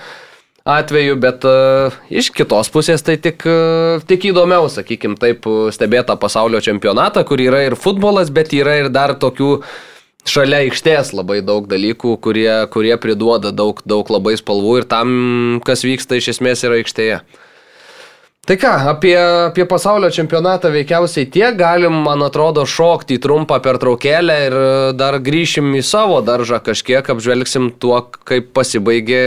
atveju, 0.66 1.14
bet 1.22 1.44
uh, 1.46 1.94
iš 2.10 2.32
kitos 2.34 2.66
pusės 2.74 3.04
tai 3.06 3.14
tik, 3.22 3.44
uh, 3.46 4.02
tik 4.02 4.24
įdomiau, 4.32 4.66
sakykime, 4.66 5.14
taip 5.14 5.46
stebėta 5.70 6.16
pasaulio 6.18 6.58
čempionatą, 6.58 7.22
kur 7.22 7.38
yra 7.38 7.60
ir 7.68 7.76
futbolas, 7.78 8.32
bet 8.34 8.50
yra 8.50 8.74
ir 8.80 8.88
dar 8.90 9.14
tokių 9.14 9.60
šalia 10.30 10.64
aikštės 10.66 11.14
labai 11.16 11.40
daug 11.46 11.66
dalykų, 11.70 12.16
kurie, 12.22 12.50
kurie 12.72 12.94
priduoda 13.00 13.52
daug, 13.54 13.80
daug 13.88 14.10
labai 14.12 14.36
spalvų 14.38 14.78
ir 14.82 14.88
tam, 14.90 15.10
kas 15.66 15.86
vyksta 15.86 16.18
iš 16.18 16.34
esmės 16.36 16.64
yra 16.66 16.80
aikštėje. 16.82 17.20
Tai 18.46 18.54
ką, 18.62 18.72
apie, 18.92 19.16
apie 19.18 19.64
pasaulio 19.66 20.06
čempionatą 20.14 20.70
veikiausiai 20.70 21.26
tiek 21.34 21.56
galim, 21.58 21.96
man 22.04 22.22
atrodo, 22.22 22.62
šokti 22.62 23.18
į 23.18 23.22
trumpą 23.24 23.58
pertraukėlę 23.64 24.36
ir 24.44 24.56
dar 24.94 25.18
grįšim 25.18 25.74
į 25.74 25.82
savo 25.82 26.20
daržą 26.22 26.60
kažkiek, 26.62 27.10
apžvelgsim 27.10 27.72
tuo, 27.82 28.04
kaip 28.22 28.52
pasibaigė 28.54 29.22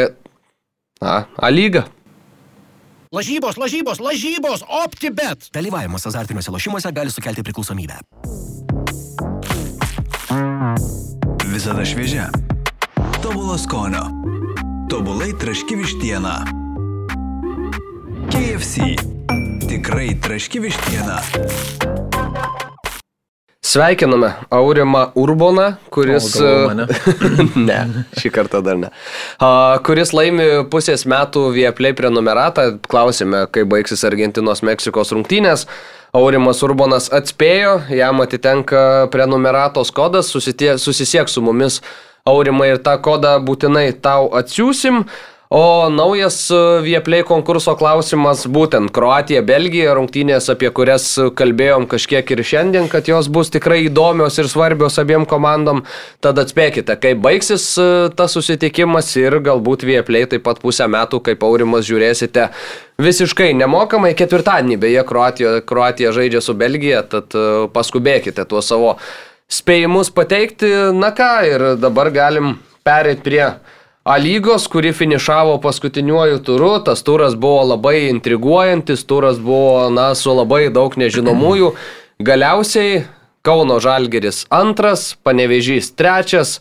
na, 1.04 1.26
A 1.36 1.52
lyga. 1.52 1.86
Lažybos, 3.12 3.58
lažybos, 3.58 4.00
lažybos, 4.00 4.64
OptiBet. 4.86 5.50
Dalyvavimas 5.56 6.06
azartiniuose 6.06 6.54
lošimuose 6.54 6.92
gali 6.96 7.12
sukelti 7.12 7.44
priklausomybę. 7.44 8.00
Visada 11.50 11.82
šviežia. 11.86 12.30
Tobulo 13.24 13.58
skonio. 13.58 14.06
Tobulai 14.90 15.34
traški 15.34 15.76
vištiena. 15.76 16.46
KFC. 18.30 18.94
Tikrai 19.70 20.14
traški 20.22 20.62
vištiena. 20.62 21.18
Sveikiname 23.70 24.34
Aurimą 24.50 25.12
Urboną, 25.16 25.74
kuris... 25.90 26.42
O, 26.42 26.74
ne? 27.70 27.78
šį 28.18 28.32
kartą 28.34 28.64
dar 28.66 28.80
ne. 28.82 28.90
A, 29.38 29.78
kuris 29.86 30.10
laimi 30.18 30.48
pusės 30.74 31.06
metų 31.06 31.52
Vieplay 31.54 31.94
prenumeratą. 31.94 32.66
Klausime, 32.90 33.44
kaip 33.54 33.70
baigsis 33.70 34.02
Argentinos 34.10 34.64
Meksikos 34.66 35.14
rungtynės. 35.14 35.68
Aurimas 36.18 36.64
Urbonas 36.66 37.12
atspėjo, 37.14 37.76
jam 37.94 38.26
atitenka 38.26 39.06
prenumeratos 39.14 39.94
kodas, 39.94 40.34
susitie, 40.34 40.72
susisiek 40.82 41.30
su 41.30 41.46
mumis 41.46 41.78
Aurimai 42.26 42.72
ir 42.72 42.82
tą 42.82 42.98
kodą 43.06 43.36
būtinai 43.46 43.92
tau 44.02 44.32
atsiūsim. 44.42 45.04
O 45.52 45.90
naujas 45.90 46.52
e, 46.52 46.56
Vieplay 46.86 47.24
konkurso 47.26 47.74
klausimas 47.74 48.44
būtent 48.46 48.92
Kroatija, 48.94 49.42
Belgija, 49.42 49.96
rungtynės, 49.98 50.46
apie 50.54 50.70
kurias 50.70 51.08
kalbėjom 51.18 51.88
kažkiek 51.90 52.30
ir 52.36 52.44
šiandien, 52.46 52.86
kad 52.92 53.10
jos 53.10 53.26
bus 53.34 53.50
tikrai 53.50 53.80
įdomios 53.88 54.38
ir 54.38 54.46
svarbios 54.46 55.00
abiem 55.02 55.26
komandom. 55.26 55.82
Tad 56.22 56.38
atspėkite, 56.44 56.94
kaip 57.02 57.24
baigsis 57.24 57.66
e, 57.82 57.88
tas 58.14 58.38
susitikimas 58.38 59.10
ir 59.18 59.40
galbūt 59.48 59.88
Vieplay 59.90 60.30
taip 60.30 60.46
pat 60.46 60.62
pusę 60.62 60.86
metų, 60.86 61.24
kaip 61.26 61.42
Aurimas 61.50 61.90
žiūrėsite 61.90 62.46
visiškai 63.02 63.50
nemokamai. 63.58 64.14
Ketvirtadienį 64.22 64.78
beje 64.86 65.08
Kroatija, 65.10 65.56
Kroatija 65.66 66.14
žaidžia 66.14 66.44
su 66.46 66.54
Belgija, 66.62 67.02
tad 67.10 67.34
e, 67.34 67.48
paskubėkite 67.74 68.46
tuos 68.46 68.70
savo 68.70 69.00
spėjimus 69.50 70.14
pateikti. 70.14 70.70
Na 70.94 71.10
ką, 71.10 71.34
ir 71.50 71.68
dabar 71.82 72.14
galim 72.14 72.60
perėti 72.86 73.26
prie 73.26 73.44
A 74.10 74.18
lygos, 74.18 74.64
kuri 74.68 74.90
finišavo 74.94 75.60
paskutiniuoju 75.62 76.40
turu, 76.42 76.70
tas 76.84 77.04
turas 77.06 77.36
buvo 77.36 77.64
labai 77.64 78.08
intriguojantis, 78.10 79.04
turas 79.06 79.38
buvo, 79.40 79.90
na, 79.94 80.16
su 80.18 80.34
labai 80.34 80.72
daug 80.74 80.96
nežinomųjų. 80.98 81.68
Galiausiai 82.26 83.04
Kauno 83.46 83.78
Žalgeris 83.78 84.48
antras, 84.50 85.12
Panevežys 85.22 85.92
trečias, 85.94 86.56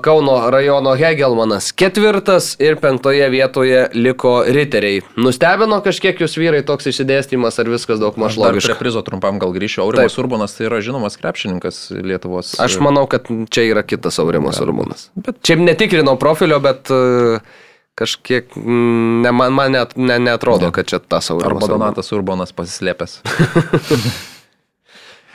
Kauno 0.00 0.50
rajono 0.50 0.94
Hegelmanas 0.94 1.72
ketvirtas 1.72 2.56
ir 2.62 2.76
penktoje 2.78 3.26
vietoje 3.28 3.88
liko 3.94 4.44
riteriai. 4.46 5.00
Nustebino 5.18 5.80
kažkiek 5.82 6.22
jūs 6.22 6.36
vyrai 6.38 6.60
toks 6.62 6.86
išsidėstymas 6.92 7.58
ar 7.58 7.72
viskas 7.72 7.98
daug 7.98 8.14
maž 8.22 8.38
logiška? 8.38 8.76
Prie 8.76 8.78
prizo 8.84 9.02
trumpam 9.02 9.42
gal 9.42 9.50
grįšiu. 9.56 9.82
Aurimas 9.82 10.14
Taip. 10.14 10.22
Urbanas 10.22 10.54
tai 10.54 10.68
yra 10.68 10.78
žinomas 10.78 11.18
krepšininkas 11.18 11.88
Lietuvos. 11.90 12.54
Aš 12.62 12.78
manau, 12.86 13.08
kad 13.10 13.26
čia 13.50 13.66
yra 13.66 13.82
kitas 13.82 14.22
Aurimas 14.22 14.62
ja. 14.62 14.68
Urbanas. 14.68 15.08
Bet 15.18 15.42
čia 15.42 15.58
netikrinau 15.58 16.14
profilio, 16.22 16.62
bet 16.62 16.94
uh, 16.94 17.42
kažkiek 17.98 18.54
ne, 18.62 19.32
man, 19.34 19.58
man 19.58 19.74
net, 19.74 19.98
ne, 19.98 20.22
netrodo, 20.22 20.70
ne. 20.70 20.76
kad 20.78 20.86
čia 20.86 21.02
tas 21.02 21.34
Aurimas. 21.34 21.66
Arba 21.66 21.74
Donatas 21.74 22.14
Urbanas 22.14 22.54
pasislėpęs. 22.54 23.24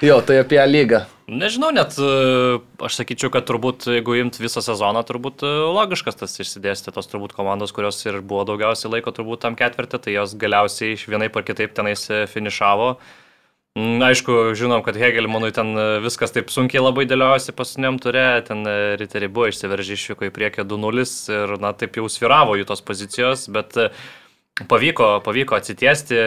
jo, 0.02 0.20
tai 0.22 0.42
apie 0.44 0.60
lygą. 0.68 1.06
Nežinau, 1.28 1.74
net 1.76 1.98
e, 2.00 2.08
aš 2.88 3.02
sakyčiau, 3.02 3.28
kad 3.34 3.44
turbūt, 3.50 3.90
jeigu 3.92 4.14
imt 4.16 4.38
visą 4.40 4.62
sezoną, 4.64 5.02
turbūt 5.04 5.44
e, 5.44 5.50
logiškas 5.76 6.16
tas 6.22 6.38
išsidėstė 6.40 6.94
tos 6.96 7.10
turbūt 7.12 7.34
komandos, 7.36 7.74
kurios 7.76 8.00
ir 8.06 8.22
buvo 8.24 8.46
daugiausiai 8.48 8.94
laiko 8.94 9.12
turbūt 9.12 9.44
tam 9.44 9.58
ketvirtį, 9.60 10.00
tai 10.06 10.14
jos 10.16 10.38
galiausiai 10.40 10.96
vienaip 10.96 11.36
ar 11.36 11.44
kitaip 11.50 11.76
tenais 11.76 12.06
e, 12.08 12.22
finišavo. 12.32 12.94
Mm, 13.76 14.06
Aišku, 14.08 14.38
žinom, 14.56 14.86
kad 14.86 14.96
Hegelmanui 14.96 15.52
ten 15.52 15.76
viskas 16.06 16.32
taip 16.32 16.48
sunkiai 16.54 16.86
labai 16.86 17.04
dėliojasi 17.12 17.58
paskutiniam 17.60 18.00
turė, 18.00 18.40
ten 18.48 18.64
riteriai 19.04 19.28
buvo 19.28 19.52
išsiveržę 19.52 20.00
išvyko 20.00 20.30
į 20.30 20.34
priekį 20.40 20.64
2-0 20.64 21.08
ir, 21.36 21.58
na, 21.60 21.76
taip 21.76 22.00
jau 22.00 22.08
sviravo 22.08 22.56
jų 22.56 22.70
tos 22.72 22.86
pozicijos, 22.88 23.50
bet 23.52 23.76
e, 23.76 23.92
pavyko, 24.66 25.08
pavyko 25.26 25.58
atsitiesti, 25.58 26.18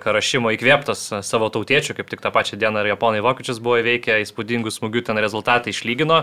Karašimo 0.00 0.52
įkvėptas 0.54 1.02
savo 1.26 1.50
tautiečių, 1.52 1.96
kaip 1.98 2.08
tik 2.08 2.22
tą 2.24 2.32
pačią 2.32 2.56
dieną 2.60 2.80
ir 2.80 2.92
Japonai 2.94 3.20
Vokiečius 3.24 3.60
buvo 3.64 3.76
įveikę, 3.82 4.16
įspūdingų 4.24 4.72
smūgių 4.72 5.04
ten 5.10 5.20
rezultatai 5.20 5.74
išlygino. 5.74 6.22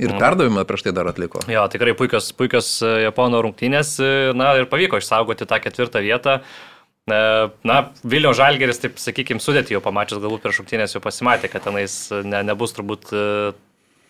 Ir 0.00 0.16
perdavimą 0.16 0.64
prieš 0.68 0.86
tai 0.86 0.94
dar 0.96 1.10
atliko. 1.12 1.44
Jo, 1.52 1.66
tikrai 1.72 1.96
puikios, 1.98 2.30
puikios 2.36 2.70
e, 2.80 2.94
Japono 3.04 3.42
rungtynės, 3.44 3.92
e, 4.00 4.32
na 4.36 4.54
ir 4.56 4.70
pavyko 4.72 5.02
išsaugoti 5.02 5.48
tą 5.48 5.60
ketvirtą 5.66 6.04
vietą. 6.06 6.40
E, 6.40 7.20
Na, 7.66 7.78
Vilnių 8.02 8.32
Žalgeris, 8.34 8.80
taip 8.82 8.96
sakykime, 8.98 9.42
sudėti 9.42 9.76
jau 9.76 9.84
pamačius, 9.84 10.18
galbūt 10.24 10.42
prieš 10.42 10.64
rungtynės 10.64 10.96
jau 10.96 11.04
pasimatė, 11.04 11.52
kad 11.52 11.68
tenais 11.68 12.08
ne, 12.10 12.40
nebus 12.48 12.74
turbūt 12.74 13.12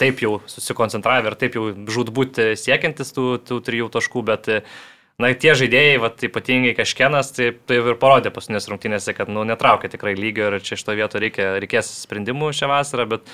taip 0.01 0.21
jau 0.21 0.39
susikoncentravę 0.49 1.33
ir 1.33 1.37
taip 1.41 1.59
jau 1.59 1.71
žudbūt 1.93 2.41
siekiantis 2.61 3.13
tų, 3.17 3.27
tų 3.45 3.61
trijų 3.65 3.91
taškų, 3.93 4.23
bet 4.31 4.49
Na, 5.16 5.30
tie 5.32 5.55
žaidėjai, 5.56 5.97
vat, 6.02 6.20
ypatingai 6.28 6.74
kažkienas, 6.76 7.30
tai, 7.32 7.48
tai 7.64 7.78
ir 7.80 7.94
parodė 8.01 8.28
paskutinės 8.34 8.66
rungtynėse, 8.68 9.14
kad, 9.16 9.30
nu, 9.32 9.47
netraukia 9.48 9.88
tikrai 9.88 10.12
lygio 10.18 10.51
ir 10.51 10.64
čia 10.64 10.76
šito 10.76 10.93
vieto 10.98 11.20
reikia, 11.22 11.55
reikės 11.62 11.88
sprendimų 12.02 12.51
šią 12.59 12.68
vasarą, 12.68 13.06
bet 13.14 13.30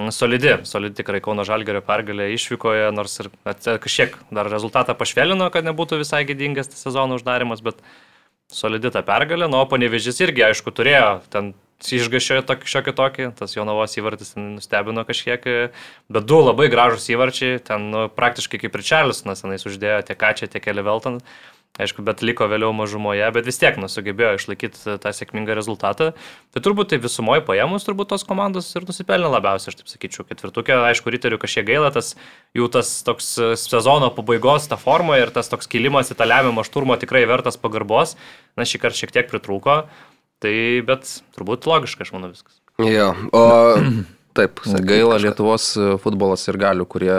mm, 0.00 0.08
solidi, 0.16 0.54
solidi 0.64 1.02
tikrai 1.02 1.20
Kauno 1.20 1.44
Žalgerio 1.44 1.82
pergalė 1.84 2.30
išvykoje, 2.38 2.88
nors 2.96 3.18
ir 3.20 3.28
at- 3.44 3.68
kažkiek 3.84 4.16
dar 4.32 4.48
rezultatą 4.48 4.96
pašvelino, 4.96 5.50
kad 5.52 5.68
nebūtų 5.68 6.00
visai 6.00 6.22
gėdingas 6.24 6.72
sezono 6.80 7.20
uždarimas, 7.20 7.60
bet 7.68 7.84
solidi 8.48 8.88
ta 8.88 9.04
pergalė, 9.04 9.50
nu, 9.52 9.60
o 9.60 9.68
panevežys 9.68 10.24
irgi, 10.24 10.48
aišku, 10.48 10.72
turėjo 10.72 11.18
ten 11.28 11.52
išgašėjo 11.84 12.42
tokį 12.48 12.70
šiokį 12.70 12.94
tokį, 12.98 13.28
tas 13.38 13.56
Jonavos 13.56 13.96
įvartis 13.96 14.34
nustebino 14.36 15.04
kažkiek, 15.08 15.46
bet 16.12 16.28
du 16.28 16.40
labai 16.42 16.68
gražus 16.72 17.08
įvarčiai, 17.12 17.62
ten 17.64 17.88
nu, 17.94 18.08
praktiškai 18.12 18.60
kaip 18.60 18.76
ir 18.76 18.86
Čarlisonas 18.90 19.44
tenais 19.44 19.64
uždėjo 19.66 20.02
tiek 20.08 20.20
Kačią, 20.20 20.50
tiek 20.52 20.68
Elivelton. 20.72 21.20
Aišku, 21.78 22.02
bet 22.02 22.18
liko 22.26 22.48
vėliau 22.50 22.72
mažumoje, 22.74 23.22
bet 23.32 23.46
vis 23.46 23.60
tiek 23.60 23.76
nusugebėjo 23.78 24.34
išlaikyti 24.36 24.96
tą 25.00 25.12
sėkmingą 25.14 25.54
rezultatą. 25.54 26.10
Tai 26.50 26.62
turbūt 26.66 26.90
tai 26.90 26.98
visumoje 27.00 27.44
paėmus, 27.46 27.86
turbūt 27.86 28.10
tos 28.10 28.26
komandos 28.26 28.68
ir 28.74 28.84
nusipelnė 28.88 29.30
labiausiai, 29.30 29.70
aš 29.70 29.78
taip 29.78 29.92
sakyčiau. 29.92 30.26
Ketvirtukė, 30.28 30.74
aišku, 30.90 31.14
riterių 31.14 31.38
kažkiek 31.40 31.68
gaila, 31.70 31.92
tas 31.94 32.16
jų 32.58 32.66
tas 32.74 32.90
toks 33.06 33.30
sezono 33.62 34.10
pabaigos, 34.12 34.66
ta 34.68 34.76
forma 34.82 35.22
ir 35.22 35.30
tas 35.32 35.48
toks 35.48 35.70
kilimas 35.70 36.10
į 36.10 36.18
tą 36.18 36.26
lemiamą 36.28 36.66
šturmo 36.66 36.98
tikrai 37.00 37.22
vertas 37.30 37.56
pagarbos. 37.60 38.18
Na, 38.58 38.66
šį 38.66 38.82
kartą 38.82 39.04
šiek 39.04 39.14
tiek 39.14 39.30
pritrūko. 39.30 39.84
Tai, 40.40 40.54
bet 40.88 41.10
turbūt 41.36 41.68
logiška, 41.68 42.06
aš 42.06 42.14
manau, 42.14 42.32
viskas. 42.32 42.56
Jo, 42.80 43.12
o 43.36 43.44
taip, 44.38 44.62
Gaila 44.64 45.18
kažką. 45.18 45.24
Lietuvos 45.26 45.66
e, 45.76 45.88
futbolas 46.00 46.46
ir 46.48 46.56
galių, 46.60 46.86
kurie 46.88 47.16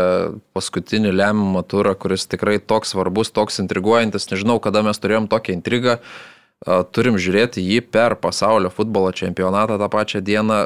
paskutinį 0.57 1.13
lemiamą 1.13 1.61
turą, 1.69 1.93
kuris 1.99 2.25
tikrai 2.31 2.57
toks 2.57 2.95
svarbus, 2.95 3.33
toks 3.35 3.61
intriguojantis, 3.61 4.29
nežinau, 4.31 4.57
kada 4.63 4.81
mes 4.85 4.97
turėjom 5.01 5.29
tokią 5.29 5.57
intrigą, 5.59 5.99
a, 6.01 6.81
turim 6.89 7.19
žiūrėti 7.21 7.61
jį 7.61 7.83
per 7.93 8.17
pasaulio 8.21 8.73
futbolo 8.73 9.13
čempionatą 9.13 9.77
tą 9.77 9.91
pačią 9.93 10.23
dieną, 10.25 10.63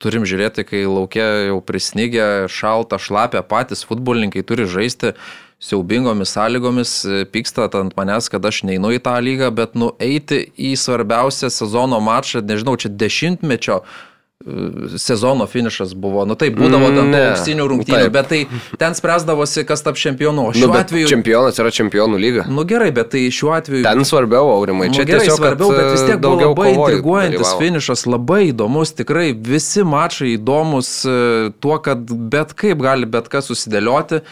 turim 0.00 0.24
žiūrėti, 0.28 0.64
kai 0.64 0.86
laukia 0.88 1.26
jau 1.50 1.60
prisnygę, 1.60 2.48
šalta, 2.48 3.00
šlapia, 3.02 3.42
patys 3.44 3.84
futbolininkai 3.88 4.46
turi 4.46 4.64
žaisti 4.70 5.12
siaubingomis 5.60 6.28
sąlygomis, 6.36 7.04
e, 7.04 7.24
pyksta 7.26 7.68
ant 7.80 7.96
manęs, 7.98 8.28
kad 8.30 8.44
aš 8.46 8.62
neinu 8.68 8.92
į 8.94 9.00
tą 9.02 9.16
lygą, 9.18 9.50
bet 9.54 9.74
nueiti 9.74 10.44
į 10.54 10.76
svarbiausią 10.78 11.50
sezono 11.50 11.98
mačą, 12.00 12.44
nežinau, 12.46 12.76
čia 12.78 12.88
dešimtmečio 12.94 13.80
e, 13.82 14.98
sezono 15.02 15.48
finišas 15.50 15.96
buvo. 15.98 16.22
Nu 16.30 16.36
tai 16.38 16.52
būdavo 16.54 16.92
ten 16.94 17.08
Mm, 17.10 17.16
auksinių 17.32 17.64
rungtynių, 17.72 18.04
taip. 18.04 18.12
bet 18.14 18.28
tai 18.30 18.38
ten 18.78 18.94
spręsdavosi, 18.94 19.64
kas 19.66 19.82
tap 19.82 19.98
čempionu. 19.98 20.44
O 20.46 20.52
Nu, 20.52 20.60
šiuo 20.60 20.68
bet 20.76 20.84
atveju... 20.86 21.08
čempionas 21.10 21.58
yra 21.58 21.72
čempionų 21.74 22.20
lyga. 22.22 22.44
Nu 22.46 22.62
gerai, 22.62 22.92
bet 22.94 23.10
tai 23.16 23.24
šiuo 23.34 23.50
atveju... 23.56 23.82
Ten 23.82 24.04
svarbiau, 24.06 24.52
Aurimai. 24.54 24.92
Nu, 24.92 24.94
Čia 24.94 25.08
gerai, 25.10 25.24
tiesiog 25.26 25.40
svarbiau, 25.42 25.72
bet 25.74 25.90
vis 25.96 26.04
tiek 26.06 26.20
buvo 26.22 26.52
labai 26.52 26.68
intriguojantis 26.76 27.50
finišas, 27.58 28.06
labai 28.06 28.44
įdomus, 28.52 28.94
tikrai 28.94 29.32
visi 29.34 29.82
mačai 29.82 30.36
įdomus 30.36 30.92
e, 31.02 31.50
tuo, 31.58 31.80
kad 31.82 32.06
bet 32.06 32.54
kaip 32.54 32.78
gali 32.86 33.10
bet 33.10 33.26
kas 33.34 33.50
susidėlioti 33.50 34.22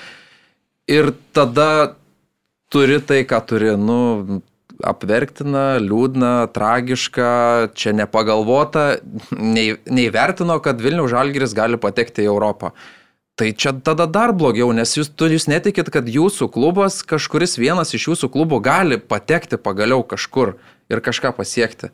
ir 0.91 1.13
tada 1.37 1.97
turi 2.73 3.01
tai, 3.01 3.23
ką 3.29 3.41
turi, 3.47 3.73
nu, 3.79 4.43
apverktina, 4.85 5.79
liūdna, 5.81 6.49
tragiška, 6.53 7.31
čia 7.79 7.95
nepagalvota, 7.97 8.99
nei- 9.33 9.79
neįvertino, 9.89 10.59
kad 10.63 10.83
Vilnių 10.83 11.09
Žalgiris 11.09 11.57
gali 11.57 11.81
patekti 11.81 12.27
į 12.27 12.31
Europą. 12.31 12.73
Tai 13.37 13.51
čia 13.53 13.75
tada 13.85 14.07
dar 14.09 14.33
blogiau, 14.33 14.71
nes 14.73 14.95
jūs, 14.97 15.11
jūs 15.13 15.45
netikit, 15.53 15.91
kad 15.93 16.07
jūsų 16.09 16.49
klubas, 16.53 17.03
kažkuris 17.05 17.59
vienas 17.61 17.93
iš 17.93 18.09
jūsų 18.09 18.31
klubų 18.33 18.63
gali 18.65 18.97
patekti 18.97 19.59
pagaliau 19.61 20.01
kažkur 20.09 20.55
ir 20.89 21.03
kažką 21.05 21.35
pasiekti. 21.37 21.91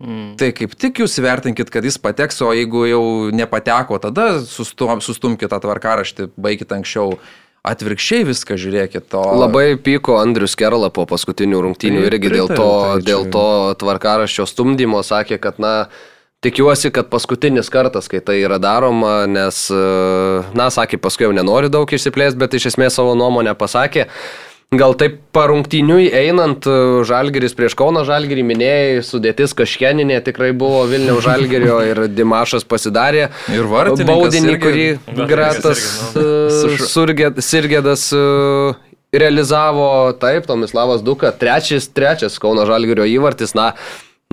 Mm. 0.00 0.36
Tai 0.40 0.48
kaip 0.56 0.72
tik 0.76 1.00
jūs 1.00 1.16
vertinkit, 1.20 1.68
kad 1.72 1.84
jis 1.84 1.96
pateks, 2.00 2.40
o 2.44 2.52
jeigu 2.52 2.84
jau 2.88 3.04
nepateko, 3.32 3.96
tada 4.00 4.40
sustum, 4.44 5.00
sustumkite 5.04 5.52
tą 5.52 5.60
tvarkaraštį, 5.64 6.30
baigit 6.36 6.72
anksčiau. 6.72 7.18
Atvirkščiai 7.66 8.26
viską 8.28 8.56
žiūrėkit. 8.62 9.14
O... 9.18 9.22
Labai 9.40 9.74
pyko 9.82 10.20
Andrius 10.20 10.54
Kerla 10.58 10.92
po 10.94 11.06
paskutinių 11.10 11.64
rungtynių 11.64 12.02
Tai 12.04 12.10
irgi 12.10 12.30
dėl 12.30 12.50
pritariu, 12.50 12.60
to, 12.60 12.68
tai 12.86 13.06
dėl 13.08 13.24
to 13.34 13.46
tvarkaraščio 13.82 14.46
stumdymo, 14.46 15.02
sakė, 15.06 15.40
kad 15.42 15.58
na, 15.62 15.72
tikiuosi, 16.46 16.92
kad 16.94 17.10
paskutinis 17.10 17.70
kartas, 17.72 18.06
kai 18.12 18.22
tai 18.22 18.38
yra 18.44 18.60
daroma, 18.62 19.24
nes, 19.30 19.64
e, 19.74 19.84
na, 20.58 20.68
sakė, 20.70 21.00
paskui 21.02 21.26
jau 21.26 21.34
nenori 21.34 21.72
daug 21.72 21.90
išsiplėsti, 21.90 22.38
bet 22.38 22.54
iš 22.54 22.70
esmės 22.72 22.98
savo 23.00 23.16
nuomonę 23.18 23.56
pasakė. 23.58 24.06
Gal 24.74 24.96
taip 24.98 25.20
parungtiniui 25.30 26.08
einant, 26.10 26.64
e, 26.66 27.02
Žalgeris 27.06 27.52
prieš 27.54 27.76
Kauno 27.78 28.00
Žalgerį 28.06 28.42
minėjai, 28.48 28.96
sudėtis 29.06 29.54
kažkeninė 29.54 30.18
tikrai 30.26 30.48
buvo 30.58 30.80
Vilniaus 30.90 31.22
Žalgerio 31.22 31.76
ir 31.90 32.00
Dimašas 32.10 32.66
pasidarė. 32.66 33.28
Ir 33.54 33.68
vartininkas 33.70 34.10
baudinį, 34.10 34.56
kurį 34.64 34.88
Gratas 35.30 35.84
irgi, 36.18 37.30
e, 37.30 37.46
Sirgėdas 37.46 38.08
e, 38.10 38.24
realizavo, 39.14 39.86
taip, 40.18 40.50
Tomislavas 40.50 41.06
Duka, 41.06 41.30
trečias, 41.30 41.86
trečias 41.86 42.40
Kauno 42.42 42.66
Žalgerio 42.66 43.06
įvartis, 43.06 43.54
na, 43.54 43.70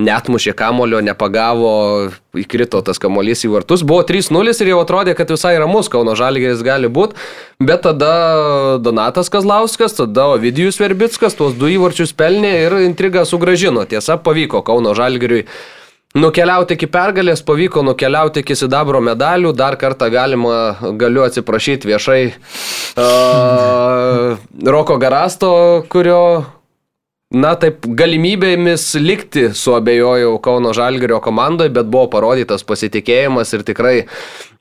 netmušė 0.01 0.55
kamulio, 0.57 1.03
nepagavo, 1.05 2.09
įkrito 2.37 2.81
tas 2.81 2.97
kamuolys 3.01 3.45
į 3.45 3.51
vartus. 3.53 3.83
Buvo 3.85 4.01
3-0 4.09 4.55
ir 4.65 4.71
jau 4.71 4.79
atrodė, 4.81 5.13
kad 5.17 5.29
visai 5.29 5.53
ramus 5.61 5.91
Kauno 5.93 6.15
Žalgeris 6.17 6.63
gali 6.65 6.89
būti, 6.89 7.13
bet 7.61 7.85
tada 7.85 8.79
Donatas 8.81 9.29
Kazlauskas, 9.29 9.93
tada 9.99 10.31
Ovidijus 10.33 10.81
Verbickas 10.81 11.37
tuos 11.37 11.53
du 11.53 11.69
įvarčius 11.69 12.15
pelnė 12.17 12.55
ir 12.65 12.79
intrigą 12.87 13.21
sugražino. 13.29 13.85
Tiesa, 13.85 14.17
pavyko 14.17 14.63
Kauno 14.65 14.97
Žalgeriui 14.97 15.45
Nukeliauti 16.13 16.75
iki 16.77 16.85
pergalės, 16.93 17.41
pavyko 17.41 17.81
nukeliauti 17.81 18.43
iki 18.43 18.53
sidabro 18.53 18.99
medalių, 19.01 19.49
dar 19.57 19.73
kartą 19.81 20.11
galima, 20.13 20.77
galiu 21.01 21.23
atsiprašyti 21.25 21.89
viešai 21.89 22.19
uh, 23.01 24.37
Roko 24.61 24.99
Garasto, 25.01 25.49
kurio, 25.89 26.45
na 27.33 27.53
taip, 27.59 27.85
galimybėmis 27.97 28.85
likti 29.01 29.47
suabejojau 29.57 30.35
Kauno 30.43 30.73
Žalgerio 30.75 31.19
komandoje, 31.23 31.73
bet 31.73 31.89
buvo 31.89 32.07
parodytas 32.13 32.65
pasitikėjimas 32.67 33.53
ir 33.57 33.65
tikrai 33.65 33.95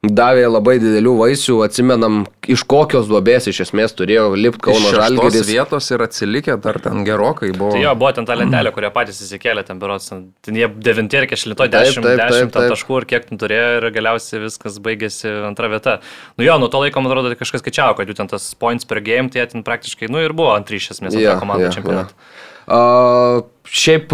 davė 0.03 0.49
labai 0.51 0.81
didelių 0.83 1.13
vaisių, 1.21 1.61
atsimenam, 1.63 2.25
iš 2.51 2.65
kokios 2.67 3.07
duobės 3.07 3.47
iš 3.53 3.61
esmės 3.69 3.95
turėjo 3.95 4.33
lipti 4.35 4.65
Kauno 4.67 4.91
Žalgeris. 4.91 5.47
vietos 5.47 5.91
ir 5.95 6.03
atsilikę 6.03 6.57
dar 6.59 6.81
ten 6.83 7.05
gerokai 7.07 7.53
buvo. 7.55 7.71
Tai 7.77 7.85
jo, 7.85 7.93
buvo 8.01 8.11
ten 8.17 8.27
ta 8.27 8.35
lentelė, 8.35 8.73
kurią 8.75 8.91
patys 8.91 9.23
įsikėlė, 9.23 9.63
ten 9.69 9.79
berots, 9.79 10.11
ten 10.11 10.59
jie 10.59 10.67
devinti 10.67 11.21
ir 11.21 11.29
kešlinto 11.31 11.63
Taip, 11.63 11.71
10, 11.71 12.03
taip, 12.03 12.19
taip, 12.19 12.35
10 12.35 12.51
ten 12.51 12.51
taip. 12.57 12.75
taškų 12.75 12.99
ir 12.99 13.09
kiek 13.15 13.31
ten 13.31 13.43
turėjo 13.45 13.71
ir 13.79 13.89
galiausiai 13.95 14.43
viskas 14.43 14.83
baigėsi 14.83 15.31
antra 15.47 15.71
vieta. 15.71 16.01
Nu 16.35 16.51
jo, 16.51 16.59
nuo 16.59 16.67
to 16.73 16.83
laiko, 16.83 16.99
man 16.99 17.15
atrodo, 17.15 17.31
kažkas 17.39 17.63
skaičiavo, 17.63 17.95
kad 18.01 18.11
jų 18.11 18.19
ten 18.19 18.33
tas 18.35 18.51
points 18.59 18.89
per 18.91 18.99
game, 19.07 19.31
tai 19.31 19.45
jie 19.45 19.53
ten 19.55 19.63
praktiškai, 19.63 20.11
nu 20.11 20.19
ir 20.19 20.35
buvo 20.35 20.51
antry 20.57 20.83
iš 20.83 20.97
esmės 20.97 21.15
antra 21.15 21.39
komanda 21.39 21.71
čempionate. 21.71 22.19
A, 22.67 23.43
šiaip 23.73 24.13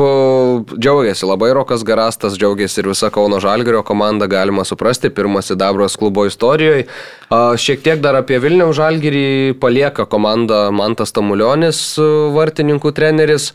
džiaugiasi 0.78 1.26
labai 1.26 1.51
Rokas 1.56 1.82
Garastas, 1.85 2.36
džiaugiasi 2.39 2.80
ir 2.80 2.89
visa 2.93 3.10
Kauno 3.10 3.40
Žalgerio 3.43 3.82
komanda, 3.82 4.28
galima 4.30 4.62
suprasti, 4.64 5.10
pirmas 5.10 5.51
įdabros 5.51 5.98
klubo 5.98 6.26
istorijoje. 6.28 6.86
Šiek 7.59 7.82
tiek 7.82 8.05
dar 8.05 8.20
apie 8.20 8.39
Vilniaus 8.43 8.78
Žalgerį 8.78 9.59
palieka 9.59 10.06
komanda 10.06 10.68
Mantas 10.70 11.12
Tamulionis, 11.16 11.82
a, 11.98 12.06
vartininkų 12.36 12.94
treneris. 12.94 13.51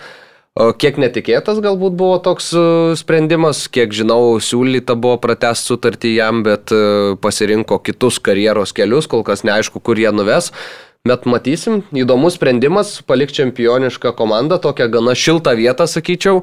Kiek 0.54 1.00
netikėtas 1.02 1.58
galbūt 1.64 1.96
buvo 1.98 2.20
toks 2.22 2.52
a, 2.54 2.68
sprendimas, 3.00 3.66
kiek 3.72 3.96
žinau, 3.96 4.36
siūlyta 4.44 5.00
buvo 5.00 5.18
pratesti 5.24 5.72
sutartį 5.72 6.18
jam, 6.20 6.44
bet 6.46 6.76
a, 6.76 7.16
pasirinko 7.24 7.80
kitus 7.82 8.20
karjeros 8.20 8.76
kelius, 8.76 9.08
kol 9.08 9.24
kas 9.26 9.48
neaišku, 9.48 9.80
kur 9.80 9.98
jie 9.98 10.12
nuves. 10.14 10.52
Bet 11.04 11.26
matysim, 11.28 11.82
įdomus 11.92 12.38
sprendimas, 12.38 13.02
palik 13.04 13.34
čempionišką 13.36 14.14
komandą, 14.16 14.56
tokią 14.64 14.86
gana 14.88 15.12
šiltą 15.20 15.52
vietą, 15.60 15.84
sakyčiau. 15.84 16.38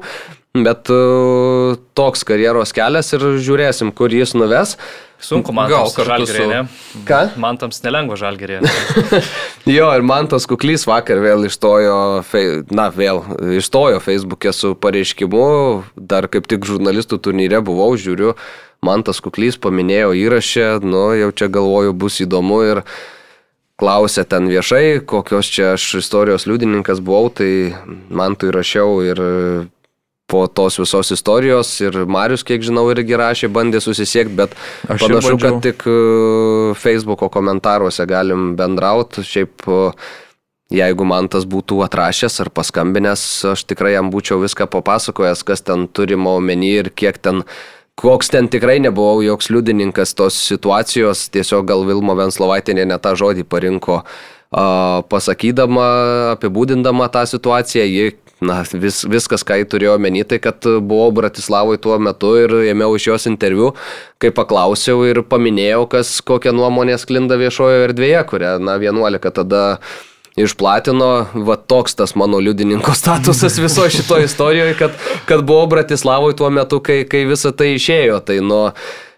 Bet 0.53 0.91
uh, 0.93 1.79
toks 1.97 2.21
karjeros 2.29 2.69
kelias 2.77 3.07
ir 3.17 3.23
žiūrėsim, 3.41 3.89
kur 3.97 4.13
jis 4.13 4.35
nuves. 4.37 4.75
Sunku 5.17 5.49
man 5.57 5.65
Gal 5.71 5.89
tam 5.95 6.05
žalgerį, 6.11 6.43
su- 6.43 6.49
ne? 6.51 6.59
Ką? 7.09 7.21
Man 7.41 7.57
tam 7.57 7.73
nelengva 7.73 8.19
žalgerį. 8.21 8.59
Jo, 9.77 9.87
ir 9.97 10.05
man 10.05 10.29
tas 10.29 10.45
kuklys 10.45 10.85
vakar 10.85 11.17
vėl 11.25 11.47
išstojo, 11.49 11.95
fei- 12.29 12.61
na, 12.69 12.91
vėl 12.93 13.23
išstojo 13.57 13.97
Facebook'e 14.05 14.53
su 14.53 14.75
pareiškimu, 14.77 15.41
dar 15.97 16.27
kaip 16.29 16.45
tik 16.49 16.69
žurnalistų 16.69 17.17
turnyre 17.17 17.63
buvau, 17.65 17.95
žiūriu, 17.97 18.35
man 18.85 19.01
tas 19.09 19.17
kuklys 19.25 19.57
paminėjo 19.57 20.13
įrašę, 20.21 20.69
nu, 20.85 21.07
jau 21.17 21.31
čia 21.33 21.49
galvoju, 21.49 21.97
bus 21.97 22.21
įdomu 22.21 22.61
ir 22.75 22.83
klausė 23.81 24.25
ten 24.29 24.47
viešai, 24.51 25.01
kokios 25.09 25.49
čia 25.49 25.73
aš 25.75 25.87
istorijos 26.03 26.45
liudininkas 26.49 27.01
buvau, 27.01 27.31
tai 27.33 27.73
man 28.13 28.37
tai 28.37 28.53
rašiau 28.53 28.99
ir 29.05 29.21
po 30.31 30.47
tos 30.47 30.79
visos 30.79 31.11
istorijos 31.11 31.73
ir 31.83 31.97
Marius, 32.07 32.45
kiek 32.47 32.63
žinau, 32.63 32.85
irgi 32.93 33.17
rašė, 33.19 33.49
bandė 33.51 33.81
susisiekti, 33.83 34.37
bet 34.37 34.55
Aš 34.87 35.03
panašu, 35.03 35.35
kad 35.41 35.59
tik 35.65 35.83
e, 35.89 35.95
Facebook'o 36.79 37.27
komentaruose 37.33 38.05
galim 38.07 38.53
bendrauti. 38.59 39.25
Šiaip, 39.27 39.67
e, 39.67 39.81
jeigu 40.77 41.07
man 41.07 41.27
tas 41.33 41.43
būtų 41.43 41.81
atrašęs 41.87 42.39
ar 42.45 42.51
paskambinęs, 42.55 43.25
aš 43.51 43.65
tikrai 43.67 43.97
jam 43.97 44.13
būčiau 44.13 44.39
viską 44.45 44.69
papasakojęs, 44.71 45.43
kas 45.47 45.67
ten 45.67 45.89
turima 45.91 46.37
omeny 46.39 46.71
ir 46.77 46.93
kiek 46.95 47.19
ten, 47.19 47.43
koks 48.01 48.33
ten 48.33 48.49
tikrai 48.51 48.79
nebuvau 48.83 49.21
joks 49.25 49.51
liudininkas 49.53 50.15
tos 50.17 50.37
situacijos, 50.49 51.27
tiesiog 51.33 51.67
gal 51.69 51.85
Vilmo 51.87 52.17
Venslovaitinė 52.17 52.87
ne 52.89 52.99
tą 53.01 53.15
žodį 53.19 53.47
parinko. 53.49 54.01
Pasakydama, 54.51 55.85
apibūdindama 56.33 57.07
tą 57.13 57.23
situaciją, 57.29 57.85
ji 57.87 58.09
Na, 58.41 58.63
vis, 58.65 59.03
viskas, 59.05 59.43
ką 59.45 59.59
jį 59.59 59.65
turėjo 59.69 59.91
omeny, 59.99 60.23
tai 60.25 60.39
kad 60.41 60.65
buvau 60.65 61.11
Bratislavoje 61.13 61.77
tuo 61.83 61.99
metu 62.01 62.31
ir 62.41 62.55
ėmiau 62.71 62.95
iš 62.97 63.05
jos 63.11 63.27
interviu, 63.29 63.67
kai 64.17 64.31
paklausiau 64.33 65.03
ir 65.05 65.21
paminėjau, 65.29 65.83
kas 65.91 66.15
kokią 66.25 66.49
nuomonę 66.57 66.95
sklinda 66.97 67.37
viešojo 67.37 67.83
erdvėje, 67.85 68.23
kurią, 68.31 68.55
na, 68.65 68.79
11 68.81 69.29
tada 69.37 69.61
išplatino, 70.39 71.11
va 71.47 71.55
toks 71.59 71.95
tas 71.99 72.15
mano 72.15 72.39
liudininko 72.39 72.93
statusas 73.01 73.57
viso 73.59 73.87
šito 73.89 74.19
istorijoje, 74.23 74.73
kad, 74.79 74.91
kad 75.25 75.43
buvau 75.43 75.67
Bratislavoje 75.67 76.35
tuo 76.39 76.49
metu, 76.49 76.79
kai, 76.79 77.03
kai 77.09 77.25
visa 77.29 77.51
tai 77.51 77.73
išėjo. 77.75 78.19
Tai 78.25 78.37
nuo 78.45 78.61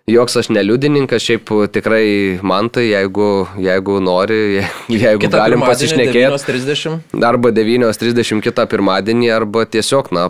joks 0.10 0.36
aš 0.42 0.50
neliudininkas, 0.52 1.24
šiaip 1.24 1.52
tikrai 1.72 2.40
man 2.44 2.68
tai, 2.74 2.90
jeigu, 2.90 3.48
jeigu 3.62 4.00
nori, 4.04 4.40
jeigu 4.90 5.22
Kita 5.28 5.44
galim 5.46 5.64
pasišnekėti. 5.64 6.26
9:30. 6.34 7.22
Arba 7.24 7.54
9.30 7.56 8.42
kitą 8.44 8.66
pirmadienį, 8.74 9.30
arba 9.38 9.64
tiesiog, 9.70 10.10
na, 10.16 10.28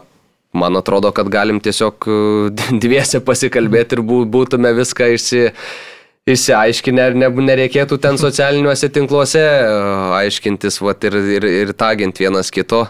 man 0.53 0.77
atrodo, 0.77 1.09
kad 1.15 1.31
galim 1.33 1.63
tiesiog 1.63 2.05
dviese 2.83 3.23
pasikalbėti 3.25 3.97
ir 3.97 4.03
bū- 4.05 4.27
būtume 4.29 4.75
viską 4.83 5.09
išsi, 5.15 5.47
išsiaiškinę 6.29 7.09
ir 7.09 7.17
ne, 7.19 7.27
nereikėtų 7.49 7.97
ten 8.03 8.17
socialiniuose 8.19 8.89
tinkluose 8.95 9.43
uh, 9.43 10.13
aiškintis 10.21 10.79
vat, 10.83 11.03
ir, 11.09 11.17
ir, 11.37 11.47
ir 11.63 11.73
tagint 11.75 12.19
vienas 12.19 12.51
kito. 12.53 12.85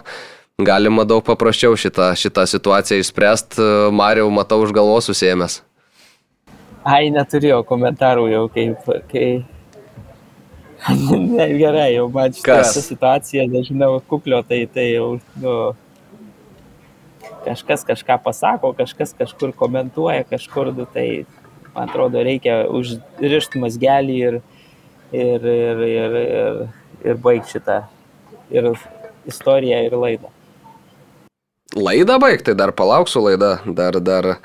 Galima 0.62 1.02
daug 1.02 1.24
paprasčiau 1.26 1.74
šitą, 1.74 2.12
šitą 2.14 2.44
situaciją 2.46 3.02
išspręsti. 3.02 3.64
Mariau, 3.90 4.28
matau, 4.30 4.60
už 4.62 4.70
galvos 4.76 5.08
susėmęs. 5.10 5.64
Ai, 6.86 7.08
neturėjau 7.10 7.64
komentarų 7.66 8.28
jau, 8.30 8.44
kaip, 8.54 8.86
kai... 9.10 9.26
ne, 10.92 11.48
gerai, 11.62 11.88
jau 11.96 12.06
man 12.14 12.36
šitą 12.36 12.60
situaciją, 12.70 13.48
nežinau, 13.50 13.96
kuklio, 14.06 14.44
tai, 14.46 14.60
tai 14.70 14.92
jau, 14.92 15.08
nu, 15.42 15.56
kažkas 17.48 17.82
kažką 17.88 18.20
pasako, 18.22 18.74
kažkas 18.78 19.16
kažkur 19.18 19.56
komentuoja, 19.58 20.22
kažkur, 20.28 20.70
nu, 20.76 20.86
tai, 20.92 21.24
man 21.74 21.88
atrodo, 21.88 22.22
reikia 22.24 22.62
užrišti 22.70 23.60
mazgelį 23.62 24.16
ir, 24.28 24.40
ir, 25.12 25.50
ir, 25.54 25.84
ir, 25.88 26.16
ir, 26.22 26.62
ir 27.04 27.20
baigti 27.22 27.56
šitą, 27.56 27.82
ir 28.54 28.72
istoriją, 29.28 29.82
ir 29.88 29.98
laidą. 29.98 30.32
Laidą 31.74 32.20
baigti, 32.22 32.54
dar 32.54 32.70
palauksiu 32.76 33.24
laidą, 33.24 33.56
dar, 33.66 33.98
dar. 34.00 34.36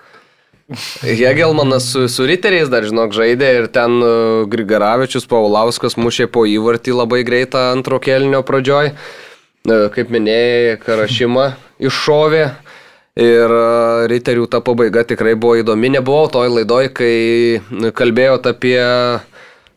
Hegelmanas 1.01 1.87
su, 1.93 2.03
su 2.09 2.25
riteriais 2.29 2.69
dar, 2.69 2.85
žinok, 2.85 3.13
žaidė 3.17 3.47
ir 3.57 3.67
ten 3.73 3.95
uh, 4.05 4.43
Grigaravičius 4.49 5.25
Paulauskas 5.29 5.97
mušė 5.97 6.27
po 6.29 6.45
įvartį 6.45 6.93
labai 6.93 7.23
greitą 7.25 7.71
antro 7.73 7.97
kelnio 8.01 8.43
pradžioj. 8.45 8.93
Uh, 8.93 9.87
Kaip 9.93 10.13
minėjai, 10.13 10.77
Karašima 10.85 11.51
iššovė. 11.81 12.43
Ir 13.19 13.51
uh, 13.51 14.05
riterių 14.11 14.45
ta 14.51 14.61
pabaiga 14.63 15.03
tikrai 15.07 15.33
buvo 15.35 15.57
įdomi. 15.59 15.89
Nebuvau 15.97 16.29
toj 16.31 16.51
laidoj, 16.59 16.91
kai 16.95 17.91
kalbėjot 17.97 18.45
apie 18.51 18.79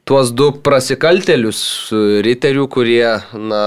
tuos 0.07 0.35
du 0.37 0.51
prasikaltelius 0.63 1.63
uh, 1.91 2.21
riterių, 2.23 2.69
kurie, 2.71 3.07
na, 3.33 3.65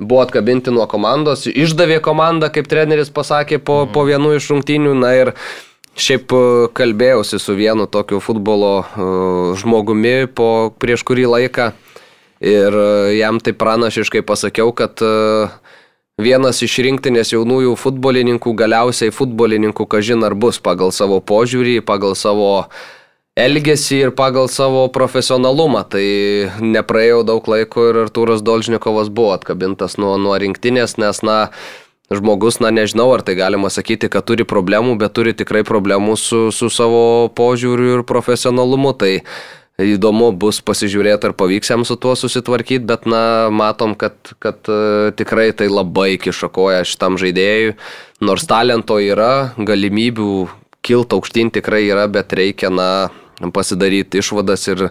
buvo 0.00 0.22
atkabinti 0.24 0.72
nuo 0.72 0.86
komandos, 0.88 1.44
išdavė 1.50 2.00
komandą, 2.04 2.48
kaip 2.52 2.70
treneris 2.70 3.12
pasakė 3.12 3.60
po, 3.60 3.82
po 3.92 4.06
vienų 4.08 4.38
iš 4.38 4.48
rungtynių. 4.54 4.94
Na 5.02 5.12
ir 5.18 5.34
šiaip 6.00 6.32
e, 6.32 6.42
kalbėjausi 6.76 7.40
su 7.42 7.54
vienu 7.58 7.86
tokiu 7.90 8.20
futbolo 8.24 8.72
e, 8.80 9.08
žmogumi 9.60 10.30
po, 10.32 10.72
prieš 10.80 11.04
kurį 11.08 11.26
laiką 11.34 11.70
ir 12.40 12.76
e, 12.80 13.18
jam 13.18 13.40
tai 13.42 13.52
pranašiškai 13.56 14.24
pasakiau, 14.26 14.72
kad 14.76 15.02
e, 15.04 15.12
vienas 16.22 16.62
iš 16.64 16.78
rinktinės 16.86 17.34
jaunųjų 17.34 17.74
futbolininkų 17.80 18.54
galiausiai 18.56 19.12
futbolininkų 19.14 19.86
kažin 19.90 20.24
ar 20.26 20.36
bus 20.38 20.60
pagal 20.62 20.92
savo 20.94 21.20
požiūrį, 21.20 21.80
pagal 21.86 22.16
savo 22.18 22.70
elgesį 23.40 24.00
ir 24.06 24.14
pagal 24.16 24.48
savo 24.52 24.86
profesionalumą. 24.92 25.84
Tai 25.90 26.06
nepraėjo 26.62 27.22
daug 27.28 27.46
laiko 27.48 27.90
ir 27.90 28.02
Artūras 28.06 28.44
Dolžnikovas 28.44 29.12
buvo 29.12 29.34
atkabintas 29.36 29.96
nuo, 30.00 30.16
nuo 30.20 30.36
rinktinės, 30.40 30.98
nes, 31.00 31.22
na, 31.26 31.38
žmogus, 32.10 32.58
na, 32.60 32.72
nežinau, 32.74 33.08
ar 33.14 33.24
tai 33.26 33.36
galima 33.38 33.70
sakyti, 33.70 34.10
kad 34.12 34.26
turi 34.26 34.46
problemų, 34.48 34.98
bet 35.00 35.14
turi 35.16 35.34
tikrai 35.36 35.62
problemų 35.66 36.18
su, 36.18 36.48
su 36.54 36.70
savo 36.72 37.30
požiūriu 37.36 38.00
ir 38.00 38.06
profesionalumu. 38.08 38.92
Tai 38.98 39.14
įdomu 39.84 40.30
bus 40.36 40.60
pasižiūrėti, 40.64 41.30
ar 41.30 41.34
pavyks 41.36 41.72
jam 41.72 41.84
su 41.88 41.96
tuo 42.00 42.14
susitvarkyti, 42.18 42.84
bet, 42.88 43.06
na, 43.08 43.48
matom, 43.54 43.94
kad, 43.98 44.16
kad 44.42 44.68
e, 44.68 45.12
tikrai 45.16 45.50
tai 45.56 45.70
labai 45.70 46.14
kišakoja 46.20 46.84
šitam 46.88 47.18
žaidėjui. 47.20 47.76
Nors 48.24 48.46
talento 48.48 48.98
yra, 49.00 49.52
galimybių 49.56 50.34
kilti 50.84 51.16
aukštyn 51.16 51.52
tikrai 51.54 51.86
yra, 51.88 52.06
bet 52.12 52.32
reikia, 52.36 52.72
na, 52.72 52.90
pasidaryti 53.48 54.20
išvadas 54.20 54.66
ir 54.68 54.90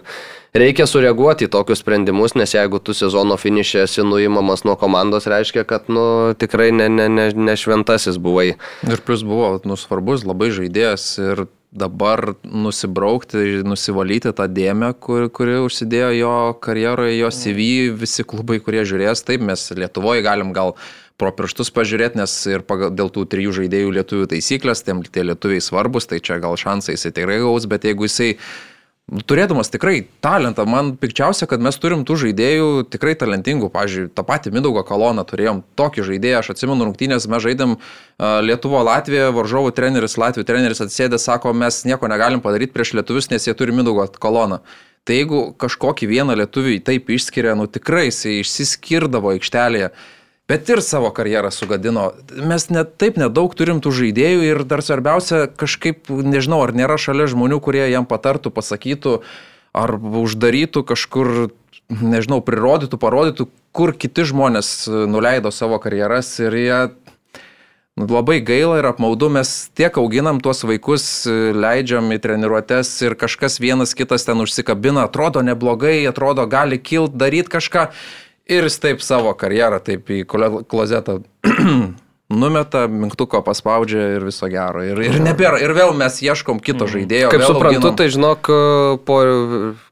reikia 0.56 0.86
sureaguoti 0.90 1.46
į 1.46 1.52
tokius 1.54 1.84
sprendimus, 1.84 2.34
nes 2.34 2.56
jeigu 2.56 2.80
tu 2.82 2.94
sezono 2.96 3.36
finišė 3.38 3.84
esi 3.84 4.02
nuimamas 4.06 4.64
nuo 4.66 4.74
komandos, 4.80 5.28
reiškia, 5.30 5.62
kad, 5.68 5.86
nu, 5.92 6.34
tikrai 6.38 6.72
ne, 6.74 6.88
ne, 6.90 7.06
ne, 7.12 7.30
ne 7.30 7.56
šventasis 7.58 8.18
buvai. 8.18 8.52
Ir 8.90 9.06
plus 9.06 9.22
buvo 9.26 9.54
nu, 9.62 9.78
svarbus 9.78 10.26
labai 10.26 10.50
žaidėjas 10.56 11.06
ir 11.22 11.46
dabar 11.70 12.34
nusibraukti, 12.42 13.62
nusivalyti 13.66 14.32
tą 14.34 14.46
dėmę, 14.50 14.90
kur, 14.98 15.28
kuri 15.30 15.60
užsidėjo 15.62 16.10
jo 16.18 16.32
karjeroje, 16.62 17.14
jo 17.20 17.30
CV, 17.34 17.68
visi 18.00 18.26
klubai, 18.26 18.58
kurie 18.64 18.82
žiūrės, 18.88 19.22
taip 19.26 19.44
mes 19.46 19.68
Lietuvoje 19.78 20.24
galim 20.26 20.50
gal 20.56 20.74
pro 21.20 21.30
pirštus 21.36 21.70
pažiūrėti, 21.76 22.18
nes 22.18 22.34
ir 22.50 22.64
pagal, 22.66 22.90
dėl 22.96 23.12
tų 23.12 23.26
trijų 23.30 23.52
žaidėjų 23.60 23.94
lietuvių 23.98 24.26
taisyklės, 24.32 24.82
tiem 24.86 25.04
tie 25.04 25.26
lietuviai 25.28 25.62
svarbus, 25.62 26.08
tai 26.10 26.18
čia 26.24 26.40
gal 26.42 26.56
šansai 26.58 26.96
jisai 26.96 27.12
tikrai 27.14 27.38
gaus, 27.44 27.68
bet 27.70 27.86
jeigu 27.86 28.08
jisai 28.08 28.32
turėdamas 29.26 29.70
tikrai 29.72 30.04
talentą, 30.22 30.64
man 30.70 30.92
pikčiausia, 31.00 31.48
kad 31.50 31.62
mes 31.62 31.76
turim 31.82 32.04
tų 32.06 32.16
žaidėjų 32.24 32.68
tikrai 32.92 33.16
talentingų. 33.18 33.70
Pavyzdžiui, 33.74 34.10
tą 34.14 34.24
patį 34.26 34.52
Mindaugo 34.54 34.84
koloną 34.86 35.24
turėjom 35.26 35.64
tokį 35.78 36.06
žaidėją, 36.10 36.42
aš 36.42 36.52
atsimenu 36.54 36.86
rungtynės, 36.86 37.26
mes 37.30 37.42
žaidėm 37.42 37.74
Lietuvo 38.46 38.82
Latviją, 38.86 39.32
varžovų 39.34 39.74
treneris, 39.74 40.18
Latvijų 40.20 40.46
treneris 40.46 40.84
atsėdė, 40.84 41.18
sako, 41.18 41.54
mes 41.56 41.82
nieko 41.88 42.10
negalim 42.10 42.42
padaryti 42.44 42.74
prieš 42.76 42.94
lietuvius, 43.00 43.30
nes 43.32 43.48
jie 43.48 43.56
turi 43.58 43.74
Mindaugo 43.74 44.06
koloną. 44.22 44.60
Tai 45.08 45.16
jeigu 45.16 45.42
kažkokį 45.58 46.06
vieną 46.10 46.36
lietuvį 46.38 46.78
taip 46.86 47.10
išskiria, 47.10 47.56
nu 47.58 47.66
tikrai 47.66 48.10
jisai 48.10 48.40
išsiskirdavo 48.44 49.32
aikštelėje. 49.34 49.90
Bet 50.50 50.66
ir 50.72 50.80
savo 50.82 51.12
karjerą 51.14 51.52
sugadino. 51.54 52.08
Mes 52.34 52.64
net 52.74 52.96
taip 52.98 53.20
nedaug 53.20 53.52
turim 53.54 53.78
tų 53.78 53.92
žaidėjų 54.00 54.48
ir 54.48 54.62
dar 54.66 54.82
svarbiausia, 54.82 55.44
kažkaip, 55.46 56.10
nežinau, 56.10 56.58
ar 56.64 56.74
nėra 56.74 56.96
šalia 56.98 57.28
žmonių, 57.30 57.60
kurie 57.62 57.84
jam 57.86 58.08
patartų, 58.10 58.50
pasakytų, 58.56 59.20
ar 59.78 59.94
uždarytų 59.94 60.82
kažkur, 60.88 61.52
nežinau, 61.86 62.40
prirodytų, 62.42 62.98
parodytų, 62.98 63.46
kur 63.70 63.94
kiti 63.94 64.26
žmonės 64.26 64.88
nuleido 64.90 65.52
savo 65.54 65.78
karjeras 65.78 66.32
ir 66.42 66.56
jie 66.58 66.80
nu, 67.94 68.08
labai 68.10 68.40
gaila 68.42 68.80
ir 68.80 68.88
apmaudu, 68.90 69.28
mes 69.30 69.52
tiek 69.78 70.00
auginam 70.02 70.40
tuos 70.42 70.64
vaikus, 70.66 71.04
leidžiam 71.54 72.10
į 72.10 72.18
treniruotės 72.26 72.90
ir 73.06 73.14
kažkas 73.18 73.60
vienas 73.62 73.94
kitas 73.94 74.26
ten 74.26 74.42
užsikabina, 74.42 75.06
atrodo 75.06 75.44
neblogai, 75.46 76.00
atrodo 76.10 76.48
gali 76.50 76.80
kilt, 76.82 77.14
daryti 77.14 77.54
kažką 77.54 77.86
ir 78.50 78.68
jis 78.68 78.78
taip 78.82 79.04
savo 79.04 79.32
karjerą 79.38 79.80
taip 79.86 80.10
į 80.10 80.22
klozetą 80.28 81.20
numeta, 82.42 82.84
mygtuko 82.86 83.42
paspaudžia 83.46 84.16
ir 84.16 84.26
viso 84.28 84.48
gero. 84.50 84.82
Ir, 84.86 85.00
ir 85.02 85.20
nebėra. 85.22 85.60
Ir 85.62 85.74
vėl 85.76 85.94
mes 85.98 86.20
ieškom 86.22 86.60
kito 86.62 86.88
žaidėjo. 86.90 87.32
Kaip 87.32 87.46
suprantu, 87.46 87.80
auginam. 87.80 87.96
tai 87.98 88.10
žinok, 88.14 88.52
po 89.06 89.16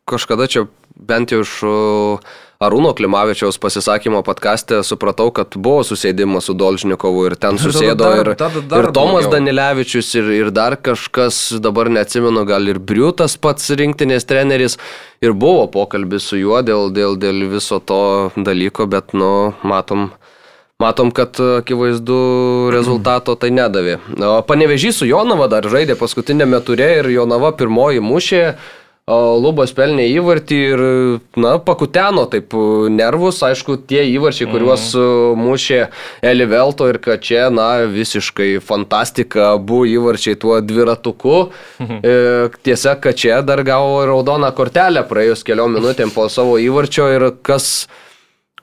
kažkada 0.08 0.46
čia 0.50 0.66
bent 0.98 1.34
jau 1.34 1.42
iš 1.44 1.56
uh, 1.66 2.36
Arūno 2.58 2.90
Klimavičiaus 2.90 3.54
pasisakymo 3.62 4.18
podkastė 4.26 4.80
supratau, 4.82 5.28
kad 5.30 5.54
buvo 5.54 5.84
susėdimas 5.86 6.48
su 6.48 6.56
Dolžnikovu 6.58 7.28
ir 7.28 7.36
ten 7.38 7.54
susėdo 7.62 7.94
dar- 8.00 8.18
ir, 8.18 8.30
tada 8.40 8.62
dar 8.66 8.88
ir 8.88 8.90
Tomas 8.96 9.28
daugiau. 9.28 9.36
Danilevičius 9.36 10.08
ir, 10.18 10.30
ir 10.34 10.48
dar 10.50 10.74
kažkas, 10.74 11.38
dabar 11.62 11.86
neatsimenu, 11.94 12.42
gal 12.48 12.66
ir 12.66 12.80
Briutas 12.82 13.36
pats 13.38 13.70
rinktinės 13.78 14.26
treneris 14.26 14.74
ir 15.22 15.36
buvo 15.38 15.68
pokalbis 15.70 16.26
su 16.32 16.40
juo 16.40 16.58
dėl, 16.66 16.90
dėl, 16.90 17.14
dėl 17.22 17.44
viso 17.52 17.78
to 17.78 18.00
dalyko, 18.34 18.88
bet, 18.90 19.14
nu, 19.14 19.52
matom. 19.62 20.08
Matom, 20.82 21.08
kad 21.14 21.38
akivaizdu 21.42 22.18
rezultato 22.70 23.34
tai 23.38 23.48
nedavė. 23.54 23.96
Panevežys 24.46 24.98
su 25.00 25.06
Jonava 25.10 25.46
dar 25.50 25.66
žaidė 25.66 25.94
paskutinėme 25.98 26.58
ture 26.66 26.90
ir 27.00 27.08
Jonava 27.10 27.50
pirmoji 27.58 28.02
mušė. 28.02 28.42
O 29.08 29.38
Lubas 29.40 29.70
pelnė 29.72 30.04
įvartį 30.12 30.56
ir, 30.72 30.80
na, 31.40 31.54
pakuteno 31.64 32.26
taip 32.28 32.52
nervus, 32.92 33.40
aišku, 33.46 33.78
tie 33.88 34.02
įvarčiai, 34.10 34.48
kuriuos 34.50 34.90
mm. 34.98 35.46
mušė 35.46 35.78
Elivelto 36.28 36.88
ir 36.90 37.00
kad 37.00 37.22
čia, 37.24 37.46
na, 37.54 37.86
visiškai 37.88 38.58
fantastika, 38.64 39.54
buvo 39.56 39.88
įvarčiai 39.88 40.36
tuo 40.40 40.58
dviratuku. 40.60 41.38
E, 41.80 42.18
tiesa, 42.66 42.98
kad 43.00 43.16
čia 43.16 43.40
dar 43.46 43.64
gavo 43.64 44.02
raudoną 44.10 44.52
kortelę 44.56 45.06
praėjus 45.08 45.46
keliom 45.46 45.78
minutėm 45.78 46.12
po 46.12 46.28
savo 46.32 46.58
įvarčio 46.60 47.08
ir 47.16 47.30
kas... 47.42 47.88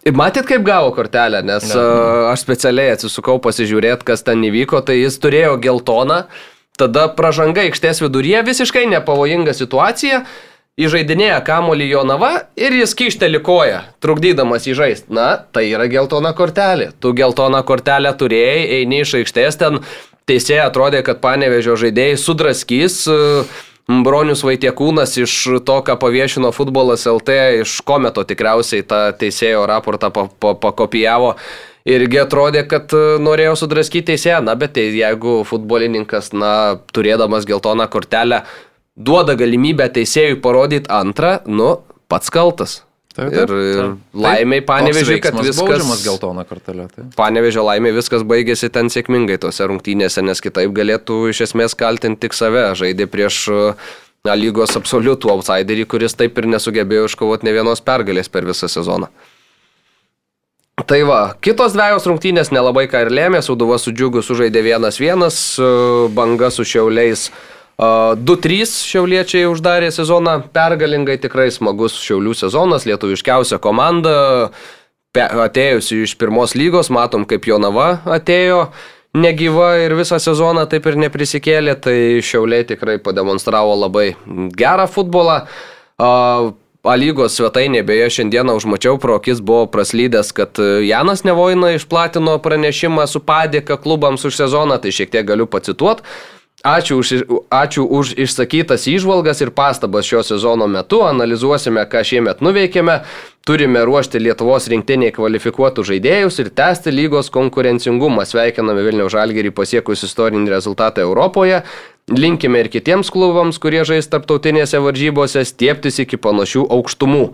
Matyt, 0.06 0.46
kaip 0.46 0.62
gavo 0.62 0.92
kortelę, 0.94 1.40
nes 1.42 1.64
ne. 1.72 1.84
aš 2.30 2.44
specialiai 2.44 2.94
atsisukau 2.94 3.40
pasižiūrėti, 3.42 4.06
kas 4.06 4.22
ten 4.28 4.44
įvyko, 4.46 4.84
tai 4.86 5.00
jis 5.00 5.18
turėjo 5.18 5.56
geltoną, 5.64 6.28
tada 6.80 7.08
pražanga 7.18 7.66
aikštės 7.66 8.02
viduryje, 8.04 8.44
visiškai 8.48 8.86
nepavojinga 8.92 9.56
situacija, 9.56 10.24
įžaidinėja 10.76 11.38
kamolį 11.48 11.88
Jonava 11.94 12.32
ir 12.60 12.76
jis 12.76 12.96
kišteli 13.00 13.40
koją, 13.44 13.84
trukdydamas 14.04 14.68
jį 14.68 14.76
žaisti. 14.80 15.14
Na, 15.16 15.30
tai 15.40 15.70
yra 15.70 15.88
geltona 15.92 16.34
kortelė. 16.36 16.92
Tu 17.00 17.14
geltoną 17.16 17.64
kortelę 17.68 18.12
turėjai, 18.20 18.82
eini 18.82 19.04
iš 19.06 19.16
aikštės, 19.22 19.62
ten 19.62 19.80
teisėjai 20.28 20.66
atrodė, 20.68 21.06
kad 21.06 21.24
panevežio 21.24 21.78
žaidėjai 21.80 22.20
sudraskys. 22.20 23.06
Uh, 23.08 23.64
Bronius 23.86 24.42
Vaitiekūnas 24.42 25.14
iš 25.22 25.34
to, 25.62 25.76
ką 25.86 25.94
paviešino 26.02 26.50
futbolas 26.56 27.06
LT, 27.06 27.36
iš 27.62 27.78
kometo 27.86 28.24
tikriausiai 28.26 28.82
tą 28.82 29.02
teisėjo 29.14 29.62
raportą 29.70 30.10
pa, 30.10 30.26
pa, 30.26 30.56
pakopijavo. 30.58 31.36
Irgi 31.86 32.18
atrodė, 32.18 32.64
kad 32.66 32.94
e, 32.98 33.04
norėjo 33.22 33.54
sudraskyti 33.62 34.14
teisėją, 34.14 34.40
na 34.48 34.56
bet 34.58 34.74
tai 34.78 34.88
jeigu 34.90 35.44
futbolininkas, 35.46 36.32
na, 36.34 36.80
turėdamas 36.96 37.46
geltoną 37.46 37.86
kortelę, 37.94 38.42
duoda 38.98 39.36
galimybę 39.38 39.86
teisėjui 39.94 40.40
parodyti 40.42 40.90
antrą, 40.90 41.38
nu, 41.46 41.76
pats 42.10 42.34
kaltas. 42.34 42.80
Taip, 43.16 43.30
ir, 43.30 43.46
taip, 43.48 43.52
ir 43.54 43.78
taip. 43.80 44.00
laimiai 44.26 44.64
panevežiai, 44.66 45.22
kad 45.24 45.38
viskas... 45.40 45.86
geltona 46.04 46.44
kortelė. 46.50 46.90
Tai. 46.92 47.06
Panevežio 47.16 47.64
laimė 47.64 47.94
viskas 47.96 48.26
baigėsi 48.28 48.72
ten 48.74 48.90
sėkmingai 48.92 49.38
tose 49.46 49.70
rungtynėse, 49.70 50.26
nes 50.26 50.42
kitaip 50.44 50.74
galėtų 50.76 51.22
iš 51.32 51.46
esmės 51.48 51.78
kaltinti 51.80 52.26
tik 52.26 52.36
save. 52.36 52.66
Žaidė 52.76 53.08
prieš 53.14 53.46
na, 54.26 54.36
lygos 54.36 54.76
absoliutų 54.76 55.32
outsiderį, 55.38 55.86
kuris 55.94 56.18
taip 56.18 56.42
ir 56.42 56.50
nesugebėjo 56.58 57.08
iškovoti 57.14 57.48
ne 57.48 57.56
vienos 57.56 57.86
pergalės 57.86 58.28
per 58.34 58.50
visą 58.50 58.68
sezoną. 58.74 59.14
Tai 60.86 61.02
va, 61.08 61.20
kitos 61.42 61.74
dviejos 61.74 62.06
rungtynės 62.06 62.52
nelabai 62.54 62.86
ką 62.92 63.08
ir 63.08 63.10
lėmė, 63.14 63.42
Suduva 63.42 63.80
su 63.82 63.90
Džiugu 63.90 64.22
sužaidė 64.22 64.62
1-1, 64.62 65.30
banga 66.14 66.52
su 66.54 66.66
Šiauliais 66.68 67.32
2-3 67.76 68.68
šiauliečiai 68.88 69.48
uždarė 69.50 69.90
sezoną, 69.92 70.38
pergalingai 70.56 71.18
tikrai 71.20 71.50
smagus 71.52 71.98
šiaulių 72.00 72.36
sezonas, 72.38 72.86
lietuviškiausia 72.88 73.60
komanda, 73.64 74.52
atėjusi 75.16 76.04
iš 76.06 76.16
pirmos 76.20 76.56
lygos, 76.56 76.92
matom 76.94 77.26
kaip 77.28 77.48
Jonava 77.50 77.98
atėjo 78.06 78.70
negyva 79.16 79.74
ir 79.84 79.96
visą 79.98 80.20
sezoną 80.22 80.68
taip 80.72 80.88
ir 80.88 81.00
neprisikėlė, 81.04 81.76
tai 81.82 81.98
šiauliai 82.24 82.68
tikrai 82.68 83.00
pademonstravo 83.04 83.76
labai 83.80 84.14
gerą 84.56 84.88
futbolą. 84.92 85.42
A, 86.86 86.94
A 86.94 86.94
lygos 87.02 87.34
svetainė, 87.40 87.82
beje, 87.82 88.12
šiandieną 88.20 88.54
užmačiau, 88.60 89.00
pro 89.02 89.18
akis 89.18 89.40
buvo 89.42 89.66
praslydęs, 89.74 90.30
kad 90.38 90.60
Janas 90.86 91.24
Nevoina 91.26 91.72
išplatino 91.74 92.38
pranešimą 92.44 93.08
su 93.10 93.22
padėka 93.26 93.80
klubams 93.82 94.26
už 94.30 94.38
sezoną, 94.38 94.78
tai 94.84 94.94
šiek 94.94 95.10
tiek 95.16 95.26
galiu 95.26 95.50
pacituoti. 95.50 96.06
Ačiū 96.66 96.98
už, 96.98 97.10
ačiū 97.54 97.86
už 97.86 98.18
išsakytas 98.18 98.88
įžvalgas 98.90 99.38
ir 99.46 99.52
pastabas 99.54 100.08
šio 100.10 100.24
sezono 100.26 100.66
metu. 100.66 101.04
Analizuosime, 101.06 101.84
ką 101.86 102.02
šiemet 102.02 102.40
nuveikėme. 102.42 103.04
Turime 103.46 103.84
ruošti 103.86 104.18
Lietuvos 104.18 104.66
rinktiniai 104.74 105.14
kvalifikuotų 105.14 105.86
žaidėjus 105.86 106.40
ir 106.42 106.50
tęsti 106.50 106.90
lygos 106.90 107.30
konkurencingumą. 107.30 108.26
Sveikiname 108.26 108.82
Vilniaus 108.82 109.14
Žalgerį 109.14 109.52
pasiekus 109.54 110.08
istorinį 110.08 110.50
rezultatą 110.56 111.06
Europoje. 111.06 111.62
Linkime 112.10 112.64
ir 112.66 112.72
kitiems 112.74 113.14
klubams, 113.14 113.62
kurie 113.62 113.84
žais 113.86 114.10
tarptautinėse 114.10 114.82
varžybose, 114.82 115.46
stieptis 115.46 116.02
iki 116.02 116.18
panašių 116.18 116.66
aukštumų. 116.80 117.30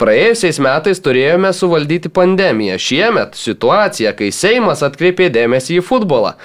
Praėjusiais 0.00 0.56
metais 0.64 1.04
turėjome 1.04 1.52
suvaldyti 1.52 2.08
pandemiją. 2.08 2.80
Šiemet 2.80 3.36
situacija, 3.36 4.16
kai 4.16 4.32
Seimas 4.32 4.80
atkreipė 4.88 5.28
dėmesį 5.36 5.82
į 5.82 5.84
futbolą. 5.84 6.38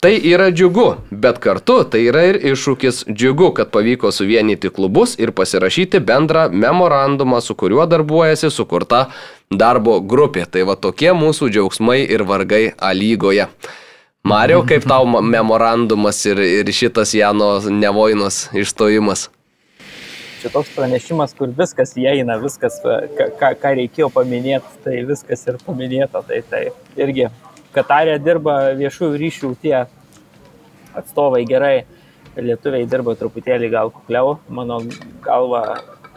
Tai 0.00 0.16
yra 0.24 0.46
džiugu, 0.50 0.94
bet 1.10 1.38
kartu 1.44 1.74
tai 1.92 2.06
yra 2.08 2.22
ir 2.30 2.38
iššūkis 2.54 3.02
džiugu, 3.12 3.50
kad 3.52 3.68
pavyko 3.68 4.08
suvienyti 4.16 4.70
klubus 4.72 5.12
ir 5.20 5.28
pasirašyti 5.36 6.00
bendrą 6.00 6.46
memorandumą, 6.48 7.42
su 7.44 7.52
kuriuo 7.54 7.84
darbuojasi 7.86 8.48
sukurta 8.50 9.02
darbo 9.52 9.98
grupė. 10.00 10.46
Tai 10.48 10.62
va 10.70 10.78
tokie 10.80 11.10
mūsų 11.12 11.50
džiaugsmai 11.52 11.98
ir 12.16 12.24
vargai 12.24 12.70
A 12.78 12.94
lygoje. 12.96 13.44
Mariau, 14.24 14.64
kaip 14.64 14.88
tau 14.88 15.04
ma- 15.04 15.20
memorandumas 15.20 16.22
ir, 16.32 16.40
ir 16.40 16.72
šitas 16.72 17.12
Jano 17.12 17.50
Nevoinos 17.68 18.46
išstojimas? 18.56 19.26
Čia 20.40 20.48
toks 20.48 20.72
pranešimas, 20.72 21.36
kur 21.36 21.52
viskas 21.52 21.92
įeina, 22.00 22.40
viskas, 22.40 22.80
ką- 22.80 23.52
ką 23.60 23.76
reikėjo 23.82 24.08
paminėti, 24.16 24.80
tai 24.80 25.04
viskas 25.04 25.44
ir 25.44 25.60
paminėta. 25.66 26.24
Tai, 26.24 26.40
tai 26.48 26.66
irgi 26.96 27.28
Katarė 27.74 28.18
dirba 28.18 28.72
viešųjų 28.78 29.18
ryšių 29.20 29.50
tie 29.62 29.76
atstovai 30.98 31.44
gerai, 31.46 31.84
lietuviai 32.34 32.88
dirba 32.90 33.14
truputėlį 33.18 33.70
gal 33.70 33.92
kukliau, 33.94 34.38
mano 34.50 34.80
galva, 35.22 35.62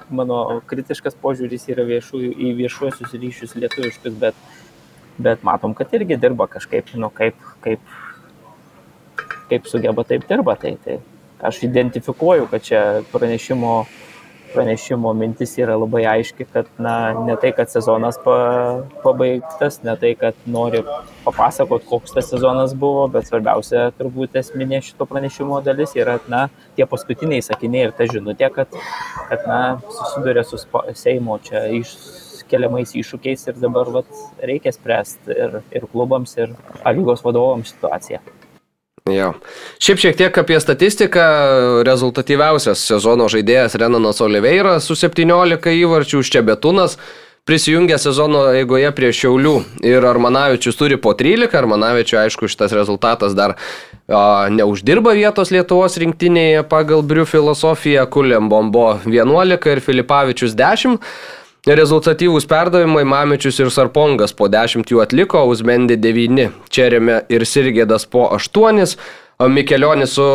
mano 0.10 0.62
kritiškas 0.70 1.18
požiūris 1.22 1.68
yra 1.74 1.86
viešųjų, 1.88 2.32
į 2.34 2.54
viešuosius 2.58 3.14
ryšius 3.14 3.54
lietuviškus, 3.60 4.18
bet, 4.22 4.40
bet 5.22 5.46
matom, 5.46 5.76
kad 5.78 5.94
irgi 5.94 6.18
dirba 6.22 6.50
kažkaip, 6.50 6.90
nu 6.98 7.12
kaip, 7.14 7.38
kaip, 7.66 7.94
kaip 9.52 9.70
sugeba, 9.70 10.06
taip 10.10 10.26
dirba. 10.30 10.58
Tai, 10.60 10.76
tai 10.86 11.00
aš 11.44 11.64
identifikuoju, 11.70 12.50
kad 12.50 12.66
čia 12.66 12.84
pranešimo 13.14 13.84
pranešimo 14.54 15.12
mintis 15.18 15.56
yra 15.62 15.76
labai 15.80 16.04
aiški, 16.10 16.46
kad 16.54 16.70
na, 16.82 16.96
ne 17.28 17.36
tai, 17.42 17.52
kad 17.58 17.72
sezonas 17.72 18.20
pa, 18.24 18.36
pabaigtas, 19.04 19.80
ne 19.86 19.96
tai, 20.00 20.14
kad 20.20 20.38
nori 20.46 20.84
papasakot, 21.26 21.86
koks 21.90 22.16
tas 22.16 22.30
sezonas 22.32 22.76
buvo, 22.78 23.08
bet 23.14 23.30
svarbiausia 23.30 23.88
turbūt 23.98 24.38
esminė 24.44 24.82
šito 24.86 25.08
pranešimo 25.10 25.62
dalis 25.66 25.96
yra, 26.00 26.20
na, 26.32 26.46
tie 26.78 26.88
paskutiniai 26.90 27.44
sakiniai 27.46 27.90
ir 27.90 27.98
ta 27.98 28.08
žinutė, 28.10 28.52
kad, 28.54 28.78
kad 29.32 29.50
na, 29.50 29.62
susiduria 29.90 30.46
su 30.48 30.62
Seimo 30.98 31.40
čia 31.44 31.66
iškeliamais 31.80 32.94
iššūkiais 33.00 33.50
ir 33.50 33.60
dabar 33.62 33.92
vat, 34.00 34.24
reikia 34.44 34.74
spręsti 34.76 35.36
ir, 35.36 35.60
ir 35.74 35.92
klubams, 35.92 36.38
ir 36.40 36.56
lygos 36.86 37.26
vadovams 37.26 37.74
situaciją. 37.76 38.22
Jo. 39.12 39.34
Šiaip 39.84 40.00
šiek 40.00 40.16
tiek 40.16 40.38
apie 40.40 40.60
statistiką. 40.64 41.24
Rezultatyviausias 41.84 42.80
sezono 42.88 43.28
žaidėjas 43.28 43.76
Renanas 43.76 44.22
Oliveira 44.24 44.78
su 44.80 44.96
17 44.96 45.76
įvarčių 45.84 46.24
Ščebetūnas 46.24 46.96
prisijungė 47.44 47.98
sezono 48.00 48.46
eigoje 48.56 48.88
prie 48.96 49.10
Šiaulių 49.12 49.54
ir 49.84 50.06
Armanavičius 50.08 50.80
turi 50.80 50.96
po 50.96 51.12
13. 51.20 51.52
Armanavičiu, 51.60 52.22
aišku, 52.22 52.48
šitas 52.48 52.72
rezultatas 52.72 53.36
dar 53.36 53.58
a, 54.08 54.48
neuždirba 54.48 55.12
vietos 55.18 55.52
Lietuvos 55.52 56.00
rinktinėje 56.00 56.64
pagal 56.72 57.04
Brių 57.04 57.28
filosofiją. 57.28 58.08
Kulėm 58.08 58.48
bombo 58.48 58.94
11 59.04 59.72
ir 59.76 59.84
Filipavičius 59.84 60.56
10. 60.56 60.96
Rezultatyvūs 61.64 62.44
perdavimai 62.44 63.06
Mamičius 63.08 63.62
ir 63.64 63.70
Sarpongas 63.72 64.34
po 64.36 64.50
10 64.52 64.90
jų 64.92 65.00
atliko, 65.00 65.46
Uzmendi 65.48 65.96
9, 65.96 66.50
Čerėme 66.68 67.22
ir 67.32 67.46
Sirgėdas 67.48 68.04
po 68.04 68.26
8, 68.36 68.98
o 69.40 69.48
Mikelionis 69.48 70.18
su 70.18 70.26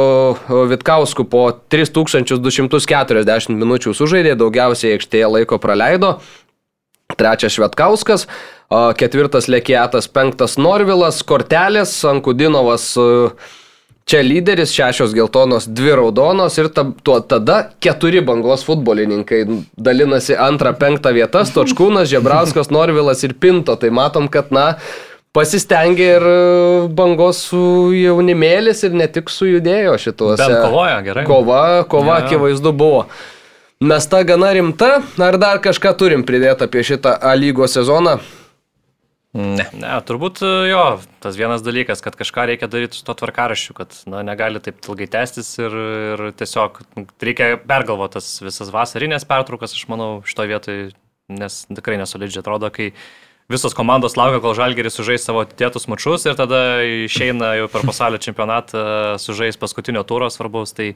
Vitkausku 0.71 1.27
po 1.29 1.51
3240 1.69 3.61
minučių 3.61 3.93
sužaidė, 3.93 4.39
daugiausiai 4.41 4.97
aikštėje 4.97 5.29
laiko 5.35 5.61
praleido. 5.61 6.17
trečias 7.17 7.53
Švetkauskas, 7.53 8.25
ketvirtas 8.97 9.49
Lekietas, 9.53 10.09
penktas 10.09 10.57
Norvilas, 10.57 11.21
Kortelės, 11.23 11.93
Ankudinovas 12.09 12.97
e, 12.97 13.07
čia 14.09 14.23
lyderis, 14.25 14.73
šešios 14.73 15.13
geltonos, 15.17 15.67
dvi 15.69 15.93
raudonos 16.01 16.57
ir 16.59 16.71
ta, 16.73 16.87
tuo, 17.05 17.19
tada 17.21 17.59
keturi 17.85 18.23
bangos 18.25 18.65
futbolininkai 18.65 19.43
dalinasi 19.77 20.37
antrą, 20.41 20.73
penktą 20.81 21.13
vietas, 21.17 21.53
Točkūnas, 21.53 22.09
Žebrauskas, 22.11 22.73
Norvilas 22.73 23.25
ir 23.29 23.37
Pinto. 23.41 23.77
Tai 23.77 23.91
matom, 23.93 24.31
kad 24.33 24.49
na, 24.55 24.71
pasistengė 25.37 26.07
ir 26.17 26.29
bangos 26.97 27.43
su 27.51 27.61
jaunimėlis 27.97 28.81
ir 28.89 28.97
ne 28.97 29.09
tik 29.13 29.29
sujudėjo 29.33 29.99
šituose. 30.01 30.41
Bent 30.41 30.65
kovoja, 30.65 31.03
gerai. 31.05 31.27
Kova, 31.29 31.63
kova 31.91 32.17
Jo. 32.17 32.25
akivaizdu 32.25 32.73
buvo. 32.73 33.05
Mes 33.79 34.09
ta 34.11 34.25
gana 34.27 34.51
rimta, 34.57 34.97
ar 35.23 35.37
dar 35.39 35.61
kažką 35.63 35.93
turim 36.01 36.25
pridėti 36.27 36.67
apie 36.67 36.83
šitą 36.83 37.13
A 37.23 37.37
lygos 37.39 37.77
sezoną? 37.77 38.17
Ne. 39.37 39.67
Ne, 39.77 39.91
turbūt 40.09 40.41
e, 40.41 40.51
jo, 40.71 40.83
tas 41.21 41.37
vienas 41.37 41.61
dalykas, 41.61 42.01
kad 42.01 42.17
kažką 42.17 42.47
reikia 42.49 42.69
daryti 42.73 42.97
su 42.97 43.05
to 43.05 43.13
tvarkaraščiu, 43.19 43.75
kad 43.77 43.93
na, 44.09 44.23
negali 44.25 44.63
taip 44.65 44.81
ilgai 44.89 45.09
tęstis 45.13 45.51
ir, 45.61 45.77
ir 46.15 46.23
tiesiog 46.39 46.81
reikia 47.21 47.51
pergalvoti 47.61 48.17
tas 48.17 48.31
visas 48.41 48.73
vasarinės 48.73 49.29
pertraukas, 49.29 49.77
aš 49.77 49.85
manau, 49.93 50.11
šitoje 50.25 50.53
vietoje, 50.55 50.89
nes 51.29 51.61
tikrai 51.69 52.01
nesolidžiai 52.01 52.41
atrodo, 52.41 52.73
kai 52.73 52.89
visos 53.53 53.77
komandos 53.77 54.17
laukia, 54.17 54.41
kol 54.41 54.57
Žalgeris 54.57 54.97
sužais 54.97 55.29
savo 55.29 55.45
atidėtus 55.45 55.89
mačius 55.93 56.25
ir 56.25 56.37
tada 56.39 56.81
išeina 57.05 57.53
jau 57.61 57.69
per 57.73 57.85
pasaulio 57.89 58.21
čempionatą 58.25 59.21
sužais 59.21 59.61
paskutinio 59.61 60.09
turo 60.09 60.33
svarbaus. 60.33 60.73
Tai 60.77 60.95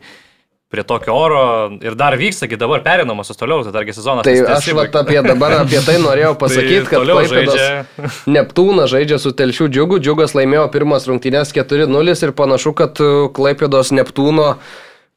prie 0.73 0.85
tokio 0.89 1.15
oro 1.15 1.43
ir 1.85 1.95
dar 1.99 2.17
vykstagi 2.17 2.57
dabar 2.57 2.81
perinamosios 2.85 3.37
toliau, 3.37 3.61
tai 3.67 3.75
dargi 3.75 3.93
sezonas. 3.93 4.25
Tai 4.25 4.33
aš 4.55 4.71
vat 4.79 4.97
apie 5.03 5.19
dabar 5.27 5.59
apie 5.61 5.83
tai 5.85 5.99
norėjau 6.01 6.33
pasakyti, 6.41 6.87
Tai 6.89 7.03
kad 7.05 7.29
žaidžia. 7.33 7.67
Neptūnas 8.37 8.89
žaidžia 8.93 9.19
su 9.21 9.35
Telšių 9.37 9.69
džiugu, 9.73 10.01
džiugas 10.01 10.33
laimėjo 10.39 10.65
pirmas 10.73 11.05
rungtynės 11.11 11.53
4-0 11.53 12.17
ir 12.17 12.33
panašu, 12.39 12.73
kad 12.79 13.03
uh, 13.05 13.29
Klaipėdos 13.37 13.93
Neptūno 13.93 14.55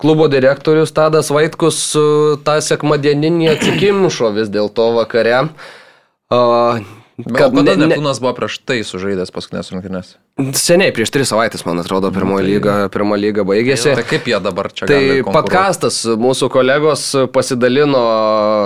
klubo 0.02 0.28
direktorius 0.28 0.92
Tadas 0.92 1.32
Vaitkus 1.32 1.80
uh, 1.96 2.36
tą 2.44 2.60
sekmadieninį 2.60 3.54
atsikimšo 3.56 4.36
vis 4.36 4.52
dėlto 4.52 4.92
vakare. 5.00 5.46
Uh, 6.28 6.84
Kad 7.16 7.54
kada 7.56 7.76
ne, 7.80 7.88
Neptūnas 7.88 8.20
buvo 8.20 8.34
prieš 8.36 8.58
tai 8.68 8.82
sužaidęs 8.84 9.32
paskutinės 9.32 9.70
rungtynės? 9.72 10.10
Seniai, 10.60 10.92
prieš 10.92 11.14
tris 11.16 11.30
savaitės, 11.32 11.64
man 11.64 11.80
atrodo, 11.80 12.10
pirmoji 12.12 12.44
lyga, 12.50 12.74
pirmo 12.92 13.16
lyga 13.16 13.46
baigėsi. 13.48 13.94
Tai 13.96 14.04
kaip 14.10 14.28
jie 14.28 14.40
dabar 14.44 14.68
čia 14.76 14.90
Tai 14.90 15.00
podkastas 15.30 16.02
mūsų 16.20 16.50
kolegos 16.52 17.08
pasidalino 17.32 18.04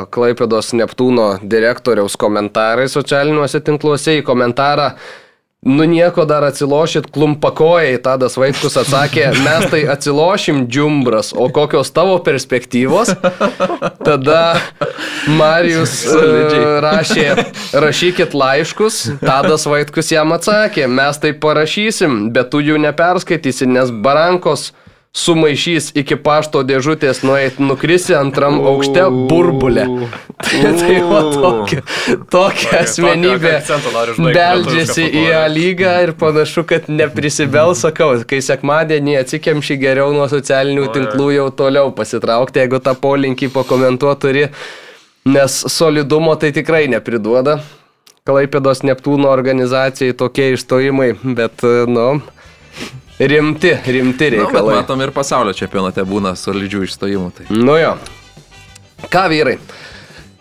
Klaipėdos 0.09 0.73
Neptūno 0.79 1.27
direktoriaus 1.45 2.17
komentarai 2.17 2.87
socialiniuose 2.89 3.61
tinkluose 3.69 4.17
į 4.17 4.25
komentarą. 4.25 4.95
Nu 5.61 5.83
nieko 5.83 6.23
dar 6.25 6.43
atsilošit 6.43 7.09
klumpakojai, 7.11 7.97
Tadas 7.99 8.37
Vaitkus 8.39 8.77
atsakė, 8.79 9.25
mes 9.43 9.65
tai 9.67 9.81
atsilošim 9.91 10.61
džiumbras, 10.71 11.33
o 11.35 11.49
kokios 11.51 11.91
tavo 11.91 12.15
perspektyvos? 12.23 13.11
Tada 14.07 14.55
Marijus 15.27 15.97
e, 16.07 16.21
rašė, 16.85 17.27
rašykit 17.75 18.37
laiškus, 18.39 19.01
Tadas 19.19 19.67
Vaitkus 19.67 20.13
jam 20.15 20.31
atsakė, 20.31 20.87
mes 20.87 21.19
tai 21.19 21.33
parašysim, 21.35 22.29
bet 22.31 22.53
tu 22.55 22.63
jų 22.63 22.79
neperskaitysi, 22.85 23.67
nes 23.67 23.91
barankos 23.91 24.69
sumaišys 25.15 25.89
iki 25.97 26.15
pašto 26.21 26.61
dėžutės, 26.67 27.23
nueit 27.25 27.57
nukrisi 27.61 28.13
antram 28.17 28.59
aukšte 28.61 29.07
burbulę. 29.29 29.85
tai 30.45 30.73
tai 30.79 30.99
va 31.09 31.21
tokia, 31.33 31.81
tokia 32.31 32.83
asmenybė 32.83 33.55
beldžiasi 34.19 35.07
į 35.09 35.25
A 35.39 35.47
lygą 35.51 35.95
ir 36.05 36.13
panašu, 36.19 36.63
kad 36.69 36.87
neprisibel, 36.91 37.73
sakau, 37.77 38.11
kai 38.29 38.41
sekmadienį 38.45 39.17
atsikemši 39.23 39.79
geriau 39.81 40.13
nuo 40.15 40.29
socialinių 40.31 40.87
tinklų 40.95 41.31
jau 41.39 41.49
toliau 41.63 41.91
pasitraukti, 41.95 42.63
jeigu 42.63 42.81
tą 42.83 42.95
polinkį 42.99 43.51
pakomentuoti 43.55 44.19
turi, 44.19 44.47
nes 45.29 45.59
solidumo 45.73 46.35
tai 46.39 46.53
tikrai 46.55 46.85
nepriduoda. 46.91 47.59
Klaipėdos 48.29 48.83
Neptūno 48.85 49.29
organizacijai 49.31 50.13
tokie 50.13 50.51
išstojimai, 50.53 51.13
bet, 51.37 51.63
nu, 51.89 52.19
rimti, 53.19 53.75
rimti 53.85 54.29
bet 54.29 54.39
reikalai. 54.39 54.79
matom 54.79 55.01
ir 55.01 55.11
pasaulio 55.11 55.53
čempionate 55.53 56.03
būna 56.07 56.35
solidžių 56.39 56.83
išstojimų. 56.87 57.29
Tai. 57.35 57.45
Nu 57.51 57.75
jo. 57.79 57.93
Ką 59.11 59.27
vyrai? 59.31 59.57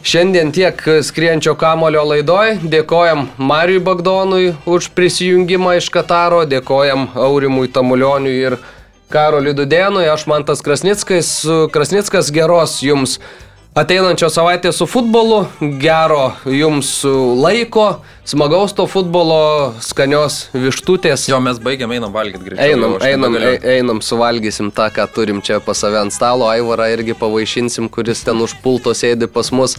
Šiandien 0.09 0.52
tiek 0.55 0.78
skrienčio 1.02 1.56
kamulio 1.59 2.05
laidoj. 2.06 2.60
Dėkojam 2.70 3.26
Mariui 3.36 3.82
Bagdonui 3.82 4.55
už 4.66 4.92
prisijungimą 4.94 5.74
iš 5.80 5.90
Kataro, 5.90 6.44
dėkojam 6.46 7.09
Aurimui 7.18 7.66
Tamulioniui 7.74 8.36
ir 8.38 8.59
Karoliui 9.10 9.56
Dudėnui. 9.59 10.06
Aš 10.06 10.28
man 10.30 10.46
tas 10.46 10.62
Krasnickas, 10.62 11.32
Krasnickas 11.74 12.30
geros 12.30 12.78
jums 12.84 13.18
ateinančios 13.78 14.34
savaitės 14.34 14.78
su 14.80 14.86
futbolu, 14.90 15.44
gero 15.80 16.32
jums 16.50 16.88
laiko, 17.38 17.86
smagaus 18.28 18.74
to 18.76 18.86
futbolo, 18.90 19.38
skanios 19.84 20.48
vištutės. 20.56 21.28
Jo, 21.30 21.38
mes 21.44 21.60
baigiam, 21.62 21.92
einam 21.94 22.12
valgyti 22.14 22.50
greičiau. 22.50 22.64
Einam, 22.74 22.96
jau 22.98 23.09
einam, 23.09 23.36
ei- 23.38 23.78
einam, 23.78 24.02
suvalgysim 24.05 24.72
tą, 24.74 24.88
ką 24.94 25.06
turim 25.14 25.42
čia 25.44 25.60
pas 25.64 25.78
save 25.78 26.00
ant 26.02 26.14
stalo. 26.14 26.48
Aivarą 26.50 26.88
irgi 26.96 27.14
pavaišinsim, 27.18 27.88
kuris 27.92 28.24
ten 28.26 28.40
už 28.42 28.56
pulto 28.64 28.94
sėdi 28.96 29.30
pas 29.30 29.52
mus 29.52 29.76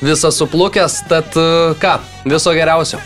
visas 0.00 0.38
suplukęs. 0.40 1.00
Tad 1.10 1.34
e, 1.36 1.48
ką, 1.82 1.98
viso 2.24 2.54
geriausio. 2.56 3.00